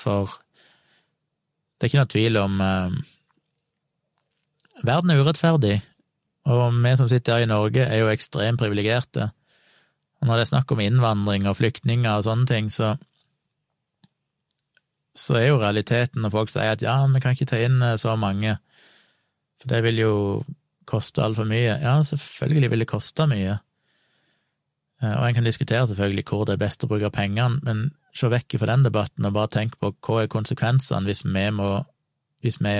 for 0.00 0.34
det 1.76 1.86
er 1.86 1.90
ikke 1.90 2.00
noe 2.00 2.12
tvil 2.12 2.38
om 2.40 2.60
eh, 2.64 3.00
Verden 4.80 5.12
er 5.12 5.20
urettferdig, 5.20 5.74
og 6.48 6.78
vi 6.80 6.92
som 6.96 7.08
sitter 7.10 7.36
her 7.36 7.44
i 7.44 7.50
Norge, 7.50 7.84
er 7.84 8.00
jo 8.00 8.08
ekstremt 8.08 8.62
privilegerte. 8.62 9.26
Og 10.20 10.28
når 10.28 10.36
det 10.36 10.44
er 10.44 10.52
snakk 10.52 10.72
om 10.74 10.82
innvandring 10.84 11.46
og 11.48 11.56
flyktninger 11.60 12.12
og 12.12 12.26
sånne 12.26 12.48
ting, 12.48 12.68
så, 12.72 12.92
så 15.16 15.38
er 15.40 15.46
jo 15.48 15.60
realiteten 15.62 16.20
når 16.24 16.34
folk 16.34 16.52
sier 16.52 16.74
at 16.74 16.84
ja, 16.84 16.98
vi 17.08 17.22
kan 17.24 17.36
ikke 17.36 17.48
ta 17.48 17.60
inn 17.64 17.80
eh, 17.84 17.96
så 18.00 18.16
mange, 18.20 18.58
for 19.60 19.72
det 19.72 19.80
vil 19.84 20.02
jo 20.02 20.14
koste 20.88 21.22
altfor 21.24 21.48
mye. 21.48 21.78
Ja, 21.80 21.98
selvfølgelig 22.04 22.70
vil 22.72 22.84
det 22.84 22.90
koste 22.90 23.26
mye. 23.30 23.58
Eh, 25.00 25.14
og 25.14 25.24
en 25.24 25.38
kan 25.38 25.48
diskutere 25.48 25.88
selvfølgelig 25.88 26.26
hvor 26.28 26.44
det 26.44 26.56
er 26.56 26.64
best 26.66 26.84
å 26.84 26.90
bruke 26.90 27.12
pengene, 27.14 27.60
men 27.64 27.88
se 28.16 28.28
vekk 28.28 28.58
fra 28.60 28.72
den 28.72 28.84
debatten 28.84 29.28
og 29.28 29.36
bare 29.36 29.52
tenk 29.56 29.78
på 29.80 29.94
hva 30.04 30.24
er 30.24 30.32
konsekvensene 30.32 31.06
hvis 31.08 31.24
vi 31.24 31.48
må 31.54 31.70
Hvis 32.40 32.56
vi 32.64 32.72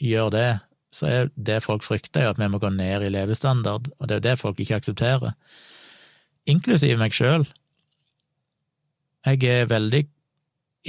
gjør 0.00 0.30
det, 0.32 0.60
så 0.88 1.06
er 1.06 1.26
det 1.36 1.58
folk 1.62 1.82
frykter, 1.84 2.22
jo 2.24 2.30
at 2.32 2.38
vi 2.40 2.46
må 2.48 2.56
gå 2.56 2.70
ned 2.72 3.02
i 3.04 3.10
levestandard, 3.12 3.90
og 3.98 4.08
det 4.08 4.14
er 4.14 4.20
jo 4.20 4.24
det 4.24 4.38
folk 4.40 4.60
ikke 4.60 4.78
aksepterer 4.80 5.34
inklusiv 6.48 6.98
meg 7.00 7.14
sjøl. 7.16 7.46
Jeg 9.26 9.42
er 9.46 9.70
veldig 9.70 10.06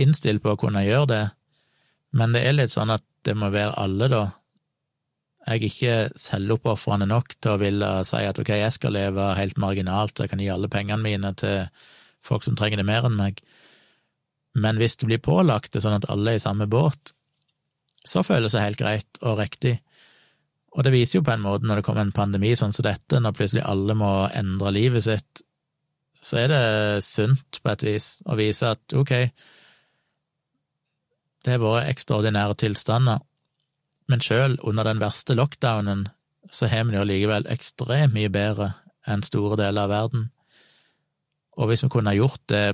innstilt 0.01 0.41
på 0.43 0.53
å 0.53 0.59
kunne 0.59 0.85
gjøre 0.85 1.09
det, 1.11 1.23
men 2.17 2.33
det 2.33 2.43
er 2.45 2.57
litt 2.57 2.73
sånn 2.73 2.93
at 2.93 3.05
det 3.25 3.35
må 3.37 3.51
være 3.53 3.77
alle, 3.79 4.09
da. 4.09 4.23
Jeg 5.43 5.59
er 5.59 5.67
ikke 5.67 6.19
selvoppofrende 6.19 7.07
nok 7.09 7.35
til 7.37 7.53
å 7.53 7.61
ville 7.61 7.89
si 8.07 8.21
at 8.25 8.39
ok, 8.39 8.53
jeg 8.57 8.75
skal 8.75 8.95
leve 8.95 9.33
helt 9.37 9.59
marginalt, 9.61 10.19
jeg 10.19 10.31
kan 10.31 10.41
gi 10.41 10.49
alle 10.53 10.71
pengene 10.71 11.03
mine 11.03 11.33
til 11.39 11.67
folk 12.23 12.45
som 12.45 12.55
trenger 12.57 12.79
det 12.79 12.87
mer 12.87 13.05
enn 13.07 13.19
meg, 13.19 13.41
men 14.53 14.77
hvis 14.79 14.95
det 15.01 15.09
blir 15.09 15.21
pålagt 15.23 15.73
det 15.73 15.81
sånn 15.83 15.97
at 15.97 16.07
alle 16.13 16.33
er 16.33 16.39
i 16.39 16.43
samme 16.43 16.69
båt, 16.69 17.13
så 18.05 18.23
føles 18.25 18.53
det 18.53 18.63
helt 18.63 18.79
greit 18.79 19.19
og 19.23 19.39
riktig. 19.39 19.77
Og 20.73 20.85
det 20.85 20.93
viser 20.93 21.19
jo 21.19 21.25
på 21.25 21.33
en 21.35 21.43
måte, 21.43 21.67
når 21.69 21.79
det 21.79 21.85
kommer 21.85 22.01
en 22.05 22.15
pandemi 22.15 22.53
sånn 22.57 22.73
som 22.73 22.85
dette, 22.87 23.19
når 23.21 23.35
plutselig 23.37 23.65
alle 23.69 23.93
må 23.97 24.11
endre 24.33 24.71
livet 24.73 25.05
sitt, 25.05 25.43
så 26.23 26.39
er 26.39 26.49
det 26.49 27.03
sunt 27.05 27.59
på 27.61 27.73
et 27.73 27.83
vis 27.85 28.07
å 28.25 28.37
vise 28.39 28.71
at 28.73 28.95
ok, 28.95 29.13
det 31.43 31.51
har 31.51 31.61
vært 31.61 31.91
ekstraordinære 31.91 32.55
tilstander, 32.63 33.21
men 34.07 34.23
sjøl 34.23 34.55
under 34.63 34.87
den 34.87 35.01
verste 35.03 35.35
lockdownen 35.35 36.07
så 36.51 36.67
har 36.71 36.85
vi 36.85 36.93
det 36.93 36.99
jo 36.99 37.07
likevel 37.07 37.47
ekstremt 37.51 38.15
mye 38.15 38.31
bedre 38.31 38.71
enn 39.09 39.23
store 39.25 39.57
deler 39.59 39.85
av 39.85 39.91
verden. 39.91 40.25
Og 41.59 41.69
hvis 41.69 41.83
vi 41.85 41.91
kunne 41.91 42.11
ha 42.11 42.17
gjort 42.17 42.41
det 42.51 42.73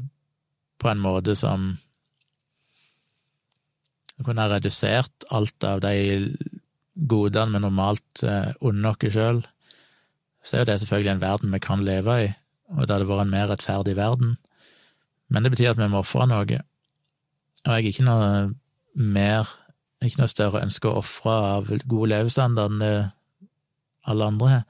på 0.79 0.89
en 0.89 1.03
måte 1.03 1.35
som 1.35 1.75
Vi 4.19 4.25
kunne 4.27 4.43
ha 4.43 4.51
redusert 4.51 5.23
alt 5.31 5.63
av 5.63 5.79
de 5.79 5.93
godene 7.07 7.55
vi 7.55 7.63
normalt 7.63 8.23
unner 8.59 8.91
oss 8.91 9.13
sjøl, 9.15 9.41
så 10.43 10.55
er 10.55 10.63
jo 10.63 10.69
det 10.69 10.79
selvfølgelig 10.81 11.13
en 11.13 11.23
verden 11.23 11.53
vi 11.53 11.59
kan 11.63 11.83
leve 11.85 12.15
i, 12.25 12.27
og 12.75 12.85
det 12.85 12.95
hadde 12.95 13.07
vært 13.09 13.25
en 13.25 13.33
mer 13.33 13.49
rettferdig 13.51 13.95
verden. 13.99 14.37
Men 15.29 15.45
det 15.45 15.51
betyr 15.53 15.73
at 15.73 15.79
vi 15.79 15.89
må 15.91 16.01
ofre 16.01 16.27
noe, 16.27 16.43
og 16.43 17.73
jeg 17.73 17.75
er 17.75 17.89
ikke 17.91 18.07
noe 18.07 18.29
mer, 18.95 19.49
ikke 20.03 20.21
noe 20.21 20.31
større 20.31 20.63
ønske 20.63 20.89
å 20.89 21.01
ofre 21.01 21.35
av 21.55 21.73
god 21.91 22.13
levestandard 22.13 22.79
enn 22.79 23.11
alle 24.09 24.31
andre 24.31 24.49
har. 24.53 24.63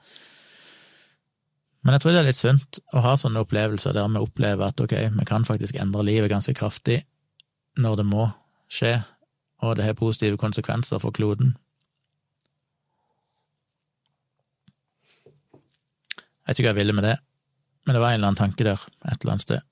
Men 1.85 1.95
jeg 1.95 2.03
tror 2.03 2.11
det 2.11 2.19
er 2.19 2.27
litt 2.27 2.39
sunt 2.39 2.81
å 2.91 3.03
ha 3.05 3.13
sånne 3.15 3.45
opplevelser 3.45 3.95
der 3.95 4.09
vi 4.11 4.19
opplever 4.19 4.67
at 4.67 4.81
ok, 4.83 4.97
vi 5.15 5.27
kan 5.29 5.47
faktisk 5.47 5.77
endre 5.79 6.03
livet 6.03 6.31
ganske 6.31 6.53
kraftig 6.57 6.99
når 7.79 8.01
det 8.01 8.05
må 8.09 8.25
skje, 8.69 8.97
og 9.63 9.77
det 9.77 9.85
har 9.87 9.95
positive 9.97 10.39
konsekvenser 10.41 10.99
for 10.99 11.15
kloden. 11.15 11.53
Jeg 16.49 16.55
vet 16.55 16.59
ikke 16.63 16.71
hva 16.71 16.71
jeg 16.73 16.81
ville 16.81 16.93
med 16.97 17.05
det, 17.05 17.17
men 17.85 17.93
det 17.93 17.99
var 18.01 18.09
en 18.09 18.17
eller 18.17 18.31
annen 18.31 18.39
tanke 18.39 18.65
der, 18.65 18.81
et 19.05 19.19
eller 19.21 19.35
annet 19.35 19.43
sted. 19.45 19.65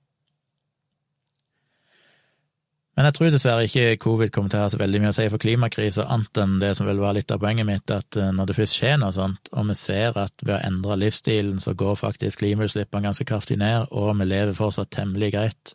Men 2.93 3.07
jeg 3.07 3.15
tror 3.17 3.31
dessverre 3.33 3.65
ikke 3.65 3.97
covid 4.01 4.31
kommer 4.33 4.53
til 4.53 4.59
å 4.59 4.67
ha 4.67 4.69
så 4.73 4.77
veldig 4.77 4.99
mye 5.01 5.09
å 5.09 5.15
si 5.17 5.25
for 5.33 5.41
klimakrisa, 5.41 6.05
annet 6.13 6.41
enn 6.43 6.59
det 6.61 6.75
som 6.77 6.85
vil 6.85 7.01
være 7.01 7.17
litt 7.17 7.33
av 7.33 7.41
poenget 7.41 7.65
mitt, 7.65 7.93
at 7.93 8.17
eh, 8.17 8.29
når 8.33 8.51
det 8.51 8.57
først 8.59 8.77
skjer 8.77 8.99
noe 9.01 9.13
sånt, 9.15 9.49
og 9.57 9.65
vi 9.71 9.77
ser 9.77 10.21
at 10.21 10.45
ved 10.45 10.53
å 10.53 10.61
endre 10.69 10.99
livsstilen 11.01 11.57
så 11.61 11.73
går 11.77 11.97
faktisk 11.97 12.43
klimautslippene 12.43 13.09
ganske 13.09 13.25
kraftig 13.25 13.57
ned, 13.57 13.89
og 13.89 14.13
vi 14.21 14.29
lever 14.29 14.53
fortsatt 14.57 14.93
temmelig 14.93 15.31
greit, 15.33 15.73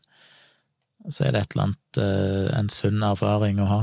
så 1.10 1.26
er 1.26 1.34
det 1.34 1.42
et 1.42 1.56
eller 1.56 1.66
annet, 1.72 2.02
eh, 2.06 2.48
en 2.60 2.70
sunn 2.78 3.02
erfaring 3.10 3.58
å 3.58 3.70
ha. 3.72 3.82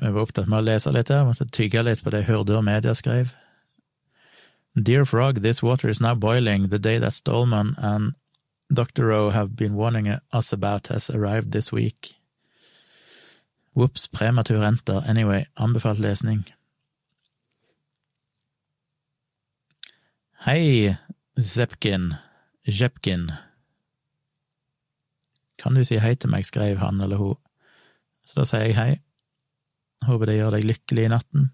Jeg 0.00 0.14
var 0.14 0.24
opptatt 0.24 0.48
med 0.48 0.62
å 0.62 0.66
lese 0.66 0.92
litt 0.94 1.10
her, 1.12 1.26
måtte 1.28 1.44
tygge 1.44 1.82
litt 1.84 2.02
på 2.04 2.10
det 2.14 2.24
Hurdur 2.28 2.62
Media 2.64 2.94
skrev. 2.96 3.34
Dear 4.74 5.04
Frog, 5.04 5.42
this 5.42 5.62
water 5.62 5.88
is 5.88 6.00
now 6.00 6.14
boiling. 6.14 6.68
The 6.68 6.78
day 6.78 6.98
that 6.98 7.12
Stallman 7.12 7.74
and 7.76 8.14
Dr. 8.72 9.06
Rowe 9.06 9.30
have 9.30 9.54
been 9.54 9.74
warning 9.74 10.08
us 10.32 10.52
about 10.52 10.86
has 10.86 11.10
arrived 11.10 11.52
this 11.52 11.70
week. 11.70 12.14
Whoops, 13.74 14.06
prematur 14.08 14.64
enter. 14.64 15.02
Anyway, 15.06 15.46
anbefalt 15.58 15.98
lesning. 15.98 16.44
Hei, 20.44 20.96
Zepkin. 21.38 22.16
Jepkin. 22.66 23.32
Kan 25.58 25.74
du 25.74 25.84
si 25.84 25.98
hei 25.98 26.14
til 26.14 26.30
meg, 26.32 26.46
skrev 26.48 26.80
han 26.80 27.00
eller 27.00 27.20
hun. 27.20 27.36
Så 28.24 28.40
da 28.40 28.46
sier 28.48 28.64
jeg 28.66 28.76
hei. 28.76 28.92
Håper 30.06 30.30
det 30.30 30.38
gjør 30.38 30.56
deg 30.56 30.66
lykkelig 30.68 31.06
i 31.06 31.12
natten. 31.12 31.50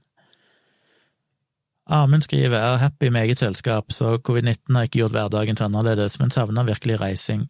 Amund 1.89 2.27
skriver 2.27 2.59
er 2.59 2.83
happy 2.83 3.09
med 3.09 3.25
eget 3.25 3.41
selskap, 3.41 3.93
så 3.93 4.19
covid-19 4.21 4.77
har 4.77 4.89
ikke 4.89 5.01
gjort 5.01 5.15
hverdagen 5.17 5.57
til 5.57 5.71
annerledes, 5.71 6.19
men 6.21 6.31
savner 6.31 6.69
virkelig 6.69 6.99
reising. 7.01 7.47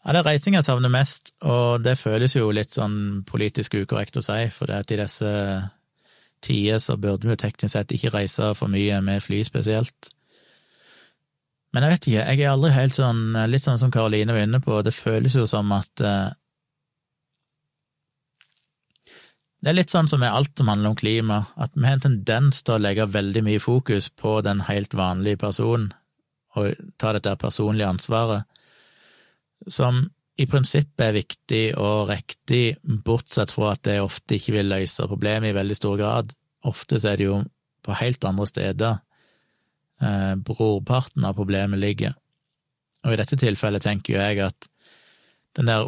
Ja, 0.00 0.14
det 0.14 0.22
er 0.22 0.28
reising 0.30 0.56
jeg 0.56 0.64
savner 0.64 0.88
mest, 0.88 1.34
og 1.44 1.84
det 1.84 1.98
føles 2.00 2.36
jo 2.38 2.48
litt 2.56 2.72
sånn 2.72 3.20
politisk 3.28 3.76
ukorrekt 3.82 4.16
å 4.16 4.24
si, 4.24 4.46
for 4.54 4.72
det 4.72 4.78
at 4.80 4.94
i 4.94 4.98
disse 5.02 5.34
tider 6.40 6.80
så 6.80 6.96
burde 6.96 7.28
vi 7.28 7.34
jo 7.34 7.42
teknisk 7.42 7.74
sett 7.74 7.92
ikke 7.92 8.14
reise 8.14 8.54
for 8.56 8.72
mye 8.72 9.02
med 9.04 9.20
fly 9.20 9.42
spesielt. 9.44 10.08
Men 11.74 11.84
jeg 11.84 11.92
vet 11.92 12.08
ikke, 12.08 12.22
jeg 12.32 12.40
er 12.40 12.54
aldri 12.54 12.72
helt 12.74 12.96
sånn, 12.96 13.20
litt 13.52 13.66
sånn 13.68 13.78
som 13.78 13.92
Karoline 13.92 14.34
var 14.34 14.46
inne 14.46 14.62
på, 14.64 14.80
det 14.82 14.96
føles 14.96 15.36
jo 15.36 15.44
som 15.46 15.68
at 15.76 16.02
eh, 16.02 16.32
Det 19.60 19.68
er 19.68 19.76
litt 19.76 19.92
sånn 19.92 20.08
som 20.08 20.22
med 20.22 20.32
alt 20.32 20.56
som 20.56 20.70
handler 20.72 20.94
om 20.94 20.96
klima, 20.96 21.42
at 21.60 21.74
vi 21.74 21.84
har 21.84 21.98
en 21.98 22.06
tendens 22.06 22.62
til 22.64 22.78
å 22.78 22.80
legge 22.80 23.04
veldig 23.12 23.42
mye 23.44 23.60
fokus 23.60 24.08
på 24.08 24.38
den 24.46 24.62
helt 24.70 24.96
vanlige 24.96 25.42
personen, 25.42 25.90
og 26.56 26.72
ta 26.98 27.12
dette 27.14 27.36
personlige 27.38 27.90
ansvaret, 27.92 28.48
som 29.68 30.06
i 30.40 30.46
prinsippet 30.48 31.04
er 31.04 31.18
viktig 31.18 31.64
og 31.76 32.08
riktig, 32.08 32.78
bortsett 33.04 33.52
fra 33.52 33.74
at 33.74 33.84
det 33.84 33.98
ofte 34.00 34.38
ikke 34.38 34.56
vil 34.56 34.72
løse 34.72 35.08
problemet 35.10 35.50
i 35.50 35.58
veldig 35.58 35.76
stor 35.76 35.98
grad. 36.00 36.32
Ofte 36.64 36.96
så 37.02 37.12
er 37.12 37.20
det 37.20 37.26
jo 37.28 37.42
på 37.84 37.96
helt 38.00 38.24
andre 38.24 38.46
steder 38.48 38.96
eh, 40.00 40.34
brorparten 40.40 41.28
av 41.28 41.36
problemet 41.36 41.82
ligger. 41.82 42.16
Og 43.04 43.12
i 43.12 43.20
dette 43.20 43.36
tilfellet 43.40 43.84
tenker 43.84 44.16
jo 44.16 44.22
jeg 44.22 44.40
at 44.48 44.69
den 45.58 45.66
der. 45.66 45.86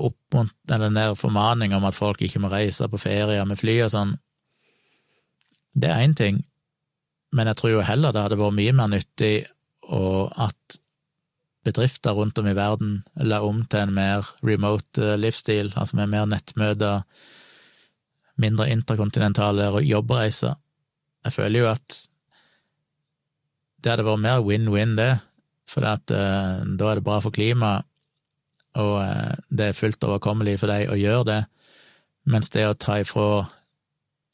Den 0.66 0.94
der 0.97 1.14
formaninga 1.14 1.76
om 1.76 1.84
at 1.84 1.94
folk 1.94 2.22
ikke 2.22 2.40
må 2.40 2.48
reise 2.48 2.89
på 2.89 3.01
ferie 3.01 3.44
med 3.47 3.60
fly 3.60 3.82
og 3.84 3.93
sånn, 3.93 4.14
det 5.72 5.89
er 5.89 6.05
én 6.05 6.14
ting, 6.16 6.43
men 7.32 7.48
jeg 7.48 7.56
tror 7.56 7.72
jo 7.72 7.84
heller 7.84 8.12
det 8.12 8.22
hadde 8.26 8.40
vært 8.40 8.56
mye 8.59 8.72
mer 8.76 8.90
nyttig 8.93 9.34
og 9.89 10.32
at 10.40 10.78
bedrifter 11.64 12.16
rundt 12.16 12.39
om 12.39 12.48
i 12.51 12.56
verden 12.56 13.02
la 13.22 13.40
om 13.44 13.62
til 13.70 13.86
en 13.86 13.94
mer 13.94 14.28
remote 14.43 15.02
eh, 15.02 15.18
livsstil, 15.20 15.72
altså 15.76 15.98
med 15.98 16.10
mer 16.10 16.26
nettmøter, 16.26 17.05
mindre 18.43 18.68
interkontinentale 18.72 19.68
jobbreiser. 19.86 20.56
Jeg 21.22 21.36
føler 21.36 21.62
jo 21.62 21.68
at 21.70 22.01
det 23.82 23.93
hadde 23.93 24.06
vært 24.06 24.24
mer 24.24 24.43
win-win, 24.47 24.97
det, 24.98 25.12
for 25.70 25.86
at, 25.86 26.10
eh, 26.10 26.66
da 26.66 26.90
er 26.90 26.98
det 26.98 27.06
bra 27.06 27.20
for 27.22 27.34
klimaet, 27.34 27.86
og 28.78 28.94
uh, 29.03 29.35
det 29.51 29.70
er 29.70 29.78
fullt 29.78 30.05
overkommelig 30.05 30.59
for 30.61 30.73
deg 30.73 30.93
å 30.93 30.99
gjøre 30.99 31.27
det, 31.28 31.40
mens 32.24 32.53
det 32.55 32.66
å 32.69 32.78
ta 32.78 33.01
ifra 33.03 33.44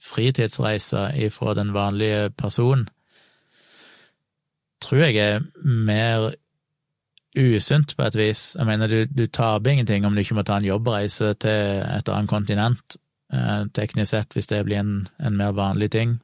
fritidsreiser 0.02 1.16
ifra 1.26 1.54
den 1.58 1.72
vanlige 1.74 2.30
person, 2.38 2.86
tror 4.82 5.08
jeg 5.08 5.16
er 5.18 5.40
mer 5.64 6.30
usunt 7.38 7.96
på 7.96 8.06
et 8.06 8.16
vis. 8.16 8.54
Jeg 8.58 8.66
mener, 8.66 8.86
du, 8.86 9.04
du 9.06 9.26
taper 9.26 9.70
ingenting 9.70 10.06
om 10.06 10.14
du 10.14 10.22
ikke 10.22 10.38
må 10.38 10.44
ta 10.46 10.58
en 10.58 10.66
jobbreise 10.66 11.34
til 11.42 11.82
et 11.82 12.08
annet 12.08 12.30
kontinent, 12.30 12.98
eh, 13.32 13.66
teknisk 13.74 14.10
sett, 14.10 14.34
hvis 14.34 14.50
det 14.50 14.64
blir 14.66 14.80
en, 14.80 15.06
en, 15.18 15.36
mer 15.36 15.54
vanlig 15.56 15.90
ting. 15.94 16.18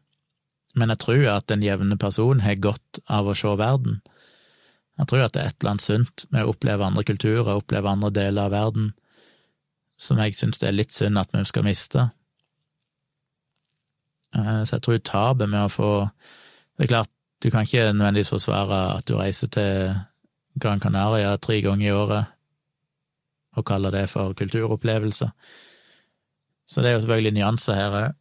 Men 0.74 0.90
jeg 0.90 1.02
tror 1.04 1.28
at 1.36 1.48
den 1.50 1.62
jevne 1.62 1.98
person 1.98 2.42
har 2.42 2.58
godt 2.62 3.02
av 3.06 3.28
å 3.30 3.36
se 3.38 3.52
verden. 3.58 4.00
Jeg 4.98 5.08
tror 5.10 5.24
at 5.24 5.34
det 5.34 5.42
er 5.42 5.50
et 5.50 5.56
eller 5.60 5.74
annet 5.74 5.84
sunt 5.84 6.26
med 6.30 6.44
å 6.44 6.52
oppleve 6.52 6.86
andre 6.86 7.04
kulturer, 7.06 7.56
oppleve 7.56 7.90
andre 7.90 8.12
deler 8.14 8.46
av 8.46 8.54
verden, 8.54 8.92
som 9.98 10.20
jeg 10.22 10.36
syns 10.38 10.60
det 10.62 10.68
er 10.68 10.76
litt 10.76 10.94
synd 10.94 11.18
at 11.18 11.34
vi 11.34 11.42
skal 11.48 11.66
miste. 11.66 12.08
Eh, 14.34 14.62
så 14.66 14.76
jeg 14.76 14.84
tror 14.86 15.02
tapet 15.02 15.50
med 15.50 15.66
å 15.66 15.72
få 15.72 15.92
Det 16.74 16.88
er 16.88 16.90
klart, 16.90 17.10
du 17.38 17.52
kan 17.54 17.62
ikke 17.62 17.92
nødvendigvis 17.92 18.32
forsvare 18.32 18.78
at 18.96 19.06
du 19.06 19.14
reiser 19.14 19.46
til 19.46 19.92
Gran 20.58 20.80
Canaria 20.82 21.36
tre 21.38 21.60
ganger 21.62 21.86
i 21.86 21.92
året 21.94 22.32
og 23.54 23.64
kaller 23.64 23.94
det 23.94 24.08
for 24.10 24.34
kulturopplevelse. 24.34 25.28
Så 26.66 26.82
det 26.82 26.90
er 26.90 26.96
jo 26.96 27.04
selvfølgelig 27.04 27.32
nyanser 27.36 27.78
her 27.78 27.94
òg. 28.00 28.16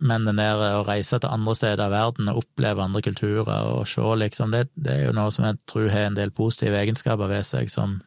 Men 0.00 0.24
den 0.24 0.40
der 0.40 0.56
å 0.80 0.84
reise 0.88 1.18
til 1.20 1.28
andre 1.28 1.54
steder 1.58 1.90
i 1.90 1.92
verden 1.92 2.30
og 2.32 2.40
oppleve 2.40 2.82
andre 2.82 3.02
kulturer 3.04 3.66
og 3.68 3.88
se, 3.88 4.04
liksom, 4.22 4.54
det, 4.54 4.70
det 4.74 4.94
er 4.94 5.02
jo 5.10 5.16
noe 5.16 5.32
som 5.34 5.44
jeg 5.44 5.60
tror 5.68 5.90
har 5.92 6.08
en 6.08 6.16
del 6.16 6.32
positive 6.32 6.78
egenskaper 6.80 7.28
ved 7.28 7.44
seg 7.44 7.68
som 7.72 7.98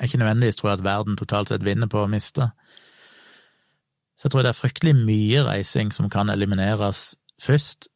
jeg 0.00 0.08
ikke 0.08 0.18
nødvendigvis 0.22 0.56
tror 0.56 0.70
at 0.72 0.84
verden 0.84 1.16
totalt 1.20 1.50
sett 1.52 1.64
vinner 1.64 1.88
på 1.92 2.00
å 2.00 2.08
miste. 2.08 2.46
Så 4.16 4.26
jeg 4.26 4.32
tror 4.32 4.46
det 4.46 4.54
er 4.54 4.56
fryktelig 4.56 4.94
mye 4.96 5.44
reising 5.44 5.92
som 5.92 6.08
kan 6.12 6.32
elimineres 6.32 7.14
først, 7.40 7.90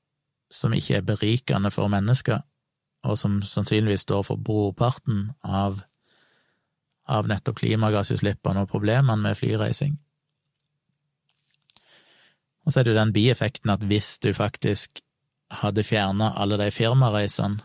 som 0.53 0.77
ikke 0.77 0.99
er 0.99 1.09
berikende 1.09 1.73
for 1.73 1.89
mennesker, 1.89 2.45
og 3.05 3.19
som 3.19 3.41
sannsynligvis 3.43 4.05
står 4.05 4.23
for 4.29 4.37
brorparten 4.37 5.31
av, 5.45 5.81
av 7.09 7.29
nettopp 7.29 7.63
klimagassutslippene 7.63 8.65
og 8.65 8.71
problemene 8.73 9.21
med 9.25 9.41
flyreising. 9.41 9.97
Og 12.65 12.73
så 12.73 12.81
er 12.81 12.85
det 12.87 12.95
jo 12.95 13.01
den 13.01 13.13
bieffekten 13.13 13.71
at 13.71 13.85
hvis 13.85 14.19
du 14.19 14.33
faktisk 14.33 15.01
hadde 15.61 15.85
fjerna 15.85 16.33
alle 16.41 16.59
de 16.59 16.71
firmareisene, 16.73 17.61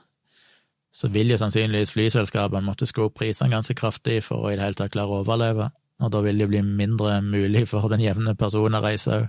så 0.92 1.08
vil 1.14 1.30
jo 1.30 1.38
sannsynligvis 1.38 1.94
flyselskapene 1.94 2.66
måtte 2.66 2.88
skru 2.90 3.06
opp 3.06 3.20
prisene 3.20 3.54
ganske 3.54 3.76
kraftig 3.78 4.24
for 4.26 4.48
å 4.48 4.52
i 4.52 4.58
det 4.58 4.66
hele 4.66 4.78
tatt 4.78 4.94
klare 4.96 5.20
å 5.20 5.24
overleve, 5.24 5.70
og 6.00 6.12
da 6.14 6.22
vil 6.26 6.40
det 6.40 6.48
jo 6.48 6.52
bli 6.54 6.64
mindre 6.66 7.20
mulig 7.22 7.68
for 7.70 7.86
den 7.92 8.02
jevne 8.04 8.34
person 8.40 8.76
å 8.76 8.82
reise 8.84 9.20
òg. 9.20 9.28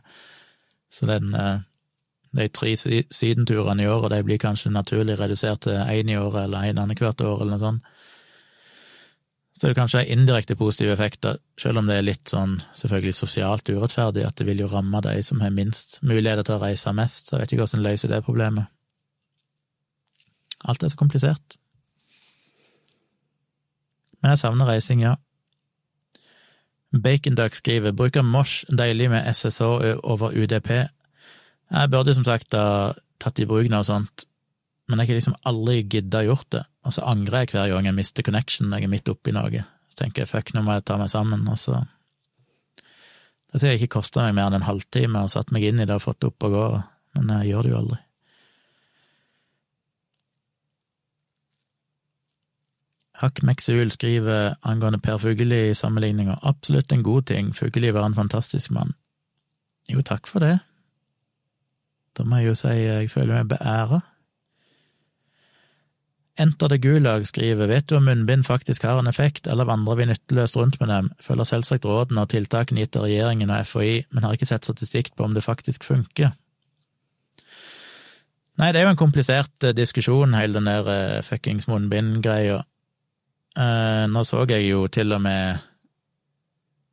Så 0.91 1.07
den, 1.07 1.35
eh, 1.35 1.61
de 2.35 2.49
tre 2.49 2.75
sydenturene 2.77 3.83
i 3.83 3.87
året, 3.91 4.11
de 4.11 4.23
blir 4.23 4.39
kanskje 4.39 4.73
naturlig 4.73 5.19
redusert 5.19 5.61
til 5.61 5.73
én 5.73 6.11
i 6.11 6.17
året 6.17 6.45
eller 6.45 6.71
én 6.71 6.81
annethvert 6.81 7.21
år, 7.21 7.41
eller 7.41 7.57
noe 7.57 7.59
sånt. 7.59 7.83
Så 9.61 9.69
det 9.69 9.75
er 9.75 9.81
kanskje 9.83 10.07
indirekte 10.09 10.57
positive 10.57 10.95
effekter, 10.95 11.37
selv 11.61 11.83
om 11.83 11.89
det 11.89 11.99
er 11.99 12.07
litt 12.07 12.31
sånn 12.33 12.55
selvfølgelig 12.73 13.13
sosialt 13.13 13.69
urettferdig, 13.69 14.25
at 14.25 14.39
det 14.41 14.47
vil 14.49 14.63
jo 14.63 14.71
ramme 14.73 15.03
de 15.05 15.19
som 15.27 15.43
har 15.45 15.53
minst 15.53 15.99
muligheter 16.01 16.47
til 16.49 16.57
å 16.57 16.63
reise 16.63 16.95
mest, 16.97 17.29
så 17.29 17.37
jeg 17.37 17.43
vet 17.43 17.53
ikke 17.53 17.67
hvordan 17.67 17.83
en 17.83 17.89
løser 17.91 18.13
det 18.13 18.23
problemet. 18.25 18.71
Alt 20.65 20.85
er 20.85 20.93
så 20.93 20.97
komplisert. 20.97 21.59
Men 24.21 24.33
jeg 24.33 24.41
savner 24.47 24.73
reising, 24.73 25.05
ja. 25.05 25.19
Baconduck 26.91 27.55
skriver 27.55 27.93
bruker 27.97 28.25
Mosh 28.25 28.65
deilig 28.73 29.11
med 29.13 29.29
SSH 29.29 29.61
over 30.01 30.33
UDP 30.33 30.73
jeg 31.71 31.91
burde 31.91 32.15
som 32.15 32.27
sagt 32.27 32.55
ha 32.59 32.93
tatt 33.23 33.39
i 33.39 33.47
bruk 33.47 33.69
noe 33.71 33.87
sånt, 33.87 34.25
men 34.91 34.99
jeg 34.99 35.13
har 35.13 35.21
liksom 35.21 35.39
aldri 35.47 35.85
gidda 35.87 36.25
gjort 36.27 36.49
det, 36.51 36.65
og 36.83 36.95
så 36.97 37.07
angrer 37.07 37.45
jeg 37.45 37.55
hver 37.55 37.71
gang 37.71 37.87
jeg 37.87 37.95
mister 37.95 38.27
connection 38.27 38.67
når 38.67 38.83
jeg 38.83 38.89
er 38.89 38.93
midt 38.97 39.11
oppi 39.13 39.35
noe. 39.37 39.63
Så 39.87 40.03
tenker 40.03 40.25
jeg 40.25 40.33
fuck, 40.33 40.51
nå 40.55 40.65
må 40.67 40.75
jeg 40.75 40.87
ta 40.91 40.99
meg 40.99 41.13
sammen, 41.13 41.47
og 41.49 41.59
så 41.61 41.85
Det 43.51 43.67
har 43.67 43.75
ikke 43.75 43.97
kosta 43.97 44.29
meg 44.29 44.37
mer 44.37 44.47
enn 44.47 44.61
en 44.61 44.69
halvtime 44.69 45.25
og 45.27 45.33
satt 45.33 45.51
meg 45.51 45.65
inn 45.67 45.81
i 45.83 45.87
det 45.87 45.97
og 45.97 46.05
fått 46.05 46.21
det 46.23 46.29
opp 46.31 46.45
og 46.47 46.53
gå, 46.55 46.67
men 47.19 47.33
jeg 47.41 47.49
gjør 47.51 47.67
det 47.67 47.73
jo 47.73 47.79
aldri. 47.81 47.99
Hakk 53.21 53.43
Meksul 53.45 53.91
skriver 53.93 54.55
angående 54.63 55.01
Per 55.03 55.19
Fugelli-sammenligninga 55.21 56.39
absolutt 56.47 56.93
en 56.95 57.03
god 57.03 57.27
ting, 57.29 57.51
Fugelli 57.53 57.91
var 57.93 58.07
en 58.07 58.17
fantastisk 58.17 58.71
mann. 58.73 58.95
Jo, 59.91 60.01
takk 60.07 60.31
for 60.31 60.41
det. 60.41 60.61
Da 62.17 62.25
må 62.25 62.41
jeg 62.41 62.51
jo 62.53 62.57
si 62.63 62.73
jeg 62.79 63.11
føler 63.13 63.41
meg 63.41 63.51
beæra. 63.53 64.01
Enter 66.41 66.71
det 66.73 66.79
Gulag 66.81 67.27
skriver 67.29 67.69
Vet 67.69 67.91
du 67.91 67.99
om 67.99 68.07
munnbind 68.09 68.47
faktisk 68.47 68.87
har 68.89 68.99
en 68.99 69.11
effekt, 69.11 69.47
eller 69.51 69.69
vandrer 69.69 69.99
vi 69.99 70.07
nytteløst 70.09 70.57
rundt 70.57 70.79
med 70.81 70.89
dem? 70.89 71.11
Følger 71.21 71.49
selvsagt 71.49 71.85
rådene 71.85 72.25
og 72.25 72.31
tiltakene 72.33 72.81
gitt 72.81 72.97
av 72.97 73.05
regjeringen 73.05 73.53
og 73.53 73.67
FHI, 73.69 74.07
men 74.09 74.25
har 74.25 74.39
ikke 74.39 74.49
sett 74.49 74.65
statistikk 74.65 75.13
på 75.17 75.27
om 75.27 75.37
det 75.37 75.45
faktisk 75.45 75.85
funker. 75.85 76.33
Nei, 78.61 78.71
det 78.73 78.81
er 78.81 78.89
jo 78.89 78.95
en 78.95 79.01
komplisert 79.01 79.65
eh, 79.65 79.77
diskusjon, 79.77 80.37
hele 80.37 80.57
den 80.57 80.69
der 80.69 80.89
uh, 80.89 81.21
fuckings 81.25 81.69
munnbind-greia. 81.69 82.63
Uh, 83.59 84.07
nå 84.09 84.25
så 84.25 84.45
jeg 84.49 84.69
jo 84.69 84.87
til 84.93 85.13
og 85.17 85.25
med 85.25 85.67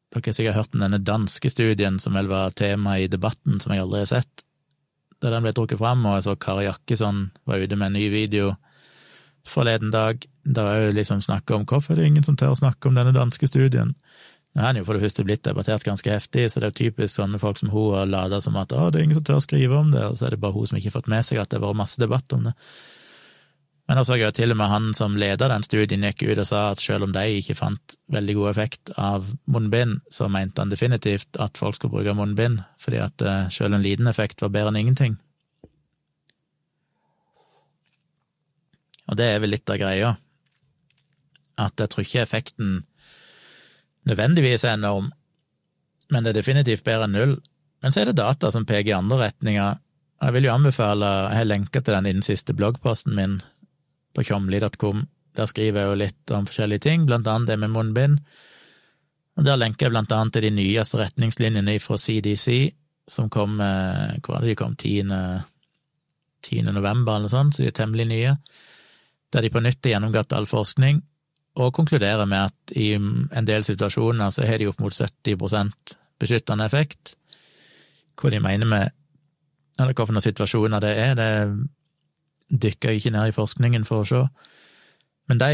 Dere 0.07 0.31
har 0.31 0.35
sikkert 0.35 0.55
hørt 0.55 0.75
om 0.75 0.81
denne 0.81 1.03
danske 1.03 1.49
studien 1.51 1.97
som 1.99 2.15
vel 2.15 2.29
var 2.31 2.53
tema 2.55 2.95
i 2.97 3.09
debatten, 3.11 3.59
som 3.59 3.73
jeg 3.75 3.83
aldri 3.83 4.05
har 4.05 4.11
sett. 4.11 4.45
Da 5.21 5.31
den 5.33 5.43
ble 5.43 5.51
trukket 5.53 5.79
fram, 5.81 6.05
og 6.07 6.15
jeg 6.15 6.25
så 6.29 6.35
Kari 6.39 6.63
Jakkesson 6.65 7.27
var 7.45 7.59
ute 7.59 7.75
med 7.75 7.91
en 7.91 7.99
ny 7.99 8.07
video 8.13 8.53
forleden 9.49 9.91
dag. 9.93 10.25
Da 10.43 10.65
jo 10.79 10.95
liksom 10.95 11.21
snakka 11.23 11.55
om 11.57 11.67
hvorfor 11.67 11.95
er 11.95 12.01
det 12.01 12.09
ingen 12.11 12.27
som 12.27 12.37
tør 12.39 12.55
å 12.55 12.59
snakke 12.59 12.89
om 12.89 12.97
denne 12.97 13.15
danske 13.15 13.49
studien. 13.49 13.95
Nå 14.57 14.63
er 14.63 14.71
han 14.71 14.79
jo 14.79 14.85
for 14.87 14.97
det 14.97 15.03
første 15.05 15.25
blitt 15.27 15.43
debattert 15.45 15.85
ganske 15.85 16.09
heftig, 16.09 16.47
så 16.49 16.59
det 16.59 16.69
er 16.69 16.71
jo 16.71 16.79
typisk 16.79 17.13
sånne 17.13 17.39
folk 17.41 17.59
som 17.59 17.69
hun 17.69 17.91
har 17.93 18.07
lada 18.09 18.39
som 18.41 18.55
at 18.57 18.71
å, 18.73 18.87
det 18.89 19.01
er 19.01 19.05
ingen 19.05 19.19
som 19.19 19.25
tør 19.27 19.41
å 19.41 19.43
skrive 19.45 19.77
om 19.77 19.91
det, 19.93 20.01
og 20.07 20.17
så 20.17 20.27
er 20.27 20.33
det 20.33 20.41
bare 20.41 20.55
hun 20.55 20.69
som 20.69 20.79
ikke 20.79 20.89
har 20.89 20.95
fått 20.95 21.11
med 21.13 21.27
seg 21.27 21.41
at 21.41 21.51
det 21.51 21.59
har 21.59 21.67
vært 21.67 21.81
masse 21.83 22.01
debatt 22.01 22.33
om 22.33 22.47
det. 22.49 22.55
Men 23.87 23.99
da 23.99 24.03
så 24.03 24.17
jeg 24.17 24.25
jo 24.25 24.33
til 24.35 24.51
og 24.51 24.57
med 24.59 24.67
han 24.67 24.87
som 24.97 25.13
leda 25.19 25.47
den 25.47 25.63
studien, 25.63 26.03
gikk 26.09 26.25
ut 26.25 26.41
og 26.41 26.49
sa 26.49 26.63
at 26.73 26.81
selv 26.83 27.05
om 27.05 27.13
de 27.15 27.23
ikke 27.37 27.55
fant 27.55 27.95
veldig 28.11 28.35
god 28.35 28.49
effekt 28.49 28.91
av 28.99 29.29
munnbind, 29.47 30.01
så 30.11 30.27
mente 30.31 30.59
han 30.63 30.73
definitivt 30.73 31.39
at 31.39 31.59
folk 31.59 31.77
skulle 31.77 31.93
bruke 31.93 32.17
munnbind, 32.17 32.59
fordi 32.83 32.99
at 33.05 33.23
eh, 33.23 33.47
selv 33.53 33.77
en 33.77 33.85
liten 33.85 34.11
effekt 34.11 34.43
var 34.43 34.51
bedre 34.51 34.73
enn 34.73 34.81
ingenting. 34.81 35.15
Og 39.07 39.17
det 39.19 39.27
er 39.31 39.41
vel 39.43 39.53
litt 39.55 39.71
av 39.71 39.79
greia, 39.79 40.13
at 41.57 41.81
jeg 41.81 41.91
tror 41.91 42.05
ikke 42.05 42.23
effekten 42.23 42.71
nødvendigvis 44.07 44.65
er 44.67 44.77
enorm, 44.77 45.11
men 46.11 46.23
det 46.23 46.31
er 46.31 46.39
definitivt 46.39 46.85
bedre 46.87 47.07
enn 47.07 47.15
null. 47.17 47.35
Men 47.83 47.93
så 47.93 48.01
er 48.01 48.09
det 48.09 48.19
data 48.19 48.51
som 48.53 48.65
peker 48.67 48.93
i 48.93 48.97
andre 48.97 49.19
retninger. 49.25 49.79
Jeg 50.23 50.33
vil 50.33 50.47
jo 50.47 50.53
anbefale, 50.53 51.09
jeg 51.27 51.39
har 51.41 51.49
lenka 51.49 51.81
til 51.81 51.97
den 51.97 52.07
i 52.09 52.15
den 52.15 52.25
siste 52.25 52.55
bloggposten 52.57 53.15
min 53.17 53.39
på 54.15 54.23
tjomli.com. 54.25 55.03
Der 55.37 55.49
skriver 55.49 55.83
jeg 55.83 55.89
jo 55.91 55.99
litt 56.01 56.33
om 56.33 56.47
forskjellige 56.49 56.85
ting, 56.87 57.03
blant 57.05 57.27
annet 57.29 57.51
det 57.51 57.59
med 57.61 57.73
munnbind. 57.75 58.21
Og 59.37 59.45
Der 59.45 59.59
lenker 59.59 59.85
jeg 59.85 59.93
blant 59.93 60.11
annet 60.15 60.33
til 60.33 60.47
de 60.47 60.55
nyeste 60.55 60.97
retningslinjene 60.97 61.77
fra 61.83 61.99
CDC, 62.01 62.73
som 63.07 63.29
kom 63.29 63.59
hva 63.59 64.17
Hvor 64.23 64.33
var 64.33 64.41
det 64.41 64.55
de 64.55 64.55
kom? 64.55 64.75
10. 64.75 65.03
10. 66.47 66.63
november, 66.71 67.13
eller 67.13 67.27
noe 67.27 67.35
sånt, 67.35 67.55
så 67.55 67.61
de 67.61 67.69
er 67.69 67.77
temmelig 67.77 68.07
nye 68.09 68.33
der 69.33 69.43
de 69.43 69.51
på 69.51 69.61
nytt 69.63 69.83
har 69.83 69.95
gjennomgått 69.95 70.33
all 70.35 70.47
forskning, 70.49 71.01
og 71.57 71.73
konkluderer 71.73 72.27
med 72.29 72.51
at 72.51 72.75
i 72.77 72.91
en 72.95 73.47
del 73.47 73.65
situasjoner 73.65 74.29
så 74.33 74.45
har 74.45 74.61
de 74.61 74.67
opp 74.69 74.79
mot 74.83 74.93
70 74.93 75.39
beskyttende 76.21 76.67
effekt. 76.69 77.15
Hva 78.17 78.29
de 78.33 78.41
mener 78.41 78.69
med 78.69 78.93
eller 79.77 79.93
hvilke 79.93 80.21
situasjoner 80.25 80.81
det 80.81 80.93
er, 80.97 81.17
det 81.17 82.61
dykker 82.63 82.93
jeg 82.93 83.01
ikke 83.01 83.13
ned 83.13 83.29
i 83.29 83.35
forskningen 83.35 83.85
for 83.85 84.01
å 84.01 84.07
se. 84.07 84.21
Men 85.27 85.41
de 85.41 85.49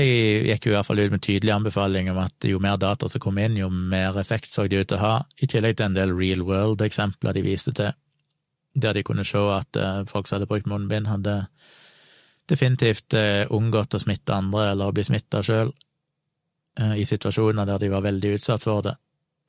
gikk 0.52 0.68
jo 0.68 0.74
i 0.74 0.76
hvert 0.78 0.88
fall 0.88 1.02
ut 1.02 1.12
med 1.16 1.24
tydelig 1.26 1.54
anbefaling 1.56 2.12
om 2.12 2.20
at 2.22 2.46
jo 2.46 2.60
mer 2.62 2.78
data 2.78 3.10
som 3.10 3.24
kom 3.24 3.40
inn, 3.42 3.58
jo 3.58 3.72
mer 3.74 4.20
effekt 4.22 4.54
så 4.54 4.68
de 4.70 4.84
ut 4.84 4.90
til 4.92 5.00
å 5.00 5.02
ha, 5.02 5.14
i 5.42 5.50
tillegg 5.50 5.80
til 5.80 5.90
en 5.90 5.98
del 5.98 6.14
real 6.14 6.44
world-eksempler 6.46 7.34
de 7.36 7.44
viste 7.46 7.74
til, 7.76 7.96
der 8.78 8.94
de 8.94 9.04
kunne 9.06 9.26
se 9.26 9.42
at 9.54 9.80
eh, 9.80 10.04
folk 10.10 10.30
som 10.30 10.38
hadde 10.38 10.50
brukt 10.50 10.70
munnbind, 10.70 11.10
hadde 11.10 11.40
definitivt 12.54 13.16
eh, 13.18 13.44
unngått 13.54 13.98
å 13.98 14.02
smitte 14.02 14.36
andre 14.38 14.70
eller 14.72 14.90
å 14.90 14.96
bli 14.96 15.06
smitta 15.08 15.42
sjøl 15.46 15.74
eh, 16.80 16.96
i 17.02 17.08
situasjoner 17.10 17.68
der 17.70 17.82
de 17.82 17.92
var 17.94 18.06
veldig 18.06 18.38
utsatt 18.38 18.64
for 18.66 18.86
det 18.86 18.96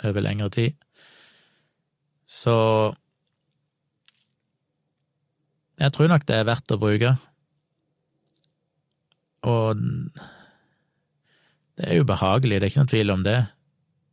over 0.04 0.24
lengre 0.24 0.50
tid. 0.50 0.74
Så 2.24 2.56
jeg 5.80 5.92
tror 5.94 6.10
nok 6.10 6.26
det 6.26 6.38
er 6.38 6.48
verdt 6.48 6.74
å 6.74 6.80
bruke. 6.80 7.14
Og 9.44 9.80
det 11.74 11.88
er 11.88 12.00
ubehagelig, 12.00 12.60
det 12.60 12.66
er 12.66 12.72
ikke 12.72 12.84
noen 12.84 12.92
tvil 12.92 13.12
om 13.12 13.24
det, 13.26 13.40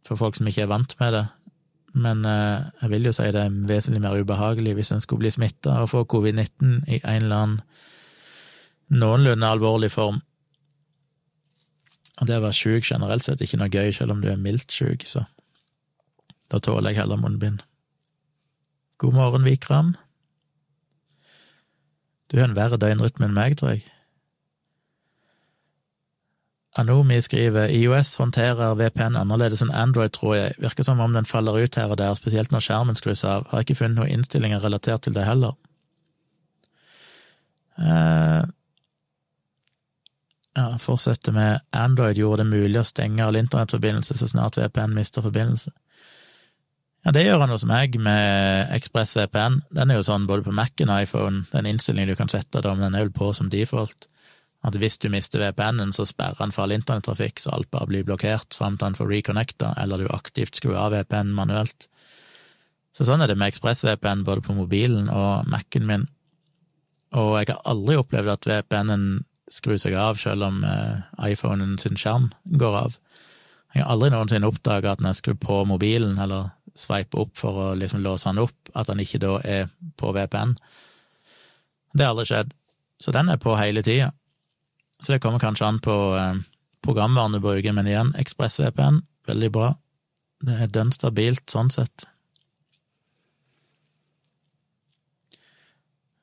for 0.08 0.20
folk 0.20 0.38
som 0.38 0.50
ikke 0.50 0.66
er 0.66 0.72
vant 0.72 0.96
med 1.00 1.14
det. 1.16 1.26
Men 2.02 2.26
eh, 2.26 2.68
jeg 2.82 2.94
vil 2.94 3.10
jo 3.10 3.14
si 3.16 3.28
det 3.36 3.44
er 3.46 3.60
vesentlig 3.70 4.02
mer 4.04 4.18
ubehagelig 4.20 4.78
hvis 4.78 4.94
en 4.96 5.04
skulle 5.04 5.26
bli 5.26 5.34
smitta 5.36 5.82
og 5.84 5.92
få 5.92 6.06
covid-19 6.10 6.86
i 6.88 7.02
en 7.04 7.26
eller 7.26 7.44
annen 7.44 7.58
noenlunde 8.92 9.48
alvorlig 9.48 9.92
form. 9.94 10.22
Og 12.22 12.28
det 12.30 12.38
å 12.38 12.44
være 12.44 12.58
sjuk 12.58 12.86
generelt 12.86 13.26
sett 13.26 13.40
er 13.40 13.48
ikke 13.48 13.62
noe 13.62 13.72
gøy, 13.74 13.92
selv 13.96 14.14
om 14.16 14.22
du 14.22 14.30
er 14.30 14.42
mildt 14.42 14.74
sjuk, 14.74 15.08
så 15.10 15.26
da 16.52 16.60
tåler 16.60 16.92
jeg 16.92 17.02
heller 17.02 17.20
munnbind. 17.20 17.64
God 19.02 19.16
morgen, 19.16 19.48
Vikram. 19.48 19.96
Du 22.30 22.38
har 22.38 22.50
en 22.50 22.56
verre 22.56 22.78
døgnrytme 22.80 23.28
enn 23.28 23.36
meg, 23.36 23.58
tror 23.60 23.74
jeg. 23.74 23.86
Anomi 26.80 27.18
skriver 27.20 27.72
IOS 27.76 28.14
håndterer 28.22 28.78
VPN 28.80 29.18
annerledes 29.20 29.64
enn 29.66 29.74
Android, 29.76 30.14
tror 30.16 30.38
jeg. 30.38 30.54
Virker 30.64 30.88
som 30.88 31.02
om 31.04 31.16
den 31.16 31.28
faller 31.28 31.58
ut 31.60 31.76
her 31.76 31.92
og 31.92 32.00
der, 32.00 32.14
spesielt 32.16 32.54
når 32.54 32.64
skjermen 32.64 33.00
skrus 33.00 33.26
av. 33.28 33.50
Har 33.52 33.66
ikke 33.66 33.76
funnet 33.82 33.98
noen 33.98 34.14
innstillinger 34.20 34.64
relatert 34.64 35.04
til 35.04 35.16
det 35.18 35.26
heller. 35.28 35.58
Eh, 37.76 38.44
ja, 40.58 40.78
fortsetter 40.82 41.32
med 41.36 41.62
Android 41.72 42.20
gjorde 42.20 42.44
det 42.44 42.52
mulig 42.52 42.82
å 42.82 42.88
stenge 42.88 43.24
all 43.26 43.40
internettforbindelse 43.40 44.18
så 44.20 44.28
snart 44.28 44.60
VPN 44.60 44.96
mister 44.96 45.24
forbindelse. 45.24 45.72
Ja, 47.02 47.14
det 47.16 47.24
gjør 47.26 47.42
han 47.42 47.54
hos 47.54 47.66
meg 47.66 47.96
med 47.98 48.70
ExpressVPN. 48.76 49.62
Den 49.74 49.90
er 49.90 49.98
jo 49.98 50.06
sånn 50.06 50.28
både 50.30 50.46
på 50.46 50.54
Mac-en 50.54 50.92
og 50.94 51.08
iPhone, 51.08 51.46
den 51.50 51.70
innstillingen 51.72 52.12
du 52.12 52.20
kan 52.20 52.30
sette 52.30 52.62
da, 52.62 52.76
men 52.76 52.86
den 52.90 52.98
er 53.00 53.08
vel 53.08 53.16
på 53.16 53.32
som 53.34 53.50
default. 53.50 54.06
At 54.62 54.78
hvis 54.78 55.00
du 55.02 55.08
mister 55.10 55.42
VPN-en, 55.42 55.96
så 55.98 56.06
sperrer 56.06 56.38
han 56.38 56.54
for 56.54 56.68
all 56.68 56.76
internettrafikk, 56.76 57.42
så 57.42 57.56
alt 57.56 57.72
bare 57.74 57.90
blir 57.90 58.06
blokkert 58.06 58.54
fram 58.54 58.78
til 58.78 58.92
han 58.92 58.98
får 59.00 59.10
reconnecta, 59.10 59.72
eller 59.82 60.04
du 60.04 60.12
aktivt 60.14 60.60
skrur 60.60 60.78
av 60.78 60.94
VPN 60.94 61.34
manuelt. 61.34 61.88
Så 62.94 63.08
sånn 63.08 63.24
er 63.24 63.32
det 63.32 63.40
med 63.40 63.50
ExpressVPN 63.50 64.22
både 64.28 64.46
på 64.46 64.54
mobilen 64.54 65.10
og 65.10 65.50
Mac-en 65.50 65.88
min. 65.90 66.06
Og 67.18 67.34
jeg 67.40 67.50
har 67.50 67.66
aldri 67.72 67.98
opplevd 67.98 68.36
at 68.36 68.48
VPN-en 68.52 69.08
skru 69.52 69.78
seg 69.80 69.96
av 70.00 70.20
selv 70.22 70.48
om 70.48 70.64
eh, 70.68 71.32
iPhonen 71.32 71.78
sin 71.82 72.00
skjerm 72.00 72.30
går 72.46 72.78
av. 72.86 72.98
Jeg 73.76 73.84
har 73.84 73.94
aldri 73.94 74.12
noensinne 74.12 74.50
oppdaga 74.50 74.94
at 74.94 75.04
når 75.04 75.14
jeg 75.14 75.22
skrur 75.22 75.38
på 75.44 75.60
mobilen, 75.68 76.18
eller 76.20 76.52
sveiper 76.78 77.26
opp 77.26 77.36
for 77.40 77.60
å 77.60 77.68
liksom 77.76 78.04
låse 78.04 78.30
den 78.30 78.42
opp, 78.44 78.72
at 78.76 78.88
den 78.88 79.04
ikke 79.04 79.22
da 79.24 79.38
er 79.44 79.70
på 80.00 80.12
VPN. 80.16 80.56
Det 81.94 82.06
har 82.06 82.14
aldri 82.14 82.28
skjedd. 82.30 82.56
Så 83.02 83.14
den 83.16 83.32
er 83.34 83.40
på 83.42 83.56
hele 83.58 83.84
tida. 83.84 84.12
Så 85.02 85.14
det 85.14 85.22
kommer 85.24 85.42
kanskje 85.42 85.68
an 85.68 85.80
på 85.84 85.96
eh, 86.16 86.42
du 86.82 87.40
bruker, 87.40 87.74
men 87.74 87.88
igjen, 87.88 88.14
ExpressVPN, 88.18 89.02
veldig 89.28 89.52
bra. 89.52 89.74
Det 90.42 90.58
er 90.64 90.74
dønn 90.74 90.92
stabilt 90.92 91.50
sånn 91.50 91.70
sett. 91.74 92.08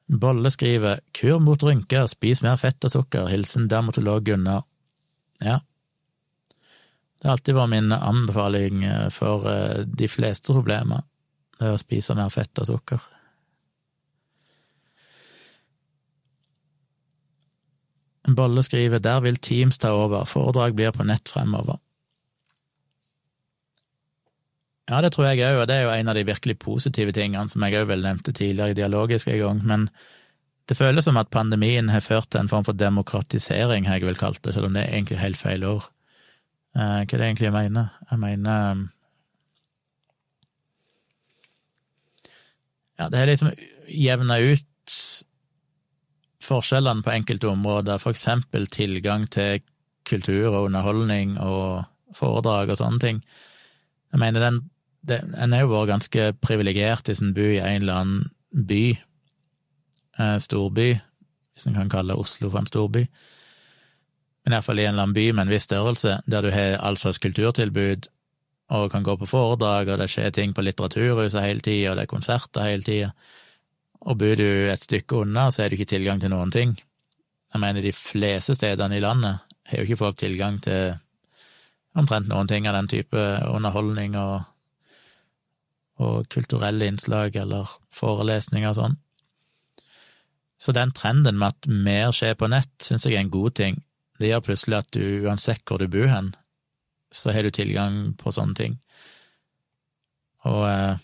Bolle 0.09 0.51
skriver 0.51 1.01
'Kur 1.13 1.39
mot 1.39 1.63
rynker, 1.63 2.07
spis 2.07 2.43
mer 2.43 2.57
fett 2.57 2.85
og 2.85 2.91
sukker', 2.91 3.29
hilsen 3.29 3.69
dermatolog 3.69 4.25
Gunnar. 4.25 4.65
Ja. 5.41 5.61
Det 7.19 7.27
har 7.27 7.37
alltid 7.37 7.55
vært 7.55 7.71
min 7.75 7.93
anbefaling 7.93 8.85
eh, 8.85 9.09
for 9.11 9.45
eh, 9.51 9.85
de 9.85 10.09
fleste 10.09 10.55
problemer, 10.55 11.03
det 11.59 11.75
å 11.75 11.81
spise 11.81 12.15
mer 12.15 12.31
fett 12.31 12.59
og 12.63 12.71
sukker. 12.71 13.05
Bolle 18.29 18.63
skriver 18.63 18.99
'Der 18.99 19.21
vil 19.21 19.37
Teams 19.37 19.79
ta 19.79 19.93
over, 19.93 20.25
foredrag 20.25 20.75
blir 20.75 20.93
på 20.93 21.05
nett 21.05 21.29
fremover'. 21.29 21.79
Ja, 24.89 25.03
det 25.05 25.13
tror 25.13 25.29
jeg 25.29 25.43
òg, 25.45 25.63
og 25.63 25.67
det 25.69 25.77
er 25.77 25.85
jo 25.85 25.93
en 25.93 26.09
av 26.09 26.17
de 26.17 26.25
virkelig 26.25 26.57
positive 26.63 27.13
tingene 27.13 27.51
som 27.53 27.65
jeg 27.65 27.77
òg 27.77 27.91
vel 27.91 28.05
nevnte 28.07 28.33
tidligere 28.33 28.73
i 28.73 28.79
Dialogisk 28.79 29.29
en 29.29 29.43
gang, 29.43 29.61
men 29.69 29.89
det 30.69 30.77
føles 30.77 31.05
som 31.05 31.17
at 31.21 31.31
pandemien 31.33 31.89
har 31.93 32.05
ført 32.05 32.31
til 32.33 32.43
en 32.43 32.49
form 32.49 32.65
for 32.65 32.77
demokratisering, 32.77 33.87
har 33.89 34.01
jeg 34.01 34.09
vel 34.09 34.21
kalt 34.21 34.41
det, 34.45 34.55
selv 34.57 34.69
om 34.69 34.77
det 34.77 34.85
er 34.85 34.95
egentlig 34.97 35.21
helt 35.21 35.41
feil 35.41 35.65
ord. 35.65 35.91
Eh, 36.77 36.81
hva 36.81 37.05
er 37.05 37.21
det 37.21 37.27
egentlig 37.27 37.49
jeg 37.49 37.57
mener? 37.57 37.91
Jeg 38.11 38.23
mener 38.25 38.87
Ja, 42.99 43.07
det 43.09 43.19
har 43.19 43.29
liksom 43.31 43.53
jevna 43.87 44.41
ut 44.43 44.95
forskjellene 46.43 47.05
på 47.07 47.13
enkelte 47.15 47.47
områder, 47.53 48.01
for 48.03 48.17
eksempel 48.17 48.67
tilgang 48.67 49.29
til 49.31 49.63
kultur 50.09 50.49
og 50.51 50.65
underholdning 50.67 51.37
og 51.39 51.85
foredrag 52.17 52.73
og 52.73 52.81
sånne 52.81 53.01
ting. 53.03 53.21
Jeg 54.13 54.21
mener, 54.23 54.43
den, 54.43 54.63
det, 55.07 55.21
en 55.39 55.55
er 55.55 55.65
jo 55.65 55.73
vært 55.73 55.93
ganske 55.93 56.31
privilegert 56.43 57.09
hvis 57.09 57.23
en 57.23 57.35
bor 57.37 57.51
i 57.51 57.61
en 57.63 57.83
eller 57.83 58.01
annen 58.03 58.67
by, 58.69 58.85
eh, 60.19 60.37
storby, 60.43 60.93
hvis 61.55 61.67
en 61.69 61.79
kan 61.79 61.93
kalle 61.93 62.19
Oslo 62.19 62.51
for 62.51 62.63
en 62.63 62.71
storby, 62.71 63.05
men 64.45 64.57
iallfall 64.57 64.81
i 64.81 64.87
en 64.87 64.95
eller 64.95 65.09
annen 65.09 65.17
by 65.17 65.27
med 65.33 65.47
en 65.47 65.53
viss 65.53 65.67
størrelse, 65.69 66.21
der 66.27 66.45
du 66.45 66.51
har 66.55 66.79
all 66.81 66.97
slags 66.97 67.21
kulturtilbud 67.21 68.09
og 68.73 68.91
kan 68.93 69.05
gå 69.05 69.17
på 69.17 69.29
foredrag, 69.29 69.89
og 69.89 69.99
det 70.01 70.11
skjer 70.13 70.33
ting 70.35 70.55
på 70.57 70.65
Litteraturhuset 70.65 71.45
hele 71.45 71.65
tida, 71.65 71.91
og 71.91 71.99
det 71.99 72.05
er 72.05 72.11
konserter 72.11 72.69
hele 72.69 72.85
tida. 72.85 73.11
Og 74.09 74.19
bor 74.21 74.37
du 74.39 74.45
et 74.45 74.85
stykke 74.85 75.23
unna, 75.25 75.49
så 75.51 75.63
har 75.63 75.69
du 75.69 75.79
ikke 75.79 75.89
tilgang 75.89 76.21
til 76.21 76.33
noen 76.33 76.53
ting. 76.53 76.77
Jeg 77.53 77.61
mener, 77.61 77.83
de 77.83 77.93
fleste 77.97 78.55
stedene 78.57 78.99
i 78.99 79.03
landet 79.05 79.41
har 79.69 79.81
jo 79.81 79.89
ikke 79.89 80.01
folk 80.01 80.19
tilgang 80.21 80.61
til 80.65 80.97
omtrent 81.99 82.29
noen 82.29 82.49
ting 82.49 82.69
av 82.69 82.77
den 82.77 82.89
type 82.89 83.25
underholdning 83.49 84.17
og, 84.21 84.45
og 85.99 86.29
kulturelle 86.33 86.87
innslag 86.87 87.37
eller 87.37 87.71
forelesninger 87.95 88.71
og 88.71 88.79
sånn. 88.79 88.97
Så 90.59 90.75
den 90.75 90.91
trenden 90.95 91.39
med 91.39 91.55
at 91.55 91.69
mer 91.71 92.13
skjer 92.15 92.35
på 92.39 92.49
nett, 92.51 92.73
syns 92.83 93.07
jeg 93.07 93.15
er 93.15 93.23
en 93.23 93.35
god 93.35 93.55
ting. 93.59 93.81
Det 94.19 94.31
gjør 94.31 94.45
plutselig 94.49 94.81
at 94.81 94.91
du, 94.95 95.03
uansett 95.27 95.63
hvor 95.67 95.79
du 95.79 95.87
bor 95.91 96.09
hen, 96.11 96.33
så 97.15 97.33
har 97.35 97.47
du 97.47 97.55
tilgang 97.55 98.17
på 98.19 98.33
sånne 98.35 98.59
ting. 98.59 98.79
Og 100.51 100.65
eh, 100.67 100.99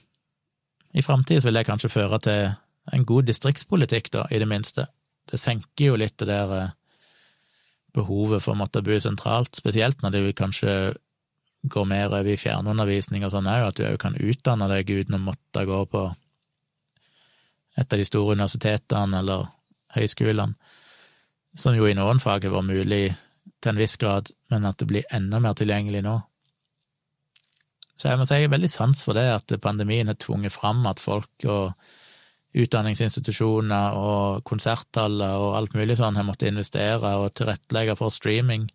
i 0.99 1.03
framtida 1.03 1.43
vil 1.47 1.59
det 1.59 1.67
kanskje 1.69 1.93
føre 1.93 2.19
til 2.23 2.51
en 2.95 3.07
god 3.07 3.31
distriktspolitikk, 3.31 4.11
da, 4.15 4.27
i 4.31 4.41
det 4.43 4.51
minste. 4.51 4.89
Det 5.31 5.41
senker 5.41 5.93
jo 5.93 5.99
litt 5.99 6.19
det 6.21 6.29
der 6.31 6.57
eh, 6.59 6.75
behovet 7.95 8.43
for 8.43 8.55
å 8.55 8.59
måtte 8.59 8.83
bo 8.85 8.99
sentralt, 8.99 9.55
spesielt 9.57 10.03
når 10.03 10.19
du 10.19 10.33
kanskje 10.37 10.75
går 11.65 11.87
mer 11.89 12.13
over 12.13 12.29
i 12.29 12.39
fjernundervisning 12.41 13.25
og 13.25 13.33
sånn 13.33 13.49
òg, 13.49 13.69
at 13.69 13.79
du 13.79 13.87
òg 13.89 13.99
kan 14.03 14.19
utdanne 14.21 14.69
deg 14.71 14.91
uten 14.91 15.17
å 15.17 15.25
måtte 15.31 15.65
gå 15.69 15.81
på 15.91 16.05
et 17.75 17.93
av 17.93 17.99
de 17.99 18.07
store 18.07 18.37
universitetene 18.37 19.23
eller 19.23 19.49
høyskolene, 19.97 20.55
som 21.57 21.75
jo 21.77 21.87
i 21.87 21.97
noen 21.97 22.21
fag 22.23 22.47
har 22.47 22.55
vært 22.55 22.71
mulig 22.71 23.03
til 23.63 23.73
en 23.73 23.81
viss 23.81 23.97
grad, 24.01 24.31
men 24.53 24.67
at 24.69 24.79
det 24.81 24.89
blir 24.91 25.11
enda 25.15 25.41
mer 25.43 25.57
tilgjengelig 25.59 26.03
nå. 26.05 26.19
Så 27.95 28.11
jeg 28.11 28.19
må 28.19 28.27
si 28.27 28.39
jeg 28.39 28.49
er 28.49 28.55
veldig 28.55 28.71
sans 28.71 29.03
for 29.07 29.17
det, 29.17 29.27
at 29.31 29.55
pandemien 29.63 30.11
har 30.11 30.19
tvunget 30.19 30.55
fram 30.55 30.83
at 30.91 31.03
folk 31.03 31.47
og 31.47 31.73
utdanningsinstitusjoner 32.55 33.97
og 33.99 34.43
konserthaller 34.47 35.39
og 35.43 35.57
alt 35.59 35.75
mulig 35.79 35.97
sånn 35.99 36.19
har 36.19 36.27
måttet 36.27 36.53
investere 36.53 37.15
og 37.19 37.33
tilrettelegge 37.39 37.97
for 37.99 38.15
streaming, 38.15 38.69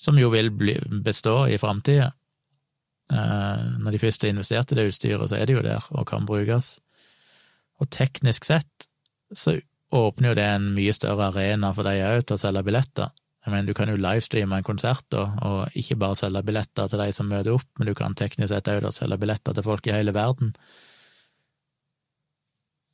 som 0.00 0.18
jo 0.18 0.30
vil 0.32 0.50
bli, 0.54 0.76
bestå 1.04 1.44
i 1.52 1.58
framtida. 1.60 2.10
Eh, 3.12 3.64
når 3.82 3.94
de 3.96 4.00
først 4.00 4.24
har 4.24 4.32
investert 4.32 4.72
i 4.72 4.78
det 4.78 4.86
utstyret, 4.92 5.28
så 5.28 5.36
er 5.36 5.48
det 5.48 5.58
jo 5.58 5.64
der 5.66 5.88
og 5.90 6.06
kan 6.08 6.28
brukes. 6.28 6.78
Og 7.80 7.90
teknisk 7.92 8.46
sett 8.48 8.88
så 9.32 9.58
åpner 9.94 10.30
jo 10.30 10.38
det 10.38 10.46
en 10.46 10.70
mye 10.76 10.94
større 10.94 11.30
arena 11.30 11.72
for 11.74 11.86
deg 11.86 12.04
òg 12.06 12.24
til 12.24 12.38
å 12.38 12.42
selge 12.44 12.64
billetter. 12.66 13.10
Jeg 13.44 13.54
mener, 13.54 13.70
du 13.70 13.76
kan 13.76 13.88
jo 13.88 13.96
livestreame 13.96 14.58
en 14.60 14.66
konsert, 14.66 15.06
da, 15.12 15.24
og 15.48 15.76
ikke 15.78 15.96
bare 16.00 16.18
selge 16.18 16.42
billetter 16.44 16.90
til 16.92 17.00
de 17.00 17.12
som 17.16 17.28
møter 17.30 17.54
opp, 17.54 17.68
men 17.78 17.88
du 17.88 17.94
kan 17.96 18.14
teknisk 18.16 18.52
sett 18.52 18.68
òg 18.68 18.90
selge 18.92 19.16
billetter 19.20 19.56
til 19.56 19.64
folk 19.66 19.88
i 19.88 19.94
hele 19.96 20.14
verden. 20.16 20.52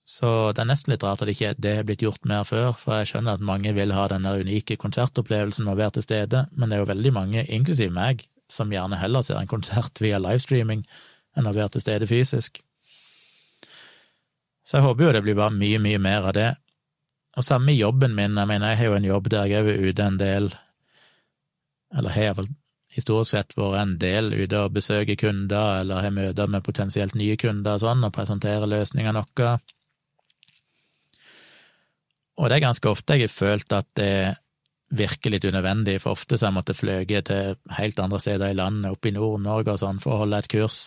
Så 0.06 0.28
det 0.54 0.62
er 0.62 0.68
nesten 0.70 0.92
litt 0.92 1.02
rart 1.02 1.24
at 1.24 1.30
ikke 1.32 1.56
det 1.58 1.72
har 1.80 1.86
blitt 1.86 2.04
gjort 2.04 2.28
mer 2.30 2.44
før, 2.46 2.70
for 2.78 3.00
jeg 3.00 3.10
skjønner 3.10 3.34
at 3.34 3.42
mange 3.42 3.72
vil 3.74 3.90
ha 3.96 4.04
den 4.12 4.28
unike 4.28 4.76
konsertopplevelsen 4.78 5.66
med 5.66 5.74
å 5.74 5.80
være 5.80 5.96
til 5.96 6.06
stede, 6.06 6.44
men 6.54 6.70
det 6.70 6.76
er 6.76 6.84
jo 6.84 6.92
veldig 6.92 7.12
mange, 7.16 7.42
inklusiv 7.50 7.90
meg, 7.94 8.22
som 8.46 8.70
gjerne 8.70 9.00
heller 9.00 9.26
ser 9.26 9.40
en 9.40 9.50
konsert 9.50 9.98
via 9.98 10.20
livestreaming 10.22 10.86
enn 11.36 11.50
å 11.50 11.54
være 11.56 11.74
til 11.74 11.82
stede 11.82 12.06
fysisk. 12.06 12.62
Så 14.66 14.78
jeg 14.78 14.86
håper 14.86 15.08
jo 15.08 15.16
det 15.16 15.24
blir 15.26 15.38
bare 15.38 15.54
mye, 15.54 15.82
mye 15.82 15.98
mer 16.02 16.30
av 16.30 16.38
det. 16.38 16.52
Og 17.36 17.44
samme 17.44 17.74
i 17.74 17.80
jobben 17.80 18.14
min, 18.14 18.38
jeg 18.38 18.48
mener 18.48 18.72
jeg 18.72 18.80
har 18.80 18.92
jo 18.92 18.96
en 19.00 19.10
jobb 19.10 19.28
der 19.34 19.50
jeg 19.50 19.66
er 19.66 19.90
ute 19.90 20.06
en 20.06 20.22
del, 20.22 20.52
eller 21.98 22.14
har 22.14 22.38
vel 22.38 22.54
historisk 22.96 23.34
sett 23.34 23.56
vært 23.58 23.82
en 23.82 23.96
del 24.00 24.32
ute 24.32 24.62
og 24.62 24.74
besøker 24.78 25.18
kunder, 25.18 25.82
eller 25.82 26.06
har 26.06 26.14
møter 26.14 26.46
med 26.50 26.64
potensielt 26.64 27.18
nye 27.18 27.36
kunder 27.36 27.74
og 27.74 27.82
sånn, 27.82 28.06
og 28.06 28.14
presenterer 28.14 28.70
løsninger 28.70 29.18
noe. 29.18 29.56
Og 32.36 32.50
det 32.50 32.58
er 32.58 32.66
ganske 32.66 32.90
ofte 32.90 33.16
jeg 33.16 33.28
har 33.28 33.32
følt 33.32 33.72
at 33.72 33.88
det 33.96 34.36
virker 34.96 35.32
litt 35.32 35.44
unødvendig, 35.44 35.96
for 36.02 36.14
ofte 36.14 36.36
så 36.36 36.46
har 36.46 36.52
jeg 36.52 36.58
måttet 36.60 36.78
fløye 36.78 37.22
til 37.26 37.56
helt 37.78 38.00
andre 38.02 38.20
steder 38.22 38.52
i 38.52 38.58
landet, 38.58 38.92
oppe 38.92 39.10
i 39.10 39.14
Nord-Norge 39.16 39.74
og 39.74 39.82
sånn, 39.82 40.00
for 40.02 40.14
å 40.14 40.20
holde 40.22 40.38
et 40.38 40.50
kurs 40.52 40.78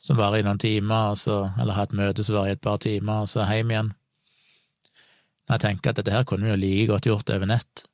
som 0.00 0.16
varer 0.16 0.40
i 0.40 0.46
noen 0.46 0.60
timer, 0.60 1.16
så, 1.18 1.42
eller 1.60 1.76
ha 1.76 1.84
et 1.84 1.96
møte 1.96 2.24
som 2.24 2.38
varer 2.38 2.54
i 2.54 2.56
et 2.56 2.64
par 2.64 2.78
timer, 2.80 3.24
og 3.24 3.32
så 3.32 3.44
hjem 3.48 3.74
igjen. 3.74 3.92
Når 5.48 5.56
jeg 5.56 5.64
tenker 5.66 5.90
at 5.90 6.00
dette 6.00 6.14
her 6.14 6.26
kunne 6.28 6.46
vi 6.46 6.52
jo 6.52 6.60
like 6.60 6.90
godt 6.92 7.08
gjort 7.10 7.32
over 7.34 7.50
nett. 7.50 7.84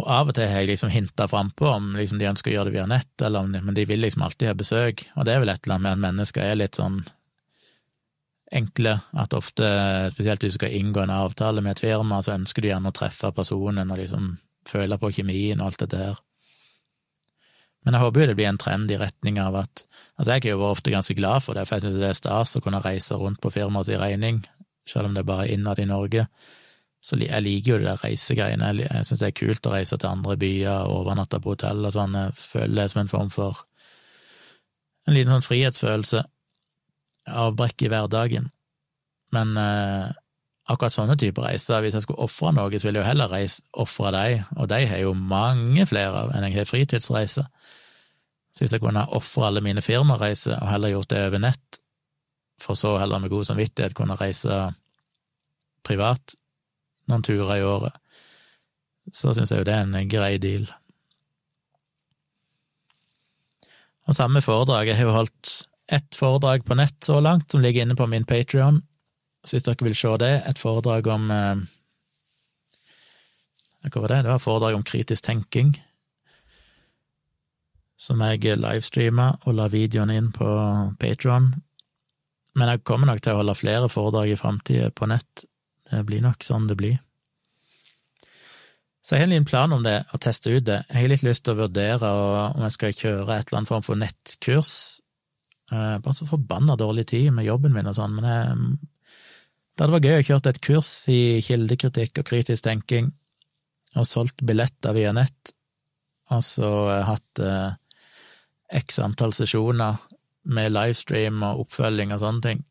Og 0.00 0.06
av 0.08 0.30
og 0.30 0.36
til 0.38 0.48
har 0.48 0.64
jeg 0.64 0.72
liksom 0.72 0.90
hinta 0.90 1.26
frampå 1.28 1.68
om 1.68 1.90
liksom 1.98 2.18
de 2.18 2.30
ønsker 2.30 2.50
å 2.50 2.54
gjøre 2.54 2.70
det 2.70 2.76
via 2.78 2.86
nett, 2.88 3.12
eller, 3.20 3.50
men 3.52 3.76
de 3.76 3.84
vil 3.86 4.00
liksom 4.00 4.24
alltid 4.24 4.48
ha 4.48 4.56
besøk, 4.56 5.04
og 5.12 5.28
det 5.28 5.34
er 5.34 5.42
vel 5.44 5.52
et 5.52 5.66
eller 5.66 5.76
annet 5.76 5.84
med 5.84 5.98
at 5.98 6.04
mennesker 6.06 6.46
er 6.46 6.58
litt 6.62 6.80
sånn 6.80 7.02
enkle, 8.56 8.96
at 9.18 9.34
ofte, 9.36 9.68
spesielt 10.14 10.44
hvis 10.44 10.56
du 10.56 10.60
skal 10.60 10.74
inngå 10.76 11.02
en 11.02 11.14
avtale 11.14 11.62
med 11.64 11.76
et 11.76 11.84
firma, 11.86 12.20
så 12.22 12.36
ønsker 12.36 12.62
du 12.62 12.68
gjerne 12.70 12.92
å 12.92 12.96
treffe 12.96 13.32
personen 13.34 13.90
og 13.90 14.00
liksom 14.00 14.36
føle 14.68 14.98
på 14.98 15.10
kjemien 15.18 15.60
og 15.60 15.70
alt 15.70 15.82
dette 15.84 16.00
her. 16.00 16.20
Men 17.82 17.96
jeg 17.96 18.04
håper 18.04 18.22
jo 18.22 18.26
det 18.30 18.36
blir 18.38 18.50
en 18.52 18.60
trend 18.62 18.92
i 18.94 18.98
retning 19.00 19.40
av 19.42 19.58
at 19.64 19.86
Altså, 20.20 20.36
jeg 20.36 20.44
er 20.44 20.52
jo 20.52 20.66
ofte 20.68 20.92
ganske 20.92 21.14
glad 21.18 21.42
for 21.42 21.56
det, 21.56 21.64
for 21.66 21.80
jeg 21.80 21.82
synes 21.86 21.96
det 21.98 22.08
er 22.12 22.14
stas 22.14 22.52
å 22.54 22.60
kunne 22.62 22.82
reise 22.84 23.16
rundt 23.18 23.40
på 23.42 23.50
firmaets 23.50 23.88
regning, 23.98 24.42
selv 24.86 25.08
om 25.08 25.16
det 25.16 25.22
er 25.24 25.30
bare 25.30 25.46
innad 25.50 25.80
i 25.82 25.86
Norge. 25.88 26.26
Så 27.02 27.16
jeg 27.18 27.42
liker 27.42 27.72
jo 27.72 27.78
det 27.80 27.88
der 27.88 28.04
reisegreiene. 28.04 28.68
Jeg 28.84 29.06
synes 29.08 29.22
det 29.22 29.30
er 29.30 29.34
kult 29.40 29.66
å 29.66 29.72
reise 29.72 29.96
til 29.98 30.10
andre 30.12 30.36
byer, 30.38 30.84
overnatte 30.92 31.40
på 31.42 31.56
hotell 31.56 31.88
og 31.88 31.94
sånn. 31.96 32.14
Jeg 32.14 32.36
føler 32.38 32.76
det 32.76 32.86
som 32.92 33.00
en 33.02 33.10
form 33.10 33.32
for 33.34 33.64
en 35.08 35.16
liten 35.16 35.32
sånn 35.32 35.48
frihetsfølelse 35.48 36.22
avbrekk 37.28 37.86
i 37.86 37.90
hverdagen. 37.92 38.48
Men 39.32 39.54
eh, 39.58 40.10
akkurat 40.70 40.94
sånne 40.94 41.16
typer 41.20 41.46
reiser, 41.48 41.82
hvis 41.82 41.96
jeg 41.96 42.04
skulle 42.06 42.24
ofre 42.24 42.52
noe, 42.54 42.70
så 42.78 42.88
ville 42.88 43.00
jeg 43.00 43.06
jo 43.06 43.10
heller 43.10 43.32
reise 43.32 43.64
ofre 43.72 44.12
dem, 44.14 44.44
og 44.56 44.68
de 44.70 44.82
har 44.88 45.02
jo 45.02 45.14
mange 45.16 45.86
flere 45.90 46.24
av 46.24 46.34
enn 46.34 46.46
jeg 46.48 46.60
har 46.60 46.68
fritidsreiser. 46.70 47.48
Så 48.52 48.64
hvis 48.64 48.76
jeg 48.76 48.82
kunne 48.82 49.06
ofre 49.16 49.48
alle 49.48 49.62
mine 49.64 49.84
firmareiser 49.84 50.58
og 50.58 50.70
heller 50.70 50.92
gjort 50.92 51.10
det 51.14 51.24
over 51.28 51.42
nett, 51.42 51.80
for 52.60 52.78
så 52.78 52.94
heller 53.00 53.22
med 53.22 53.32
god 53.32 53.48
samvittighet 53.48 53.96
kunne 53.96 54.18
reise 54.20 54.60
privat 55.82 56.36
noen 57.10 57.24
turer 57.26 57.56
i 57.56 57.66
året, 57.66 57.96
så 59.10 59.32
syns 59.34 59.50
jeg 59.50 59.62
jo 59.62 59.66
det 59.66 59.74
er 59.74 59.88
en 59.88 60.10
grei 60.10 60.36
deal. 60.38 60.68
Og 64.06 64.14
samme 64.18 64.42
foredrag, 64.42 64.90
jeg 64.90 64.98
har 64.98 65.08
jo 65.08 65.16
holdt 65.16 65.52
ett 65.92 66.14
foredrag 66.16 66.64
på 66.64 66.74
nett 66.74 67.04
så 67.04 67.20
langt, 67.20 67.50
som 67.50 67.60
ligger 67.60 67.82
inne 67.82 67.96
på 67.96 68.06
min 68.06 68.24
Patrion. 68.24 68.82
Så 69.44 69.56
hvis 69.56 69.66
dere 69.66 69.84
vil 69.84 69.96
se 69.98 70.16
det, 70.22 70.32
et 70.48 70.58
foredrag 70.58 71.08
om 71.12 71.30
eh, 71.30 71.62
Hva 73.82 74.00
var 74.04 74.12
det? 74.12 74.20
Det 74.22 74.30
var 74.30 74.38
et 74.38 74.44
foredrag 74.44 74.76
om 74.78 74.84
kritisk 74.86 75.26
tenking, 75.26 75.72
som 77.98 78.20
jeg 78.22 78.54
livestreama 78.62 79.32
og 79.42 79.56
la 79.58 79.66
videoen 79.70 80.12
inn 80.14 80.28
på 80.32 80.46
Patron. 81.02 81.50
Men 82.54 82.70
jeg 82.70 82.84
kommer 82.86 83.10
nok 83.10 83.22
til 83.24 83.34
å 83.34 83.40
holde 83.40 83.58
flere 83.58 83.90
foredrag 83.90 84.30
i 84.30 84.38
framtida 84.38 84.92
på 84.94 85.10
nett. 85.10 85.44
Det 85.90 86.04
blir 86.06 86.22
nok 86.22 86.46
sånn 86.46 86.70
det 86.70 86.78
blir. 86.78 87.00
Så 89.02 89.16
jeg 89.16 89.24
har 89.24 89.26
en 89.26 89.34
liten 89.34 89.50
plan 89.50 89.74
om 89.74 89.82
det, 89.82 90.04
å 90.14 90.18
teste 90.22 90.54
ut 90.54 90.64
det. 90.68 90.84
Jeg 90.86 91.02
har 91.02 91.10
litt 91.10 91.26
lyst 91.26 91.42
til 91.42 91.56
å 91.56 91.64
vurdere 91.64 92.10
om 92.54 92.62
jeg 92.62 92.76
skal 92.76 92.94
kjøre 92.94 93.34
et 93.34 93.48
eller 93.50 93.64
annet 93.64 93.72
form 93.72 93.86
for 93.86 93.98
nettkurs 93.98 95.01
Eh, 95.72 95.98
bare 95.98 96.14
så 96.14 96.26
forbanna 96.26 96.76
dårlig 96.76 97.06
tid 97.06 97.32
med 97.32 97.46
jobben 97.46 97.72
min 97.72 97.88
og 97.88 97.96
sånn, 97.96 98.16
men 98.18 98.28
jeg, 98.28 98.56
det 99.72 99.84
hadde 99.84 99.94
vært 99.94 100.08
gøy 100.08 100.18
å 100.18 100.24
kjøre 100.28 100.50
et 100.52 100.64
kurs 100.66 100.90
i 101.08 101.20
kildekritikk 101.46 102.20
og 102.20 102.28
kritisk 102.28 102.66
tenking, 102.66 103.08
og 103.96 104.08
solgt 104.08 104.44
billetter 104.44 104.92
via 104.96 105.14
nett, 105.16 105.54
og 106.32 106.42
så 106.44 106.72
hatt 107.08 107.40
eh, 107.40 107.72
x 108.82 109.00
antall 109.04 109.32
sesjoner 109.36 110.00
med 110.52 110.74
livestream 110.74 111.40
og 111.46 111.64
oppfølging 111.64 112.12
og 112.12 112.20
sånne 112.20 112.44
ting, 112.44 112.62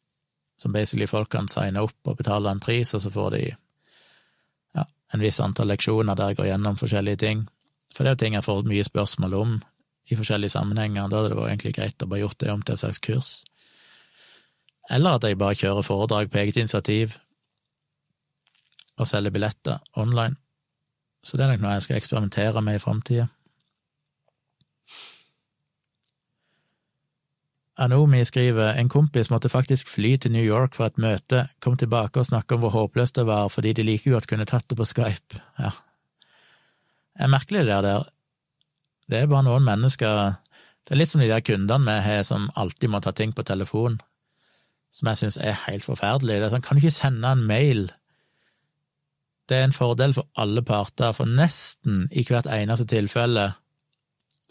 som 0.61 0.73
basically 0.75 1.07
folk 1.09 1.31
kan 1.33 1.49
signe 1.49 1.81
opp 1.81 2.05
og 2.05 2.19
betale 2.21 2.53
en 2.53 2.61
pris, 2.61 2.93
og 2.93 3.01
så 3.01 3.13
får 3.13 3.33
de 3.37 3.43
ja, 3.49 4.85
en 4.85 5.25
viss 5.25 5.41
antall 5.41 5.73
leksjoner 5.73 6.17
der 6.17 6.33
jeg 6.33 6.41
går 6.41 6.51
gjennom 6.51 6.77
forskjellige 6.77 7.23
ting. 7.23 7.45
For 7.95 8.03
det 8.03 8.11
er 8.11 8.17
jo 8.17 8.21
ting 8.25 8.37
jeg 8.37 8.45
får 8.45 8.67
mye 8.69 8.85
spørsmål 8.85 9.37
om 9.39 9.57
i 10.11 10.17
forskjellige 10.19 10.53
sammenhenger. 10.53 11.07
Da 11.07 11.21
hadde 11.21 11.33
det 11.33 11.39
vært 11.39 11.53
egentlig 11.53 11.73
greit 11.77 12.03
å 12.03 12.09
bare 12.11 12.23
gjort 12.25 12.39
det 12.43 12.51
om 12.53 12.61
til 12.61 12.75
et 12.75 12.83
slags 12.83 13.01
kurs. 13.03 13.33
Eller 14.91 15.17
at 15.17 15.27
jeg 15.27 15.39
bare 15.39 15.57
kjører 15.57 15.87
foredrag 15.87 16.31
på 16.31 16.41
eget 16.41 16.57
initiativ 16.59 17.17
og 18.99 19.07
selger 19.07 19.33
billetter 19.33 19.79
online. 19.97 20.35
så 21.23 21.37
det 21.37 21.43
er 21.45 21.51
nok 21.51 21.61
noe 21.61 21.75
jeg 21.75 21.83
skal 21.85 21.97
eksperimentere 21.99 22.61
med 22.65 22.75
i 22.75 22.81
framtida. 22.81 23.27
Anomi 27.81 28.23
skriver 28.25 28.75
en 28.77 28.89
kompis 28.89 29.29
måtte 29.31 29.49
faktisk 29.49 29.89
fly 29.89 30.15
til 30.17 30.33
New 30.33 30.43
York 30.43 30.75
for 30.75 30.89
et 30.89 30.97
møte, 31.01 31.47
kom 31.61 31.77
tilbake 31.77 32.19
og 32.19 32.27
snakka 32.27 32.57
om 32.57 32.65
hvor 32.65 32.73
håpløst 32.75 33.17
det 33.17 33.25
var 33.29 33.49
fordi 33.49 33.73
de 33.73 33.85
like 33.87 34.11
godt 34.11 34.27
kunne 34.29 34.45
tatt 34.49 34.67
det 34.69 34.77
på 34.77 34.85
Skype. 34.85 35.39
Ja. 35.57 35.71
Det 37.15 37.25
er 37.25 37.31
merkelig 37.31 37.65
det 37.69 37.79
der. 37.85 38.09
Det 39.11 39.19
er 39.19 39.27
bare 39.27 39.43
noen 39.43 39.65
mennesker 39.67 40.37
Det 40.87 40.95
er 40.95 41.01
litt 41.01 41.11
som 41.11 41.21
de 41.21 41.27
der 41.29 41.43
kundene 41.43 41.83
vi 41.99 42.03
har 42.07 42.21
som 42.27 42.47
alltid 42.57 42.89
må 42.89 43.01
ta 43.03 43.11
ting 43.13 43.35
på 43.35 43.43
telefon, 43.45 43.99
som 44.91 45.11
jeg 45.11 45.19
syns 45.19 45.37
er 45.37 45.59
helt 45.67 45.85
forferdelig. 45.85 46.39
Det 46.39 46.47
er 46.47 46.53
sånn, 46.55 46.63
kan 46.65 46.79
du 46.79 46.81
ikke 46.81 46.95
sende 46.95 47.29
en 47.29 47.43
mail? 47.47 47.83
Det 49.47 49.59
er 49.59 49.67
en 49.67 49.75
fordel 49.75 50.15
for 50.17 50.25
alle 50.41 50.63
parter, 50.65 51.13
for 51.13 51.29
nesten 51.29 52.07
i 52.09 52.23
hvert 52.25 52.49
eneste 52.49 52.87
tilfelle 52.89 53.51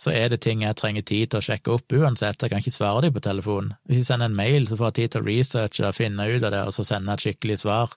så 0.01 0.15
er 0.17 0.31
det 0.33 0.39
ting 0.47 0.63
jeg 0.65 0.79
trenger 0.79 1.05
tid 1.05 1.33
til 1.33 1.41
å 1.41 1.45
sjekke 1.45 1.75
opp 1.75 1.93
uansett, 1.93 2.41
jeg 2.41 2.53
kan 2.53 2.63
ikke 2.63 2.73
svare 2.73 3.03
dem 3.05 3.13
på 3.17 3.25
telefon. 3.25 3.75
Hvis 3.85 4.01
jeg 4.01 4.09
sender 4.09 4.31
en 4.31 4.39
mail, 4.39 4.69
så 4.69 4.79
får 4.81 4.93
jeg 4.93 4.99
tid 5.01 5.13
til 5.13 5.21
å 5.21 5.27
researche 5.27 5.89
og 5.91 5.99
finne 5.99 6.29
ut 6.31 6.47
av 6.47 6.55
det, 6.55 6.63
og 6.65 6.73
så 6.73 6.87
sende 6.89 7.13
et 7.13 7.25
skikkelig 7.27 7.59
svar. 7.65 7.93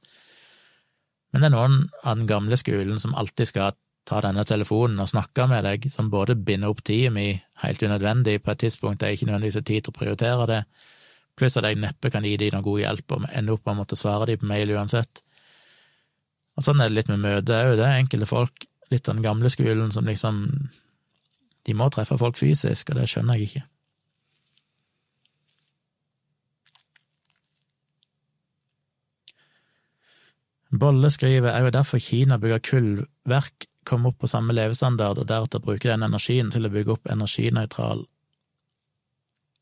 Men 1.31 1.45
det 1.45 1.47
er 1.47 1.55
noen 1.55 1.77
av 2.01 2.17
den 2.17 2.27
gamle 2.27 2.59
skolen 2.59 2.99
som 2.99 3.15
alltid 3.15 3.53
skal 3.53 3.77
ta 4.07 4.19
denne 4.23 4.43
telefonen 4.47 4.99
og 4.99 5.09
snakke 5.11 5.45
med 5.47 5.63
deg, 5.67 5.87
som 5.91 6.11
både 6.11 6.35
binder 6.35 6.73
opp 6.73 6.83
tida 6.83 7.11
mi 7.13 7.27
helt 7.63 7.83
unødvendig 7.83 8.41
på 8.43 8.51
et 8.51 8.63
tidspunkt 8.65 8.99
der 8.99 9.11
jeg 9.11 9.21
ikke 9.21 9.29
nødvendigvis 9.31 9.59
har 9.61 9.67
tid 9.69 9.85
til 9.85 9.93
å 9.93 9.97
prioritere 9.99 10.47
det, 10.49 10.61
pluss 11.39 11.57
at 11.57 11.67
jeg 11.67 11.79
neppe 11.81 12.11
kan 12.13 12.25
gi 12.27 12.35
dem 12.37 12.57
noe 12.57 12.65
god 12.65 12.81
hjelp 12.83 13.15
og 13.15 13.27
ende 13.31 13.55
opp 13.55 13.63
med 13.65 13.73
å 13.73 13.79
måtte 13.81 13.99
svare 13.99 14.27
dem 14.29 14.41
på 14.41 14.49
mail 14.51 14.75
uansett. 14.75 15.23
Og 16.57 16.65
sånn 16.65 16.83
er 16.83 16.91
det 16.91 16.99
litt 16.99 17.09
med 17.09 17.23
møter 17.23 17.71
òg, 17.71 17.77
det 17.79 17.87
er 17.87 18.01
enkelte 18.03 18.29
folk, 18.29 18.65
litt 18.91 19.07
av 19.07 19.17
den 19.17 19.25
gamle 19.25 19.49
skolen, 19.49 19.91
som 19.95 20.05
liksom 20.05 20.43
de 21.63 21.75
må 21.77 21.87
treffe 21.89 22.19
folk 22.19 22.37
fysisk, 22.37 22.91
og 22.91 22.99
det 22.99 23.07
skjønner 23.09 23.39
jeg 23.39 23.49
ikke. 23.49 23.67
Bolle 30.73 31.09
skriver 31.13 31.53
er 31.53 31.67
jo 31.67 31.73
derfor 31.73 32.01
Kina 32.01 32.39
bygger 32.41 32.61
kullverk, 32.65 33.67
komme 33.87 34.11
opp 34.11 34.19
på 34.23 34.29
samme 34.31 34.55
levestandard, 34.55 35.19
og 35.21 35.29
deretter 35.29 35.63
bruke 35.63 35.89
den 35.89 36.05
energien 36.05 36.51
til 36.53 36.67
å 36.67 36.71
bygge 36.73 36.95
opp 36.97 37.11
energinøytral. 37.11 38.05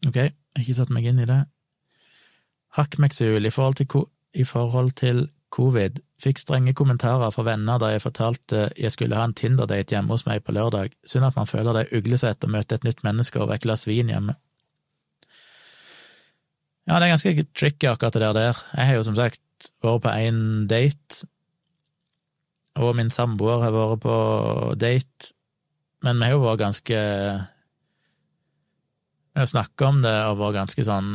Ok, 0.07 0.17
jeg 0.17 0.31
har 0.57 0.63
ikke 0.63 0.79
satt 0.79 0.93
meg 0.93 1.09
inn 1.09 1.21
i 1.21 1.29
det. 1.29 1.43
Hakkmeksul, 2.77 3.45
i 3.45 3.53
forhold 3.53 3.81
til, 3.81 4.07
i 4.33 4.45
forhold 4.47 4.95
til 4.99 5.27
covid, 5.51 5.99
fikk 6.21 6.39
strenge 6.39 6.73
kommentarer 6.77 7.33
fra 7.33 7.43
venner 7.45 7.81
da 7.81 7.91
jeg 7.91 8.03
fortalte 8.05 8.69
jeg 8.79 8.93
skulle 8.93 9.17
ha 9.17 9.25
en 9.27 9.35
Tinder-date 9.37 9.95
hjemme 9.95 10.13
hos 10.13 10.25
meg 10.27 10.45
på 10.45 10.55
lørdag. 10.55 10.95
Synd 11.07 11.27
at 11.27 11.37
man 11.37 11.49
føler 11.49 11.75
det 11.75 11.83
er 11.87 11.99
uglesett 11.99 12.45
å 12.45 12.51
møte 12.51 12.77
et 12.77 12.87
nytt 12.87 13.03
menneske 13.07 13.41
over 13.41 13.57
et 13.57 13.65
glass 13.65 13.87
vin 13.89 14.11
hjemme. 14.13 14.37
Ja, 16.87 16.97
det 16.97 17.07
er 17.07 17.13
ganske 17.13 17.45
tricky, 17.53 17.89
akkurat 17.91 18.17
det 18.17 18.33
der. 18.37 18.63
Jeg 18.77 18.89
har 18.89 18.97
jo 18.97 19.05
som 19.07 19.17
sagt 19.17 19.41
vært 19.83 20.01
på 20.03 20.13
én 20.13 20.41
date, 20.69 21.27
og 22.79 22.95
min 22.95 23.11
samboer 23.11 23.65
har 23.65 23.75
vært 23.75 24.03
på 24.05 24.15
date, 24.79 25.33
men 26.05 26.17
vi 26.19 26.29
har 26.29 26.37
jo 26.37 26.45
vært 26.45 26.63
ganske 26.63 27.01
Vi 29.31 29.39
har 29.39 29.47
snakka 29.47 29.87
om 29.87 30.01
det 30.03 30.15
og 30.27 30.39
vært 30.39 30.57
ganske 30.59 30.85
sånn 30.87 31.11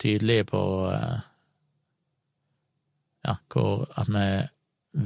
tydelige 0.00 0.46
på 0.48 0.60
eh, 0.88 1.18
ja, 3.26 3.34
hvor 3.52 3.84
at 4.00 4.08
vi 4.08 4.26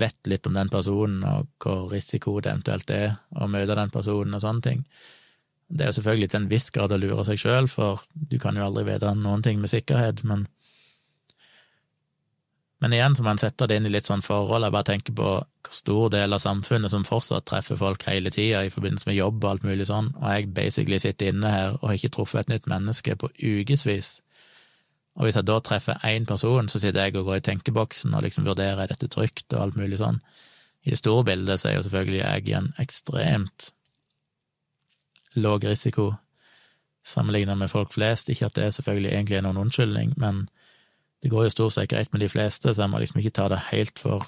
vet 0.01 0.31
litt 0.31 0.47
om 0.47 0.55
den 0.57 0.71
personen, 0.73 1.25
og 1.27 1.51
hvor 1.61 1.91
risiko 1.93 2.39
det 2.41 2.53
eventuelt 2.53 2.91
er 2.95 3.17
å 3.37 3.49
møte 3.51 3.77
den 3.77 3.93
personen, 3.93 4.37
og 4.37 4.45
sånne 4.45 4.65
ting. 4.65 4.85
Det 5.69 5.85
er 5.85 5.91
jo 5.91 5.99
selvfølgelig 5.99 6.31
til 6.31 6.41
en 6.41 6.51
viss 6.53 6.71
grad 6.73 6.95
å 6.95 7.01
lure 7.01 7.25
seg 7.27 7.41
sjøl, 7.41 7.69
for 7.69 8.05
du 8.15 8.39
kan 8.41 8.57
jo 8.57 8.69
aldri 8.69 8.87
vite 8.89 9.13
noen 9.19 9.43
ting 9.45 9.61
med 9.61 9.73
sikkerhet, 9.73 10.23
men 10.29 10.47
men 12.83 12.93
igjen 12.93 13.15
så 13.17 13.25
må 13.25 13.33
en 13.33 13.41
sette 13.41 13.69
det 13.71 13.79
inn 13.79 13.87
i 13.89 13.93
litt 13.93 14.09
sånn 14.09 14.25
forhold. 14.25 14.67
Jeg 14.67 14.75
bare 14.75 14.89
tenker 14.89 15.15
på 15.17 15.29
hvor 15.65 15.77
stor 15.77 16.11
del 16.13 16.37
av 16.37 16.43
samfunnet 16.43 16.93
som 16.93 17.07
fortsatt 17.07 17.47
treffer 17.49 17.79
folk 17.81 18.03
hele 18.09 18.33
tida 18.35 18.65
i 18.67 18.73
forbindelse 18.73 19.09
med 19.09 19.17
jobb 19.17 19.39
og 19.45 19.51
alt 19.51 19.65
mulig 19.65 19.87
sånn, 19.89 20.11
og 20.21 20.27
jeg 20.29 20.51
basically 20.57 20.99
sitter 21.01 21.33
inne 21.33 21.53
her 21.53 21.79
og 21.79 21.89
har 21.89 21.99
ikke 21.99 22.13
truffet 22.19 22.45
et 22.45 22.53
nytt 22.53 22.69
menneske 22.71 23.17
på 23.21 23.31
ukevis. 23.41 24.19
Og 25.15 25.29
hvis 25.29 25.39
jeg 25.39 25.47
da 25.47 25.61
treffer 25.63 26.03
én 26.05 26.27
person, 26.27 26.69
så 26.69 26.81
sitter 26.83 27.07
jeg 27.07 27.17
og 27.21 27.31
går 27.31 27.39
i 27.39 27.47
tenkeboksen 27.47 28.17
og 28.17 28.27
liksom 28.27 28.49
vurderer 28.49 28.83
er 28.83 28.91
dette 28.91 29.09
trygt 29.09 29.47
og 29.55 29.63
alt 29.63 29.79
mulig 29.79 30.01
sånn. 30.03 30.19
I 30.85 30.93
det 30.93 31.01
store 31.01 31.25
bildet 31.25 31.63
så 31.63 31.71
er 31.71 31.79
jo 31.79 31.87
selvfølgelig 31.87 32.21
jeg 32.21 32.49
i 32.51 32.57
en 32.59 32.73
ekstremt 32.83 33.71
låg 35.39 35.65
risiko 35.65 36.11
sammenlignet 37.07 37.59
med 37.59 37.71
folk 37.71 37.95
flest. 37.95 38.29
Ikke 38.29 38.51
at 38.51 38.59
det 38.59 38.75
selvfølgelig 38.77 39.13
egentlig 39.15 39.39
er 39.39 39.47
noen 39.47 39.63
unnskyldning, 39.65 40.13
men 40.21 40.49
det 41.25 41.31
går 41.33 41.47
jo 41.47 41.53
stort 41.55 41.73
sett 41.73 41.89
greit 41.89 42.11
med 42.13 42.21
de 42.21 42.29
fleste, 42.29 42.69
så 42.69 42.83
jeg 42.83 42.93
må 42.93 42.99
liksom 43.01 43.23
ikke 43.23 43.33
ta 43.39 43.47
det 43.49 43.63
helt 43.71 43.97
for 43.99 44.27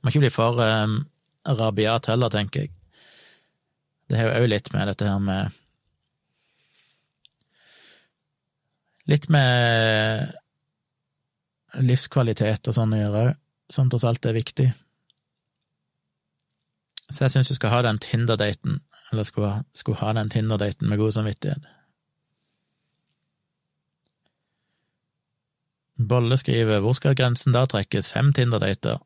Må 0.00 0.08
ikke 0.08 0.22
bli 0.22 0.30
for 0.32 0.60
um, 0.60 0.94
rabiat 1.44 2.08
heller, 2.08 2.32
tenker 2.32 2.64
jeg. 2.64 2.70
Det 4.08 4.16
har 4.16 4.30
jo 4.30 4.40
òg 4.44 4.48
litt 4.48 4.70
med 4.72 4.88
dette 4.88 5.08
her 5.08 5.20
med 5.20 5.60
Litt 9.12 9.28
med 9.28 10.32
livskvalitet 11.84 12.70
og 12.70 12.76
sånn 12.76 12.96
å 12.96 13.02
gjøre 13.02 13.24
òg, 13.26 13.36
som 13.76 13.92
tross 13.92 14.06
alt 14.08 14.24
er 14.24 14.36
viktig. 14.38 14.70
Så 17.10 17.26
jeg 17.26 17.34
syns 17.34 17.52
du 17.52 17.58
skal 17.58 17.74
ha 17.74 17.82
den 17.84 18.00
Tinder-daten, 18.00 18.80
eller 19.12 19.28
skulle, 19.28 19.52
skulle 19.76 20.00
ha 20.00 20.14
den 20.16 20.32
Tinder-daten 20.32 20.88
med 20.88 21.00
god 21.02 21.12
samvittighet. 21.18 21.68
Bolle 25.94 26.36
skriver 26.38 26.82
hvor 26.82 26.96
skal 26.98 27.14
grensen 27.14 27.54
da 27.54 27.64
trekkes, 27.70 28.10
fem 28.10 28.32
Tinder-dater? 28.34 28.98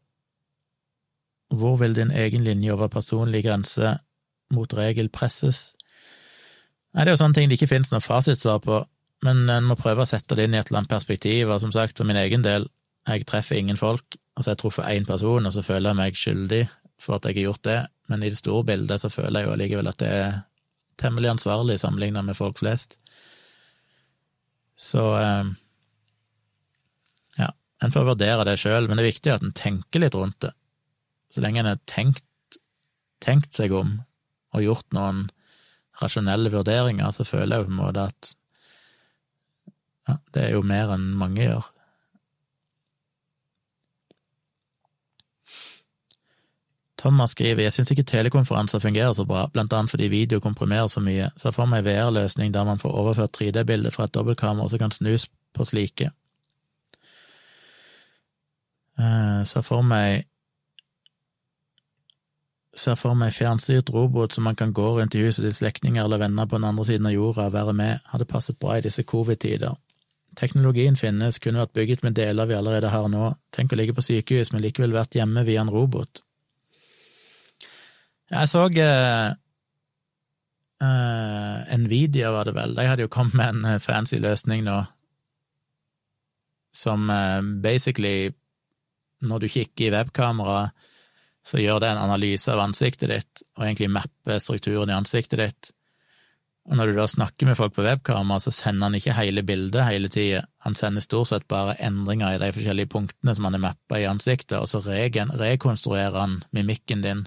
Hvor 1.52 1.76
vil 1.80 1.96
din 1.96 2.12
egen 2.12 2.44
linje 2.44 2.72
over 2.72 2.88
personlig 2.92 3.44
grense 3.44 3.98
mot 4.52 4.72
regel 4.76 5.08
presses? 5.12 5.74
Nei, 6.94 7.04
det 7.04 7.12
er 7.12 7.16
jo 7.16 7.20
sånne 7.22 7.36
ting 7.36 7.50
det 7.50 7.58
ikke 7.58 7.70
finnes 7.74 7.92
noe 7.92 8.04
fasitsvar 8.04 8.62
på, 8.64 8.80
men 9.26 9.44
en 9.52 9.68
må 9.68 9.76
prøve 9.76 10.04
å 10.04 10.08
sette 10.08 10.36
det 10.36 10.48
inn 10.48 10.56
i 10.56 10.60
et 10.60 10.70
eller 10.70 10.82
annet 10.82 10.92
perspektiv, 10.92 11.50
og 11.52 11.60
som 11.60 11.72
sagt, 11.74 11.98
for 11.98 12.08
min 12.08 12.20
egen 12.20 12.44
del, 12.44 12.68
jeg 13.08 13.26
treffer 13.28 13.60
ingen 13.60 13.80
folk, 13.80 14.16
altså 14.36 14.52
jeg 14.52 14.60
truffer 14.62 14.88
én 14.88 15.08
person, 15.08 15.46
og 15.46 15.54
så 15.54 15.64
føler 15.64 15.90
jeg 15.90 16.00
meg 16.00 16.18
skyldig 16.18 16.62
for 17.00 17.16
at 17.16 17.28
jeg 17.28 17.38
har 17.38 17.48
gjort 17.50 17.64
det, 17.68 17.78
men 18.08 18.24
i 18.24 18.32
det 18.32 18.40
store 18.40 18.64
bildet 18.68 19.02
så 19.02 19.12
føler 19.12 19.40
jeg 19.40 19.48
jo 19.48 19.54
allikevel 19.54 19.90
at 19.90 20.00
det 20.00 20.10
er 20.12 20.36
temmelig 20.98 21.30
ansvarlig 21.36 21.78
sammenlignet 21.80 22.26
med 22.26 22.36
folk 22.36 22.58
flest. 22.58 22.96
Så 24.78 25.04
eh, 25.18 25.52
en 27.84 27.94
får 27.94 28.08
vurdere 28.10 28.46
det 28.48 28.56
sjøl, 28.60 28.88
men 28.88 28.98
det 28.98 29.04
er 29.04 29.12
viktig 29.12 29.32
at 29.34 29.44
en 29.44 29.54
tenker 29.54 30.02
litt 30.02 30.16
rundt 30.18 30.40
det. 30.42 30.52
Så 31.30 31.42
lenge 31.44 31.62
en 31.62 31.70
har 31.70 31.80
tenkt, 31.90 32.24
tenkt 33.22 33.54
seg 33.54 33.74
om 33.76 33.98
og 34.56 34.64
gjort 34.64 34.96
noen 34.96 35.28
rasjonelle 36.02 36.50
vurderinger, 36.54 37.10
så 37.14 37.26
føler 37.26 37.56
jeg 37.56 37.64
jo 37.64 37.68
på 37.68 37.74
en 37.74 37.80
måte 37.82 38.06
at 38.10 38.34
ja, 40.08 40.16
det 40.34 40.44
er 40.46 40.54
jo 40.56 40.62
mer 40.64 40.94
enn 40.94 41.10
mange 41.20 41.44
gjør. 41.44 41.66
Thomas 46.98 47.36
skriver 47.36 47.62
jeg 47.62 47.76
syns 47.76 47.92
ikke 47.94 48.06
telekonferanser 48.10 48.82
fungerer 48.82 49.12
så 49.14 49.22
bra, 49.28 49.44
blant 49.54 49.74
annet 49.76 49.92
fordi 49.92 50.08
video 50.10 50.40
komprimerer 50.42 50.88
så 50.90 51.02
mye, 51.04 51.28
så 51.38 51.52
for 51.54 51.70
meg 51.70 51.84
VR-løsning 51.86 52.50
der 52.54 52.66
man 52.66 52.80
får 52.82 52.96
overført 53.02 53.36
3D-bilder 53.38 53.94
fra 53.94 54.08
et 54.08 54.14
dobbeltkamera 54.16 54.66
og 54.66 54.72
så 54.72 54.80
kan 54.82 54.94
snus 54.94 55.28
på 55.54 55.66
slike. 55.68 56.10
Eh, 58.98 59.42
ser 59.46 59.62
for 59.62 59.86
meg 59.86 60.26
ser 62.78 62.94
for 62.98 63.18
meg 63.18 63.34
fjernstyrt 63.34 63.90
robot 63.94 64.34
som 64.34 64.46
man 64.46 64.56
kan 64.58 64.72
gå 64.74 64.86
rundt 64.96 65.16
i 65.18 65.22
huset 65.24 65.42
til 65.44 65.54
slektninger 65.54 66.04
eller 66.04 66.20
venner 66.22 66.46
på 66.46 66.58
den 66.58 66.66
andre 66.68 66.84
siden 66.86 67.08
av 67.10 67.14
jorda 67.14 67.48
og 67.48 67.54
være 67.56 67.74
med, 67.74 68.04
hadde 68.12 68.28
passet 68.30 68.58
bra 68.58 68.76
i 68.78 68.84
disse 68.84 69.02
covid-tider. 69.02 69.74
Teknologien 70.38 70.94
finnes, 70.96 71.40
kunne 71.42 71.64
vært 71.64 71.74
bygget 71.74 72.04
med 72.06 72.14
deler 72.14 72.46
vi 72.46 72.54
allerede 72.54 72.92
har 72.92 73.08
nå. 73.10 73.32
Tenk 73.54 73.74
å 73.74 73.78
ligge 73.80 73.96
på 73.96 74.04
sykehus, 74.06 74.52
men 74.52 74.62
likevel 74.62 74.94
vært 74.94 75.18
hjemme 75.18 75.42
via 75.46 75.64
en 75.64 75.72
robot. 75.74 76.22
Jeg 78.30 78.50
så 78.52 78.66
uh, 78.68 79.30
uh, 80.84 81.76
Nvidia, 81.82 82.30
var 82.30 82.46
det 82.46 82.54
vel, 82.54 82.76
de 82.76 82.86
hadde 82.86 83.06
jo 83.08 83.10
kommet 83.10 83.34
med 83.40 83.56
en 83.56 83.70
uh, 83.72 83.82
fancy 83.82 84.20
løsning 84.22 84.62
nå, 84.68 84.82
som 86.78 87.10
basically, 87.64 88.30
når 89.24 89.42
du 89.42 89.48
kikker 89.52 89.88
i 89.88 89.94
webkamera, 89.94 90.68
så 91.46 91.60
gjør 91.62 91.80
det 91.80 91.90
en 91.92 92.04
analyse 92.04 92.50
av 92.52 92.60
ansiktet 92.60 93.10
ditt, 93.10 93.42
og 93.56 93.64
egentlig 93.64 93.90
mapper 93.94 94.40
strukturen 94.42 94.92
i 94.92 94.98
ansiktet 94.98 95.40
ditt 95.40 95.72
og 96.68 96.76
når 96.76 96.90
du 96.90 96.98
da 96.98 97.06
snakker 97.08 97.48
med 97.48 97.56
folk 97.56 97.72
på 97.78 97.84
webkamera, 97.84 98.42
så 98.44 98.52
sender 98.52 98.90
han 98.90 98.96
ikke 98.98 99.16
hele 99.16 99.44
bildet 99.46 99.86
hele 99.86 100.10
tida, 100.12 100.42
han 100.66 100.76
sender 100.76 101.04
stort 101.04 101.30
sett 101.30 101.46
bare 101.48 101.78
endringer 101.80 102.34
i 102.34 102.40
de 102.42 102.50
forskjellige 102.52 102.92
punktene 102.92 103.32
som 103.34 103.48
han 103.48 103.56
har 103.56 103.62
mappa 103.70 104.00
i 104.00 104.08
ansiktet, 104.08 104.58
og 104.60 104.68
så 104.68 104.82
rekonstruerer 104.84 106.18
han 106.18 106.42
mimikken 106.52 107.04
din 107.04 107.24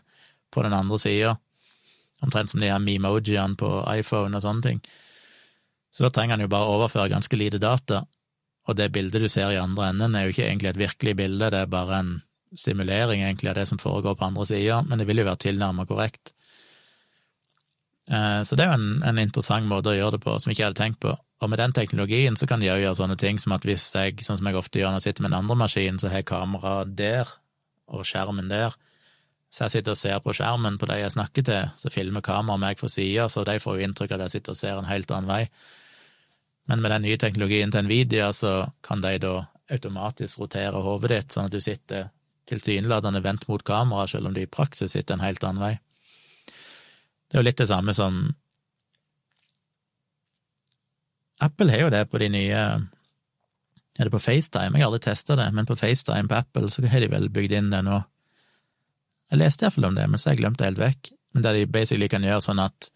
på 0.54 0.62
den 0.62 0.78
andre 0.78 1.00
sida. 1.02 1.36
Omtrent 2.22 2.54
som 2.54 2.62
de 2.62 2.70
her 2.70 2.84
memojiene 2.84 3.58
på 3.58 3.70
iPhone 3.96 4.38
og 4.38 4.46
sånne 4.46 4.62
ting. 4.68 4.84
Så 5.90 6.06
da 6.06 6.12
trenger 6.14 6.38
han 6.38 6.46
jo 6.46 6.52
bare 6.54 6.70
overføre 6.70 7.10
ganske 7.10 7.40
lite 7.40 7.58
data, 7.58 8.04
og 8.70 8.78
det 8.78 8.92
bildet 8.94 9.24
du 9.24 9.30
ser 9.32 9.54
i 9.54 9.62
andre 9.62 9.90
enden, 9.90 10.16
er 10.16 10.28
jo 10.28 10.36
ikke 10.36 10.46
egentlig 10.48 10.70
et 10.70 10.82
virkelig 10.82 11.16
bilde, 11.18 11.50
det 11.54 11.64
er 11.64 11.72
bare 11.72 12.00
en 12.00 12.12
simulering 12.58 13.24
egentlig 13.24 13.50
av 13.50 13.58
det 13.58 13.68
som 13.70 13.80
foregår 13.80 14.18
på 14.20 14.28
andre 14.28 14.46
sida, 14.46 14.82
men 14.86 15.00
det 15.00 15.08
vil 15.08 15.22
jo 15.22 15.28
være 15.30 15.44
tilnærmet 15.48 15.90
korrekt. 15.90 16.34
Eh, 18.12 18.42
så 18.44 18.58
det 18.58 18.66
er 18.66 18.72
jo 18.72 18.78
en, 18.80 19.04
en, 19.08 19.22
interessant 19.22 19.68
måte 19.70 19.94
å 19.94 19.98
gjøre 19.98 20.18
det 20.18 20.24
på, 20.26 20.36
som 20.40 20.52
jeg 20.52 20.60
ikke 20.60 20.68
hadde 20.70 20.82
tenkt 20.82 21.02
på. 21.04 21.16
Og 21.42 21.50
med 21.50 21.62
den 21.62 21.74
teknologien 21.74 22.38
så 22.38 22.48
kan 22.50 22.62
de 22.62 22.70
òg 22.70 22.84
gjøre 22.84 23.00
sånne 23.00 23.18
ting 23.18 23.40
som 23.42 23.56
at 23.56 23.66
hvis 23.66 23.88
jeg, 23.96 24.20
sånn 24.26 24.40
som 24.42 24.50
jeg 24.50 24.60
ofte 24.60 24.82
gjør 24.82 24.94
når 24.94 25.02
jeg 25.02 25.10
sitter 25.10 25.26
med 25.26 25.32
en 25.32 25.40
andre 25.42 25.58
maskin, 25.64 26.00
så 26.02 26.12
har 26.12 26.22
jeg 26.22 26.30
kameraet 26.30 26.96
der 26.98 27.32
og 27.92 28.06
skjermen 28.08 28.52
der. 28.52 28.76
Så 29.52 29.66
jeg 29.66 29.78
sitter 29.78 29.96
og 29.96 30.00
ser 30.00 30.20
på 30.24 30.36
skjermen 30.36 30.78
på 30.80 30.88
de 30.92 31.00
jeg 31.02 31.16
snakker 31.16 31.48
til, 31.48 31.72
så 31.76 31.92
filmer 31.92 32.24
kameraet 32.24 32.62
meg 32.62 32.80
fra 32.80 32.92
sida, 32.92 33.28
så 33.32 33.44
de 33.48 33.58
får 33.60 33.80
jo 33.80 33.88
inntrykk 33.88 34.14
av 34.14 34.20
at 34.20 34.30
jeg 34.30 34.40
sitter 34.40 34.56
og 34.56 34.60
ser 34.60 34.80
en 34.80 34.92
helt 34.92 35.12
annen 35.12 35.32
vei. 35.32 35.44
Men 36.70 36.82
med 36.82 36.92
den 36.94 37.06
nye 37.08 37.20
teknologien 37.20 37.72
til 37.74 37.86
Nvidia 37.86 38.32
så 38.36 38.72
kan 38.86 39.02
de 39.02 39.16
da 39.22 39.36
automatisk 39.72 40.42
rotere 40.42 40.82
hodet 40.84 41.12
ditt, 41.14 41.34
sånn 41.34 41.48
at 41.50 41.56
du 41.56 41.62
sitter 41.64 42.10
tilsynelatende 42.52 43.22
vendt 43.24 43.48
mot 43.48 43.64
kamera, 43.64 44.08
selv 44.08 44.30
om 44.30 44.36
du 44.36 44.42
i 44.44 44.50
praksis 44.50 44.94
sitter 44.94 45.18
en 45.18 45.26
helt 45.26 45.44
annen 45.48 45.64
vei. 45.64 45.74
Det 47.32 47.38
er 47.38 47.44
jo 47.44 47.48
litt 47.48 47.62
det 47.62 47.70
samme 47.72 47.96
som 47.96 48.24
Apple 51.42 51.74
har 51.74 51.88
jo 51.88 51.94
det 51.94 52.04
på 52.12 52.20
de 52.22 52.28
nye 52.30 52.64
Er 54.00 54.08
det 54.08 54.12
på 54.14 54.22
FaceTime? 54.22 54.78
Jeg 54.78 54.86
har 54.86 54.92
aldri 54.92 55.02
testa 55.04 55.36
det, 55.36 55.50
men 55.52 55.68
på 55.68 55.76
FaceTime 55.76 56.30
på 56.30 56.38
Apple 56.38 56.70
så 56.72 56.84
har 56.88 57.02
de 57.04 57.10
vel 57.12 57.28
bygd 57.34 57.56
inn 57.58 57.72
det 57.74 57.82
nå. 57.84 57.98
Jeg 59.32 59.40
leste 59.42 59.66
iallfall 59.66 59.90
om 59.90 59.98
det, 59.98 60.06
men 60.08 60.20
så 60.20 60.30
har 60.30 60.36
jeg 60.36 60.42
glemt 60.44 60.60
det 60.60 60.70
helt 60.70 60.80
vekk. 60.80 61.10
Men 61.34 61.44
der 61.44 61.58
de 61.58 61.66
basically 61.68 62.08
kan 62.12 62.24
gjøre 62.24 62.44
sånn 62.46 62.62
at 62.64 62.88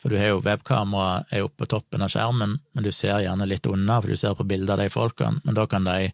For 0.00 0.08
du 0.08 0.16
har 0.16 0.32
jo 0.32 0.40
webkamera 0.40 1.26
er 1.28 1.44
oppe 1.44 1.64
på 1.64 1.72
toppen 1.74 2.02
av 2.02 2.12
skjermen, 2.12 2.56
men 2.72 2.84
du 2.86 2.90
ser 2.92 3.20
gjerne 3.20 3.48
litt 3.48 3.66
unna, 3.68 4.00
for 4.00 4.08
du 4.08 4.16
ser 4.16 4.36
på 4.38 4.46
bilder 4.48 4.78
av 4.78 4.84
de 4.84 4.92
folkene, 4.92 5.42
men 5.44 5.58
da 5.58 5.66
kan 5.68 5.84
de 5.84 6.12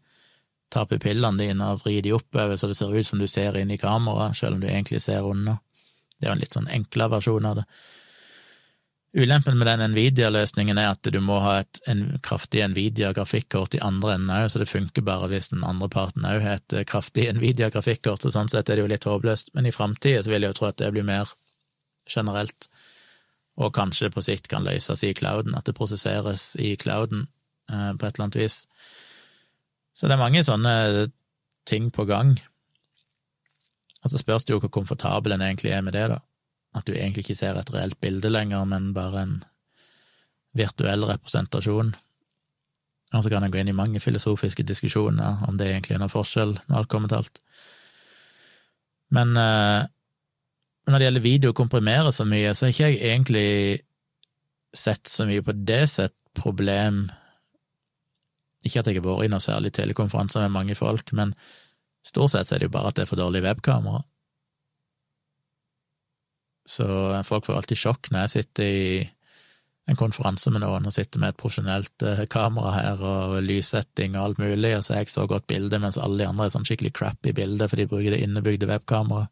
ta 0.75 0.83
pupillene 0.91 1.39
dine 1.39 1.69
og 1.71 1.85
vri 1.85 2.01
de 2.03 2.17
oppover 2.17 2.59
så 2.59 2.67
det 2.67 2.75
ser 2.75 2.91
ut 2.91 3.07
som 3.07 3.21
du 3.23 3.29
ser 3.31 3.55
inn 3.61 3.71
i 3.71 3.79
kameraet, 3.79 4.35
selv 4.35 4.57
om 4.57 4.65
du 4.65 4.67
egentlig 4.67 5.05
ser 5.05 5.29
unna. 5.29 5.61
Det 6.19 6.27
er 6.27 6.33
jo 6.33 6.35
en 6.35 6.43
litt 6.43 6.57
sånn 6.57 6.73
enklere 6.73 7.15
versjon 7.15 7.47
av 7.47 7.61
det. 7.61 7.67
Ulempen 9.17 9.57
med 9.57 9.69
den 9.71 9.95
Nvidia-løsningen 9.95 10.77
er 10.77 10.91
at 10.93 11.09
du 11.09 11.17
må 11.25 11.39
ha 11.41 11.55
et 11.63 11.79
en 11.89 12.19
kraftig 12.27 12.61
Nvidia-grafikkort 12.69 13.79
i 13.79 13.81
andre 13.85 14.17
enden 14.19 14.33
òg, 14.35 14.51
så 14.53 14.61
det 14.61 14.69
funker 14.69 15.07
bare 15.07 15.31
hvis 15.31 15.49
den 15.55 15.65
andre 15.65 15.89
parten 15.93 16.27
òg 16.29 16.43
har 16.45 16.59
et 16.59 16.75
eh, 16.77 16.85
kraftig 16.85 17.31
Nvidia-grafikkort, 17.39 18.27
og 18.27 18.35
sånn 18.35 18.51
sett 18.53 18.69
er 18.69 18.77
det 18.77 18.85
jo 18.85 18.91
litt 18.93 19.09
håpløst. 19.09 19.55
Men 19.57 19.71
i 19.71 19.73
framtida 19.73 20.27
vil 20.27 20.45
jeg 20.45 20.53
jo 20.53 20.59
tro 20.59 20.69
at 20.69 20.83
det 20.83 20.91
blir 20.93 21.07
mer 21.07 21.33
generelt, 22.13 22.69
og 23.57 23.73
kanskje 23.74 24.11
på 24.12 24.23
sikt 24.24 24.51
kan 24.53 24.66
løses 24.66 25.03
i 25.05 25.15
clouden, 25.16 25.57
at 25.57 25.66
det 25.66 25.77
prosesseres 25.77 26.55
i 26.61 26.74
clouden 26.77 27.27
eh, 27.70 27.93
på 27.97 28.07
et 28.07 28.15
eller 28.15 28.27
annet 28.28 28.41
vis. 28.43 28.59
Så 29.97 30.09
det 30.09 30.16
er 30.16 30.20
mange 30.20 30.45
sånne 30.45 31.09
ting 31.66 31.89
på 31.91 32.05
gang. 32.05 32.37
Og 34.05 34.12
så 34.12 34.20
spørs 34.20 34.45
det 34.45 34.55
jo 34.55 34.61
hvor 34.62 34.73
komfortabel 34.73 35.35
en 35.35 35.45
egentlig 35.45 35.73
er 35.73 35.85
med 35.85 35.97
det, 35.97 36.09
da. 36.12 36.20
At 36.77 36.87
du 36.87 36.93
egentlig 36.93 37.24
ikke 37.24 37.39
ser 37.39 37.57
et 37.57 37.73
reelt 37.73 37.97
bilde 38.01 38.28
lenger, 38.28 38.65
men 38.69 38.93
bare 38.95 39.23
en 39.23 39.39
virtuell 40.57 41.07
representasjon. 41.09 41.95
Og 43.15 43.24
så 43.24 43.33
kan 43.33 43.47
en 43.47 43.53
gå 43.55 43.62
inn 43.62 43.73
i 43.73 43.77
mange 43.77 44.01
filosofiske 44.03 44.66
diskusjoner 44.66 45.43
om 45.49 45.57
det 45.57 45.70
egentlig 45.70 45.97
er 45.97 46.03
noen 46.03 46.12
forskjell, 46.12 46.59
når 46.69 46.78
alt 46.78 46.91
kommer 46.93 47.09
til 47.09 47.23
alt. 47.23 47.41
Men 49.16 49.37
eh, 49.41 49.87
når 50.87 50.99
det 50.99 51.07
gjelder 51.09 51.25
video 51.25 51.53
å 51.53 51.57
komprimere 51.57 52.13
så 52.15 52.27
mye, 52.29 52.53
så 52.55 52.67
har 52.67 52.75
ikke 52.75 52.91
jeg 52.91 52.99
egentlig 53.11 53.49
sett 54.77 55.09
så 55.11 55.27
mye 55.27 55.43
på 55.43 55.55
det 55.67 55.87
sett 55.91 56.15
problem 56.37 57.07
Ikke 58.67 58.83
at 58.83 58.89
jeg 58.91 58.99
har 58.99 59.07
vært 59.07 59.25
i 59.25 59.31
noe 59.31 59.41
særlig 59.41 59.71
telekonferanser 59.73 60.43
med 60.45 60.55
mange 60.57 60.75
folk, 60.75 61.13
men 61.15 61.33
stort 62.07 62.33
sett 62.33 62.51
er 62.53 62.61
det 62.61 62.69
jo 62.69 62.75
bare 62.75 62.91
at 62.91 62.99
det 62.99 63.05
er 63.05 63.11
for 63.11 63.21
dårlig 63.21 63.45
webkamera. 63.45 64.01
Så 66.67 66.87
folk 67.29 67.47
får 67.47 67.61
alltid 67.61 67.79
sjokk 67.79 68.11
når 68.11 68.25
jeg 68.25 68.33
sitter 68.35 68.67
i 68.67 68.89
en 69.87 69.99
konferanse 69.99 70.51
med 70.51 70.65
noen 70.65 70.89
og 70.89 70.95
sitter 70.95 71.23
med 71.23 71.31
et 71.31 71.39
profesjonelt 71.39 72.03
eh, 72.03 72.25
kamera 72.31 72.73
her 72.75 73.03
og 73.07 73.37
lyssetting 73.47 74.17
og 74.17 74.23
alt 74.25 74.41
mulig, 74.43 74.73
og 74.75 74.83
så 74.83 74.97
er 74.97 75.05
jeg 75.05 75.13
så 75.15 75.29
godt 75.31 75.47
bilde, 75.47 75.79
mens 75.83 75.99
alle 76.03 76.25
de 76.25 76.27
andre 76.27 76.49
er 76.49 76.55
sånn 76.57 76.67
skikkelig 76.67 76.91
crappy 76.99 77.35
bilde, 77.37 77.69
for 77.71 77.79
de 77.79 77.87
bruker 77.91 78.17
det 78.17 78.25
innebygde 78.27 78.67
webkameraet. 78.71 79.31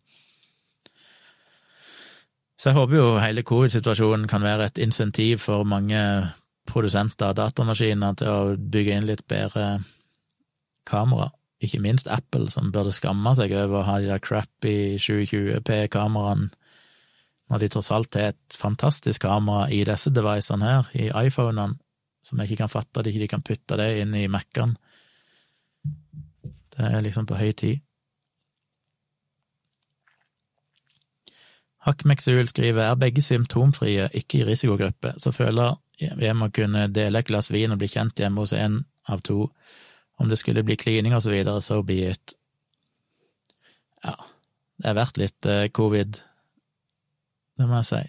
Så 2.59 2.71
jeg 2.71 2.79
håper 2.79 2.97
jo 2.97 3.07
hele 3.19 3.43
covid-situasjonen 3.47 4.29
kan 4.31 4.45
være 4.45 4.71
et 4.71 4.81
insentiv 4.83 5.43
for 5.43 5.67
mange 5.67 6.01
produsenter 6.71 7.33
av 7.33 7.39
datamaskiner 7.39 8.19
til 8.19 8.31
å 8.31 8.57
bygge 8.57 8.99
inn 8.99 9.09
litt 9.09 9.25
bedre 9.29 9.81
kamera. 10.89 11.31
Ikke 11.65 11.81
minst 11.83 12.09
Apple, 12.13 12.51
som 12.53 12.71
burde 12.73 12.93
skamme 12.95 13.35
seg 13.39 13.53
over 13.59 13.81
å 13.81 13.87
ha 13.89 13.99
de 14.01 14.11
der 14.13 14.23
crappy 14.23 14.97
720P-kameraene 15.01 16.53
når 17.53 17.61
de 17.61 17.69
tross 17.69 17.91
alt 17.93 18.17
har 18.17 18.33
et 18.33 18.57
fantastisk 18.57 19.27
kamera 19.27 19.67
i 19.69 19.83
disse 19.85 20.11
devicene 20.15 20.65
her, 20.71 20.87
i 20.97 21.11
iPhonene, 21.27 21.77
som 22.25 22.41
jeg 22.41 22.51
ikke 22.51 22.63
kan 22.63 22.73
fatte 22.73 23.03
at 23.03 23.07
de 23.07 23.13
ikke 23.13 23.35
kan 23.35 23.45
putte 23.45 23.77
det 23.77 23.91
inn 24.01 24.15
i 24.17 24.25
Mac-ene. 24.33 24.79
Det 26.75 26.89
er 26.89 27.05
liksom 27.05 27.29
på 27.29 27.37
høy 27.39 27.53
tid. 27.53 27.84
Hakkmeksul 31.85 32.49
skriver 32.49 32.87
er 32.87 33.01
begge 33.01 33.23
symptomfrie, 33.23 34.09
ikke 34.17 34.41
i 34.41 34.47
risikogruppe, 34.49 35.15
så 35.21 35.33
føler 35.33 35.77
vi 36.01 36.31
må 36.35 36.49
kunne 36.51 36.89
dele 36.91 37.21
et 37.21 37.29
glass 37.29 37.53
vin 37.55 37.73
og 37.73 37.79
bli 37.79 37.89
kjent 37.93 38.19
hjemme 38.19 38.43
hos 38.43 38.55
en 38.57 38.81
av 39.09 39.21
to. 39.23 39.51
Om 40.19 40.31
det 40.31 40.39
skulle 40.41 40.65
bli 40.67 40.79
klining 40.81 41.15
og 41.15 41.23
så 41.23 41.35
videre, 41.35 41.63
so 41.63 41.83
be 41.87 42.01
it. 42.11 42.35
Ja, 44.05 44.17
det 44.81 44.91
har 44.91 44.99
vært 44.99 45.21
litt 45.21 45.49
eh, 45.51 45.69
covid 45.75 46.19
det 47.59 47.69
må 47.69 47.79
jeg 47.81 47.89
si. 47.91 48.03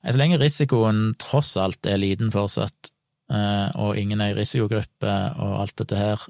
Så 0.00 0.16
lenge 0.16 0.40
risikoen 0.40 1.10
tross 1.20 1.52
alt 1.60 1.86
er 1.88 2.00
liten 2.00 2.32
fortsatt, 2.32 2.92
eh, 3.32 3.68
og 3.76 3.98
ingen 4.00 4.22
er 4.24 4.32
i 4.32 4.38
risikogruppe 4.38 5.16
og 5.36 5.58
alt 5.60 5.76
dette 5.82 5.98
her, 5.98 6.24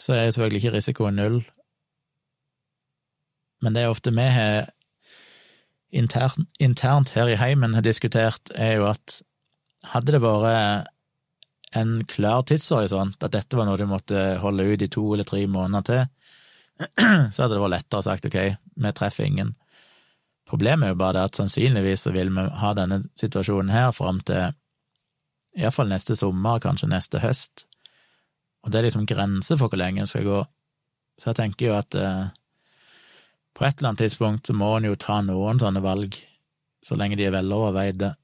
så 0.00 0.16
er 0.16 0.24
jo 0.26 0.34
selvfølgelig 0.34 0.62
ikke 0.62 0.76
risikoen 0.78 1.18
null. 1.20 1.40
Men 3.60 3.76
det 3.76 3.84
er 3.84 3.92
ofte 3.92 4.12
vi 4.14 4.26
har 4.32 4.70
internt, 5.90 6.48
internt 6.58 7.12
her 7.16 7.28
i 7.28 7.38
heimen 7.40 7.74
har 7.76 7.84
diskutert, 7.84 8.52
er 8.54 8.78
jo 8.78 8.88
at 8.90 9.20
hadde 9.92 10.16
det 10.16 10.22
vært 10.24 10.88
en 11.76 12.00
klar 12.10 12.42
tidshorisont, 12.48 13.20
at 13.22 13.34
dette 13.34 13.56
var 13.56 13.68
noe 13.68 13.78
du 13.78 13.86
måtte 13.86 14.40
holde 14.42 14.66
ut 14.72 14.82
i 14.82 14.90
to 14.90 15.04
eller 15.14 15.28
tre 15.28 15.44
måneder 15.46 15.86
til, 15.86 16.02
så 17.32 17.44
hadde 17.44 17.54
det 17.54 17.62
vært 17.62 17.76
lettere 17.76 18.02
å 18.02 18.06
sagt 18.06 18.26
ok, 18.26 18.38
vi 18.80 18.92
treffer 18.96 19.28
ingen. 19.28 19.54
Problemet 20.50 20.88
er 20.88 20.94
jo 20.94 20.98
bare 20.98 21.18
det 21.18 21.26
at 21.28 21.38
sannsynligvis 21.38 22.06
så 22.06 22.14
vil 22.14 22.32
vi 22.34 22.46
ha 22.62 22.72
denne 22.74 23.04
situasjonen 23.18 23.70
her 23.70 23.92
fram 23.94 24.18
til 24.26 24.56
iallfall 25.58 25.90
neste 25.90 26.16
sommer, 26.18 26.62
kanskje 26.62 26.90
neste 26.90 27.20
høst, 27.22 27.66
og 28.64 28.72
det 28.72 28.80
er 28.80 28.88
liksom 28.88 29.06
grenser 29.08 29.60
for 29.60 29.70
hvor 29.70 29.80
lenge 29.80 30.04
det 30.04 30.10
skal 30.10 30.26
gå. 30.26 30.40
Så 31.20 31.30
jeg 31.30 31.38
tenker 31.38 31.70
jo 31.70 31.76
at 31.78 31.96
eh, 31.96 32.32
på 33.60 33.66
et 33.68 33.76
eller 33.76 33.90
annet 33.90 34.06
tidspunkt 34.06 34.48
så 34.48 34.54
må 34.56 34.70
en 34.78 34.88
jo 34.88 34.96
ta 34.96 35.18
noen 35.20 35.58
sånne 35.60 35.82
valg, 35.84 36.14
så 36.80 36.96
lenge 36.96 37.18
de 37.20 37.26
er 37.28 37.34
veloverveide 37.34 38.14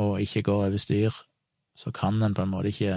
og 0.00 0.22
ikke 0.24 0.46
går 0.46 0.62
over 0.70 0.80
styr, 0.80 1.16
så 1.76 1.92
kan 1.92 2.22
en 2.24 2.32
på 2.36 2.46
en 2.46 2.52
måte 2.54 2.72
ikke 2.72 2.94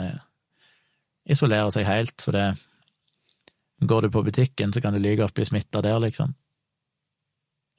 isolere 1.28 1.74
seg 1.76 1.90
helt, 1.90 2.16
for 2.22 2.36
det 2.36 2.54
Går 3.84 4.02
du 4.02 4.12
på 4.14 4.22
butikken, 4.24 4.72
så 4.72 4.80
kan 4.80 4.94
du 4.94 5.00
like 5.02 5.20
godt 5.20 5.34
bli 5.36 5.44
smitta 5.44 5.82
der, 5.84 5.98
liksom. 6.00 6.30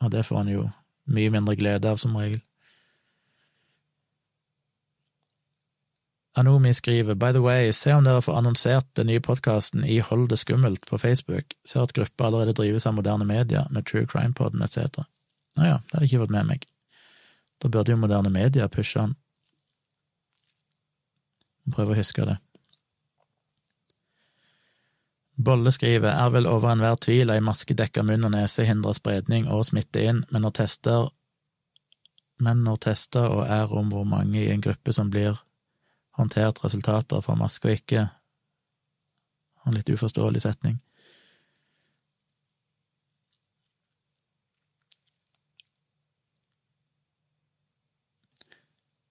Og 0.05 0.11
det 0.13 0.27
får 0.27 0.43
en 0.43 0.51
jo 0.53 0.65
mye 1.09 1.31
mindre 1.33 1.55
glede 1.57 1.89
av, 1.89 1.97
som 1.97 2.17
regel. 2.19 2.43
Anomi 6.37 6.75
skriver 6.75 7.15
By 7.15 7.33
the 7.33 7.39
way, 7.39 7.73
se 7.73 7.93
om 7.95 8.05
dere 8.05 8.23
får 8.23 8.39
annonsert 8.39 8.87
den 8.99 9.07
nye 9.07 9.23
podkasten 9.23 9.85
i 9.85 10.01
Hold 10.03 10.29
det 10.29 10.41
skummelt 10.43 10.87
på 10.87 10.99
Facebook. 10.99 11.55
Ser 11.65 11.85
at 11.87 11.93
gruppa 11.95 12.27
allerede 12.27 12.57
drives 12.59 12.87
av 12.87 12.95
moderne 12.95 13.25
media, 13.25 13.67
med 13.71 13.87
True 13.87 14.07
Crime-poden 14.07 14.63
etc. 14.63 15.05
Nå 15.57 15.69
ja, 15.69 15.77
det 15.79 15.95
hadde 15.95 16.09
ikke 16.09 16.25
fått 16.25 16.35
med 16.35 16.49
meg. 16.49 16.67
Da 17.63 17.71
burde 17.71 17.95
jo 17.95 18.01
moderne 18.03 18.35
media 18.35 18.67
pushe 18.69 18.99
den. 18.99 19.15
Prøve 21.71 21.95
å 21.95 22.01
huske 22.01 22.27
det. 22.27 22.37
Bolle 25.35 25.71
skriver 25.75 26.13
er 26.15 26.35
vel 26.35 26.51
over 26.51 26.71
enhver 26.71 26.99
tvil 27.03 27.31
ei 27.31 27.41
maske 27.43 27.79
dekka 27.79 28.03
munn 28.07 28.27
og 28.27 28.35
nese 28.35 28.67
hindrer 28.67 28.95
spredning 28.99 29.47
og 29.51 29.67
smitte 29.71 30.03
inn, 30.03 30.25
men 30.31 30.47
når 30.47 30.59
tester 30.63 31.09
men 32.43 32.63
når 32.67 32.79
tester 32.83 33.31
og 33.31 33.47
er 33.47 33.71
om 33.71 33.91
hvor 33.95 34.07
mange 34.07 34.41
i 34.43 34.51
en 34.51 34.63
gruppe 34.63 34.93
som 34.93 35.11
blir 35.11 35.39
håndtert 36.19 36.63
resultater 36.65 37.21
fra 37.25 37.37
maske 37.39 37.69
og 37.69 37.79
ikke. 37.81 38.09
En 39.65 39.77
litt 39.77 39.91
uforståelig 39.91 40.45
setning. 40.45 40.81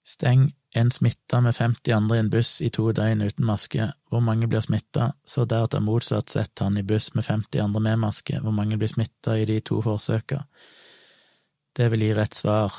Steng 0.03 0.51
en 0.75 0.91
smitta 0.91 1.41
med 1.41 1.55
50 1.55 1.93
andre 1.93 2.17
i 2.17 2.19
en 2.19 2.29
buss 2.29 2.61
i 2.61 2.69
to 2.73 2.91
døgn 2.91 3.21
uten 3.21 3.45
maske, 3.45 3.87
hvor 4.09 4.23
mange 4.25 4.47
blir 4.49 4.61
smitta, 4.65 5.11
så 5.25 5.45
deretter 5.45 5.83
motsatt 5.85 6.33
sett 6.33 6.59
han 6.59 6.77
i 6.77 6.83
buss 6.83 7.13
med 7.13 7.25
50 7.25 7.61
andre 7.61 7.81
med 7.87 8.01
maske, 8.01 8.39
hvor 8.41 8.55
mange 8.57 8.77
blir 8.77 8.91
smitta 8.91 9.37
i 9.37 9.45
de 9.49 9.59
to 9.61 9.81
forsøka. 9.85 10.43
Det 11.77 11.89
vil 11.93 12.07
gi 12.07 12.13
rett 12.17 12.37
svar, 12.37 12.73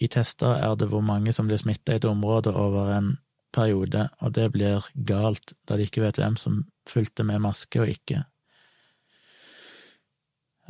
i 0.00 0.08
tester 0.08 0.56
er 0.56 0.76
det 0.80 0.88
hvor 0.88 1.04
mange 1.04 1.32
som 1.36 1.48
blir 1.48 1.60
smitta 1.60 1.94
i 1.94 2.00
et 2.00 2.08
område 2.08 2.54
over 2.56 2.92
en 2.96 3.14
periode, 3.52 4.08
og 4.20 4.34
det 4.34 4.50
blir 4.54 4.86
galt 5.06 5.54
da 5.68 5.76
de 5.76 5.86
ikke 5.88 6.04
vet 6.04 6.20
hvem 6.20 6.36
som 6.40 6.62
fulgte 6.88 7.26
med 7.26 7.42
maske 7.44 7.82
og 7.82 7.90
ikke. 7.90 8.24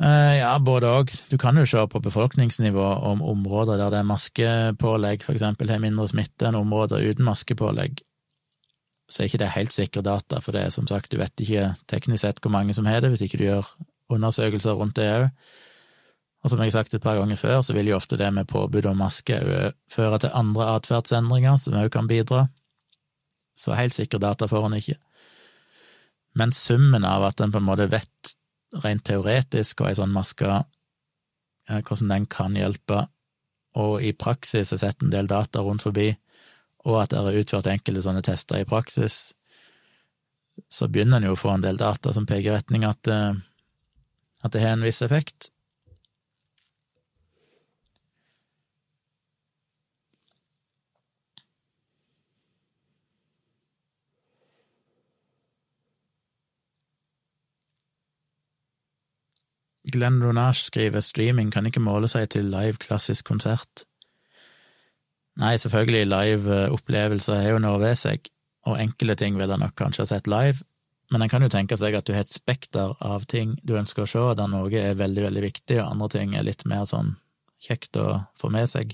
Eh, 0.01 0.35
ja, 0.39 0.51
både 0.57 0.89
òg. 0.89 1.11
Du 1.29 1.37
kan 1.37 1.57
jo 1.57 1.65
se 1.69 1.81
på 1.87 2.01
befolkningsnivå 2.01 2.85
om 3.11 3.21
områder 3.21 3.77
der 3.77 3.93
det 3.93 3.99
er 3.99 4.09
maskepålegg, 4.09 5.25
for 5.27 5.37
eksempel, 5.37 5.69
har 5.69 5.83
mindre 5.83 6.07
smitte 6.09 6.49
enn 6.49 6.57
områder 6.57 7.05
uten 7.05 7.27
maskepålegg. 7.27 8.01
Så 9.11 9.21
er 9.21 9.29
ikke 9.29 9.41
det 9.43 9.51
helt 9.53 9.75
sikre 9.75 10.01
data, 10.01 10.39
for 10.41 10.55
det 10.55 10.63
er 10.65 10.73
som 10.73 10.87
sagt, 10.89 11.11
du 11.11 11.19
vet 11.21 11.43
ikke 11.43 11.73
teknisk 11.91 12.23
sett 12.23 12.41
hvor 12.41 12.53
mange 12.53 12.73
som 12.73 12.87
har 12.89 13.03
det, 13.03 13.11
hvis 13.13 13.27
ikke 13.27 13.41
du 13.41 13.45
gjør 13.45 13.69
undersøkelser 14.11 14.79
rundt 14.79 14.97
det 14.97 15.09
òg. 15.11 15.29
Og 16.41 16.49
som 16.49 16.61
jeg 16.61 16.71
har 16.71 16.79
sagt 16.79 16.95
et 16.97 17.03
par 17.03 17.19
ganger 17.19 17.37
før, 17.37 17.61
så 17.61 17.75
vil 17.77 17.91
jo 17.91 17.99
ofte 17.99 18.17
det 18.17 18.31
med 18.33 18.49
påbud 18.49 18.87
om 18.89 18.97
maske 19.03 19.37
føre 19.91 20.19
til 20.23 20.33
andre 20.33 20.71
atferdsendringer, 20.79 21.59
som 21.61 21.77
òg 21.77 21.91
kan 21.93 22.09
bidra. 22.09 22.47
Så 23.57 23.77
helt 23.77 23.93
sikre 23.93 24.21
data 24.21 24.47
får 24.49 24.65
en 24.65 24.77
ikke. 24.79 24.97
Men 26.33 26.53
summen 26.55 27.05
av 27.05 27.27
at 27.27 27.43
en 27.43 27.53
på 27.53 27.61
en 27.61 27.67
måte 27.67 27.89
vet 27.91 28.33
rent 28.81 29.03
teoretisk 29.05 29.81
hva 29.81 29.91
ei 29.91 29.99
sånn 29.99 30.15
maske 30.15 30.47
hvordan 31.71 32.09
den 32.11 32.25
kan 32.31 32.55
hjelpe, 32.57 33.05
og 33.79 34.01
i 34.03 34.11
praksis 34.17 34.73
er 34.73 34.81
sett 34.81 35.03
en 35.03 35.13
del 35.13 35.29
data 35.29 35.61
rundt 35.63 35.85
forbi, 35.85 36.09
og 36.87 36.97
at 37.03 37.13
det 37.13 37.21
er 37.21 37.39
utført 37.43 37.69
enkelte 37.71 38.03
sånne 38.03 38.23
tester 38.25 38.59
i 38.59 38.67
praksis, 38.67 39.31
så 40.71 40.89
begynner 40.91 41.21
en 41.21 41.29
jo 41.29 41.35
å 41.35 41.39
få 41.39 41.53
en 41.53 41.63
del 41.63 41.79
data 41.79 42.11
som 42.15 42.25
peker 42.27 42.49
i 42.49 42.55
retning 42.57 42.83
at, 42.87 43.07
eh, 43.07 43.37
at 44.43 44.51
det 44.51 44.63
har 44.63 44.75
en 44.75 44.83
viss 44.83 45.01
effekt. 45.05 45.51
Glenn 59.91 60.21
Ronage 60.23 60.65
skriver 60.65 61.03
streaming 61.05 61.51
kan 61.53 61.67
ikke 61.67 61.83
måle 61.83 62.09
seg 62.11 62.29
til 62.33 62.49
live 62.51 62.79
klassisk 62.81 63.27
konsert. 63.27 63.85
Nei, 65.39 65.55
selvfølgelig, 65.61 66.07
live 66.11 66.51
eh, 66.55 66.73
opplevelser 66.73 67.37
er 67.37 67.53
jo 67.53 67.61
noe 67.63 67.79
ved 67.81 67.95
seg, 67.99 68.27
og 68.67 68.79
enkle 68.81 69.15
ting 69.17 69.39
vil 69.39 69.49
jeg 69.49 69.61
nok 69.61 69.77
kanskje 69.79 70.03
ha 70.03 70.09
sett 70.11 70.29
live, 70.31 70.61
men 71.11 71.23
en 71.23 71.31
kan 71.31 71.43
jo 71.43 71.51
tenke 71.51 71.75
seg 71.79 71.95
at 71.97 72.07
du 72.07 72.13
har 72.15 72.23
et 72.23 72.31
spekter 72.31 72.93
av 73.03 73.25
ting 73.31 73.57
du 73.67 73.75
ønsker 73.79 74.05
å 74.05 74.09
se, 74.09 74.25
der 74.39 74.51
noe 74.51 74.71
er 74.79 74.99
veldig, 74.99 75.25
veldig 75.27 75.43
viktig, 75.43 75.79
og 75.81 75.89
andre 75.89 76.11
ting 76.13 76.35
er 76.35 76.47
litt 76.47 76.63
mer 76.69 76.85
sånn 76.87 77.17
kjekt 77.61 77.99
å 77.99 78.21
få 78.37 78.51
med 78.53 78.69
seg. 78.71 78.93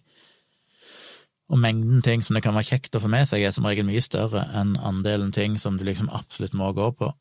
Og 1.48 1.62
mengden 1.62 2.02
ting 2.04 2.24
som 2.26 2.36
det 2.36 2.44
kan 2.44 2.58
være 2.58 2.72
kjekt 2.74 2.98
å 2.98 3.02
få 3.04 3.12
med 3.12 3.30
seg, 3.30 3.46
er 3.46 3.54
som 3.56 3.68
regel 3.70 3.86
mye 3.88 4.02
større 4.04 4.48
enn 4.58 4.76
andelen 4.84 5.30
ting 5.36 5.56
som 5.62 5.78
du 5.78 5.86
liksom 5.88 6.10
absolutt 6.12 6.58
må 6.58 6.74
gå 6.76 6.90
på. 6.98 7.12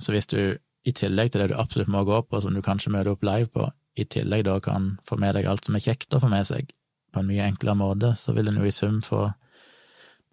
Så 0.00 0.14
hvis 0.14 0.26
du 0.32 0.56
i 0.84 0.92
tillegg 0.92 1.32
til 1.32 1.42
det 1.42 1.52
du 1.52 1.58
absolutt 1.58 1.90
må 1.92 2.04
gå 2.04 2.20
på, 2.28 2.40
som 2.40 2.54
du 2.54 2.62
kanskje 2.64 2.92
møter 2.92 3.14
opp 3.14 3.24
live 3.26 3.50
på, 3.52 3.68
i 3.96 4.04
tillegg 4.10 4.44
da 4.48 4.58
kan 4.62 4.94
få 5.06 5.16
med 5.22 5.36
deg 5.36 5.46
alt 5.48 5.66
som 5.66 5.76
er 5.78 5.84
kjekt 5.84 6.14
å 6.14 6.20
få 6.22 6.28
med 6.32 6.46
seg, 6.48 6.72
på 7.14 7.22
en 7.22 7.30
mye 7.30 7.46
enklere 7.46 7.78
måte, 7.78 8.12
så 8.18 8.34
vil 8.34 8.50
en 8.50 8.58
jo 8.58 8.66
i 8.68 8.74
sum 8.74 9.00
få 9.06 9.28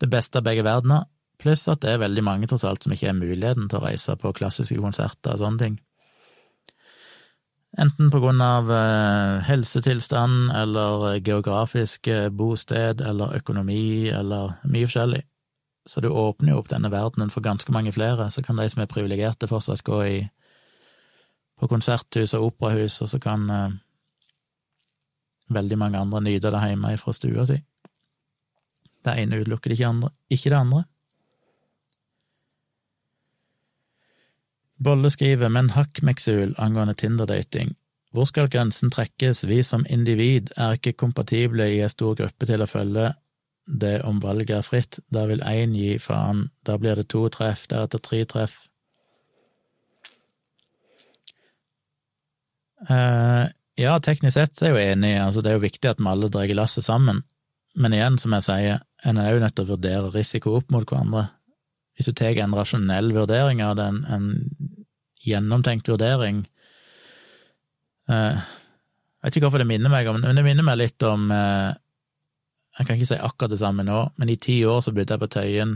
det 0.01 0.09
beste 0.09 0.41
av 0.41 0.47
begge 0.47 0.65
verdener, 0.65 1.05
pluss 1.41 1.67
at 1.69 1.83
det 1.85 1.93
er 1.93 2.01
veldig 2.01 2.23
mange, 2.25 2.49
tross 2.49 2.65
alt, 2.67 2.83
som 2.83 2.93
ikke 2.93 3.11
har 3.11 3.17
muligheten 3.17 3.69
til 3.69 3.79
å 3.79 3.85
reise 3.85 4.17
på 4.19 4.33
klassiske 4.37 4.77
konserter 4.81 5.35
og 5.35 5.41
sånne 5.41 5.61
ting. 5.61 5.79
Enten 7.79 8.09
på 8.11 8.19
grunn 8.19 8.41
av 8.43 8.67
eh, 8.75 9.37
helsetilstand 9.47 10.51
eller 10.57 11.21
geografisk 11.23 12.09
bosted 12.35 12.99
eller 12.99 13.37
økonomi 13.37 14.09
eller 14.11 14.57
mye 14.67 14.89
forskjellig. 14.89 15.21
Så 15.87 16.03
du 16.03 16.09
åpner 16.09 16.53
jo 16.53 16.59
opp 16.61 16.69
denne 16.69 16.91
verdenen 16.93 17.31
for 17.33 17.45
ganske 17.45 17.71
mange 17.73 17.93
flere, 17.95 18.27
så 18.29 18.43
kan 18.45 18.59
de 18.59 18.67
som 18.69 18.83
er 18.83 18.91
privilegerte, 18.91 19.49
fortsatt 19.49 19.85
gå 19.87 20.01
i 20.05 20.17
på 21.61 21.69
konserthus 21.69 22.33
og 22.37 22.47
operahus, 22.51 23.01
og 23.05 23.09
så 23.11 23.19
kan 23.21 23.49
eh, 23.53 23.75
veldig 25.53 25.77
mange 25.77 25.99
andre 26.01 26.23
nyte 26.25 26.49
det 26.53 26.63
hjemme 26.65 26.95
fra 26.97 27.13
stua 27.13 27.45
si. 27.45 27.59
Det 29.05 29.13
ene 29.17 29.41
utelukker 29.41 29.73
ikke, 29.73 29.87
andre, 29.87 30.09
ikke 30.29 30.49
det 30.49 30.57
andre. 30.57 30.83
Bolle 34.81 35.11
skriver, 35.13 35.49
men 35.53 35.69
hakk 35.75 36.01
Meksul 36.01 36.55
angående 36.57 36.97
Tinder-dating. 36.97 37.75
Hvor 38.11 38.25
skal 38.25 38.49
grensen 38.49 38.89
trekkes? 38.91 39.45
Vi 39.47 39.61
som 39.63 39.85
individ 39.89 40.49
er 40.57 40.75
ikke 40.75 40.97
kompatible 40.97 41.69
i 41.69 41.79
en 41.85 41.93
stor 41.93 42.17
gruppe 42.17 42.49
til 42.49 42.63
å 42.63 42.69
følge 42.69 43.11
det 43.65 44.01
om 44.03 44.19
valget 44.23 44.57
er 44.57 44.65
fritt. 44.65 44.99
Da 45.13 45.27
vil 45.29 45.45
én 45.45 45.77
gi 45.77 45.95
faen, 46.01 46.49
da 46.65 46.77
blir 46.81 46.97
det 46.97 47.07
to 47.13 47.27
treff, 47.29 47.67
deretter 47.69 48.01
tre 48.01 48.25
treff. 48.25 48.57
Ja, 52.89 53.97
teknisk 54.01 54.33
sett 54.33 54.61
er 54.61 54.71
jeg 54.71 54.73
jo 54.73 54.93
enig, 54.95 55.11
altså 55.21 55.43
det 55.43 55.51
er 55.51 55.59
jo 55.59 55.65
viktig 55.65 55.89
at 55.91 55.99
vi 56.01 56.09
alle 56.09 56.29
drar 56.33 56.53
lasset 56.57 56.85
sammen, 56.85 57.21
men 57.77 57.93
igjen, 57.95 58.17
som 58.19 58.33
jeg 58.35 58.47
sier, 58.47 58.81
en 59.07 59.19
er 59.21 59.33
jo 59.33 59.41
nødt 59.43 59.55
til 59.57 59.65
å 59.67 59.73
vurdere 59.75 60.13
risiko 60.13 60.55
opp 60.59 60.71
mot 60.73 60.85
hverandre. 60.87 61.27
Hvis 61.95 62.09
du 62.09 62.15
tar 62.17 62.37
en 62.39 62.55
rasjonell 62.55 63.11
vurdering 63.15 63.61
av 63.63 63.75
det, 63.79 63.87
en, 63.91 64.01
en 64.07 64.81
gjennomtenkt 65.21 65.89
vurdering 65.91 66.45
uh, 68.09 68.39
Jeg 68.39 69.27
vet 69.27 69.35
ikke 69.37 69.45
hvorfor 69.45 69.61
det 69.61 69.69
minner 69.69 69.91
meg 69.93 70.09
om, 70.09 70.21
men 70.23 70.39
det 70.39 70.45
minner 70.45 70.65
meg 70.65 70.79
litt 70.79 71.03
om 71.05 71.27
uh, 71.29 71.75
Jeg 72.77 72.87
kan 72.87 72.95
ikke 72.95 73.09
si 73.11 73.19
akkurat 73.19 73.53
det 73.53 73.61
samme 73.61 73.85
nå, 73.85 73.99
men 74.17 74.31
i 74.31 74.39
ti 74.41 74.61
år 74.65 74.81
så 74.81 74.95
bodde 74.95 75.13
jeg 75.13 75.21
på 75.21 75.31
Tøyen, 75.35 75.75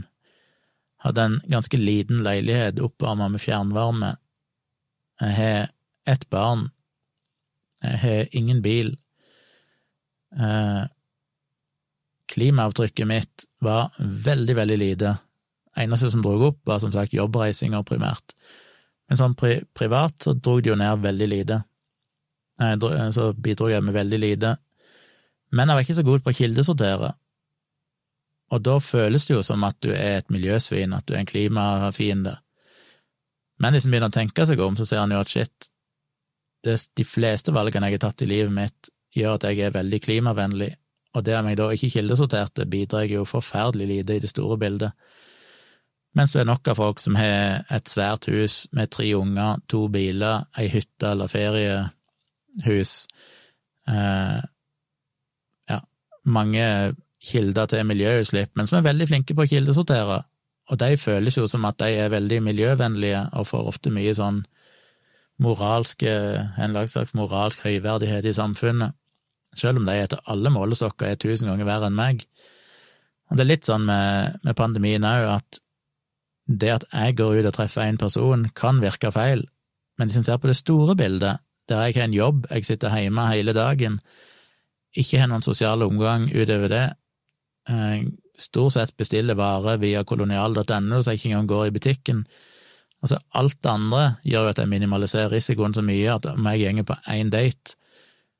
hadde 1.05 1.27
en 1.27 1.37
ganske 1.51 1.77
liten 1.77 2.23
leilighet 2.25 2.79
oppvarma 2.81 3.27
med 3.29 3.43
fjernvarme. 3.43 4.15
Jeg 5.21 5.35
har 5.37 5.67
ett 6.09 6.23
barn 6.33 6.69
jeg 7.85 8.01
har 8.01 8.37
ingen 8.37 8.61
bil. 8.65 8.93
Eh, 10.35 10.83
klimaavtrykket 12.33 13.07
mitt 13.07 13.45
var 13.63 13.93
veldig, 13.99 14.55
veldig 14.55 14.77
lite. 14.81 15.15
Eneste 15.77 16.09
som 16.11 16.23
dro 16.23 16.37
opp, 16.49 16.61
var 16.67 16.79
som 16.83 16.93
sagt 16.93 17.13
jobbreisinger 17.13 17.83
primært. 17.87 18.35
Men 19.09 19.19
sånn 19.19 19.35
pri 19.37 19.59
privat 19.77 20.23
så 20.23 20.33
dro 20.33 20.57
det 20.59 20.71
jo 20.71 20.77
ned 20.79 21.03
veldig 21.03 21.27
lite. 21.29 21.59
Så 23.13 23.33
bidro 23.33 23.67
jeg 23.69 23.83
med 23.83 23.93
veldig 23.93 24.19
lite. 24.19 24.55
Men 25.51 25.69
jeg 25.69 25.77
var 25.77 25.85
ikke 25.85 25.97
så 25.99 26.07
god 26.07 26.23
på 26.23 26.31
å 26.31 26.37
kildesortere. 26.39 27.11
Og 28.53 28.61
da 28.63 28.77
føles 28.79 29.25
det 29.27 29.33
jo 29.33 29.43
som 29.45 29.63
at 29.67 29.77
du 29.83 29.91
er 29.91 30.19
et 30.19 30.31
miljøsvin, 30.33 30.93
at 30.93 31.05
du 31.07 31.15
er 31.15 31.23
en 31.23 31.29
klimafiende. 31.29 32.37
Men 33.61 33.75
hvis 33.75 33.87
en 33.87 33.93
begynner 33.93 34.11
å 34.11 34.15
tenke 34.15 34.45
seg 34.47 34.61
om, 34.61 34.77
så 34.77 34.87
ser 34.87 35.01
en 35.01 35.15
jo 35.15 35.21
at 35.21 35.31
shit, 35.31 35.69
de 36.65 37.05
fleste 37.07 37.53
valgene 37.55 37.89
jeg 37.89 37.99
har 37.99 38.07
tatt 38.07 38.23
i 38.25 38.29
livet 38.29 38.53
mitt, 38.53 38.89
gjør 39.15 39.37
at 39.37 39.47
jeg 39.47 39.61
er 39.63 39.75
veldig 39.75 40.01
klimavennlig, 40.03 40.71
og 41.15 41.23
det 41.23 41.37
om 41.37 41.47
jeg 41.47 41.59
da 41.59 41.69
ikke 41.71 41.91
kildesorterte, 41.93 42.65
bidrar 42.67 43.05
jeg 43.05 43.15
jo 43.15 43.27
forferdelig 43.27 43.87
lite 43.87 44.17
i 44.17 44.23
det 44.23 44.31
store 44.31 44.57
bildet. 44.59 44.91
Mens 46.15 46.31
det 46.31 46.41
er 46.41 46.49
nok 46.49 46.67
av 46.71 46.79
folk 46.79 46.99
som 47.03 47.15
har 47.19 47.63
et 47.71 47.91
svært 47.91 48.27
hus 48.31 48.65
med 48.75 48.91
tre 48.91 49.07
unger, 49.17 49.61
to 49.71 49.85
biler, 49.91 50.45
ei 50.59 50.67
hytte 50.71 51.11
eller 51.11 51.31
feriehus, 51.31 52.93
eh, 53.91 54.41
ja, 55.71 55.79
mange 56.23 56.67
kilder 57.25 57.71
til 57.71 57.87
miljøutslipp, 57.87 58.53
men 58.55 58.67
som 58.67 58.79
er 58.79 58.89
veldig 58.89 59.09
flinke 59.11 59.35
på 59.35 59.43
å 59.43 59.51
kildesortere, 59.51 60.21
og 60.71 60.79
de 60.81 60.97
føles 60.97 61.37
jo 61.37 61.47
som 61.51 61.65
at 61.67 61.79
de 61.83 61.91
er 61.99 62.13
veldig 62.13 62.41
miljøvennlige 62.43 63.27
og 63.37 63.47
får 63.51 63.71
ofte 63.71 63.93
mye 63.93 64.15
sånn 64.17 64.43
moralske, 65.41 66.11
en 66.57 66.77
slags 66.87 67.13
moralsk 67.17 67.65
høyverdighet 67.65 68.27
i 68.29 68.35
samfunnet, 68.35 68.95
selv 69.55 69.79
om 69.79 69.87
de 69.87 69.95
etter 69.99 70.21
alle 70.31 70.51
målestokker 70.51 71.11
er 71.11 71.19
tusen 71.19 71.49
ganger 71.49 71.67
verre 71.67 71.89
enn 71.89 71.97
meg. 71.97 72.25
Og 73.29 73.37
det 73.37 73.45
er 73.45 73.51
litt 73.51 73.67
sånn 73.67 73.87
med, 73.87 74.39
med 74.45 74.57
pandemien 74.57 75.07
òg, 75.07 75.27
at 75.39 75.61
det 76.45 76.71
at 76.75 76.85
jeg 76.91 77.17
går 77.17 77.39
ut 77.39 77.49
og 77.49 77.55
treffer 77.55 77.87
en 77.87 77.99
person, 77.99 78.45
kan 78.55 78.81
virke 78.83 79.11
feil, 79.11 79.47
men 79.97 80.09
hvis 80.09 80.19
en 80.19 80.27
ser 80.27 80.39
på 80.41 80.51
det 80.51 80.59
store 80.59 80.95
bildet, 80.99 81.41
der 81.69 81.87
jeg 81.87 81.95
har 81.97 82.09
en 82.09 82.13
jobb, 82.13 82.45
jeg 82.51 82.67
sitter 82.67 82.93
hjemme 82.93 83.25
hele 83.31 83.55
dagen, 83.57 83.97
ikke 84.95 85.19
har 85.19 85.31
noen 85.31 85.43
sosial 85.43 85.83
omgang 85.83 86.27
utover 86.29 86.71
det, 86.71 86.85
eh, 87.69 88.03
stort 88.37 88.75
sett 88.75 88.97
bestiller 88.97 89.37
varer 89.39 89.79
via 89.81 90.03
kolonial.no, 90.03 91.01
så 91.01 91.11
jeg 91.11 91.19
ikke 91.19 91.31
engang 91.31 91.49
går 91.49 91.65
i 91.65 91.75
butikken, 91.75 92.25
Altså, 93.03 93.19
alt 93.37 93.57
det 93.61 93.69
andre 93.69 94.03
gjør 94.25 94.47
jo 94.47 94.53
at 94.53 94.61
jeg 94.61 94.71
minimaliserer 94.71 95.33
risikoen 95.33 95.75
så 95.75 95.83
mye 95.85 96.15
at 96.15 96.25
om 96.31 96.47
jeg 96.51 96.63
gjenger 96.63 96.87
på 96.87 96.97
én 97.13 97.29
date, 97.33 97.75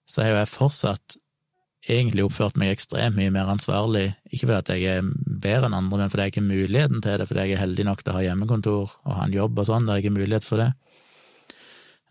så 0.10 0.24
har 0.24 0.32
jo 0.32 0.42
jeg 0.42 0.54
fortsatt 0.54 1.18
egentlig 1.90 2.24
oppført 2.26 2.58
meg 2.58 2.72
ekstremt 2.74 3.18
mye 3.18 3.34
mer 3.34 3.50
ansvarlig, 3.52 4.08
ikke 4.34 4.50
fordi 4.50 4.78
jeg 4.82 5.00
er 5.00 5.10
bedre 5.26 5.70
enn 5.70 5.78
andre, 5.78 6.00
men 6.00 6.10
fordi 6.10 6.26
jeg 6.26 6.34
ikke 6.34 6.42
har 6.42 6.48
muligheten 6.50 7.04
til 7.04 7.20
det, 7.22 7.28
fordi 7.30 7.44
jeg 7.46 7.58
er 7.58 7.62
heldig 7.62 7.86
nok 7.86 8.02
til 8.02 8.14
å 8.14 8.18
ha 8.18 8.24
hjemmekontor 8.26 8.96
og 9.06 9.18
ha 9.20 9.28
en 9.28 9.36
jobb 9.36 9.62
og 9.62 9.68
sånn, 9.70 9.86
der 9.86 10.00
jeg 10.00 10.10
har 10.10 10.16
mulighet 10.18 10.48
for 10.48 10.64
det. 10.64 10.72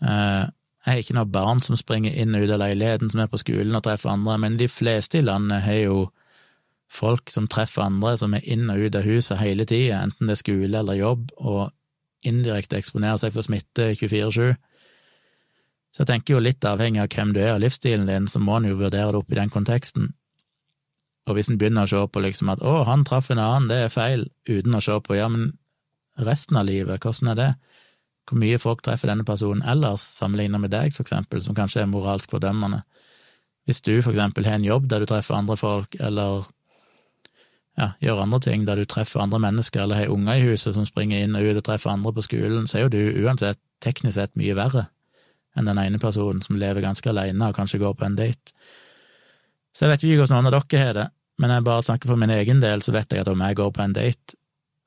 Eh, 0.04 0.44
jeg 0.84 0.92
har 0.92 1.00
ikke 1.00 1.16
noen 1.16 1.32
barn 1.34 1.62
som 1.64 1.78
springer 1.80 2.14
inn 2.14 2.36
og 2.36 2.44
ut 2.44 2.54
av 2.54 2.60
leiligheten, 2.60 3.10
som 3.10 3.24
er 3.24 3.30
på 3.32 3.40
skolen 3.40 3.74
og 3.74 3.86
treffer 3.86 4.12
andre, 4.12 4.36
men 4.42 4.60
de 4.60 4.68
fleste 4.70 5.18
i 5.18 5.26
landet 5.26 5.64
har 5.64 5.80
jo 5.80 5.98
folk 6.92 7.32
som 7.32 7.48
treffer 7.50 7.86
andre, 7.88 8.14
som 8.20 8.36
er 8.36 8.44
inn 8.46 8.68
og 8.70 8.84
ut 8.84 8.98
av 8.98 9.06
huset 9.08 9.40
hele 9.40 9.66
tida, 9.66 10.04
enten 10.04 10.28
det 10.28 10.36
er 10.36 10.42
skole 10.44 10.84
eller 10.84 11.00
jobb, 11.00 11.32
og 11.40 11.73
indirekte 12.26 12.78
eksponerer 12.80 13.20
seg 13.20 13.34
for 13.34 13.46
smitte 13.46 13.92
24-7. 13.94 14.54
Så 15.94 16.02
jeg 16.02 16.10
tenker 16.10 16.34
jo 16.34 16.42
litt 16.42 16.64
avhengig 16.66 17.04
av 17.04 17.10
hvem 17.12 17.32
du 17.36 17.40
er 17.42 17.52
og 17.54 17.62
livsstilen 17.62 18.08
din, 18.10 18.26
så 18.30 18.42
må 18.42 18.58
en 18.58 18.68
jo 18.72 18.78
vurdere 18.80 19.12
det 19.14 19.20
opp 19.20 19.30
i 19.30 19.38
den 19.38 19.52
konteksten. 19.52 20.10
Og 21.24 21.38
hvis 21.38 21.48
en 21.48 21.58
begynner 21.60 21.86
å 21.86 21.90
se 21.90 22.00
på 22.10 22.22
liksom 22.24 22.50
at 22.52 22.64
å, 22.66 22.82
han 22.88 23.04
traff 23.06 23.30
en 23.32 23.40
annen, 23.40 23.68
det 23.70 23.78
er 23.84 23.92
feil, 23.92 24.26
uten 24.50 24.74
å 24.76 24.82
se 24.84 24.96
på 25.06 25.16
ja, 25.16 25.28
men 25.32 25.54
resten 26.20 26.58
av 26.60 26.66
livet, 26.68 27.00
hvordan 27.00 27.32
er 27.32 27.38
det? 27.38 27.52
Hvor 28.28 28.40
mye 28.40 28.58
folk 28.60 28.82
treffer 28.84 29.10
denne 29.10 29.26
personen 29.28 29.64
ellers, 29.68 30.04
sammenlignet 30.18 30.62
med 30.62 30.72
deg, 30.72 30.92
for 30.96 31.04
eksempel, 31.04 31.42
som 31.44 31.56
kanskje 31.56 31.84
er 31.84 31.90
moralsk 31.92 32.32
fordømmende. 32.32 32.82
Hvis 33.68 33.80
du 33.84 33.94
for 34.02 34.12
eksempel 34.12 34.48
har 34.48 34.58
en 34.58 34.66
jobb 34.66 34.88
der 34.90 35.04
du 35.04 35.08
treffer 35.08 35.36
andre 35.38 35.56
folk, 35.60 35.96
eller 36.00 36.44
ja, 37.78 37.90
gjør 38.02 38.22
andre 38.22 38.40
ting 38.40 38.66
der 38.68 38.78
du 38.78 38.86
treffer 38.86 39.22
andre 39.24 39.40
mennesker, 39.42 39.82
eller 39.82 40.04
har 40.04 40.12
unger 40.14 40.38
i 40.38 40.46
huset 40.50 40.76
som 40.76 40.86
springer 40.86 41.24
inn 41.24 41.34
og 41.38 41.46
ut 41.48 41.58
og 41.58 41.66
treffer 41.66 41.90
andre 41.90 42.12
på 42.14 42.26
skolen, 42.26 42.68
så 42.70 42.78
er 42.78 42.86
jo 42.86 42.92
du 42.94 43.24
uansett 43.24 43.60
teknisk 43.84 44.18
sett 44.18 44.36
mye 44.38 44.54
verre 44.56 44.88
enn 45.54 45.68
den 45.68 45.78
ene 45.78 46.00
personen 46.02 46.42
som 46.42 46.58
lever 46.58 46.82
ganske 46.82 47.06
alene 47.10 47.50
og 47.50 47.54
kanskje 47.54 47.78
går 47.82 47.94
på 47.98 48.06
en 48.06 48.16
date. 48.18 48.54
Så 49.74 49.84
jeg 49.84 49.92
vet 49.92 50.06
ikke 50.06 50.22
hvordan 50.22 50.42
noen 50.42 50.50
av 50.50 50.56
dere 50.56 50.80
har 50.82 50.96
det, 50.98 51.04
men 51.42 51.50
jeg 51.50 51.66
bare 51.66 51.84
snakker 51.86 52.10
for 52.10 52.20
min 52.20 52.32
egen 52.34 52.62
del, 52.62 52.82
så 52.82 52.94
vet 52.94 53.12
jeg 53.12 53.22
at 53.22 53.30
om 53.30 53.42
jeg 53.42 53.58
går 53.58 53.70
på 53.74 53.82
en 53.82 53.94
date, 53.94 54.38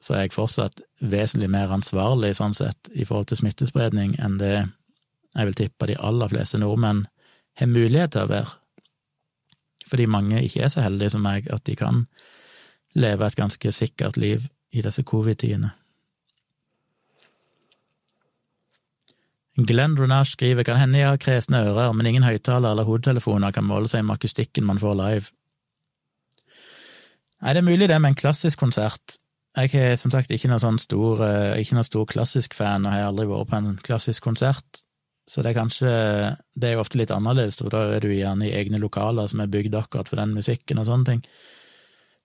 så 0.03 0.15
er 0.15 0.26
jeg 0.26 0.35
fortsatt 0.35 0.81
vesentlig 0.99 1.49
mer 1.51 1.72
ansvarlig 1.73 2.35
sånn 2.38 2.55
sett 2.55 2.91
i 2.93 3.07
forhold 3.07 3.31
til 3.31 3.41
smittespredning 3.41 4.15
enn 4.23 4.38
det 4.39 4.55
jeg 4.57 5.49
vil 5.49 5.57
tippe 5.57 5.89
de 5.89 5.97
aller 5.99 6.31
fleste 6.31 6.59
nordmenn 6.61 7.05
har 7.57 7.72
mulighet 7.72 8.14
til 8.14 8.27
å 8.27 8.31
være, 8.31 8.53
fordi 9.88 10.07
mange 10.11 10.43
ikke 10.43 10.65
er 10.65 10.72
så 10.72 10.84
heldige 10.84 11.15
som 11.15 11.23
meg 11.26 11.47
at 11.53 11.64
de 11.68 11.76
kan 11.80 12.05
leve 12.98 13.28
et 13.28 13.38
ganske 13.38 13.72
sikkert 13.72 14.18
liv 14.18 14.48
i 14.74 14.84
disse 14.84 15.03
covid-tidene. 15.07 15.72
Glenn 19.57 19.98
Runash 19.98 20.36
skriver 20.36 20.64
kan 20.64 20.78
hende 20.78 20.99
jeg 20.99 21.10
har 21.10 21.22
kresne 21.22 21.64
ører, 21.65 21.94
men 21.94 22.06
ingen 22.06 22.26
høyttaler 22.26 22.76
eller 22.76 22.86
hodetelefoner 22.86 23.53
kan 23.56 23.65
måle 23.65 23.90
seg 23.90 24.03
med 24.06 24.19
akustikken 24.19 24.68
man 24.68 24.82
får 24.82 24.98
live. 24.99 25.32
Nei, 27.41 27.53
det 27.53 27.64
er 27.64 27.65
mulig 27.65 27.88
det 27.90 27.98
med 28.02 28.14
en 28.14 28.19
klassisk 28.19 28.60
konsert. 28.61 29.18
Jeg 29.57 29.74
er 29.74 29.95
som 29.98 30.14
sagt 30.14 30.30
ikke 30.34 30.49
noen 30.49 30.61
sånn 30.61 30.78
stor, 30.82 31.24
eh, 31.26 31.57
ikke 31.61 31.78
noen 31.78 31.88
stor 31.88 32.06
klassisk 32.06 32.53
fan, 32.53 32.86
og 32.86 32.94
har 32.94 33.10
aldri 33.10 33.26
vært 33.30 33.49
på 33.49 33.57
en 33.57 33.80
klassisk 33.82 34.26
konsert. 34.26 34.84
Så 35.28 35.44
det 35.44 35.52
er 35.52 35.60
kanskje 35.60 35.90
Det 36.56 36.69
er 36.69 36.74
jo 36.74 36.82
ofte 36.82 36.98
litt 36.98 37.11
annerledes, 37.11 37.57
for 37.57 37.69
da 37.69 37.95
er 37.95 37.99
du 37.99 38.07
gjerne 38.07 38.48
i 38.48 38.53
egne 38.53 38.80
lokaler 38.80 39.28
som 39.28 39.41
er 39.41 39.48
bygd 39.52 39.76
akkurat 39.76 40.07
for 40.07 40.15
den 40.15 40.34
musikken 40.34 40.80
og 40.80 40.86
sånne 40.86 41.06
ting. 41.06 41.24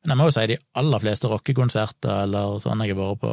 Men 0.03 0.15
jeg 0.15 0.19
må 0.19 0.29
jo 0.29 0.35
si 0.35 0.47
de 0.51 0.59
aller 0.79 1.03
fleste 1.03 1.31
rockekonserter 1.31 2.25
eller 2.25 2.59
sånn 2.63 2.83
jeg 2.83 2.95
har 2.95 2.99
vært 2.99 3.21
på, 3.23 3.33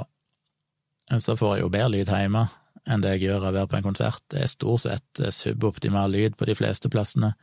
så 1.18 1.36
får 1.40 1.56
jeg 1.56 1.64
jo 1.64 1.72
bedre 1.74 1.94
lyd 1.96 2.12
hjemme 2.14 2.46
enn 2.90 3.02
det 3.04 3.16
jeg 3.16 3.28
gjør 3.28 3.48
av 3.48 3.50
å 3.50 3.56
være 3.58 3.70
på 3.72 3.78
en 3.80 3.88
konsert. 3.90 4.22
Det 4.32 4.44
er 4.44 4.52
stort 4.52 4.84
sett 4.86 5.22
eh, 5.22 5.34
suboptimal 5.34 6.14
lyd 6.14 6.38
på 6.38 6.48
de 6.50 6.56
fleste 6.58 6.90
plassene. 6.90 7.34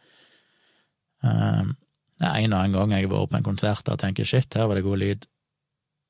Det 1.22 2.24
er 2.24 2.38
en 2.38 2.54
og 2.54 2.58
annen 2.58 2.74
gang 2.74 2.94
jeg 2.94 3.06
har 3.06 3.12
vært 3.12 3.32
på 3.32 3.38
en 3.38 3.46
konsert 3.46 3.90
og 3.92 4.00
tenker 4.00 4.28
shit, 4.28 4.54
her 4.54 4.68
var 4.68 4.78
det 4.78 4.86
god 4.86 5.00
lyd, 5.02 5.26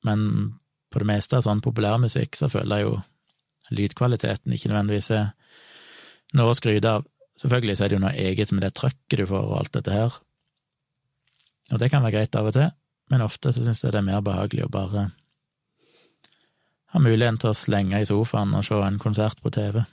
men 0.07 0.23
på 0.93 1.01
det 1.01 1.09
meste 1.09 1.39
av 1.39 1.45
sånn 1.45 1.63
populærmusikk 1.63 2.37
så 2.37 2.49
føler 2.51 2.79
jeg 2.79 2.87
jo 2.87 2.97
lydkvaliteten 3.77 4.53
ikke 4.55 4.71
nødvendigvis 4.71 5.09
er 5.17 5.31
noe 6.37 6.53
å 6.53 6.57
skryte 6.57 6.93
av. 6.99 7.07
Selvfølgelig 7.41 7.77
så 7.77 7.85
er 7.85 7.91
det 7.91 7.97
jo 7.97 8.03
noe 8.05 8.15
eget 8.17 8.53
med 8.53 8.63
det 8.63 8.73
trøkket 8.77 9.19
du 9.19 9.25
får 9.29 9.49
og 9.49 9.57
alt 9.59 9.73
dette 9.75 9.95
her, 9.95 10.19
og 11.73 11.81
det 11.81 11.89
kan 11.91 12.05
være 12.05 12.15
greit 12.15 12.39
av 12.39 12.47
og 12.47 12.55
til, 12.55 12.69
men 13.11 13.23
ofte 13.23 13.53
så 13.53 13.63
syns 13.63 13.83
jeg 13.83 13.95
det 13.95 14.01
er 14.01 14.09
mer 14.09 14.23
behagelig 14.25 14.67
å 14.67 14.73
bare 14.73 15.09
ha 16.93 17.03
muligheten 17.03 17.39
til 17.41 17.51
å 17.51 17.57
slenge 17.57 18.01
i 18.01 18.07
sofaen 18.07 18.55
og 18.55 18.65
se 18.65 18.79
en 18.81 18.99
konsert 19.01 19.41
på 19.43 19.51
TV. 19.53 19.83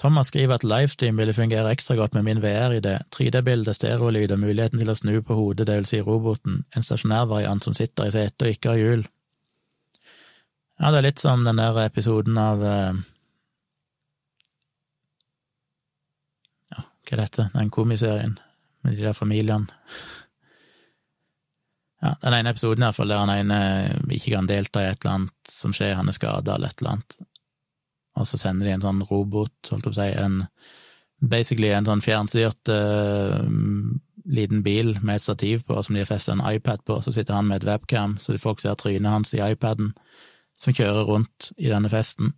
Thomas 0.00 0.30
skriver 0.32 0.56
at 0.56 0.64
livestream 0.64 1.18
ville 1.20 1.34
fungere 1.36 1.74
ekstra 1.74 1.94
godt 1.98 2.14
med 2.16 2.24
min 2.24 2.38
VR-idé, 2.40 2.94
3D-bilde, 3.12 3.74
stereolyd 3.76 4.32
og 4.32 4.40
muligheten 4.40 4.80
til 4.80 4.88
å 4.88 4.96
snu 4.96 5.18
på 5.20 5.36
hodet, 5.36 5.66
det 5.68 5.76
vil 5.76 5.88
si 5.90 6.00
roboten, 6.00 6.62
en 6.72 6.86
stasjonær 6.86 7.28
variant 7.28 7.64
som 7.64 7.76
sitter 7.76 8.08
i 8.08 8.14
setet 8.14 8.46
og 8.46 8.54
ikke 8.54 8.72
har 8.72 8.80
hjul. 8.80 9.02
Ja, 10.80 10.88
det 10.88 11.02
er 11.02 11.06
litt 11.10 11.20
som 11.20 11.44
den 11.44 11.60
der 11.60 11.76
episoden 11.84 12.40
av 12.40 12.64
uh, 12.64 12.96
hva 17.10 17.18
er 17.18 17.24
dette, 17.24 17.48
den 17.54 17.70
komiserien 17.74 18.36
med 18.84 18.96
de 18.96 19.04
der 19.04 19.16
familiene. 19.16 19.66
Ja, 22.00 22.14
den 22.22 22.32
ene 22.38 22.52
episoden 22.54 22.86
iallfall, 22.86 23.10
der 23.12 23.24
han 23.26 23.32
ene 23.34 23.58
ikke 24.08 24.32
kan 24.32 24.48
delta 24.48 24.84
i 24.84 24.92
et 24.92 25.02
eller 25.02 25.18
annet 25.18 25.50
som 25.52 25.74
skjer, 25.76 25.98
han 25.98 26.08
er 26.08 26.16
skada 26.16 26.54
eller 26.54 26.70
et 26.70 26.80
eller 26.80 26.94
annet, 26.94 27.16
og 28.16 28.28
så 28.28 28.40
sender 28.40 28.66
de 28.68 28.76
en 28.76 28.86
sånn 28.86 29.02
robot, 29.10 29.58
holdt 29.72 29.84
jeg 29.84 29.90
på 29.90 29.92
å 29.92 29.98
si, 29.98 30.08
en 30.22 30.38
basically 31.20 31.74
en 31.76 31.84
sånn 31.84 32.00
fjernstyrt 32.00 32.70
uh, 32.72 33.42
liten 34.24 34.62
bil 34.64 34.94
med 35.02 35.18
et 35.18 35.26
stativ 35.26 35.66
på, 35.68 35.76
som 35.82 35.96
de 35.96 36.00
har 36.00 36.08
festet 36.08 36.38
en 36.38 36.44
iPad 36.48 36.86
på, 36.88 37.02
så 37.04 37.12
sitter 37.12 37.36
han 37.36 37.50
med 37.50 37.60
et 37.60 37.68
webcam, 37.68 38.16
så 38.16 38.38
folk 38.40 38.62
ser 38.62 38.78
trynet 38.80 39.12
hans 39.12 39.34
i 39.36 39.42
iPaden, 39.44 39.92
som 40.56 40.76
kjører 40.76 41.04
rundt 41.08 41.50
i 41.58 41.68
denne 41.68 41.92
festen, 41.92 42.32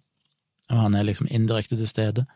og 0.70 0.78
han 0.78 0.98
er 0.98 1.06
liksom 1.06 1.30
indirekte 1.30 1.78
til 1.78 1.90
stede. 1.90 2.26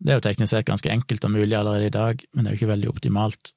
Det 0.00 0.12
er 0.12 0.20
jo 0.20 0.24
teknisk 0.24 0.54
sett 0.54 0.68
ganske 0.68 0.90
enkelt 0.90 1.24
og 1.28 1.32
mulig 1.34 1.56
allerede 1.56 1.90
i 1.90 1.94
dag, 1.94 2.22
men 2.32 2.44
det 2.44 2.50
er 2.50 2.54
jo 2.54 2.60
ikke 2.62 2.72
veldig 2.72 2.88
optimalt. 2.88 3.52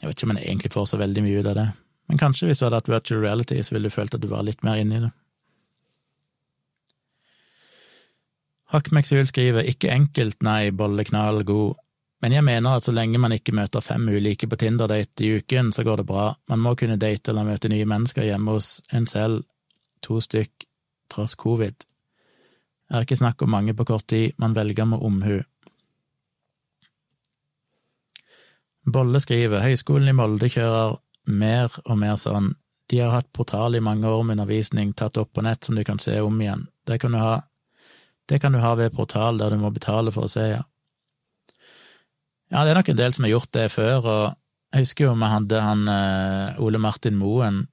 Jeg 0.00 0.08
vet 0.08 0.18
ikke 0.18 0.28
om 0.28 0.34
en 0.34 0.42
egentlig 0.42 0.72
får 0.74 0.88
så 0.90 1.00
veldig 1.00 1.22
mye 1.24 1.40
ut 1.40 1.48
av 1.48 1.56
det, 1.56 1.68
men 2.10 2.20
kanskje 2.20 2.50
hvis 2.50 2.60
du 2.60 2.66
hadde 2.66 2.82
hatt 2.82 2.90
virtual 2.92 3.22
reality, 3.22 3.62
så 3.62 3.76
ville 3.76 3.88
du 3.88 3.94
følt 3.94 4.16
at 4.16 4.20
du 4.20 4.28
var 4.28 4.44
litt 4.44 4.64
mer 4.66 4.82
inne 4.82 4.98
i 4.98 5.04
det. 5.06 5.12
Hakkmeksul 8.74 9.24
skriver 9.30 9.70
ikke 9.70 9.92
enkelt, 9.94 10.42
nei, 10.44 10.74
bolleknall, 10.74 11.44
god, 11.48 11.80
men 12.24 12.32
jeg 12.32 12.44
mener 12.44 12.76
at 12.76 12.84
så 12.86 12.92
lenge 12.92 13.20
man 13.20 13.32
ikke 13.36 13.54
møter 13.56 13.84
fem 13.84 14.06
ulike 14.08 14.48
på 14.50 14.56
Tinder-date 14.60 15.24
i 15.24 15.34
uken, 15.38 15.72
så 15.76 15.84
går 15.86 16.02
det 16.02 16.06
bra, 16.08 16.30
man 16.48 16.62
må 16.64 16.74
kunne 16.76 17.00
date 17.00 17.30
eller 17.30 17.48
møte 17.48 17.68
nye 17.68 17.88
mennesker 17.88 18.24
hjemme 18.28 18.56
hos 18.56 18.78
en 18.96 19.08
selv, 19.08 19.44
to 20.04 20.20
stykk, 20.24 20.64
tross 21.12 21.36
covid. 21.36 21.84
Er 22.94 23.02
ikke 23.02 23.18
snakk 23.18 23.42
om 23.42 23.50
mange 23.50 23.74
på 23.74 23.86
kort 23.88 24.06
tid, 24.06 24.36
man 24.38 24.54
velger 24.54 24.86
med 24.86 25.02
omhu. 25.02 25.40
Bolle 28.84 29.20
skriver 29.20 29.64
Høgskolen 29.64 30.12
i 30.12 30.14
Molde 30.14 30.50
kjører 30.52 30.98
mer 31.32 31.72
og 31.86 31.98
mer 31.98 32.20
sånn. 32.20 32.52
De 32.92 33.00
har 33.00 33.14
hatt 33.14 33.32
portal 33.32 33.74
i 33.74 33.82
mange 33.82 34.06
år 34.06 34.22
med 34.22 34.36
undervisning 34.36 34.92
tatt 34.92 35.18
opp 35.18 35.32
på 35.34 35.42
nett 35.42 35.64
som 35.64 35.74
du 35.74 35.82
kan 35.88 35.98
se 35.98 36.18
om 36.20 36.36
igjen. 36.40 36.66
Det 36.84 37.00
kan 37.00 37.16
du 37.16 37.18
ha, 37.18 37.38
det 38.28 38.38
kan 38.44 38.52
du 38.52 38.60
ha 38.60 38.74
ved 38.78 38.94
portal 38.94 39.40
der 39.40 39.56
du 39.56 39.62
må 39.62 39.72
betale 39.74 40.12
for 40.14 40.28
å 40.28 40.30
se, 40.30 40.46
ja. 40.52 40.62
Ja, 42.52 42.62
det 42.62 42.74
er 42.74 42.78
nok 42.78 42.92
en 42.92 43.00
del 43.00 43.14
som 43.16 43.24
har 43.24 43.32
gjort 43.32 43.54
det 43.56 43.70
før, 43.72 44.04
og 44.04 44.24
jeg 44.74 44.84
husker 44.84 45.08
jo 45.08 45.14
vi 45.16 45.30
hadde 45.32 45.62
han 45.64 45.88
eh, 45.90 46.60
Ole 46.62 46.78
Martin 46.78 47.16
Moen 47.18 47.64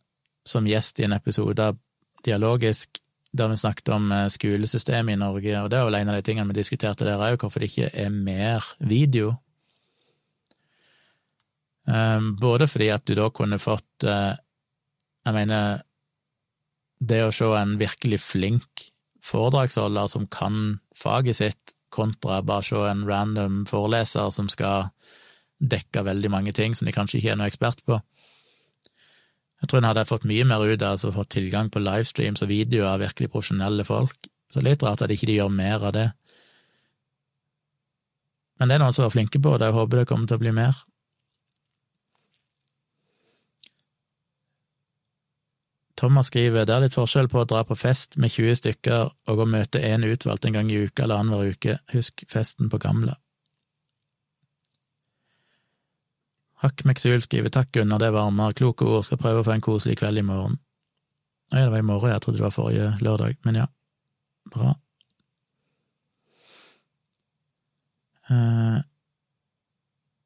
som 0.48 0.66
gjest 0.66 1.02
i 1.02 1.06
en 1.06 1.14
episode 1.14 1.60
av 1.60 1.78
Dialogisk, 2.26 3.01
der 3.32 3.52
vi 3.52 3.58
snakket 3.58 3.90
om 3.96 4.12
eh, 4.12 4.28
skolesystemet 4.32 5.16
i 5.16 5.20
Norge, 5.20 5.56
og 5.62 5.70
det 5.72 5.80
er 5.80 5.88
vel 5.88 6.00
en 6.02 6.12
av 6.12 6.20
de 6.20 6.26
tingene 6.28 6.52
vi 6.52 6.60
diskuterte 6.60 7.08
der 7.08 7.22
òg, 7.22 7.38
hvorfor 7.40 7.64
det 7.64 7.72
ikke 7.72 7.92
er 7.96 8.12
mer 8.12 8.66
video. 8.80 9.36
Um, 11.88 12.36
både 12.38 12.68
fordi 12.70 12.92
at 12.94 13.08
du 13.10 13.16
da 13.18 13.32
kunne 13.34 13.58
fått 13.58 14.06
uh, 14.06 14.36
Jeg 15.26 15.34
mener, 15.34 15.80
det 17.02 17.24
å 17.26 17.32
se 17.34 17.48
en 17.58 17.74
virkelig 17.82 18.20
flink 18.22 18.84
foredragsholder 19.26 20.10
som 20.10 20.28
kan 20.30 20.80
faget 20.98 21.40
sitt, 21.40 21.74
kontra 21.92 22.40
bare 22.46 22.66
se 22.66 22.80
en 22.88 23.04
random 23.06 23.64
foreleser 23.70 24.30
som 24.34 24.48
skal 24.50 24.92
dekke 25.62 26.06
veldig 26.08 26.32
mange 26.34 26.54
ting 26.58 26.74
som 26.78 26.88
de 26.88 26.94
kanskje 26.96 27.20
ikke 27.20 27.34
er 27.34 27.40
noe 27.42 27.50
ekspert 27.52 27.84
på, 27.86 28.00
jeg 29.62 29.70
tror 29.70 29.82
en 29.82 29.90
hadde 29.92 30.08
fått 30.10 30.26
mye 30.26 30.46
mer 30.50 30.64
ut 30.66 30.82
av 30.82 30.96
altså 30.96 31.12
fått 31.14 31.36
tilgang 31.36 31.70
på 31.70 31.84
livestreams 31.84 32.42
og 32.42 32.50
videoer 32.50 32.96
av 32.96 33.04
virkelig 33.04 33.30
profesjonelle 33.30 33.86
folk. 33.86 34.30
Så 34.52 34.64
litt 34.66 34.82
rart 34.84 35.04
at 35.06 35.14
ikke 35.14 35.30
de 35.30 35.38
gjør 35.38 35.54
mer 35.54 35.86
av 35.86 35.94
det. 35.96 36.08
Men 38.58 38.70
det 38.70 38.76
er 38.76 38.82
noen 38.84 38.96
som 38.98 39.06
er 39.06 39.14
flinke 39.14 39.40
på 39.42 39.54
det, 39.56 39.70
og 39.70 39.70
jeg 39.70 39.78
håper 39.78 40.02
det 40.02 40.08
kommer 40.10 40.30
til 40.30 40.40
å 40.40 40.42
bli 40.42 40.56
mer. 40.58 40.82
Thomas 46.02 46.32
skriver 46.32 46.66
det 46.66 46.74
er 46.74 46.88
litt 46.88 46.98
forskjell 46.98 47.30
på 47.30 47.44
å 47.44 47.48
dra 47.50 47.62
på 47.68 47.78
fest 47.78 48.18
med 48.18 48.34
20 48.34 48.58
stykker 48.58 49.12
og 49.30 49.42
å 49.44 49.46
møte 49.46 49.82
én 49.86 50.02
utvalgt 50.08 50.48
en 50.50 50.58
gang 50.58 50.72
i 50.74 50.80
uka 50.88 51.06
eller 51.06 51.22
annenhver 51.22 51.54
uke. 51.54 51.78
Husk 51.94 52.26
festen 52.30 52.72
på 52.74 52.82
Gamla. 52.82 53.20
Hakk 56.62 56.84
Meksul 56.86 57.24
skriver 57.26 57.50
takk, 57.50 57.72
Gunnar, 57.74 58.00
det 58.02 58.12
varmer. 58.14 58.54
Kloke 58.54 58.86
ord. 58.86 59.06
Skal 59.08 59.18
prøve 59.22 59.42
å 59.42 59.48
få 59.48 59.56
en 59.56 59.64
koselig 59.66 59.98
kveld 59.98 60.22
i 60.22 60.26
morgen. 60.26 60.60
Nei, 61.52 61.66
det 61.66 61.72
var 61.74 61.82
i 61.82 61.88
morgen, 61.88 62.14
jeg 62.14 62.22
trodde 62.24 62.38
det 62.38 62.46
var 62.46 62.54
forrige 62.56 62.92
lørdag, 63.02 63.40
men 63.48 63.58
ja. 63.64 63.66
Bra. 64.54 64.76
Uh, 68.32 68.78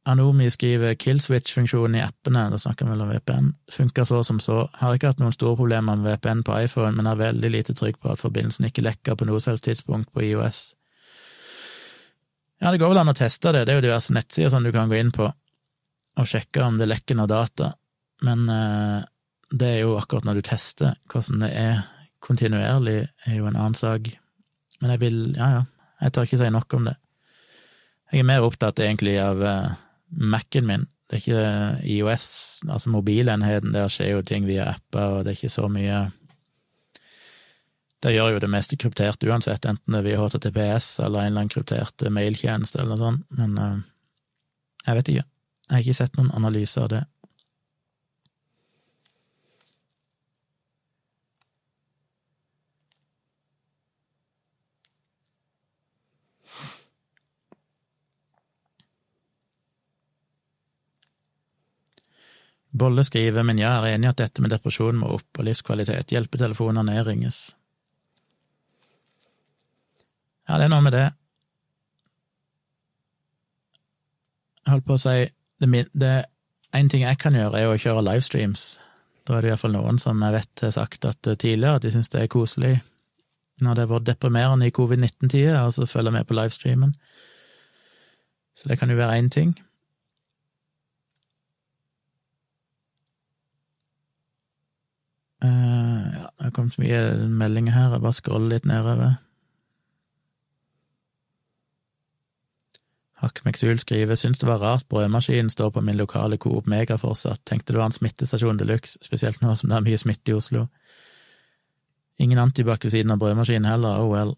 Anomi 0.05 0.51
skriver 0.53 0.93
killswitch-funksjonen 1.01 1.97
i 1.97 2.03
appene, 2.05 2.43
da 2.51 2.59
snakker 2.61 2.85
vi 2.85 2.93
vel 2.93 3.05
om 3.07 3.09
VPN, 3.09 3.47
funker 3.73 4.05
så 4.05 4.19
som 4.27 4.37
så, 4.43 4.67
har 4.77 4.93
ikke 4.93 5.15
hatt 5.15 5.23
noen 5.23 5.33
store 5.33 5.57
problemer 5.57 5.97
med 5.97 6.11
VPN 6.11 6.43
på 6.45 6.59
iPhone, 6.67 6.93
men 6.99 7.09
er 7.09 7.17
veldig 7.23 7.51
lite 7.55 7.73
trygg 7.79 7.97
på 7.97 8.11
at 8.13 8.21
forbindelsen 8.21 8.67
ikke 8.69 8.85
lekker 8.85 9.17
på 9.17 9.25
noe 9.25 9.41
selvs 9.41 9.65
tidspunkt 9.65 10.11
på 10.13 10.27
IOS. 10.27 10.75
Ja, 12.61 12.69
det 12.69 12.83
går 12.83 12.93
vel 12.93 13.01
an 13.01 13.15
å 13.15 13.17
teste 13.17 13.55
det, 13.55 13.65
det 13.65 13.73
er 13.73 13.81
jo 13.81 13.87
diverse 13.87 14.13
nettsider 14.13 14.53
som 14.53 14.67
du 14.67 14.69
kan 14.75 14.91
gå 14.91 14.99
inn 14.99 15.15
på 15.15 15.31
og 16.15 16.29
sjekke 16.29 16.63
om 16.63 16.79
det 16.79 16.87
lekker 16.89 17.17
noe 17.19 17.29
data, 17.29 17.73
men 18.25 18.47
uh, 18.49 19.03
det 19.51 19.71
er 19.71 19.81
jo 19.83 19.95
akkurat 19.99 20.27
når 20.27 20.39
du 20.39 20.47
tester. 20.47 20.95
Hvordan 21.11 21.43
det 21.43 21.51
er 21.59 21.81
kontinuerlig, 22.25 23.05
er 23.27 23.37
jo 23.37 23.47
en 23.49 23.57
annen 23.57 23.77
sak. 23.77 24.09
Men 24.81 24.95
jeg 24.95 25.03
vil, 25.03 25.19
ja 25.37 25.49
ja, 25.59 25.63
jeg 26.01 26.15
tør 26.15 26.27
ikke 26.27 26.41
si 26.41 26.51
nok 26.53 26.77
om 26.77 26.89
det. 26.89 26.95
Jeg 28.11 28.21
er 28.21 28.29
mer 28.29 28.45
opptatt 28.45 28.79
egentlig 28.83 29.15
av 29.21 29.41
uh, 29.41 29.73
Mac-en 30.09 30.67
min. 30.69 30.85
Det 31.05 31.17
er 31.17 31.21
ikke 31.21 31.89
IOS, 31.95 32.27
altså 32.65 32.89
mobilenheten, 32.89 33.75
der 33.75 33.91
skjer 33.93 34.15
jo 34.15 34.23
ting 34.25 34.47
via 34.47 34.71
apper, 34.71 35.19
og 35.19 35.25
det 35.25 35.33
er 35.33 35.37
ikke 35.37 35.53
så 35.53 35.67
mye 35.69 35.99
Det 38.01 38.13
gjør 38.13 38.35
jo 38.35 38.41
det 38.41 38.49
meste 38.49 38.77
kryptert 38.81 39.23
uansett, 39.25 39.67
enten 39.69 39.93
det 39.93 40.01
er 40.01 40.07
via 40.07 40.23
HTTPS 40.23 40.87
eller 41.05 41.19
en 41.19 41.29
eller 41.29 41.43
annen 41.43 41.53
kryptert 41.53 42.07
mailtjeneste 42.09 42.81
eller 42.81 42.97
noe 42.97 43.03
sånt, 43.03 43.23
men 43.37 43.85
jeg 44.85 44.97
vet 44.97 45.13
ikke. 45.13 45.27
Jeg 45.65 45.73
har 45.73 45.81
ikke 45.81 45.97
sett 45.97 46.17
noen 46.19 46.33
analyse 46.37 46.77
av 46.81 46.91
det. 46.91 47.01
Bolle 62.75 63.05
skriver, 63.07 63.43
men 63.47 63.59
jeg 63.61 63.71
er 63.71 63.93
enig 63.95 64.09
i 64.09 64.11
at 64.11 64.19
dette 64.19 64.43
med 64.43 64.51
depresjon 64.51 64.97
må 64.99 65.13
opp, 65.15 65.29
og 65.39 65.47
livskvalitet, 65.47 66.11
hjelpetelefoner 66.11 66.83
nedringes. 66.83 67.55
Ja, 70.45 70.57
det 70.59 70.67
er 70.67 70.73
noe 70.73 70.83
med 70.83 70.93
det. 70.93 71.05
Jeg 74.65 74.73
holdt 74.73 74.87
på 74.89 74.97
å 74.97 75.01
si, 75.01 75.15
det, 75.59 76.15
en 76.75 76.89
ting 76.89 77.05
jeg 77.05 77.19
kan 77.21 77.35
gjøre, 77.37 77.59
er 77.59 77.71
å 77.71 77.79
kjøre 77.79 78.03
livestreams. 78.05 78.65
Da 79.25 79.37
er 79.37 79.45
det 79.45 79.53
iallfall 79.53 79.73
noen 79.73 79.99
som 80.01 80.21
jeg 80.21 80.35
vet 80.35 80.65
har 80.67 80.73
sagt 80.75 81.05
at 81.09 81.27
eh, 81.27 81.37
tidligere 81.39 81.79
at 81.79 81.85
de 81.85 81.93
syns 81.95 82.11
det 82.13 82.21
er 82.21 82.31
koselig 82.31 82.75
når 83.63 83.75
det 83.75 83.85
har 83.85 83.93
vært 83.93 84.09
deprimerende 84.09 84.67
i 84.67 84.73
covid-19-tida, 84.75 85.61
og 85.63 85.71
så 85.73 85.87
følger 85.87 86.11
med 86.11 86.27
på 86.27 86.35
livestreamen. 86.35 86.91
Så 88.55 88.67
det 88.69 88.77
kan 88.79 88.91
jo 88.91 88.99
være 88.99 89.15
én 89.19 89.29
ting. 89.31 89.55
Uh, 95.43 96.03
ja, 96.15 96.27
det 96.35 96.47
har 96.49 96.51
kommet 96.51 96.77
mye 96.79 97.01
meldinger 97.29 97.75
her, 97.75 97.95
jeg 97.95 98.03
bare 98.03 98.19
scroller 98.19 98.51
litt 98.55 98.67
nedover. 98.67 99.15
Hakk 103.25 103.41
Meksul 103.47 103.79
skriver 103.81 104.17
syns 104.19 104.37
det 104.37 104.45
var 104.45 104.61
rart 104.61 104.85
brødmaskinen 104.91 105.49
står 105.49 105.71
på 105.73 105.81
min 105.81 105.97
lokale 105.97 106.37
Coop 106.37 106.67
Mega 106.69 106.97
fortsatt, 107.01 107.41
tenkte 107.49 107.73
det 107.73 107.79
var 107.81 107.89
en 107.89 107.95
smittestasjon 107.95 108.59
de 108.59 108.67
luxe, 108.69 108.99
spesielt 109.01 109.41
nå 109.41 109.55
som 109.57 109.71
det 109.71 109.79
er 109.79 109.85
mye 109.87 110.01
smitte 110.01 110.29
i 110.29 110.35
Oslo. 110.37 110.67
Ingen 112.21 112.39
antibac 112.39 112.85
ved 112.85 112.93
siden 112.93 113.15
av 113.15 113.23
brødmaskinen 113.23 113.65
heller, 113.65 114.03
oh 114.03 114.11
well. 114.13 114.35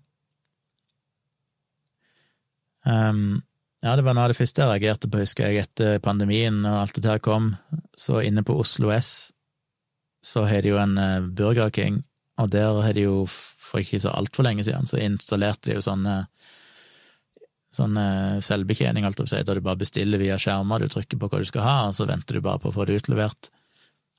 Um, 2.87 3.41
ja, 3.83 3.97
det 3.99 4.07
var 4.07 4.15
noe 4.15 4.29
av 4.29 4.31
det 4.31 4.39
første 4.39 4.63
jeg 4.63 4.71
reagerte 4.71 5.11
på, 5.11 5.19
husker 5.21 5.51
jeg, 5.51 5.67
etter 5.67 5.99
pandemien 6.01 6.63
og 6.63 6.79
alt 6.85 6.97
det 6.97 7.11
her 7.11 7.21
kom. 7.21 7.51
Så 7.99 8.23
inne 8.23 8.45
på 8.47 8.55
Oslo 8.57 8.93
S 8.95 9.33
så 10.23 10.47
har 10.47 10.63
de 10.63 10.71
jo 10.71 10.79
en 10.81 10.95
eh, 10.97 11.27
Burger 11.27 11.69
King, 11.75 12.01
og 12.41 12.49
der 12.55 12.81
har 12.83 12.95
de 12.95 13.03
jo 13.05 13.25
for 13.27 13.83
ikke 13.83 13.99
så 14.01 14.15
altfor 14.15 14.47
lenge 14.47 14.63
siden 14.65 14.87
så 14.89 14.99
installerte 15.01 15.69
de 15.69 15.77
jo 15.77 15.83
sånne 15.83 16.23
sånn 17.77 17.97
selvbetjening, 18.43 19.05
alt 19.07 19.21
si, 19.23 19.41
der 19.45 19.59
du 19.59 19.63
bare 19.65 19.79
bestiller 19.79 20.21
via 20.21 20.39
skjermer, 20.41 20.81
du 20.81 20.91
trykker 20.91 21.19
på 21.21 21.29
hva 21.29 21.41
du 21.41 21.47
skal 21.49 21.65
ha, 21.65 21.75
og 21.89 21.95
så 21.97 22.07
venter 22.09 22.37
du 22.37 22.45
bare 22.45 22.61
på 22.63 22.71
å 22.71 22.75
få 22.75 22.87
det 22.89 22.97
utlevert. 23.01 23.51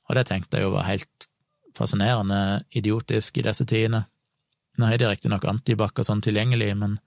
Og 0.08 0.16
det 0.16 0.28
tenkte 0.30 0.58
jeg 0.58 0.68
jo 0.68 0.76
var 0.76 0.88
helt 0.88 1.28
fascinerende 1.76 2.62
idiotisk 2.78 3.38
i 3.38 3.44
disse 3.46 3.66
tidene. 3.68 4.06
Nå 4.78 4.88
har 4.88 5.00
de 5.00 5.08
riktignok 5.10 5.44
antibac 5.50 5.98
og 5.98 6.06
sånn 6.06 6.22
tilgjengelig, 6.24 6.70
men 6.78 6.98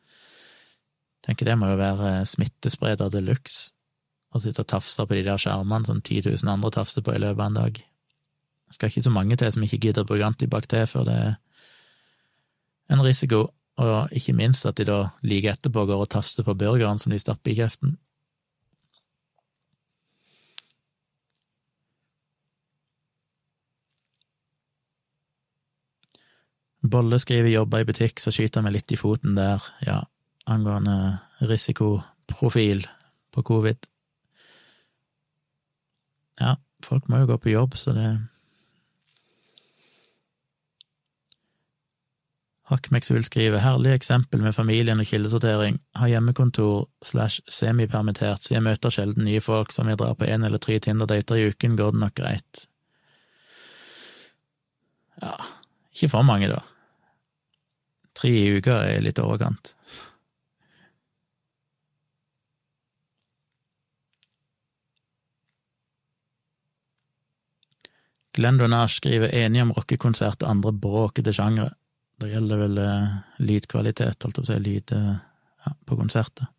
jeg 1.21 1.29
tenker 1.29 1.51
det 1.51 1.59
må 1.59 1.69
jo 1.71 1.79
være 1.79 2.11
smittespreder 2.27 3.11
de 3.13 3.21
luxe 3.23 3.71
å 4.31 4.39
sitte 4.39 4.63
og 4.63 4.69
tafse 4.71 5.05
på 5.05 5.17
de 5.17 5.23
der 5.27 5.39
skjermene 5.41 5.87
som 5.87 5.99
10 5.99 6.29
000 6.29 6.51
andre 6.51 6.71
tafser 6.73 7.03
på 7.03 7.15
i 7.15 7.19
løpet 7.19 7.41
av 7.41 7.47
en 7.49 7.59
dag. 7.59 7.79
Det 8.71 8.77
skal 8.77 8.91
ikke 8.91 9.03
så 9.03 9.11
mange 9.11 9.37
til 9.39 9.51
som 9.51 9.65
ikke 9.65 9.79
gidder 9.83 10.05
å 10.05 10.07
bruke 10.07 10.27
antibac 10.27 10.67
til, 10.71 10.85
for 10.87 11.07
det 11.07 11.17
er 11.19 11.33
en 12.91 13.03
risiko, 13.03 13.49
og 13.79 14.11
ikke 14.11 14.35
minst 14.35 14.65
at 14.67 14.77
de 14.77 14.85
da 14.87 14.99
like 15.23 15.49
etterpå 15.51 15.85
går 15.87 16.03
og 16.03 16.09
tafser 16.11 16.43
på 16.43 16.55
burgeren 16.57 16.99
som 16.99 17.13
de 17.13 17.19
stapper 17.19 17.53
i 17.53 17.59
kjeften. 17.61 17.97
Bolle 26.81 27.19
skriver 27.21 27.51
jobber 27.53 27.83
i 27.83 27.85
butikk, 27.85 28.19
så 28.19 28.33
skyter 28.33 28.65
vi 28.65 28.73
litt 28.73 28.91
i 28.91 28.97
foten 28.97 29.35
der, 29.37 29.61
ja, 29.85 29.99
angående 30.49 31.21
risikoprofil 31.45 32.87
på 33.31 33.43
covid. 33.45 33.85
Ja, 36.41 36.55
folk 36.81 37.05
må 37.07 37.21
jo 37.21 37.29
gå 37.29 37.37
på 37.37 37.53
jobb, 37.53 37.77
så 37.77 37.93
det 37.93 38.07
Hakkmeksul 42.71 43.25
skriver 43.27 43.59
herlig 43.59 43.91
eksempel 43.97 44.39
med 44.39 44.55
familien 44.55 45.01
og 45.03 45.09
kildesortering, 45.09 45.81
har 45.99 46.07
hjemmekontor 46.07 46.85
slash 47.03 47.43
semipermittert, 47.51 48.45
så 48.45 48.53
jeg 48.53 48.63
møter 48.63 48.93
sjelden 48.93 49.25
nye 49.27 49.41
folk, 49.43 49.73
som 49.75 49.89
jeg 49.91 49.99
drar 49.99 50.15
på 50.15 50.29
én 50.29 50.45
eller 50.47 50.61
tre 50.61 50.77
Tinder-dater 50.79 51.35
i 51.35 51.49
uken, 51.51 51.75
går 51.75 51.91
det 51.91 52.03
nok 52.05 52.15
greit. 52.15 52.63
Ja, 55.19 55.35
ikke 55.91 56.13
for 56.13 56.23
mange, 56.23 56.47
da. 56.47 56.61
Tre 58.15 58.31
i 58.31 58.55
uka 58.55 58.79
er 58.87 59.03
litt 59.03 59.19
overkant. 59.19 59.73
Glenn 68.31 68.57
Donage 68.57 68.95
skriver 68.95 69.35
enig 69.35 69.59
om 69.65 69.75
rockekonsert 69.75 70.45
og 70.45 70.55
andre 70.55 70.71
bråkete 70.71 71.35
sjangre. 71.35 71.73
Det 72.21 72.29
gjelder 72.29 72.59
vel 72.61 72.79
eh, 72.81 73.13
lydkvalitet, 73.41 74.21
holdt 74.21 74.37
jeg 74.37 74.45
på 74.45 74.45
å 74.45 74.49
si, 74.51 74.57
lyd 74.61 74.93
eh, 74.93 75.13
ja, 75.65 75.73
på 75.89 75.97
konserter. 75.97 76.49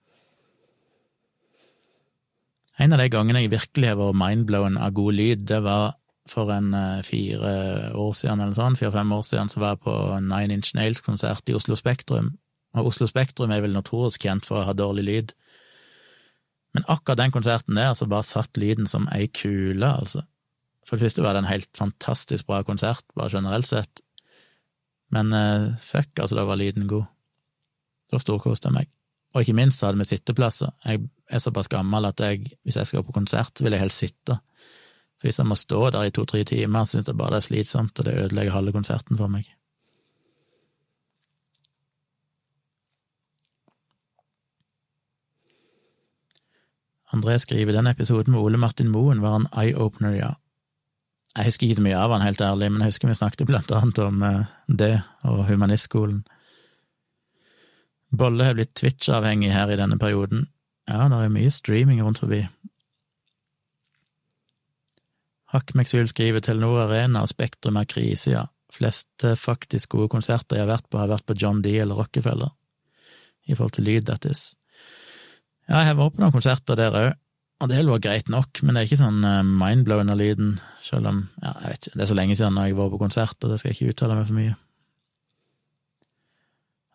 En 2.82 2.94
av 2.96 2.98
de 2.98 3.10
gangene 3.12 3.44
jeg 3.44 3.52
virkelig 3.52 3.92
har 3.92 3.98
vært 4.00 4.18
mindblown 4.18 4.78
av 4.80 4.94
god 4.96 5.14
lyd, 5.14 5.44
det 5.46 5.60
var 5.62 5.92
for 6.30 6.50
en 6.54 6.72
eh, 6.74 7.02
fire 7.06 7.52
år 7.98 8.12
siden, 8.18 8.42
eller 8.42 8.58
sånn, 8.58 8.78
fire-fem 8.80 9.14
år 9.14 9.24
siden, 9.28 9.52
så 9.52 9.62
var 9.62 9.76
jeg 9.76 9.84
på 9.86 9.96
Nine 10.26 10.58
Inch 10.58 10.72
Nails-konsert 10.78 11.50
i 11.52 11.56
Oslo 11.58 11.78
Spektrum. 11.78 12.34
Og 12.78 12.90
Oslo 12.90 13.06
Spektrum 13.10 13.52
er 13.54 13.62
vel 13.62 13.76
notorisk 13.76 14.26
kjent 14.26 14.48
for 14.48 14.62
å 14.62 14.66
ha 14.66 14.74
dårlig 14.74 15.06
lyd. 15.06 15.34
Men 16.74 16.86
akkurat 16.90 17.20
den 17.20 17.34
konserten 17.34 17.78
der, 17.78 17.92
så 17.94 18.08
bare 18.10 18.26
satt 18.26 18.58
lyden 18.58 18.88
som 18.90 19.06
ei 19.14 19.28
kule, 19.28 19.86
altså. 19.92 20.24
For 20.88 20.98
det 20.98 21.06
første 21.06 21.22
var 21.22 21.36
det 21.36 21.44
en 21.44 21.52
helt 21.52 21.70
fantastisk 21.78 22.48
bra 22.48 22.64
konsert, 22.66 23.04
bare 23.14 23.30
generelt 23.30 23.68
sett. 23.68 24.02
Men 25.12 25.32
uh, 25.36 25.72
fuck, 25.80 26.14
altså, 26.18 26.38
da 26.38 26.46
var 26.48 26.60
lyden 26.60 26.88
god. 26.88 27.08
Da 28.12 28.20
storkoste 28.20 28.70
jeg 28.70 28.78
meg. 28.80 28.92
Og 29.32 29.44
ikke 29.44 29.56
minst 29.56 29.80
så 29.80 29.88
hadde 29.88 30.00
vi 30.02 30.08
sitteplasser. 30.08 30.72
Jeg 30.84 31.06
er 31.30 31.40
såpass 31.40 31.70
gammel 31.72 32.04
at 32.08 32.20
jeg, 32.20 32.52
hvis 32.64 32.76
jeg 32.76 32.88
skal 32.88 33.04
på 33.06 33.14
konsert, 33.16 33.62
vil 33.64 33.72
jeg 33.72 33.80
helst 33.80 34.04
sitte. 34.04 34.38
For 35.16 35.28
hvis 35.28 35.40
jeg 35.40 35.48
må 35.48 35.56
stå 35.56 35.80
der 35.94 36.08
i 36.08 36.12
to-tre 36.12 36.44
timer, 36.44 36.84
så 36.84 36.98
synes 36.98 37.08
jeg 37.08 37.16
bare 37.16 37.36
det 37.36 37.40
er 37.40 37.48
slitsomt, 37.48 37.98
og 37.98 38.04
det 38.08 38.18
ødelegger 38.18 38.56
halve 38.56 38.74
konserten 38.76 39.20
for 39.20 39.32
meg. 39.32 39.48
André 47.12 47.36
skriver 47.38 47.76
den 47.76 47.86
episoden 47.86 48.32
med 48.32 48.40
Ole 48.40 48.58
Martin 48.58 48.88
Moen 48.88 49.20
var 49.20 49.36
en 49.36 49.50
eye-opener, 49.52 50.16
ja. 50.16 50.30
Jeg 51.32 51.48
husker 51.48 51.66
ikke 51.66 51.78
så 51.78 51.84
mye 51.86 51.98
av 51.98 52.12
han, 52.12 52.24
helt 52.26 52.42
ærlig, 52.44 52.68
men 52.72 52.84
jeg 52.84 52.92
husker 52.92 53.08
vi 53.08 53.16
snakket 53.16 53.48
blant 53.48 53.72
annet 53.72 54.00
om 54.04 54.24
eh, 54.26 54.48
det 54.68 54.94
og 55.28 55.46
humanistskolen. 55.48 56.24
Bolle 58.12 58.44
har 58.44 58.58
blitt 58.58 58.74
Twitch-avhengig 58.76 59.54
her 59.54 59.72
i 59.72 59.78
denne 59.80 59.96
perioden. 60.00 60.50
Ja, 60.90 61.06
det 61.08 61.22
er 61.24 61.32
mye 61.32 61.52
streaming 61.54 62.02
rundt 62.04 62.20
forbi. 62.20 62.42
Hakkmeksul 65.52 66.08
skriver 66.08 66.44
Telenor 66.44 66.82
Arena 66.84 67.24
og 67.24 67.32
Spektrum 67.32 67.80
er 67.80 67.88
krise, 67.88 68.34
ja. 68.34 68.46
Fleste 68.72 69.34
faktisk 69.36 69.92
gode 69.92 70.08
konserter 70.12 70.56
jeg 70.56 70.64
har 70.64 70.72
vært 70.74 70.88
på, 70.88 71.00
har 71.00 71.10
vært 71.10 71.26
på 71.28 71.36
John 71.36 71.60
D 71.64 71.74
eller 71.80 71.98
Rockefeller. 72.00 72.52
I 73.48 73.56
forhold 73.56 73.74
til 73.76 73.88
lyd, 73.88 74.06
that. 74.08 74.24
Ja, 75.68 75.82
jeg 75.82 75.92
har 75.92 75.98
vært 75.98 76.16
på 76.16 76.22
noen 76.22 76.36
konserter 76.36 76.78
der 76.78 76.96
òg, 76.96 77.10
og 77.62 77.70
det 77.70 77.84
var 77.86 78.02
greit 78.02 78.30
nok, 78.32 78.58
men 78.62 78.74
det 78.74 78.82
er 78.82 78.88
ikke 78.88 78.98
sånn 78.98 79.22
eh, 79.22 79.40
mindblowing 79.46 80.10
av 80.10 80.18
lyden, 80.18 80.56
selv 80.82 81.10
om 81.12 81.22
ja, 81.38 81.52
jeg 81.62 81.68
vet 81.70 81.86
ikke, 81.86 81.96
det 81.98 82.04
er 82.04 82.10
så 82.10 82.18
lenge 82.18 82.36
siden 82.38 82.58
jeg 82.58 82.78
var 82.78 82.90
på 82.90 83.00
konsert, 83.00 83.38
og 83.38 83.52
det 83.52 83.58
skal 83.60 83.70
jeg 83.70 83.78
ikke 83.78 83.94
uttale 83.94 84.16
meg 84.18 84.26
for 84.26 84.38
mye. 84.40 84.56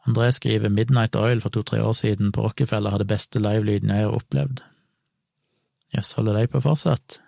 André 0.07 0.31
skriver 0.35 0.71
Midnight 0.71 1.15
Oil 1.19 1.43
for 1.43 1.51
to–tre 1.51 1.79
år 1.83 1.95
siden 1.95 2.33
på 2.35 2.43
Rockefeller 2.43 2.93
hadde 2.95 3.07
beste 3.07 3.39
livelyden 3.43 3.91
jeg 3.91 4.07
har 4.07 4.15
opplevd. 4.15 4.61
Jøss, 5.95 6.11
yes, 6.11 6.13
holder 6.19 6.37
de 6.39 6.51
på 6.51 6.61
fortsatt? 6.63 7.19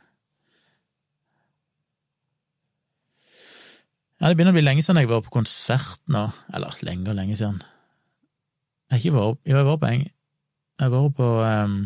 Ja, 4.20 4.28
det 4.28 4.36
begynner 4.36 4.52
å 4.52 4.57
bli 4.57 4.66
lenge 4.66 4.84
siden 4.84 4.99
jeg 4.99 5.11
var 5.11 5.24
på 5.24 5.32
konsert 5.32 6.02
nå, 6.11 6.26
eller 6.56 6.76
lenge 6.84 7.11
og 7.11 7.16
lenge 7.20 7.38
siden. 7.40 7.61
Jeg 8.90 8.95
har 8.95 9.03
ikke 9.03 9.16
vært 9.16 9.48
Jo, 9.48 9.56
jeg 9.56 9.68
var 9.68 9.80
på 9.80 9.88
en 9.94 10.06
Jeg 10.80 10.91
var 10.91 11.10
på 11.16 11.30
um, 11.45 11.80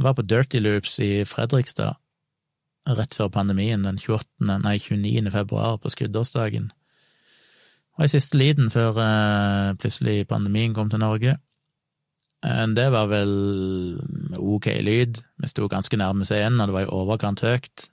Jeg 0.00 0.06
var 0.06 0.14
på 0.16 0.22
Dirty 0.24 0.56
Loops 0.64 0.94
i 1.04 1.24
Fredrikstad 1.28 1.98
rett 2.88 3.12
før 3.12 3.28
pandemien, 3.28 3.82
den 3.84 3.98
28., 4.00 4.24
nei, 4.48 4.78
29. 4.80 5.28
februar, 5.28 5.74
på 5.76 5.90
skuddårsdagen. 5.92 6.70
Og 7.98 8.06
i 8.06 8.08
siste 8.08 8.38
liten 8.40 8.70
før 8.72 8.96
eh, 8.96 9.74
plutselig 9.76 10.24
pandemien 10.30 10.72
kom 10.72 10.88
til 10.88 11.02
Norge. 11.02 11.34
Uh, 12.40 12.64
det 12.72 12.86
var 12.94 13.10
vel 13.12 13.34
ok 14.40 14.70
lyd, 14.80 15.20
vi 15.36 15.52
sto 15.52 15.68
ganske 15.68 16.00
nærme 16.00 16.24
scenen, 16.24 16.62
og 16.64 16.70
det 16.70 16.78
var 16.78 16.88
i 16.88 16.94
overkant 16.96 17.44
høyt. 17.44 17.90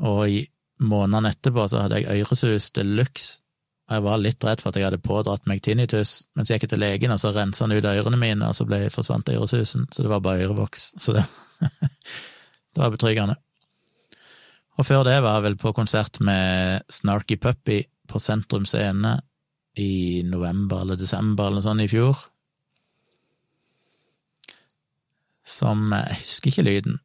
Og 0.00 0.22
i 0.24 0.40
månedene 0.80 1.34
etterpå 1.36 1.68
så 1.68 1.84
hadde 1.84 2.00
jeg 2.00 2.24
øresus 2.24 2.70
de 2.72 2.88
luxe 2.88 3.42
og 3.88 3.94
jeg 3.96 4.04
var 4.04 4.20
litt 4.20 4.44
redd 4.44 4.60
for 4.60 4.68
at 4.68 4.76
jeg 4.76 4.84
hadde 4.84 5.00
pådratt 5.00 5.46
meg 5.48 5.62
tinnitus, 5.64 6.26
men 6.36 6.44
så 6.44 6.54
gikk 6.54 6.66
jeg 6.66 6.72
til 6.74 6.82
legen, 6.82 7.12
og 7.14 7.20
så 7.22 7.32
rensa 7.32 7.64
han 7.64 7.72
ut 7.72 7.86
ørene 7.88 8.20
mine, 8.20 8.50
og 8.50 8.56
så 8.56 8.66
ble, 8.68 8.82
forsvant 8.92 9.30
øresusen, 9.32 9.86
så 9.88 10.04
det 10.04 10.10
var 10.12 10.20
bare 10.24 10.44
ørevoks. 10.44 10.90
Så 11.00 11.14
det, 11.16 11.24
det 12.76 12.82
var 12.82 12.92
betryggende. 12.92 13.38
Og 14.76 14.86
før 14.86 15.06
det 15.08 15.16
var 15.24 15.38
jeg 15.38 15.46
vel 15.48 15.56
på 15.58 15.72
konsert 15.72 16.20
med 16.20 16.84
Snarky 16.92 17.40
Puppy 17.40 17.80
på 18.08 18.20
Sentrum 18.20 18.68
Scene 18.68 19.16
i 19.80 20.22
november 20.26 20.84
eller 20.84 21.00
desember 21.00 21.48
eller 21.48 21.62
noe 21.62 21.66
sånt 21.66 21.82
i 21.82 21.88
fjor. 21.90 22.28
Som 25.48 25.94
Jeg 25.96 26.20
husker 26.20 26.52
ikke 26.52 26.66
lyden. 26.68 27.00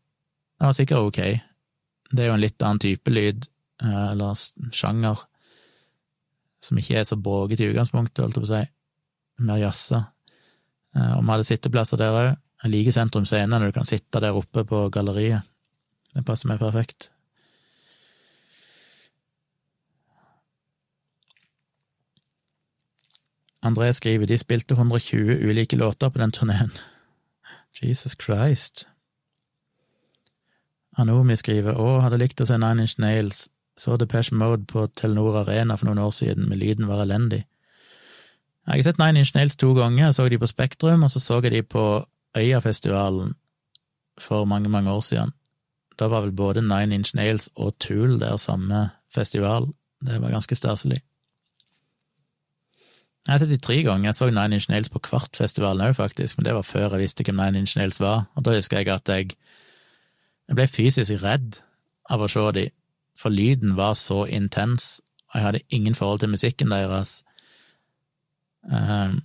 Den 0.60 0.68
var 0.68 0.76
sikkert 0.76 1.08
ok. 1.08 1.22
Det 2.12 2.26
er 2.26 2.28
jo 2.28 2.36
en 2.36 2.44
litt 2.44 2.62
annen 2.62 2.84
type 2.84 3.10
lyd, 3.14 3.48
eh, 3.82 4.12
eller 4.12 4.36
sjanger 4.76 5.24
som 6.64 6.80
ikke 6.80 7.00
er 7.00 7.08
så 7.08 7.18
bråkete 7.20 7.66
i 7.66 7.72
utgangspunktet, 7.74 8.24
holdt 8.24 8.38
jeg 8.38 8.46
på 8.46 8.50
å 8.50 8.54
si, 8.54 8.64
mer 9.44 9.62
jazza. 9.62 10.04
Eh, 10.96 11.16
og 11.18 11.24
vi 11.24 11.34
hadde 11.34 11.48
sitteplasser 11.50 12.00
der 12.02 12.20
òg. 12.20 12.30
Jeg 12.64 12.72
liker 12.72 12.96
Sentrum 12.96 13.26
Scene 13.28 13.52
når 13.52 13.72
du 13.72 13.80
kan 13.80 13.90
sitte 13.90 14.22
der 14.24 14.38
oppe 14.38 14.64
på 14.68 14.86
galleriet. 14.94 15.44
Det 16.14 16.24
passer 16.26 16.48
meg 16.48 16.62
perfekt. 16.62 17.10
André 23.64 23.90
skriver 23.96 24.28
de 24.28 24.38
spilte 24.38 24.76
120 24.76 25.40
ulike 25.48 25.76
låter 25.80 26.10
på 26.10 26.20
den 26.20 26.32
turneen. 26.32 26.72
Jesus 27.82 28.16
Christ. 28.20 28.88
Anomi 30.98 31.36
skriver 31.40 31.80
å, 31.80 32.02
hadde 32.04 32.20
likt 32.22 32.42
å 32.44 32.46
se 32.46 32.58
Nine 32.60 32.86
Inch 32.86 33.00
Nails, 33.02 33.48
så 33.78 33.98
Depeche 33.98 34.36
Mode 34.36 34.66
på 34.70 34.88
Telenor 34.96 35.40
Arena 35.42 35.76
for 35.76 35.90
noen 35.90 36.04
år 36.04 36.12
siden, 36.14 36.50
men 36.50 36.60
lyden 36.60 36.88
var 36.88 37.02
elendig. 37.04 37.44
Jeg 38.68 38.80
har 38.80 38.84
sett 38.84 39.00
Nine 39.02 39.20
Inch 39.20 39.34
Nails 39.36 39.56
to 39.60 39.74
ganger. 39.76 40.06
Jeg 40.06 40.16
så 40.16 40.30
de 40.30 40.40
på 40.40 40.48
Spektrum, 40.48 41.04
og 41.04 41.12
så 41.12 41.20
så 41.20 41.42
jeg 41.44 41.52
de 41.52 41.64
på 41.64 42.06
Øyafestivalen 42.38 43.34
for 44.18 44.46
mange, 44.46 44.70
mange 44.70 44.92
år 44.92 45.00
siden. 45.00 45.34
Da 46.00 46.08
var 46.08 46.22
vel 46.22 46.32
både 46.32 46.62
Nine 46.62 46.96
Inch 46.96 47.16
Nails 47.16 47.50
og 47.56 47.80
Tool 47.80 48.20
der 48.20 48.38
samme 48.38 48.90
festival. 49.14 49.68
Det 50.06 50.22
var 50.22 50.30
ganske 50.30 50.56
staselig. 50.56 51.02
Jeg 53.28 53.34
har 53.34 53.40
sett 53.40 53.50
de 53.50 53.58
tre 53.58 53.84
ganger. 53.84 54.08
Jeg 54.08 54.16
så 54.16 54.30
Nine 54.30 54.56
Inch 54.56 54.70
Nails 54.70 54.90
på 54.90 55.00
Kvartfestivalen 55.00 55.88
òg, 55.88 55.96
faktisk, 55.96 56.38
men 56.38 56.46
det 56.46 56.56
var 56.56 56.62
før 56.62 56.90
jeg 56.90 57.00
visste 57.00 57.24
hvem 57.24 57.36
Nine 57.36 57.60
Inch 57.60 57.78
Nails 57.78 58.00
var. 58.00 58.26
Og 58.36 58.46
da 58.46 58.56
husker 58.56 58.78
jeg 58.78 58.88
at 58.88 59.10
jeg, 59.10 59.36
jeg 60.48 60.56
ble 60.56 60.68
fysisk 60.68 61.24
redd 61.24 61.60
av 62.10 62.22
å 62.22 62.28
se 62.28 62.44
de, 62.58 62.66
for 63.24 63.32
lyden 63.32 63.78
var 63.80 63.96
så 63.96 64.26
intens, 64.28 64.98
og 65.32 65.40
jeg 65.40 65.46
hadde 65.48 65.68
ingen 65.70 65.96
forhold 65.96 66.20
til 66.20 66.34
musikken 66.34 66.74
deres. 66.74 67.22
Um, 68.64 69.22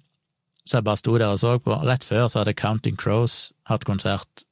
så 0.65 0.79
jeg 0.79 0.85
bare 0.85 1.01
sto 1.01 1.17
der 1.19 1.33
og 1.33 1.41
så 1.41 1.57
på. 1.59 1.75
Rett 1.89 2.05
før 2.05 2.29
så 2.29 2.43
hadde 2.43 2.57
Counting 2.59 2.99
Crows 3.01 3.53
hatt 3.67 3.87
konsert, 3.89 4.45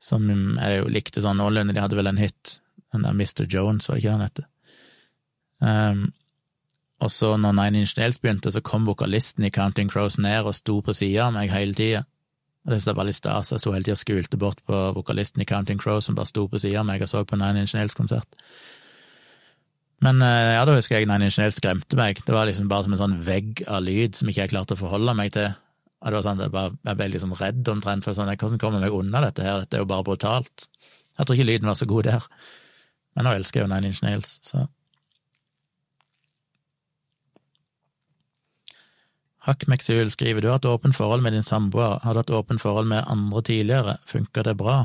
som 0.00 0.28
jeg 0.30 0.78
jo 0.78 0.88
likte 0.88 1.22
sånn 1.22 1.40
noenlunde. 1.40 1.74
De 1.76 1.82
hadde 1.82 1.98
vel 1.98 2.08
en 2.08 2.20
hit, 2.20 2.60
den 2.94 3.04
der 3.04 3.16
Mr. 3.16 3.44
Jones, 3.50 3.88
var 3.88 3.98
det 3.98 4.04
ikke 4.04 4.16
den 4.16 4.26
het? 4.28 4.42
Um, 5.60 6.06
og 7.00 7.10
så, 7.12 7.34
når 7.36 7.52
Nine 7.56 7.82
Inch 7.82 7.96
Nails 7.98 8.20
begynte, 8.20 8.52
så 8.52 8.60
kom 8.64 8.86
vokalisten 8.88 9.44
i 9.44 9.52
Counting 9.52 9.90
Crows 9.90 10.18
ned 10.18 10.44
og 10.44 10.56
sto 10.56 10.80
på 10.84 10.94
sida 10.96 11.28
av 11.28 11.36
meg 11.36 11.52
hele 11.52 11.76
tida. 11.76 12.04
Og 12.66 12.74
det 12.74 12.94
var 12.96 13.08
litt 13.08 13.16
stas. 13.16 13.54
Jeg 13.54 13.62
sto 13.62 13.72
hele 13.72 13.86
tida 13.86 13.96
og 13.96 14.02
skulte 14.02 14.40
bort 14.40 14.60
på 14.68 14.80
vokalisten 14.96 15.40
i 15.40 15.48
Counting 15.48 15.80
Crow 15.80 16.02
som 16.04 16.18
bare 16.18 16.28
sto 16.28 16.44
på 16.50 16.60
sida 16.60 16.82
av 16.82 16.88
meg 16.88 17.02
og 17.04 17.08
så 17.08 17.22
på 17.24 17.38
Nine 17.40 17.64
Inch 17.64 17.72
Nails-konsert. 17.76 18.36
Men 20.04 20.20
eh, 20.24 20.54
ja, 20.56 20.64
da 20.68 20.76
husker 20.76 20.98
jeg 20.98 21.08
Nine 21.08 21.28
Inch 21.28 21.38
Nails 21.40 21.56
skremte 21.60 21.96
meg. 21.96 22.20
Det 22.24 22.36
var 22.36 22.48
liksom 22.48 22.68
bare 22.68 22.86
som 22.86 22.96
en 22.96 23.00
sånn 23.00 23.18
vegg 23.24 23.64
av 23.68 23.84
lyd 23.84 24.16
som 24.16 24.28
ikke 24.28 24.44
jeg 24.44 24.52
klarte 24.52 24.76
å 24.76 24.80
forholde 24.80 25.16
meg 25.16 25.32
til. 25.36 25.48
Og 26.00 26.08
det 26.08 26.16
var 26.16 26.26
sånn, 26.28 26.40
jeg, 26.40 26.52
bare, 26.52 26.76
jeg 26.88 26.96
ble 26.96 27.08
liksom 27.12 27.32
redd 27.36 27.68
omtrent, 27.68 28.06
for 28.06 28.16
sånn, 28.16 28.32
hvordan 28.32 28.60
kommer 28.60 28.80
jeg 28.80 28.88
meg 28.88 28.96
unna 28.96 29.20
dette 29.26 29.44
her, 29.44 29.64
dette 29.64 29.76
er 29.76 29.82
jo 29.84 29.88
bare 29.90 30.06
brutalt. 30.06 30.68
Jeg 31.18 31.26
tror 31.26 31.36
ikke 31.36 31.48
lyden 31.48 31.68
var 31.68 31.76
så 31.76 31.88
god 31.88 32.08
der. 32.08 32.28
Men 33.16 33.26
nå 33.28 33.34
elsker 33.36 33.60
jeg 33.60 33.66
jo 33.66 33.72
Nine 33.72 33.90
Inch 33.90 34.00
Nails, 34.04 34.38
så 34.46 34.64
Hakkmeksul 39.46 40.10
skriver 40.12 40.42
du 40.42 40.50
har 40.50 40.58
hatt 40.58 40.68
åpent 40.68 40.96
forhold 40.96 41.22
med 41.24 41.32
din 41.32 41.46
samboer, 41.46 41.98
har 42.02 42.14
du 42.14 42.20
hatt 42.20 42.30
åpent 42.30 42.60
forhold 42.60 42.88
med 42.90 43.04
andre 43.08 43.42
tidligere, 43.42 43.96
funker 44.04 44.44
det 44.44 44.56
bra? 44.60 44.82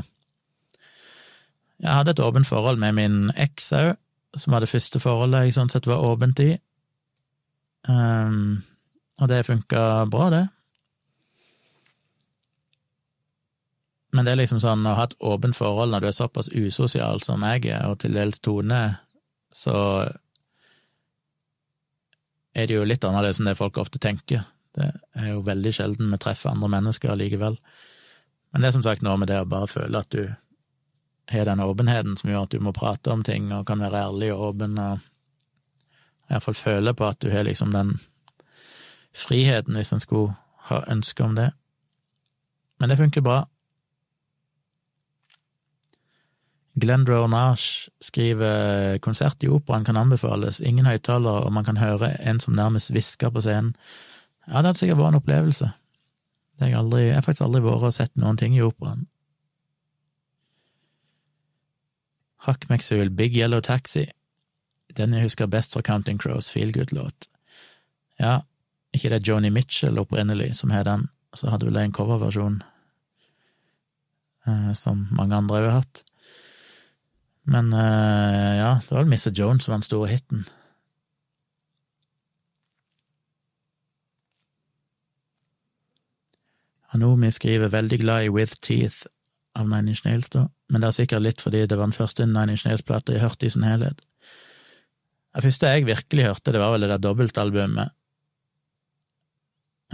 Jeg 1.84 1.92
hadde 1.92 2.16
et 2.16 2.24
åpent 2.24 2.48
forhold 2.48 2.80
med 2.80 2.96
min 2.96 3.18
eks 3.36 3.74
òg, 3.76 3.96
som 4.38 4.56
var 4.56 4.64
det 4.64 4.72
første 4.72 5.00
forholdet 5.00 5.46
jeg 5.46 5.56
sånn 5.58 5.72
sett 5.72 5.88
var 5.88 6.04
åpent 6.04 6.40
i, 6.44 6.54
um, 7.88 8.64
og 9.20 9.32
det 9.32 9.46
funka 9.48 9.84
bra, 10.12 10.30
det. 10.32 10.44
Men 14.16 14.24
det 14.24 14.32
er 14.32 14.40
liksom 14.40 14.62
sånn 14.64 14.88
å 14.88 14.96
ha 14.96 15.10
et 15.10 15.18
åpent 15.20 15.56
forhold 15.58 15.92
når 15.92 16.04
du 16.04 16.08
er 16.08 16.16
såpass 16.16 16.52
usosial 16.56 17.20
som 17.24 17.44
jeg 17.44 17.68
er, 17.76 17.90
og 17.90 18.00
til 18.00 18.16
dels 18.16 18.40
Tone, 18.40 18.84
så 19.52 19.76
er 22.56 22.68
det 22.68 22.78
jo 22.78 22.86
litt 22.88 23.04
annerledes 23.04 23.42
enn 23.42 23.50
det 23.50 23.58
folk 23.60 23.78
ofte 23.82 24.00
tenker. 24.02 24.46
Det 24.76 24.88
er 25.20 25.34
jo 25.34 25.44
veldig 25.46 25.74
sjelden 25.76 26.12
vi 26.12 26.20
treffer 26.22 26.52
andre 26.52 26.72
mennesker 26.72 27.12
allikevel. 27.12 27.58
Men 28.52 28.64
det 28.64 28.70
er 28.70 28.76
som 28.78 28.86
sagt 28.86 29.04
noe 29.04 29.18
med 29.20 29.32
det 29.32 29.42
å 29.44 29.50
bare 29.50 29.68
føle 29.72 30.00
at 30.00 30.12
du 30.16 30.24
har 31.32 31.50
den 31.50 31.64
åpenheten 31.64 32.18
som 32.20 32.30
gjør 32.30 32.46
at 32.46 32.54
du 32.56 32.64
må 32.64 32.74
prate 32.76 33.12
om 33.12 33.24
ting 33.26 33.50
og 33.56 33.66
kan 33.68 33.82
være 33.82 34.04
ærlig 34.08 34.32
og 34.36 34.44
åpen, 34.52 34.78
og 34.80 35.04
iallfall 36.30 36.58
føle 36.58 36.94
på 36.94 37.08
at 37.08 37.20
du 37.24 37.32
har 37.34 37.48
liksom 37.48 37.74
den 37.74 37.98
friheten, 39.16 39.76
hvis 39.76 39.94
en 39.96 40.04
skulle 40.04 40.36
ha 40.70 40.82
ønske 40.92 41.24
om 41.24 41.36
det. 41.36 41.50
Men 42.80 42.92
det 42.92 43.00
funker 43.00 43.24
bra. 43.26 43.44
Glenn 46.76 47.06
Nash 47.30 47.90
skriver 48.02 48.98
konsert 49.00 49.44
i 49.44 49.48
operaen 49.48 49.86
kan 49.86 49.98
anbefales, 49.98 50.60
ingen 50.60 50.86
høyttalere, 50.86 51.46
og 51.46 51.54
man 51.54 51.64
kan 51.64 51.78
høre 51.78 52.18
en 52.20 52.40
som 52.40 52.54
nærmest 52.54 52.92
hvisker 52.92 53.32
på 53.32 53.42
scenen. 53.42 53.76
Ja, 54.48 54.60
det 54.60 54.68
hadde 54.68 54.80
sikkert 54.80 55.00
vært 55.00 55.14
en 55.14 55.22
opplevelse. 55.22 55.70
Det 56.56 56.66
har 56.66 56.72
jeg, 56.72 56.80
aldri, 56.80 57.02
jeg 57.08 57.16
har 57.16 57.24
faktisk 57.24 57.46
aldri 57.46 57.62
vært 57.64 57.88
og 57.88 57.96
sett 57.96 58.12
noen 58.20 58.38
ting 58.38 58.56
i 58.56 58.64
operaen. 58.64 59.08
Huck 62.46 62.68
McSuel, 62.70 63.10
Big 63.10 63.36
Yellow 63.36 63.64
Taxi. 63.64 64.06
Den 64.96 65.16
jeg 65.16 65.26
husker 65.26 65.50
best 65.50 65.74
fra 65.74 65.82
Counting 65.82 66.20
Crows, 66.22 66.52
Feel 66.52 66.72
Good-låt. 66.76 67.30
Ja, 68.20 68.42
ikke 68.96 69.10
det 69.12 69.26
Joni 69.28 69.50
Mitchell 69.50 70.00
opprinnelig 70.00 70.54
som 70.60 70.72
har 70.72 70.86
den, 70.88 71.08
så 71.36 71.50
hadde 71.52 71.68
vel 71.68 71.76
det 71.76 71.88
en 71.88 71.96
coverversjon, 71.96 72.62
eh, 74.48 74.72
som 74.78 75.08
mange 75.12 75.36
andre 75.36 75.64
har 75.64 75.82
hatt. 75.82 76.04
Men 77.46 77.74
uh, 77.74 78.54
ja, 78.58 78.70
det 78.82 78.92
var 78.92 79.04
vel 79.04 79.14
Mr. 79.14 79.32
Jones 79.38 79.66
som 79.66 79.74
var 79.74 79.82
den 79.82 79.88
store 79.90 80.10
hiten. 80.10 80.46
Anomi 86.96 87.32
skriver 87.32 87.70
'veldig 87.70 88.00
glad 88.00 88.24
i 88.24 88.30
With 88.30 88.56
Teeth' 88.62 89.06
av 89.56 89.68
Nine 89.70 89.90
Inch 89.92 90.06
Nails, 90.06 90.30
da, 90.30 90.48
men 90.70 90.82
det 90.82 90.88
er 90.88 90.98
sikkert 90.98 91.22
litt 91.22 91.42
fordi 91.44 91.66
det 91.68 91.78
var 91.78 91.90
den 91.90 91.98
første 91.98 92.26
Nine 92.26 92.56
Inch 92.56 92.66
Nails-plata 92.66 93.14
jeg 93.14 93.22
hørte 93.22 93.46
i 93.46 93.52
sin 93.52 93.68
helhet. 93.68 94.02
Det 95.36 95.44
første 95.44 95.68
jeg 95.68 95.86
virkelig 95.86 96.26
hørte, 96.26 96.54
det 96.56 96.62
var 96.62 96.72
vel 96.72 96.86
det 96.86 96.90
der 96.94 97.04
dobbeltalbumet 97.04 97.92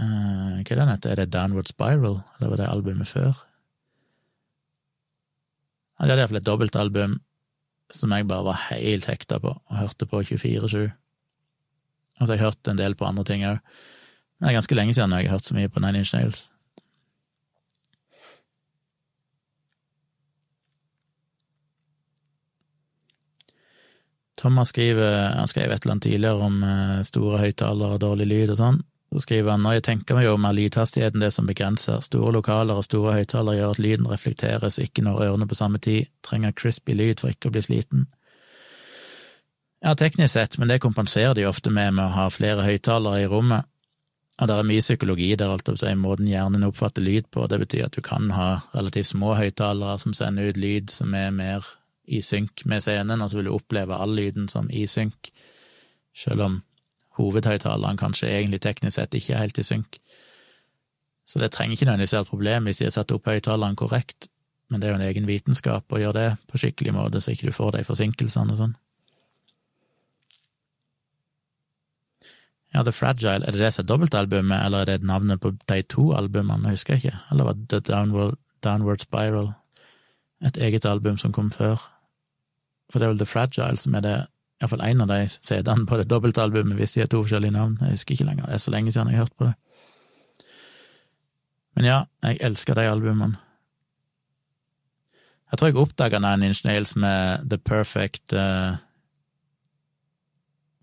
uh, 0.00 0.62
Hva 0.62 0.70
er 0.70 0.78
det 0.78 0.88
heter? 0.92 1.10
Er 1.10 1.20
det 1.20 1.32
Downward 1.34 1.68
Spiral, 1.68 2.20
eller 2.38 2.54
var 2.54 2.62
det 2.62 2.70
albumet 2.70 3.10
før? 3.10 3.42
Ja, 5.98 6.06
det 6.06 6.14
er 6.14 6.22
iallfall 6.22 6.40
et 6.40 6.46
dobbeltalbum 6.46 7.18
som 7.96 8.12
jeg 8.14 8.28
bare 8.28 8.46
var 8.50 8.60
helt 8.70 9.08
hekta 9.10 9.38
på, 9.42 9.54
og 9.54 9.78
hørte 9.78 10.08
på 10.08 10.22
24-7. 10.22 10.90
Altså, 12.20 12.32
jeg 12.32 12.40
har 12.40 12.50
hørt 12.50 12.70
en 12.70 12.78
del 12.78 12.96
på 12.98 13.08
andre 13.08 13.24
ting 13.28 13.44
òg, 13.48 13.58
men 14.38 14.46
det 14.46 14.52
er 14.52 14.58
ganske 14.60 14.78
lenge 14.78 14.94
siden 14.96 15.14
jeg 15.16 15.28
har 15.28 15.36
hørt 15.36 15.48
så 15.48 15.54
mye 15.56 15.70
på 15.70 15.82
Nine 15.82 16.02
Inch 16.02 16.14
Nails. 16.14 16.46
Thomas 24.42 24.72
skriver 24.72 25.36
Han 25.36 25.48
skrev 25.48 25.70
et 25.70 25.84
eller 25.84 25.92
annet 25.92 26.02
tidligere 26.02 26.46
om 26.46 26.62
eh, 26.66 27.02
store 27.06 27.38
høyttalere 27.44 27.94
og 27.94 28.00
dårlig 28.02 28.26
lyd 28.26 28.54
og 28.54 28.58
sånn. 28.58 28.80
Så 29.12 29.26
skriver 29.26 29.50
han 29.50 29.60
når 29.60 29.76
jeg 29.76 29.84
tenker 29.84 30.16
meg 30.16 30.30
om 30.30 30.46
er 30.48 30.56
lydhastigheten 30.56 31.20
det 31.20 31.32
som 31.34 31.48
begrenser. 31.48 32.00
Store 32.00 32.32
lokaler 32.32 32.78
og 32.80 32.86
store 32.86 33.18
høyttalere 33.18 33.58
gjør 33.58 33.74
at 33.74 33.80
lyden 33.84 34.08
reflekteres 34.08 34.78
ikke 34.80 35.04
når 35.04 35.20
ørene 35.26 35.48
på 35.48 35.58
samme 35.58 35.80
tid. 35.84 36.08
Trenger 36.24 36.54
crispy 36.56 36.96
lyd 36.96 37.20
for 37.20 37.28
ikke 37.28 37.50
å 37.50 37.52
bli 37.52 37.62
sliten. 37.66 38.06
Ja, 39.82 39.92
teknisk 39.98 40.32
sett, 40.32 40.56
men 40.58 40.70
det 40.70 40.80
kompenserer 40.80 41.34
de 41.36 41.44
ofte 41.44 41.70
med 41.70 41.92
med 41.98 42.06
å 42.06 42.14
ha 42.14 42.26
flere 42.30 42.64
høyttalere 42.64 43.24
i 43.24 43.28
rommet. 43.28 43.68
Og 44.40 44.48
det 44.48 44.56
er 44.56 44.66
mye 44.70 44.80
psykologi 44.80 45.28
der, 45.36 45.52
alt 45.52 45.68
opp, 45.68 45.82
måten 46.00 46.30
hjernen 46.30 46.64
oppfatter 46.64 47.04
lyd 47.04 47.28
på. 47.30 47.44
Det 47.50 47.58
betyr 47.66 47.90
at 47.90 47.96
du 47.98 48.00
kan 48.00 48.30
ha 48.32 48.62
relativt 48.72 49.12
små 49.12 49.34
høyttalere 49.36 49.98
som 50.00 50.16
sender 50.16 50.48
ut 50.48 50.56
lyd 50.56 50.90
som 50.90 51.12
er 51.14 51.34
mer 51.36 51.66
i 52.08 52.22
synk 52.24 52.64
med 52.64 52.80
scenen, 52.80 53.20
og 53.20 53.30
så 53.30 53.38
vil 53.38 53.50
du 53.50 53.56
oppleve 53.58 53.98
all 53.98 54.16
lyden 54.16 54.48
som 54.48 54.70
i 54.72 54.86
synk, 54.88 55.28
selv 56.16 56.46
om 56.48 56.62
hovedhøyttaleren 57.18 58.00
kanskje 58.00 58.30
egentlig 58.30 58.62
teknisk 58.64 58.96
sett 58.96 59.14
ikke 59.14 59.34
er 59.34 59.44
helt 59.44 59.58
i 59.58 59.66
synk. 59.66 59.98
Så 61.28 61.38
det 61.38 61.52
trenger 61.52 61.76
ikke 61.76 61.86
nødvendigvis 61.88 62.12
være 62.16 62.26
et 62.26 62.32
problem 62.32 62.68
hvis 62.68 62.80
de 62.80 62.88
har 62.88 62.94
satt 62.96 63.12
opp 63.14 63.28
høyttaleren 63.30 63.76
korrekt, 63.78 64.28
men 64.70 64.80
det 64.80 64.88
er 64.88 64.94
jo 64.94 65.00
en 65.00 65.08
egen 65.08 65.28
vitenskap 65.28 65.92
å 65.92 66.00
gjøre 66.00 66.18
det 66.18 66.30
på 66.48 66.62
skikkelig 66.62 66.94
måte, 66.96 67.20
så 67.20 67.34
ikke 67.34 67.50
du 67.50 67.56
får 67.56 67.76
de 67.76 67.84
forsinkelsene 67.86 68.54
og 68.54 68.60
sånn. 68.60 68.74
Ja, 72.72 72.82
The 72.82 72.92
Fragile, 72.96 73.44
er 73.44 73.52
det 73.52 73.60
det 73.60 73.72
som 73.74 73.82
er 73.82 73.88
dobbeltalbumet, 73.90 74.62
eller 74.64 74.82
er 74.82 74.88
det 74.88 75.08
navnet 75.08 75.42
på 75.42 75.52
de 75.68 75.82
to 75.92 76.12
albumene, 76.16 76.70
jeg 76.70 76.78
husker 76.78 77.00
ikke, 77.00 77.18
eller 77.30 77.50
var 77.50 77.58
det 77.68 77.82
Downward, 77.88 78.38
Downward 78.64 79.04
Spiral 79.04 79.52
et 80.42 80.56
eget 80.56 80.86
album 80.88 81.18
som 81.20 81.34
kom 81.36 81.50
før? 81.52 81.84
For 82.90 82.98
det 82.98 83.06
er 83.06 83.12
vel 83.12 83.20
The 83.20 83.28
Fragile 83.28 83.76
som 83.76 83.94
er 83.94 84.06
det 84.06 84.16
iallfall 84.62 84.84
én 84.86 85.02
av 85.02 85.10
de 85.10 85.20
CD-ene 85.28 85.86
på 85.88 85.98
det 85.98 86.08
dobbeltalbumet, 86.10 86.76
hvis 86.78 86.94
de 86.94 87.02
har 87.02 87.10
to 87.10 87.22
forskjellige 87.24 87.54
navn. 87.54 87.78
Jeg 87.82 87.96
husker 87.98 88.16
ikke 88.16 88.28
lenger, 88.28 88.46
det 88.46 88.56
er 88.56 88.64
så 88.64 88.74
lenge 88.74 88.92
siden 88.94 89.10
jeg 89.10 89.18
har 89.18 89.26
hørt 89.26 89.38
på 89.38 89.48
det. 89.50 89.54
Men 91.76 91.88
ja, 91.88 91.98
jeg 92.22 92.40
elsker 92.46 92.76
de 92.76 92.86
albumene. 92.90 93.40
Jeg 95.52 95.58
tror 95.58 95.68
jeg 95.68 95.76
oppdaga 95.82 96.20
Nine 96.22 96.48
Inch 96.48 96.62
Nails 96.64 96.94
med 96.96 97.50
The 97.50 97.58
Perfect 97.58 98.32
uh... 98.32 98.78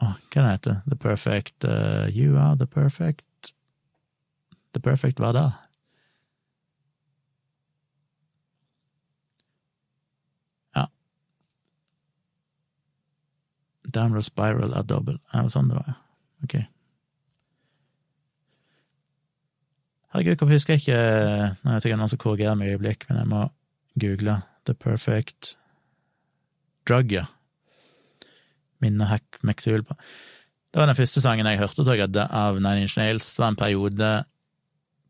oh, 0.06 0.14
Hva 0.30 0.57
det 0.61 0.76
The 0.85 0.97
Perfect 0.97 1.65
uh, 1.65 2.06
You 2.14 2.38
Are 2.38 2.57
The 2.57 2.68
Perfect 2.69 3.53
The 4.77 4.81
Perfect 4.85 5.18
hva 5.18 5.31
da? 5.34 5.47
Downward 13.95 14.28
spiral 14.28 14.76
er 14.76 14.86
dobbel. 14.88 15.18
Ja, 15.34 15.45
sånn 15.52 15.72
det 15.72 15.80
var. 15.80 15.95
Ok. 16.45 16.57
Herregud, 20.10 20.40
hvorfor 20.40 20.56
husker 20.56 20.74
jeg 20.74 20.82
ikke 20.82 21.02
Nå 21.61 21.76
er 21.76 21.84
det 21.84 21.98
noen 21.99 22.10
som 22.10 22.22
korrigerer 22.22 22.57
meg 22.57 22.72
i 22.72 22.78
øyeblikk, 22.78 23.06
men 23.10 23.22
jeg 23.22 23.30
må 23.30 23.44
google 24.02 24.40
The 24.66 24.74
Perfect 24.74 25.56
Drug, 26.90 27.11
ja. 27.14 27.28
Minne 28.82 29.06
hack 29.10 29.38
Mexul 29.45 29.84
på. 29.86 29.98
Det 30.70 30.80
var 30.80 30.90
den 30.90 30.98
første 30.98 31.22
sangen 31.22 31.48
jeg 31.49 31.60
hørte 31.60 31.84
tror 31.84 31.98
jeg, 31.98 32.10
av 32.26 32.57
Nine 32.57 32.86
Inch 32.86 32.98
Nails. 32.98 33.34
Det 33.36 33.44
var 33.44 33.53
en 33.53 33.60
periode 33.60 34.10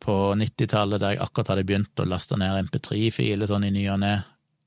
på 0.04 0.16
90-tallet 0.40 1.02
der 1.02 1.16
jeg 1.16 1.24
akkurat 1.24 1.54
hadde 1.54 1.66
begynt 1.68 2.02
å 2.02 2.08
laste 2.08 2.38
ned 2.40 2.70
MP3-filer 2.70 3.50
sånn 3.50 3.68
i 3.68 3.72
ny 3.76 3.86
og 3.92 4.00
ne, 4.04 4.14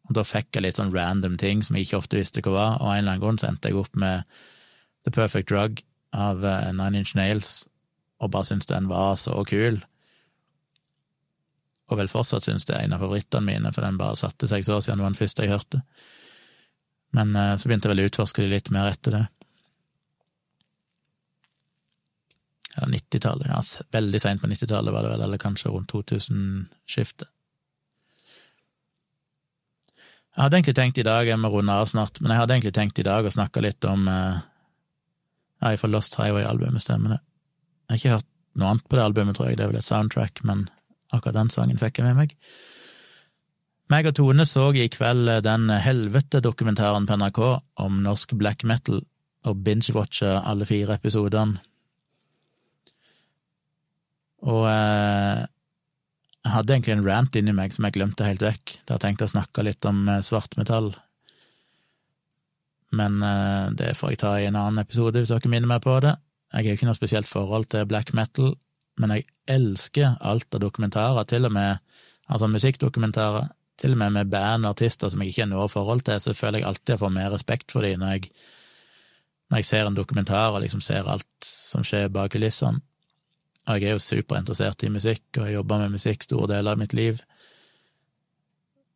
og 0.09 0.17
da 0.19 0.25
fikk 0.27 0.57
jeg 0.57 0.65
litt 0.65 0.79
sånn 0.79 0.93
random 0.95 1.37
ting 1.39 1.63
som 1.63 1.77
jeg 1.79 1.87
ikke 1.87 2.01
ofte 2.03 2.19
visste 2.19 2.43
hva 2.43 2.55
var, 2.55 2.73
og 2.81 2.91
en 2.91 3.03
eller 3.03 3.15
annen 3.15 3.23
grunn 3.23 3.39
så 3.39 3.49
endte 3.49 3.71
jeg 3.71 3.79
opp 3.79 3.95
med 3.99 4.27
The 5.07 5.13
Perfect 5.15 5.51
Drug 5.51 5.83
av 6.13 6.43
uh, 6.43 6.71
Nine 6.75 7.03
Inch 7.03 7.15
Nails, 7.19 7.63
og 8.23 8.33
bare 8.35 8.49
syntes 8.51 8.71
den 8.71 8.91
var 8.91 9.15
så 9.21 9.37
kul. 9.49 9.81
Og 11.91 11.99
vel 11.99 12.11
fortsatt 12.11 12.47
syns 12.47 12.67
det 12.67 12.75
er 12.77 12.87
en 12.87 12.97
av 12.97 13.03
favorittene 13.05 13.47
mine, 13.47 13.73
for 13.75 13.87
den 13.87 14.01
bare 14.01 14.19
satte 14.19 14.49
seg 14.51 14.67
så 14.67 14.81
siden 14.81 14.99
det 15.01 15.07
var 15.07 15.15
den 15.15 15.23
første 15.23 15.47
jeg 15.47 15.55
hørte. 15.55 15.83
Men 17.15 17.37
uh, 17.39 17.55
så 17.55 17.69
begynte 17.71 17.89
jeg 17.89 17.95
vel 17.95 18.05
å 18.05 18.11
utforske 18.11 18.43
det 18.43 18.51
litt 18.51 18.73
mer 18.75 18.91
etter 18.91 19.19
det. 19.21 19.25
Eller 22.73 22.97
90-tallet, 22.97 23.51
ja, 23.53 23.87
veldig 23.93 24.21
seint 24.23 24.43
på 24.43 24.49
90-tallet 24.49 24.95
var 24.95 25.05
det 25.05 25.15
vel, 25.15 25.25
eller 25.29 25.41
kanskje 25.41 25.71
rundt 25.71 25.93
2000-skiftet. 25.93 27.29
Jeg 30.33 30.47
hadde 30.47 30.59
egentlig 30.59 30.77
tenkt 30.79 30.99
i 30.99 31.05
dag, 31.05 31.29
jeg 31.29 31.41
må 31.41 31.51
runde 31.53 31.75
av 31.77 31.91
snart, 31.91 32.21
men 32.23 32.33
jeg 32.33 32.41
hadde 32.41 32.55
egentlig 32.57 32.75
tenkt 32.77 33.01
i 33.03 33.05
dag 33.05 33.27
å 33.29 33.33
snakke 33.35 33.63
litt 33.65 33.85
om 33.85 34.07
eh, 34.09 34.41
Ja, 35.63 35.73
fra 35.79 35.91
Lost 35.93 36.17
Highway-albumet, 36.19 36.83
stemmer 36.83 37.17
det. 37.17 37.19
Jeg 37.87 37.93
har 37.93 38.01
ikke 38.01 38.15
hørt 38.17 38.31
noe 38.59 38.71
annet 38.73 38.87
på 38.89 38.99
det 38.99 39.05
albumet, 39.05 39.37
tror 39.37 39.51
jeg, 39.51 39.59
det 39.61 39.67
er 39.67 39.73
vel 39.75 39.81
et 39.83 39.89
soundtrack, 39.89 40.41
men 40.49 40.65
akkurat 41.13 41.37
den 41.37 41.53
sangen 41.53 41.81
fikk 41.81 42.01
jeg 42.01 42.09
med 42.09 42.19
meg. 42.23 42.33
Meg 43.93 44.09
og 44.09 44.17
Tone 44.17 44.47
så 44.49 44.71
i 44.73 44.89
kveld 44.89 45.29
den 45.45 45.69
helvete-dokumentaren 45.85 47.05
på 47.09 47.19
NRK 47.21 47.41
om 47.85 48.01
norsk 48.07 48.33
black 48.41 48.65
metal, 48.65 49.03
og 49.45 49.63
binge-watcha 49.67 50.39
alle 50.49 50.65
fire 50.69 50.97
episodene. 50.97 51.61
Og 54.49 54.65
eh, 54.71 55.45
jeg 56.43 56.53
hadde 56.57 56.75
egentlig 56.75 56.97
en 56.97 57.07
rant 57.07 57.39
inni 57.39 57.55
meg 57.55 57.75
som 57.75 57.87
jeg 57.87 57.95
glemte 57.97 58.27
helt 58.27 58.43
vekk, 58.43 58.75
da 58.87 58.97
jeg 58.97 59.05
tenkte 59.05 59.29
å 59.29 59.33
snakke 59.33 59.63
litt 59.63 59.87
om 59.87 60.03
eh, 60.11 60.25
svartmetall. 60.27 60.91
Men 62.99 63.23
eh, 63.23 63.71
det 63.79 63.95
får 63.99 64.15
jeg 64.15 64.23
ta 64.25 64.35
i 64.41 64.49
en 64.49 64.59
annen 64.59 64.83
episode, 64.83 65.23
hvis 65.23 65.31
dere 65.31 65.53
minner 65.53 65.71
meg 65.71 65.85
på 65.87 65.95
det. 66.03 66.17
Jeg 66.53 66.67
har 66.67 66.77
ikke 66.77 66.89
noe 66.91 66.99
spesielt 66.99 67.31
forhold 67.31 67.71
til 67.73 67.87
black 67.89 68.11
metal, 68.19 68.57
men 69.01 69.15
jeg 69.15 69.29
elsker 69.51 70.19
alt 70.21 70.51
av 70.53 70.65
dokumentarer, 70.67 71.29
til 71.31 71.47
og 71.49 71.55
med 71.55 71.79
altså 72.27 72.51
musikkdokumentarer, 72.51 73.53
til 73.81 73.95
og 73.95 74.03
med 74.03 74.19
med 74.19 74.31
band 74.31 74.67
og 74.67 74.75
artister 74.75 75.11
som 75.11 75.23
jeg 75.23 75.33
ikke 75.33 75.47
har 75.47 75.53
noe 75.55 75.71
forhold 75.71 76.05
til, 76.07 76.21
så 76.21 76.35
føler 76.37 76.61
jeg 76.61 76.69
alltid 76.69 76.97
jeg 76.97 77.03
får 77.03 77.15
mer 77.15 77.33
respekt 77.33 77.73
for 77.73 77.87
dem 77.87 78.03
når 78.03 78.17
jeg, 78.17 78.33
når 79.51 79.63
jeg 79.63 79.71
ser 79.71 79.89
en 79.89 79.97
dokumentar 79.97 80.53
og 80.53 80.63
liksom 80.67 80.83
ser 80.85 81.09
alt 81.09 81.47
som 81.47 81.87
skjer 81.87 82.13
bak 82.13 82.35
kulissene. 82.35 82.83
Jeg 83.63 83.85
er 83.87 83.95
jo 83.95 84.03
superinteressert 84.03 84.83
i 84.83 84.91
musikk, 84.91 85.23
og 85.39 85.47
jeg 85.47 85.55
jobber 85.55 85.85
med 85.85 85.95
musikk 85.95 86.25
store 86.27 86.49
deler 86.51 86.75
av 86.75 86.81
mitt 86.83 86.95
liv. 86.99 87.23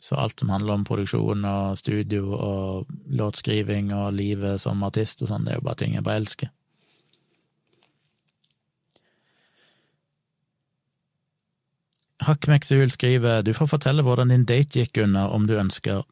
Så 0.02 0.18
alt 0.18 0.40
som 0.40 0.50
handler 0.50 0.74
om 0.74 0.84
produksjon 0.84 1.46
og 1.46 1.78
studio 1.78 2.34
og 2.34 2.90
låtskriving 3.06 3.92
og 3.94 4.12
livet 4.18 4.60
som 4.60 4.82
artist 4.86 5.22
og 5.22 5.30
sånn, 5.30 5.46
det 5.46 5.54
er 5.54 5.60
jo 5.60 5.66
bare 5.68 5.80
ting 5.82 5.94
jeg 5.94 6.04
bare 6.06 6.22
elsker. 6.22 6.52
Hakkmeksul 12.26 12.90
skriver 12.90 13.44
du 13.46 13.52
får 13.54 13.70
fortelle 13.70 14.02
hvordan 14.02 14.32
din 14.32 14.46
date 14.48 14.80
gikk 14.80 14.98
under, 15.04 15.30
om 15.30 15.46
du 15.46 15.54
ønsker. 15.60 16.02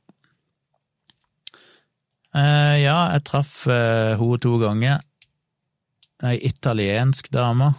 Eh, 2.34 2.76
ja, 2.84 2.98
jeg 3.14 3.24
traff 3.26 3.64
eh, 3.66 4.14
henne 4.18 4.38
to 4.42 4.58
ganger. 4.62 5.02
Ei 6.24 6.38
italiensk 6.46 7.32
dame 7.34 7.72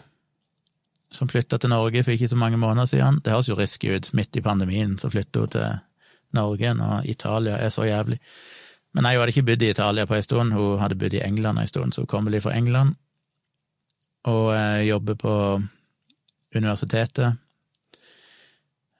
som 1.15 1.29
flytta 1.31 1.57
til 1.57 1.71
Norge 1.71 2.03
for 2.03 2.15
ikke 2.15 2.29
så 2.31 2.37
mange 2.39 2.59
måneder 2.61 2.91
siden. 2.91 3.21
Det 3.25 3.33
høres 3.33 3.49
jo 3.49 3.57
risky 3.59 3.95
ut, 3.95 4.11
midt 4.13 4.35
i 4.35 4.43
pandemien, 4.45 4.97
så 4.99 5.09
flytter 5.09 5.45
hun 5.45 5.55
til 5.55 5.79
Norge 6.35 6.73
når 6.75 7.09
Italia 7.09 7.57
er 7.57 7.71
så 7.73 7.87
jævlig. 7.87 8.19
Men 8.93 9.03
nei, 9.03 9.15
hun 9.15 9.23
hadde 9.23 9.35
ikke 9.35 9.47
bodd 9.49 9.63
i 9.63 9.71
Italia 9.73 10.05
på 10.05 10.15
en 10.15 10.23
stund, 10.23 10.53
hun 10.55 10.79
hadde 10.79 10.99
bodd 10.99 11.15
i 11.15 11.23
England 11.23 11.59
en 11.59 11.67
stund, 11.67 11.93
så 11.93 12.03
hun 12.03 12.11
kommer 12.11 12.31
litt 12.31 12.43
fra 12.43 12.55
England 12.55 12.95
og 14.25 14.55
eh, 14.55 14.85
jobber 14.87 15.17
på 15.21 15.33
universitetet. 16.55 17.41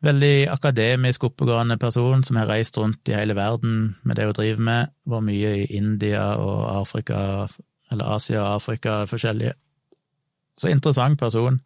Veldig 0.06 0.48
akademisk, 0.54 1.24
oppegående 1.24 1.78
person 1.82 2.24
som 2.24 2.38
har 2.38 2.50
reist 2.52 2.78
rundt 2.78 3.10
i 3.10 3.16
hele 3.18 3.34
verden 3.38 3.96
med 4.04 4.20
det 4.20 4.28
hun 4.28 4.38
driver 4.38 4.66
med. 4.68 4.92
Var 5.06 5.24
mye 5.26 5.54
i 5.64 5.78
India 5.80 6.36
og 6.38 6.68
Afrika, 6.82 7.48
eller 7.92 8.12
Asia 8.16 8.44
og 8.44 8.60
Afrika, 8.60 9.06
forskjellige. 9.10 9.56
Så 10.58 10.70
interessant 10.70 11.20
person. 11.20 11.60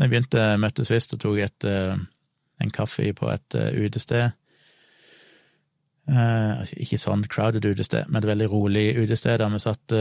Så 0.00 0.06
jeg 0.06 0.14
begynte, 0.14 0.42
møttes 0.56 0.88
først 0.88 1.10
og 1.12 1.18
tok 1.20 1.38
et, 1.44 1.64
eh, 1.68 1.98
en 2.64 2.70
kaffe 2.72 3.04
på 3.12 3.26
et 3.28 3.54
eh, 3.54 3.74
utested. 3.84 4.30
Eh, 6.08 6.70
ikke 6.80 6.96
sånn 6.96 7.26
crowded 7.28 7.66
utested, 7.68 8.08
men 8.08 8.22
et 8.22 8.28
veldig 8.30 8.46
rolig 8.48 8.86
utested 8.96 9.42
der 9.42 9.50
vi 9.52 9.60
satt 9.60 9.92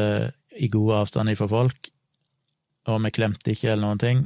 i 0.55 0.69
god 0.71 0.93
avstand 1.01 1.33
ifra 1.33 1.49
folk. 1.51 1.89
Og 2.87 3.03
vi 3.03 3.11
klemte 3.11 3.51
ikke 3.51 3.73
eller 3.73 3.89
noen 3.89 3.99
ting. 3.99 4.21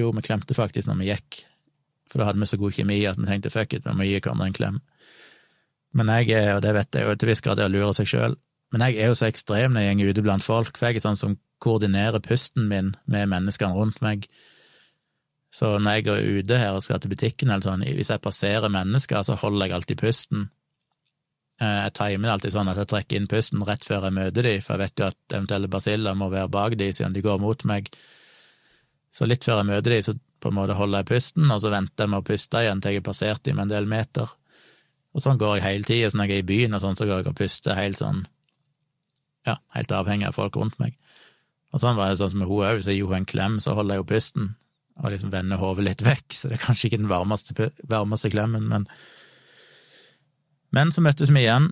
Jo, 0.00 0.14
vi 0.16 0.24
klemte 0.24 0.56
faktisk 0.56 0.88
når 0.88 0.96
vi 1.02 1.10
gikk, 1.10 1.42
for 2.08 2.22
da 2.22 2.30
hadde 2.30 2.40
vi 2.40 2.48
så 2.48 2.56
god 2.56 2.72
kjemi 2.78 3.02
at 3.04 3.20
vi 3.20 3.28
tenkte 3.28 3.52
fuck 3.52 3.76
it, 3.76 3.84
vi 3.84 3.92
må 3.92 4.08
gi 4.08 4.16
hverandre 4.16 4.48
en 4.48 4.56
klem. 4.56 4.80
Men 5.92 6.08
jeg 6.08 6.32
er, 6.40 6.54
og 6.56 6.64
det 6.64 6.72
vet 6.72 6.96
jeg 6.96 7.04
jo 7.04 7.18
til 7.20 7.34
viss 7.34 7.44
grad 7.44 7.60
jeg 7.60 7.74
lurer 7.74 7.92
seg 8.00 8.08
sjøl, 8.08 8.40
men 8.72 8.88
jeg 8.88 8.96
er 8.96 9.12
jo 9.12 9.20
så 9.20 9.28
ekstrem 9.28 9.76
når 9.76 9.90
jeg 9.90 10.00
går 10.00 10.16
ute 10.16 10.24
blant 10.24 10.48
folk, 10.48 10.72
for 10.72 10.88
jeg 10.88 11.02
er 11.02 11.04
sånn 11.04 11.20
som 11.20 11.36
koordinerer 11.60 12.24
pusten 12.24 12.64
min 12.72 12.94
med 13.04 13.28
menneskene 13.28 13.76
rundt 13.76 14.00
meg. 14.00 14.24
Så 15.54 15.76
når 15.78 15.98
jeg 15.98 16.06
går 16.08 16.24
ute 16.40 16.58
her 16.58 16.74
og 16.74 16.82
skal 16.82 16.98
til 16.98 17.12
butikken, 17.12 17.52
eller 17.52 17.62
sånn, 17.62 17.86
hvis 17.94 18.10
jeg 18.10 18.22
passerer 18.24 18.72
mennesker, 18.74 19.22
så 19.22 19.36
holder 19.38 19.68
jeg 19.68 19.76
alltid 19.76 20.00
pusten. 20.00 20.48
Eh, 21.62 21.80
jeg 21.84 21.94
timer 21.94 22.32
alltid 22.32 22.56
sånn 22.56 22.70
at 22.72 22.80
jeg 22.80 22.90
trekker 22.90 23.20
inn 23.20 23.30
pusten 23.30 23.62
rett 23.66 23.86
før 23.86 24.08
jeg 24.08 24.16
møter 24.16 24.48
dem, 24.48 24.64
for 24.64 24.74
jeg 24.74 24.82
vet 24.82 25.02
jo 25.02 25.10
at 25.12 25.36
eventuelle 25.36 25.70
basiller 25.70 26.18
må 26.18 26.30
være 26.32 26.50
bak 26.50 26.74
dem 26.80 26.90
siden 26.96 27.14
de 27.14 27.22
går 27.22 27.38
mot 27.42 27.66
meg. 27.70 27.92
Så 29.14 29.28
litt 29.30 29.46
før 29.46 29.62
jeg 29.62 29.70
møter 29.70 29.94
dem, 29.94 30.02
så 30.02 30.16
på 30.42 30.50
en 30.50 30.58
måte 30.58 30.74
holder 30.74 31.04
jeg 31.04 31.10
pusten, 31.12 31.46
og 31.46 31.62
så 31.62 31.70
venter 31.70 32.04
jeg 32.04 32.12
med 32.12 32.24
å 32.24 32.26
puste 32.26 32.64
igjen 32.64 32.82
til 32.82 32.96
jeg 32.96 33.04
har 33.04 33.06
passert 33.12 33.46
dem 33.46 33.62
en 33.62 33.70
del 33.70 33.86
meter. 33.88 34.34
Og 35.14 35.22
sånn 35.22 35.38
går 35.38 35.60
jeg 35.60 35.66
hele 35.68 35.86
tida. 35.86 36.10
Så 36.10 36.18
når 36.18 36.32
jeg 36.32 36.40
er 36.40 36.42
i 36.42 36.48
byen 36.50 36.74
og 36.74 36.82
sånn, 36.82 36.98
så 36.98 37.06
går 37.06 37.22
jeg 37.22 37.30
og 37.30 37.38
puster 37.38 37.78
helt 37.78 38.00
sånn 38.02 38.26
Ja, 39.46 39.58
helt 39.76 39.92
avhengig 39.92 40.26
av 40.26 40.34
folk 40.34 40.56
rundt 40.56 40.80
meg. 40.80 40.96
Og 41.70 41.82
sånn 41.82 41.98
var 41.98 42.10
det 42.10 42.18
sånn 42.18 42.32
som 42.32 42.42
med 42.42 42.48
hun 42.48 42.64
òg. 42.64 42.78
Hvis 42.80 42.88
jeg 42.90 42.98
gir 42.98 43.10
henne 43.12 43.22
en 43.22 43.28
klem, 43.28 43.58
så 43.62 43.74
holder 43.76 43.98
jeg 43.98 44.02
jo 44.02 44.10
pusten, 44.10 44.46
og 45.02 45.10
liksom 45.10 45.32
vende 45.32 45.58
hodet 45.58 45.84
litt 45.88 46.04
vekk, 46.06 46.36
så 46.36 46.50
det 46.50 46.58
er 46.58 46.64
kanskje 46.64 46.88
ikke 46.88 47.00
den 47.02 47.10
varmeste, 47.10 47.70
varmeste 47.90 48.30
klemmen, 48.34 48.68
men 48.70 48.88
Men 50.74 50.90
så 50.90 50.98
møttes 51.00 51.30
vi 51.30 51.44
igjen. 51.44 51.68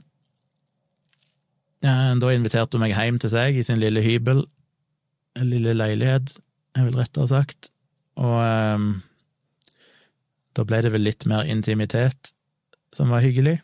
Da 1.83 2.29
inviterte 2.31 2.79
hun 2.79 2.85
meg 2.85 2.93
hjem 2.95 3.17
til 3.19 3.33
seg 3.33 3.57
i 3.59 3.65
sin 3.67 3.81
lille 3.83 3.99
hybel, 4.05 4.45
en 5.35 5.49
lille 5.51 5.75
leilighet, 5.75 6.37
jeg 6.77 6.87
vil 6.87 7.01
rettere 7.01 7.27
sagt, 7.27 7.73
og 8.21 8.37
um, 8.39 9.03
da 10.55 10.65
ble 10.69 10.83
det 10.85 10.93
vel 10.95 11.03
litt 11.03 11.27
mer 11.27 11.49
intimitet, 11.51 12.31
som 12.95 13.11
var 13.11 13.25
hyggelig. 13.25 13.57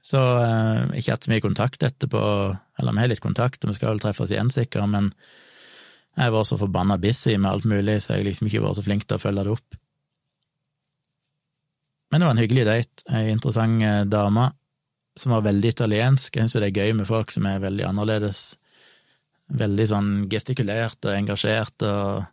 Så 0.00 0.22
uh, 0.22 0.86
ikke 0.96 1.12
hatt 1.12 1.26
så 1.26 1.34
mye 1.34 1.44
kontakt 1.44 1.84
etterpå, 1.84 2.22
eller 2.78 2.96
vi 2.96 3.04
har 3.04 3.12
litt 3.12 3.24
kontakt, 3.24 3.60
og 3.64 3.74
vi 3.74 3.78
skal 3.78 3.92
vel 3.92 4.02
treffes 4.06 4.32
igjen 4.32 4.52
sikkert, 4.54 4.88
men 4.88 5.12
jeg 6.16 6.32
var 6.32 6.44
så 6.48 6.56
forbanna 6.56 6.96
busy 6.98 7.36
med 7.36 7.50
alt 7.50 7.66
mulig, 7.68 7.98
så 8.02 8.16
jeg 8.16 8.24
liksom 8.30 8.48
ikke 8.48 8.62
var 8.64 8.76
så 8.76 8.84
flink 8.84 9.04
til 9.04 9.18
å 9.18 9.22
følge 9.22 9.44
det 9.44 9.56
opp. 9.56 9.80
Men 12.10 12.22
det 12.22 12.28
var 12.28 12.36
en 12.36 12.40
hyggelig 12.40 12.64
date, 12.68 13.04
ei 13.12 13.32
interessant 13.32 13.82
eh, 13.84 14.04
dame 14.08 14.46
som 15.16 15.32
var 15.32 15.44
veldig 15.44 15.72
italiensk. 15.74 16.36
Jeg 16.36 16.46
syns 16.46 16.56
det 16.60 16.70
er 16.70 16.80
gøy 16.84 16.94
med 16.96 17.08
folk 17.08 17.32
som 17.32 17.48
er 17.48 17.60
veldig 17.60 17.84
annerledes. 17.88 18.46
Veldig 19.56 19.86
sånn 19.90 20.10
gestikulert 20.32 21.04
og 21.06 21.16
engasjert 21.16 21.84
og 21.86 22.24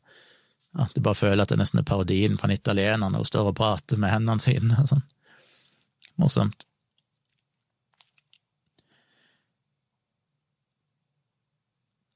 at 0.74 0.96
du 0.96 1.04
bare 1.06 1.20
føler 1.20 1.44
at 1.44 1.52
det 1.54 1.60
nesten 1.62 1.84
er 1.84 1.88
parodien 1.88 2.38
på 2.40 2.48
en 2.48 2.56
italiener 2.56 3.12
når 3.12 3.22
hun 3.22 3.30
står 3.30 3.50
og 3.52 3.58
prater 3.60 4.00
med 4.02 4.10
hendene 4.10 4.42
sine 4.42 4.78
og 4.82 4.90
sånn. 4.90 5.04
Morsomt. 6.22 6.66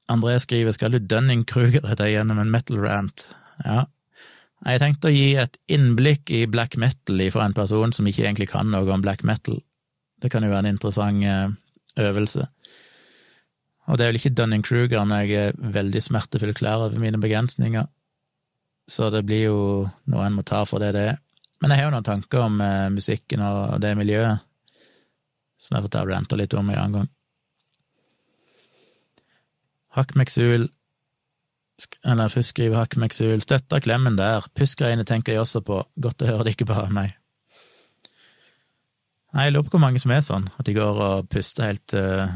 André 0.08 0.38
skriver 0.40 0.74
skal 0.76 0.94
du 0.94 0.98
Dunning-Kruger 1.04 1.84
deg 2.00 2.14
gjennom 2.14 2.40
en 2.40 2.52
metal 2.52 2.80
rant? 2.82 3.26
Ja. 3.64 3.86
Jeg 4.66 4.82
tenkte 4.82 5.10
å 5.10 5.14
gi 5.14 5.36
et 5.38 5.58
innblikk 5.70 6.32
i 6.34 6.46
black 6.50 6.78
metal 6.80 7.20
fra 7.34 7.46
en 7.46 7.54
person 7.54 7.92
som 7.94 8.08
ikke 8.08 8.24
egentlig 8.24 8.48
kan 8.50 8.70
noe 8.72 8.88
om 8.90 9.04
black 9.04 9.22
metal. 9.22 9.60
Det 10.18 10.32
kan 10.32 10.42
jo 10.42 10.50
være 10.50 10.66
en 10.66 10.72
interessant 10.74 11.22
eh, 11.22 11.52
øvelse. 12.02 12.48
Og 13.88 13.96
det 13.96 14.04
er 14.04 14.10
vel 14.10 14.18
ikke 14.18 14.34
Dunning-Kruger 14.36 15.06
når 15.06 15.28
jeg 15.28 15.46
er 15.52 15.62
veldig 15.78 16.02
smertefullt 16.04 16.58
klar 16.58 16.88
over 16.88 16.98
mine 17.00 17.20
begrensninger 17.22 17.86
så 18.88 19.10
det 19.10 19.22
blir 19.28 19.44
jo 19.50 19.58
noe 20.08 20.26
en 20.26 20.36
må 20.38 20.44
ta 20.48 20.64
for 20.66 20.82
det 20.82 20.94
det 20.96 21.04
er. 21.12 21.20
Men 21.60 21.74
jeg 21.74 21.82
har 21.82 21.88
jo 21.88 21.94
noen 21.96 22.06
tanker 22.06 22.44
om 22.46 22.60
eh, 22.62 22.88
musikken 22.94 23.42
og 23.44 23.80
det 23.82 23.92
miljøet, 23.98 24.44
som 25.58 25.76
jeg 25.76 25.84
får 25.84 25.92
ta 25.92 26.04
og 26.06 26.12
rante 26.12 26.38
litt 26.38 26.54
om 26.56 26.70
en 26.70 26.78
annen 26.78 26.96
gang. 27.00 27.08
Hakk 29.96 30.14
Meksul 30.18 30.68
eller 32.04 32.28
først 32.28 32.48
skriver 32.54 32.80
Hakmeksul 32.80 33.42
støtter 33.42 33.78
klemmen 33.78 34.16
der, 34.18 34.46
pussgreiene 34.58 35.04
tenker 35.06 35.32
jeg 35.32 35.44
også 35.44 35.60
på, 35.62 35.84
godt 36.02 36.24
å 36.24 36.26
høre 36.26 36.48
det 36.48 36.56
ikke 36.56 36.66
bare 36.66 36.90
meg. 36.90 37.14
Nei, 39.30 39.44
jeg 39.46 39.54
lurer 39.54 39.68
på 39.68 39.76
hvor 39.76 39.84
mange 39.84 40.02
som 40.02 40.10
er 40.10 40.24
sånn, 40.26 40.48
at 40.58 40.66
de 40.66 40.74
går 40.74 40.98
og 41.04 41.28
puster 41.30 41.68
helt 41.68 41.94
uh, 41.94 42.26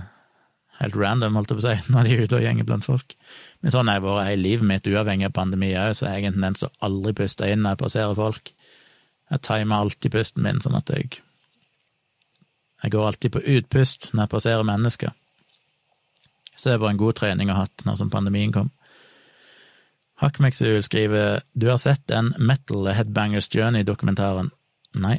helt 0.83 0.97
random, 0.99 1.37
holdt 1.39 1.53
jeg 1.53 1.59
på 1.59 1.65
å 1.65 1.69
si, 1.71 1.75
når 1.95 2.07
de 2.07 2.15
er 2.15 2.25
ute 2.27 2.39
og 2.39 2.47
gjenger 2.47 2.69
blant 2.69 2.87
folk. 2.87 3.17
Men 3.63 3.75
sånn 3.75 3.91
har 3.91 3.99
jeg 3.99 4.07
vært 4.07 4.29
hele 4.29 4.47
livet 4.47 4.69
mitt, 4.69 4.89
uavhengig 4.91 5.29
av 5.31 5.37
pandemi 5.39 5.73
òg, 5.79 5.97
så 5.97 6.09
jeg 6.09 6.15
har 6.27 6.31
en 6.31 6.39
tendens 6.39 6.63
til 6.63 6.73
aldri 6.89 7.15
puste 7.23 7.51
inn 7.51 7.65
når 7.65 7.75
jeg 7.75 7.83
passerer 7.85 8.19
folk. 8.19 8.55
Jeg 9.33 9.45
timer 9.49 9.83
alltid 9.83 10.15
pusten 10.15 10.45
min, 10.45 10.63
sånn 10.65 10.79
at 10.79 10.95
jeg 10.95 11.21
Jeg 12.83 12.91
går 12.91 13.07
alltid 13.07 13.31
på 13.31 13.41
utpust 13.47 14.09
når 14.13 14.25
jeg 14.25 14.31
passerer 14.33 14.65
mennesker. 14.67 15.13
Så 16.63 16.71
det 16.71 16.79
var 16.79 16.93
en 16.93 17.01
god 17.01 17.17
trening 17.19 17.51
å 17.51 17.57
ha 17.57 17.65
hatt 17.65 17.83
når 17.83 17.97
som 17.99 18.11
pandemien 18.11 18.53
kom. 18.55 18.69
Hakmeksul 20.23 20.79
skriver 20.87 21.41
Du 21.59 21.67
har 21.67 21.81
sett 21.83 22.05
den 22.07 22.31
Metal 22.39 22.87
Headbangers 22.87 23.49
Journey-dokumentaren? 23.51 24.53
Nei. 24.95 25.17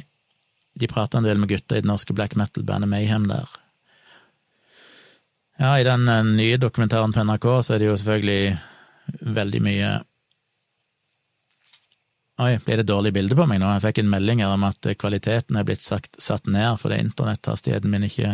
De 0.74 0.88
prater 0.88 1.20
en 1.20 1.26
del 1.28 1.36
med 1.38 1.52
gutta 1.52 1.76
i 1.76 1.84
det 1.84 1.90
norske 1.90 2.16
black 2.16 2.32
metal-bandet 2.40 2.88
Mayhem 2.88 3.28
der. 3.28 3.52
Ja, 5.60 5.76
i 5.76 5.84
den 5.84 6.08
eh, 6.08 6.24
nye 6.24 6.56
dokumentaren 6.56 7.12
på 7.12 7.26
NRK 7.28 7.46
så 7.60 7.74
er 7.76 7.82
det 7.82 7.90
jo 7.90 7.98
selvfølgelig 8.00 8.56
veldig 9.36 9.62
mye 9.68 9.92
Oi, 12.42 12.56
blir 12.64 12.80
det 12.80 12.88
dårlig 12.88 13.12
bilde 13.14 13.36
på 13.38 13.44
meg 13.46 13.60
nå? 13.62 13.68
Jeg 13.76 13.84
fikk 13.84 14.00
en 14.02 14.08
melding 14.10 14.40
her 14.42 14.56
om 14.56 14.64
at 14.66 14.88
kvaliteten 14.98 15.60
er 15.60 15.68
blitt 15.68 15.84
sagt, 15.84 16.16
satt 16.18 16.48
ned 16.50 16.80
fordi 16.80 17.04
internetthastigheten 17.04 17.92
min 17.92 18.08
ikke 18.08 18.32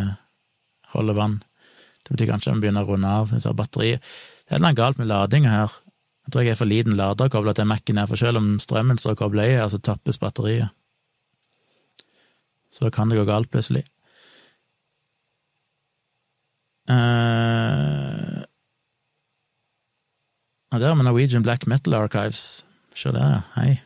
holder 0.94 1.18
vann. 1.18 1.40
Det 2.10 2.16
betyr 2.16 2.32
kanskje 2.32 2.50
jeg 2.50 2.58
begynner 2.58 2.82
begynne 2.82 2.88
å 2.88 2.90
runde 2.90 3.10
av. 3.22 3.32
Jeg 3.38 3.54
batteri. 3.54 3.90
Det 4.50 4.56
er 4.56 4.62
noe 4.64 4.74
galt 4.74 4.98
med 4.98 5.06
ladinga 5.06 5.50
her. 5.52 5.74
Jeg 6.26 6.32
tror 6.34 6.42
jeg 6.42 6.56
er 6.56 6.58
for 6.58 6.66
liten 6.66 6.96
lader 6.98 7.28
kobla 7.30 7.52
til 7.54 7.68
Mac-en 7.70 8.00
her, 8.02 8.08
for 8.10 8.18
selv 8.18 8.40
om 8.40 8.56
strømmen 8.58 8.98
står 8.98 9.14
kobla 9.20 9.44
i 9.46 9.54
så 9.70 9.78
tappes 9.78 10.18
batteriet. 10.18 10.74
Så 12.74 12.82
da 12.84 12.90
kan 12.90 13.10
det 13.10 13.18
gå 13.20 13.24
galt 13.28 13.50
plutselig. 13.50 13.84
Uh, 16.90 18.42
og 20.74 20.82
der 20.82 20.90
har 20.90 20.98
vi 20.98 21.06
Norwegian 21.06 21.46
Black 21.46 21.66
Metal 21.70 21.94
Archives. 21.94 22.64
Se 22.94 23.14
der, 23.14 23.46
hei. 23.54 23.78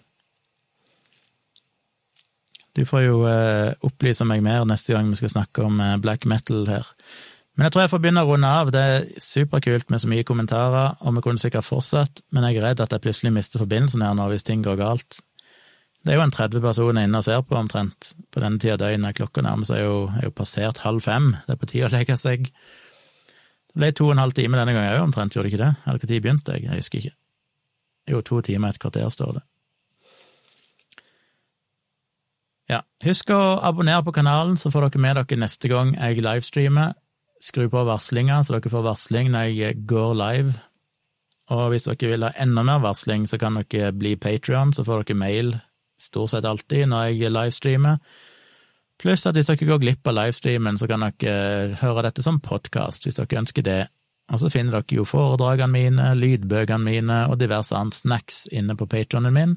Du 2.73 2.87
får 2.89 3.05
jo 3.05 3.21
uh, 3.29 3.77
opplyse 3.85 4.25
meg 4.25 4.41
mer 4.43 4.65
neste 4.65 4.97
gang 4.97 5.13
vi 5.13 5.21
skal 5.21 5.37
snakke 5.37 5.69
om 5.69 5.77
uh, 5.77 5.99
black 6.01 6.25
metal 6.25 6.65
her. 6.73 6.89
Men 7.55 7.69
jeg 7.69 7.75
tror 7.75 7.85
jeg 7.85 7.91
får 7.93 8.01
begynne 8.03 8.25
å 8.25 8.29
runde 8.29 8.49
av. 8.51 8.71
Det 8.75 8.81
er 8.83 9.05
superkult 9.23 9.93
med 9.93 10.03
så 10.03 10.11
mye 10.11 10.27
kommentarer, 10.27 10.97
og 11.01 11.15
vi 11.15 11.23
kunne 11.23 11.43
sikkert 11.43 11.67
fortsatt, 11.67 12.25
men 12.35 12.49
jeg 12.49 12.59
er 12.59 12.67
redd 12.69 12.83
at 12.83 12.97
jeg 12.97 13.05
plutselig 13.05 13.31
mister 13.37 13.63
forbindelsen 13.63 14.03
her 14.03 14.17
nå 14.19 14.27
hvis 14.33 14.47
ting 14.47 14.65
går 14.65 14.81
galt. 14.81 15.21
Det 16.05 16.13
er 16.13 16.19
jo 16.19 16.25
en 16.27 16.35
30 16.35 16.61
personer 16.61 17.07
inne 17.07 17.21
og 17.21 17.25
ser 17.25 17.45
på 17.47 17.57
omtrent 17.57 18.11
på 18.35 18.43
denne 18.43 18.61
tida 18.61 18.75
av 18.75 18.83
døgnet. 18.83 19.17
Klokka 19.17 19.45
nærmer 19.47 19.69
seg 19.71 19.85
jo, 19.87 19.95
er 20.13 20.27
jo 20.27 20.35
passert 20.37 20.83
halv 20.85 21.01
fem. 21.07 21.31
Det 21.47 21.55
er 21.55 21.61
på 21.63 21.69
tide 21.71 21.89
å 21.89 21.95
legge 21.95 22.17
seg. 22.21 22.51
Det 23.71 23.79
ble 23.79 23.89
to 23.97 24.11
og 24.11 24.17
en 24.17 24.21
halv 24.21 24.37
time 24.37 24.59
denne 24.59 24.75
gangen 24.77 24.99
òg, 24.99 25.07
omtrent, 25.07 25.33
gjorde 25.33 25.49
det 25.49 25.55
ikke 25.55 25.63
det? 25.63 25.71
Eller 25.87 26.03
når 26.03 26.21
begynte 26.27 26.59
jeg? 26.59 26.67
Jeg 26.67 26.83
husker 26.83 27.01
ikke. 27.01 27.15
Jo, 28.13 28.21
to 28.21 28.43
timer 28.45 28.75
et 28.75 28.83
kvarter, 28.83 29.09
står 29.15 29.39
det. 29.39 29.45
Ja, 32.75 32.83
husk 33.05 33.33
å 33.33 33.41
abonnere 33.65 34.05
på 34.05 34.13
kanalen, 34.17 34.59
så 34.61 34.73
får 34.73 34.91
dere 34.91 35.03
med 35.07 35.19
dere 35.21 35.41
neste 35.41 35.73
gang 35.73 35.95
jeg 35.97 36.21
livestreamer. 36.25 36.93
Skru 37.45 37.67
på 37.69 37.83
varslinga, 37.85 38.39
så 38.45 38.57
dere 38.57 38.73
får 38.73 38.87
varsling 38.87 39.29
når 39.35 39.51
jeg 39.53 39.83
går 39.89 40.15
live. 40.17 40.55
Og 41.53 41.67
hvis 41.73 41.85
dere 41.91 42.13
vil 42.15 42.25
ha 42.25 42.31
enda 42.41 42.65
mer 42.65 42.81
varsling, 42.81 43.27
så 43.29 43.37
kan 43.41 43.59
dere 43.61 43.93
bli 43.93 44.15
Patrion, 44.17 44.73
så 44.73 44.85
får 44.87 45.05
dere 45.05 45.21
mail 45.21 45.51
stort 46.01 46.33
sett 46.33 46.49
alltid 46.49 46.89
når 46.89 47.11
jeg 47.13 47.35
livestreamer. 47.35 48.01
Pluss 49.01 49.27
at 49.29 49.37
hvis 49.37 49.51
dere 49.51 49.69
går 49.69 49.83
glipp 49.83 50.09
av 50.09 50.17
livestreamen, 50.17 50.79
så 50.81 50.89
kan 50.89 51.05
dere 51.05 51.35
eh, 51.35 51.77
høre 51.83 52.07
dette 52.07 52.25
som 52.25 52.41
podkast, 52.41 53.05
hvis 53.05 53.21
dere 53.21 53.43
ønsker 53.43 53.67
det. 53.67 53.83
Og 54.33 54.41
så 54.41 54.49
finner 54.49 54.79
dere 54.79 55.03
jo 55.03 55.05
foredragene 55.05 55.73
mine, 55.75 56.09
lydbøkene 56.17 56.81
mine 56.87 57.19
og 57.29 57.37
diverse 57.43 57.77
annet 57.77 57.99
snacks 57.99 58.47
inne 58.53 58.77
på 58.79 58.89
patronen 58.89 59.37
min. 59.37 59.57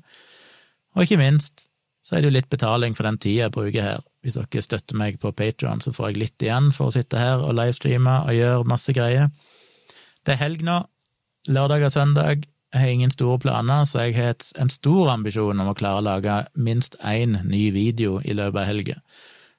Og 0.98 1.06
ikke 1.06 1.22
minst 1.22 1.70
så 2.08 2.16
er 2.16 2.24
det 2.24 2.30
jo 2.30 2.38
litt 2.38 2.48
betaling 2.48 2.94
for 2.96 3.04
den 3.04 3.18
tida 3.20 3.50
jeg 3.50 3.52
bruker 3.52 3.84
her. 3.84 4.04
Hvis 4.24 4.38
dere 4.40 4.62
støtter 4.64 4.96
meg 4.96 5.18
på 5.20 5.34
Patron, 5.36 5.82
så 5.84 5.92
får 5.92 6.14
jeg 6.14 6.22
litt 6.22 6.44
igjen 6.46 6.70
for 6.72 6.88
å 6.88 6.94
sitte 6.96 7.20
her 7.20 7.42
og 7.44 7.58
livestreame 7.58 8.14
og 8.30 8.38
gjøre 8.38 8.68
masse 8.72 8.94
greier. 8.96 9.28
Det 10.24 10.38
er 10.38 10.40
helg 10.40 10.64
nå, 10.64 10.78
lørdag 11.52 11.84
og 11.90 11.92
søndag. 11.92 12.46
Jeg 12.72 12.80
har 12.80 12.94
ingen 12.94 13.12
store 13.12 13.42
planer, 13.44 13.84
så 13.88 14.06
jeg 14.06 14.16
har 14.16 14.38
en 14.60 14.72
stor 14.72 15.12
ambisjon 15.18 15.60
om 15.60 15.72
å 15.72 15.76
klare 15.76 16.00
å 16.00 16.06
lage 16.06 16.38
minst 16.56 16.96
én 17.04 17.42
ny 17.48 17.66
video 17.76 18.22
i 18.24 18.36
løpet 18.36 18.62
av 18.62 18.70
helga. 18.70 18.96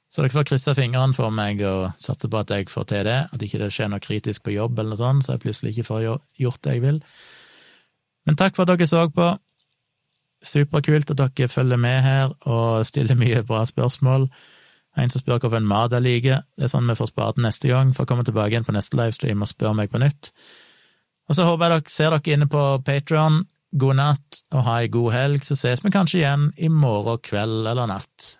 Så 0.08 0.24
dere 0.24 0.32
får 0.32 0.46
krysse 0.48 0.72
fingrene 0.76 1.16
for 1.16 1.34
meg 1.34 1.60
og 1.68 1.90
satse 2.00 2.30
på 2.32 2.40
at 2.40 2.52
jeg 2.54 2.70
får 2.72 2.86
til 2.88 3.04
det, 3.10 3.18
at 3.28 3.44
ikke 3.44 3.60
det 3.60 3.68
skjer 3.76 3.92
noe 3.92 4.00
kritisk 4.00 4.46
på 4.46 4.54
jobb 4.56 4.78
eller 4.78 4.96
noe 4.96 5.02
sånt, 5.02 5.26
så 5.26 5.36
jeg 5.36 5.44
plutselig 5.44 5.74
ikke 5.74 5.88
får 5.90 6.06
gjort 6.40 6.62
det 6.64 6.78
jeg 6.78 6.84
vil. 6.86 7.02
Men 8.24 8.40
takk 8.40 8.56
for 8.56 8.64
at 8.64 8.72
dere 8.72 8.88
så 8.88 9.04
på. 9.12 9.28
Superkult 10.48 11.12
at 11.12 11.20
dere 11.20 11.50
følger 11.52 11.80
med 11.80 12.00
her 12.04 12.32
og 12.48 12.86
stiller 12.88 13.18
mye 13.18 13.44
bra 13.46 13.64
spørsmål. 13.68 14.28
En 14.98 15.12
som 15.12 15.22
spør 15.22 15.38
hvilken 15.44 15.68
mat 15.68 15.94
jeg 15.94 16.04
liker. 16.04 16.42
Det 16.56 16.66
er 16.66 16.72
sånn 16.72 16.88
vi 16.88 16.96
får 16.98 17.12
spare 17.12 17.36
til 17.36 17.46
neste 17.46 17.70
gang, 17.70 17.92
for 17.94 18.04
å 18.04 18.10
komme 18.10 18.24
tilbake 18.26 18.54
igjen 18.54 18.66
på 18.66 18.74
neste 18.74 18.98
livestream 18.98 19.44
og 19.44 19.50
spørre 19.52 19.76
meg 19.78 19.92
på 19.92 20.00
nytt. 20.02 20.32
Og 21.28 21.36
så 21.36 21.46
håper 21.46 21.68
jeg 21.68 21.76
dere 21.76 21.94
ser 21.94 22.16
dere 22.16 22.34
inne 22.34 22.50
på 22.50 22.64
Patron. 22.86 23.42
God 23.78 23.98
natt 23.98 24.42
og 24.56 24.64
ha 24.64 24.78
ei 24.80 24.88
god 24.88 25.12
helg, 25.12 25.44
så 25.44 25.56
ses 25.58 25.84
vi 25.84 25.92
kanskje 25.92 26.22
igjen 26.22 26.48
i 26.56 26.70
morgen 26.72 27.20
kveld 27.20 27.68
eller 27.68 27.90
natt. 27.90 28.30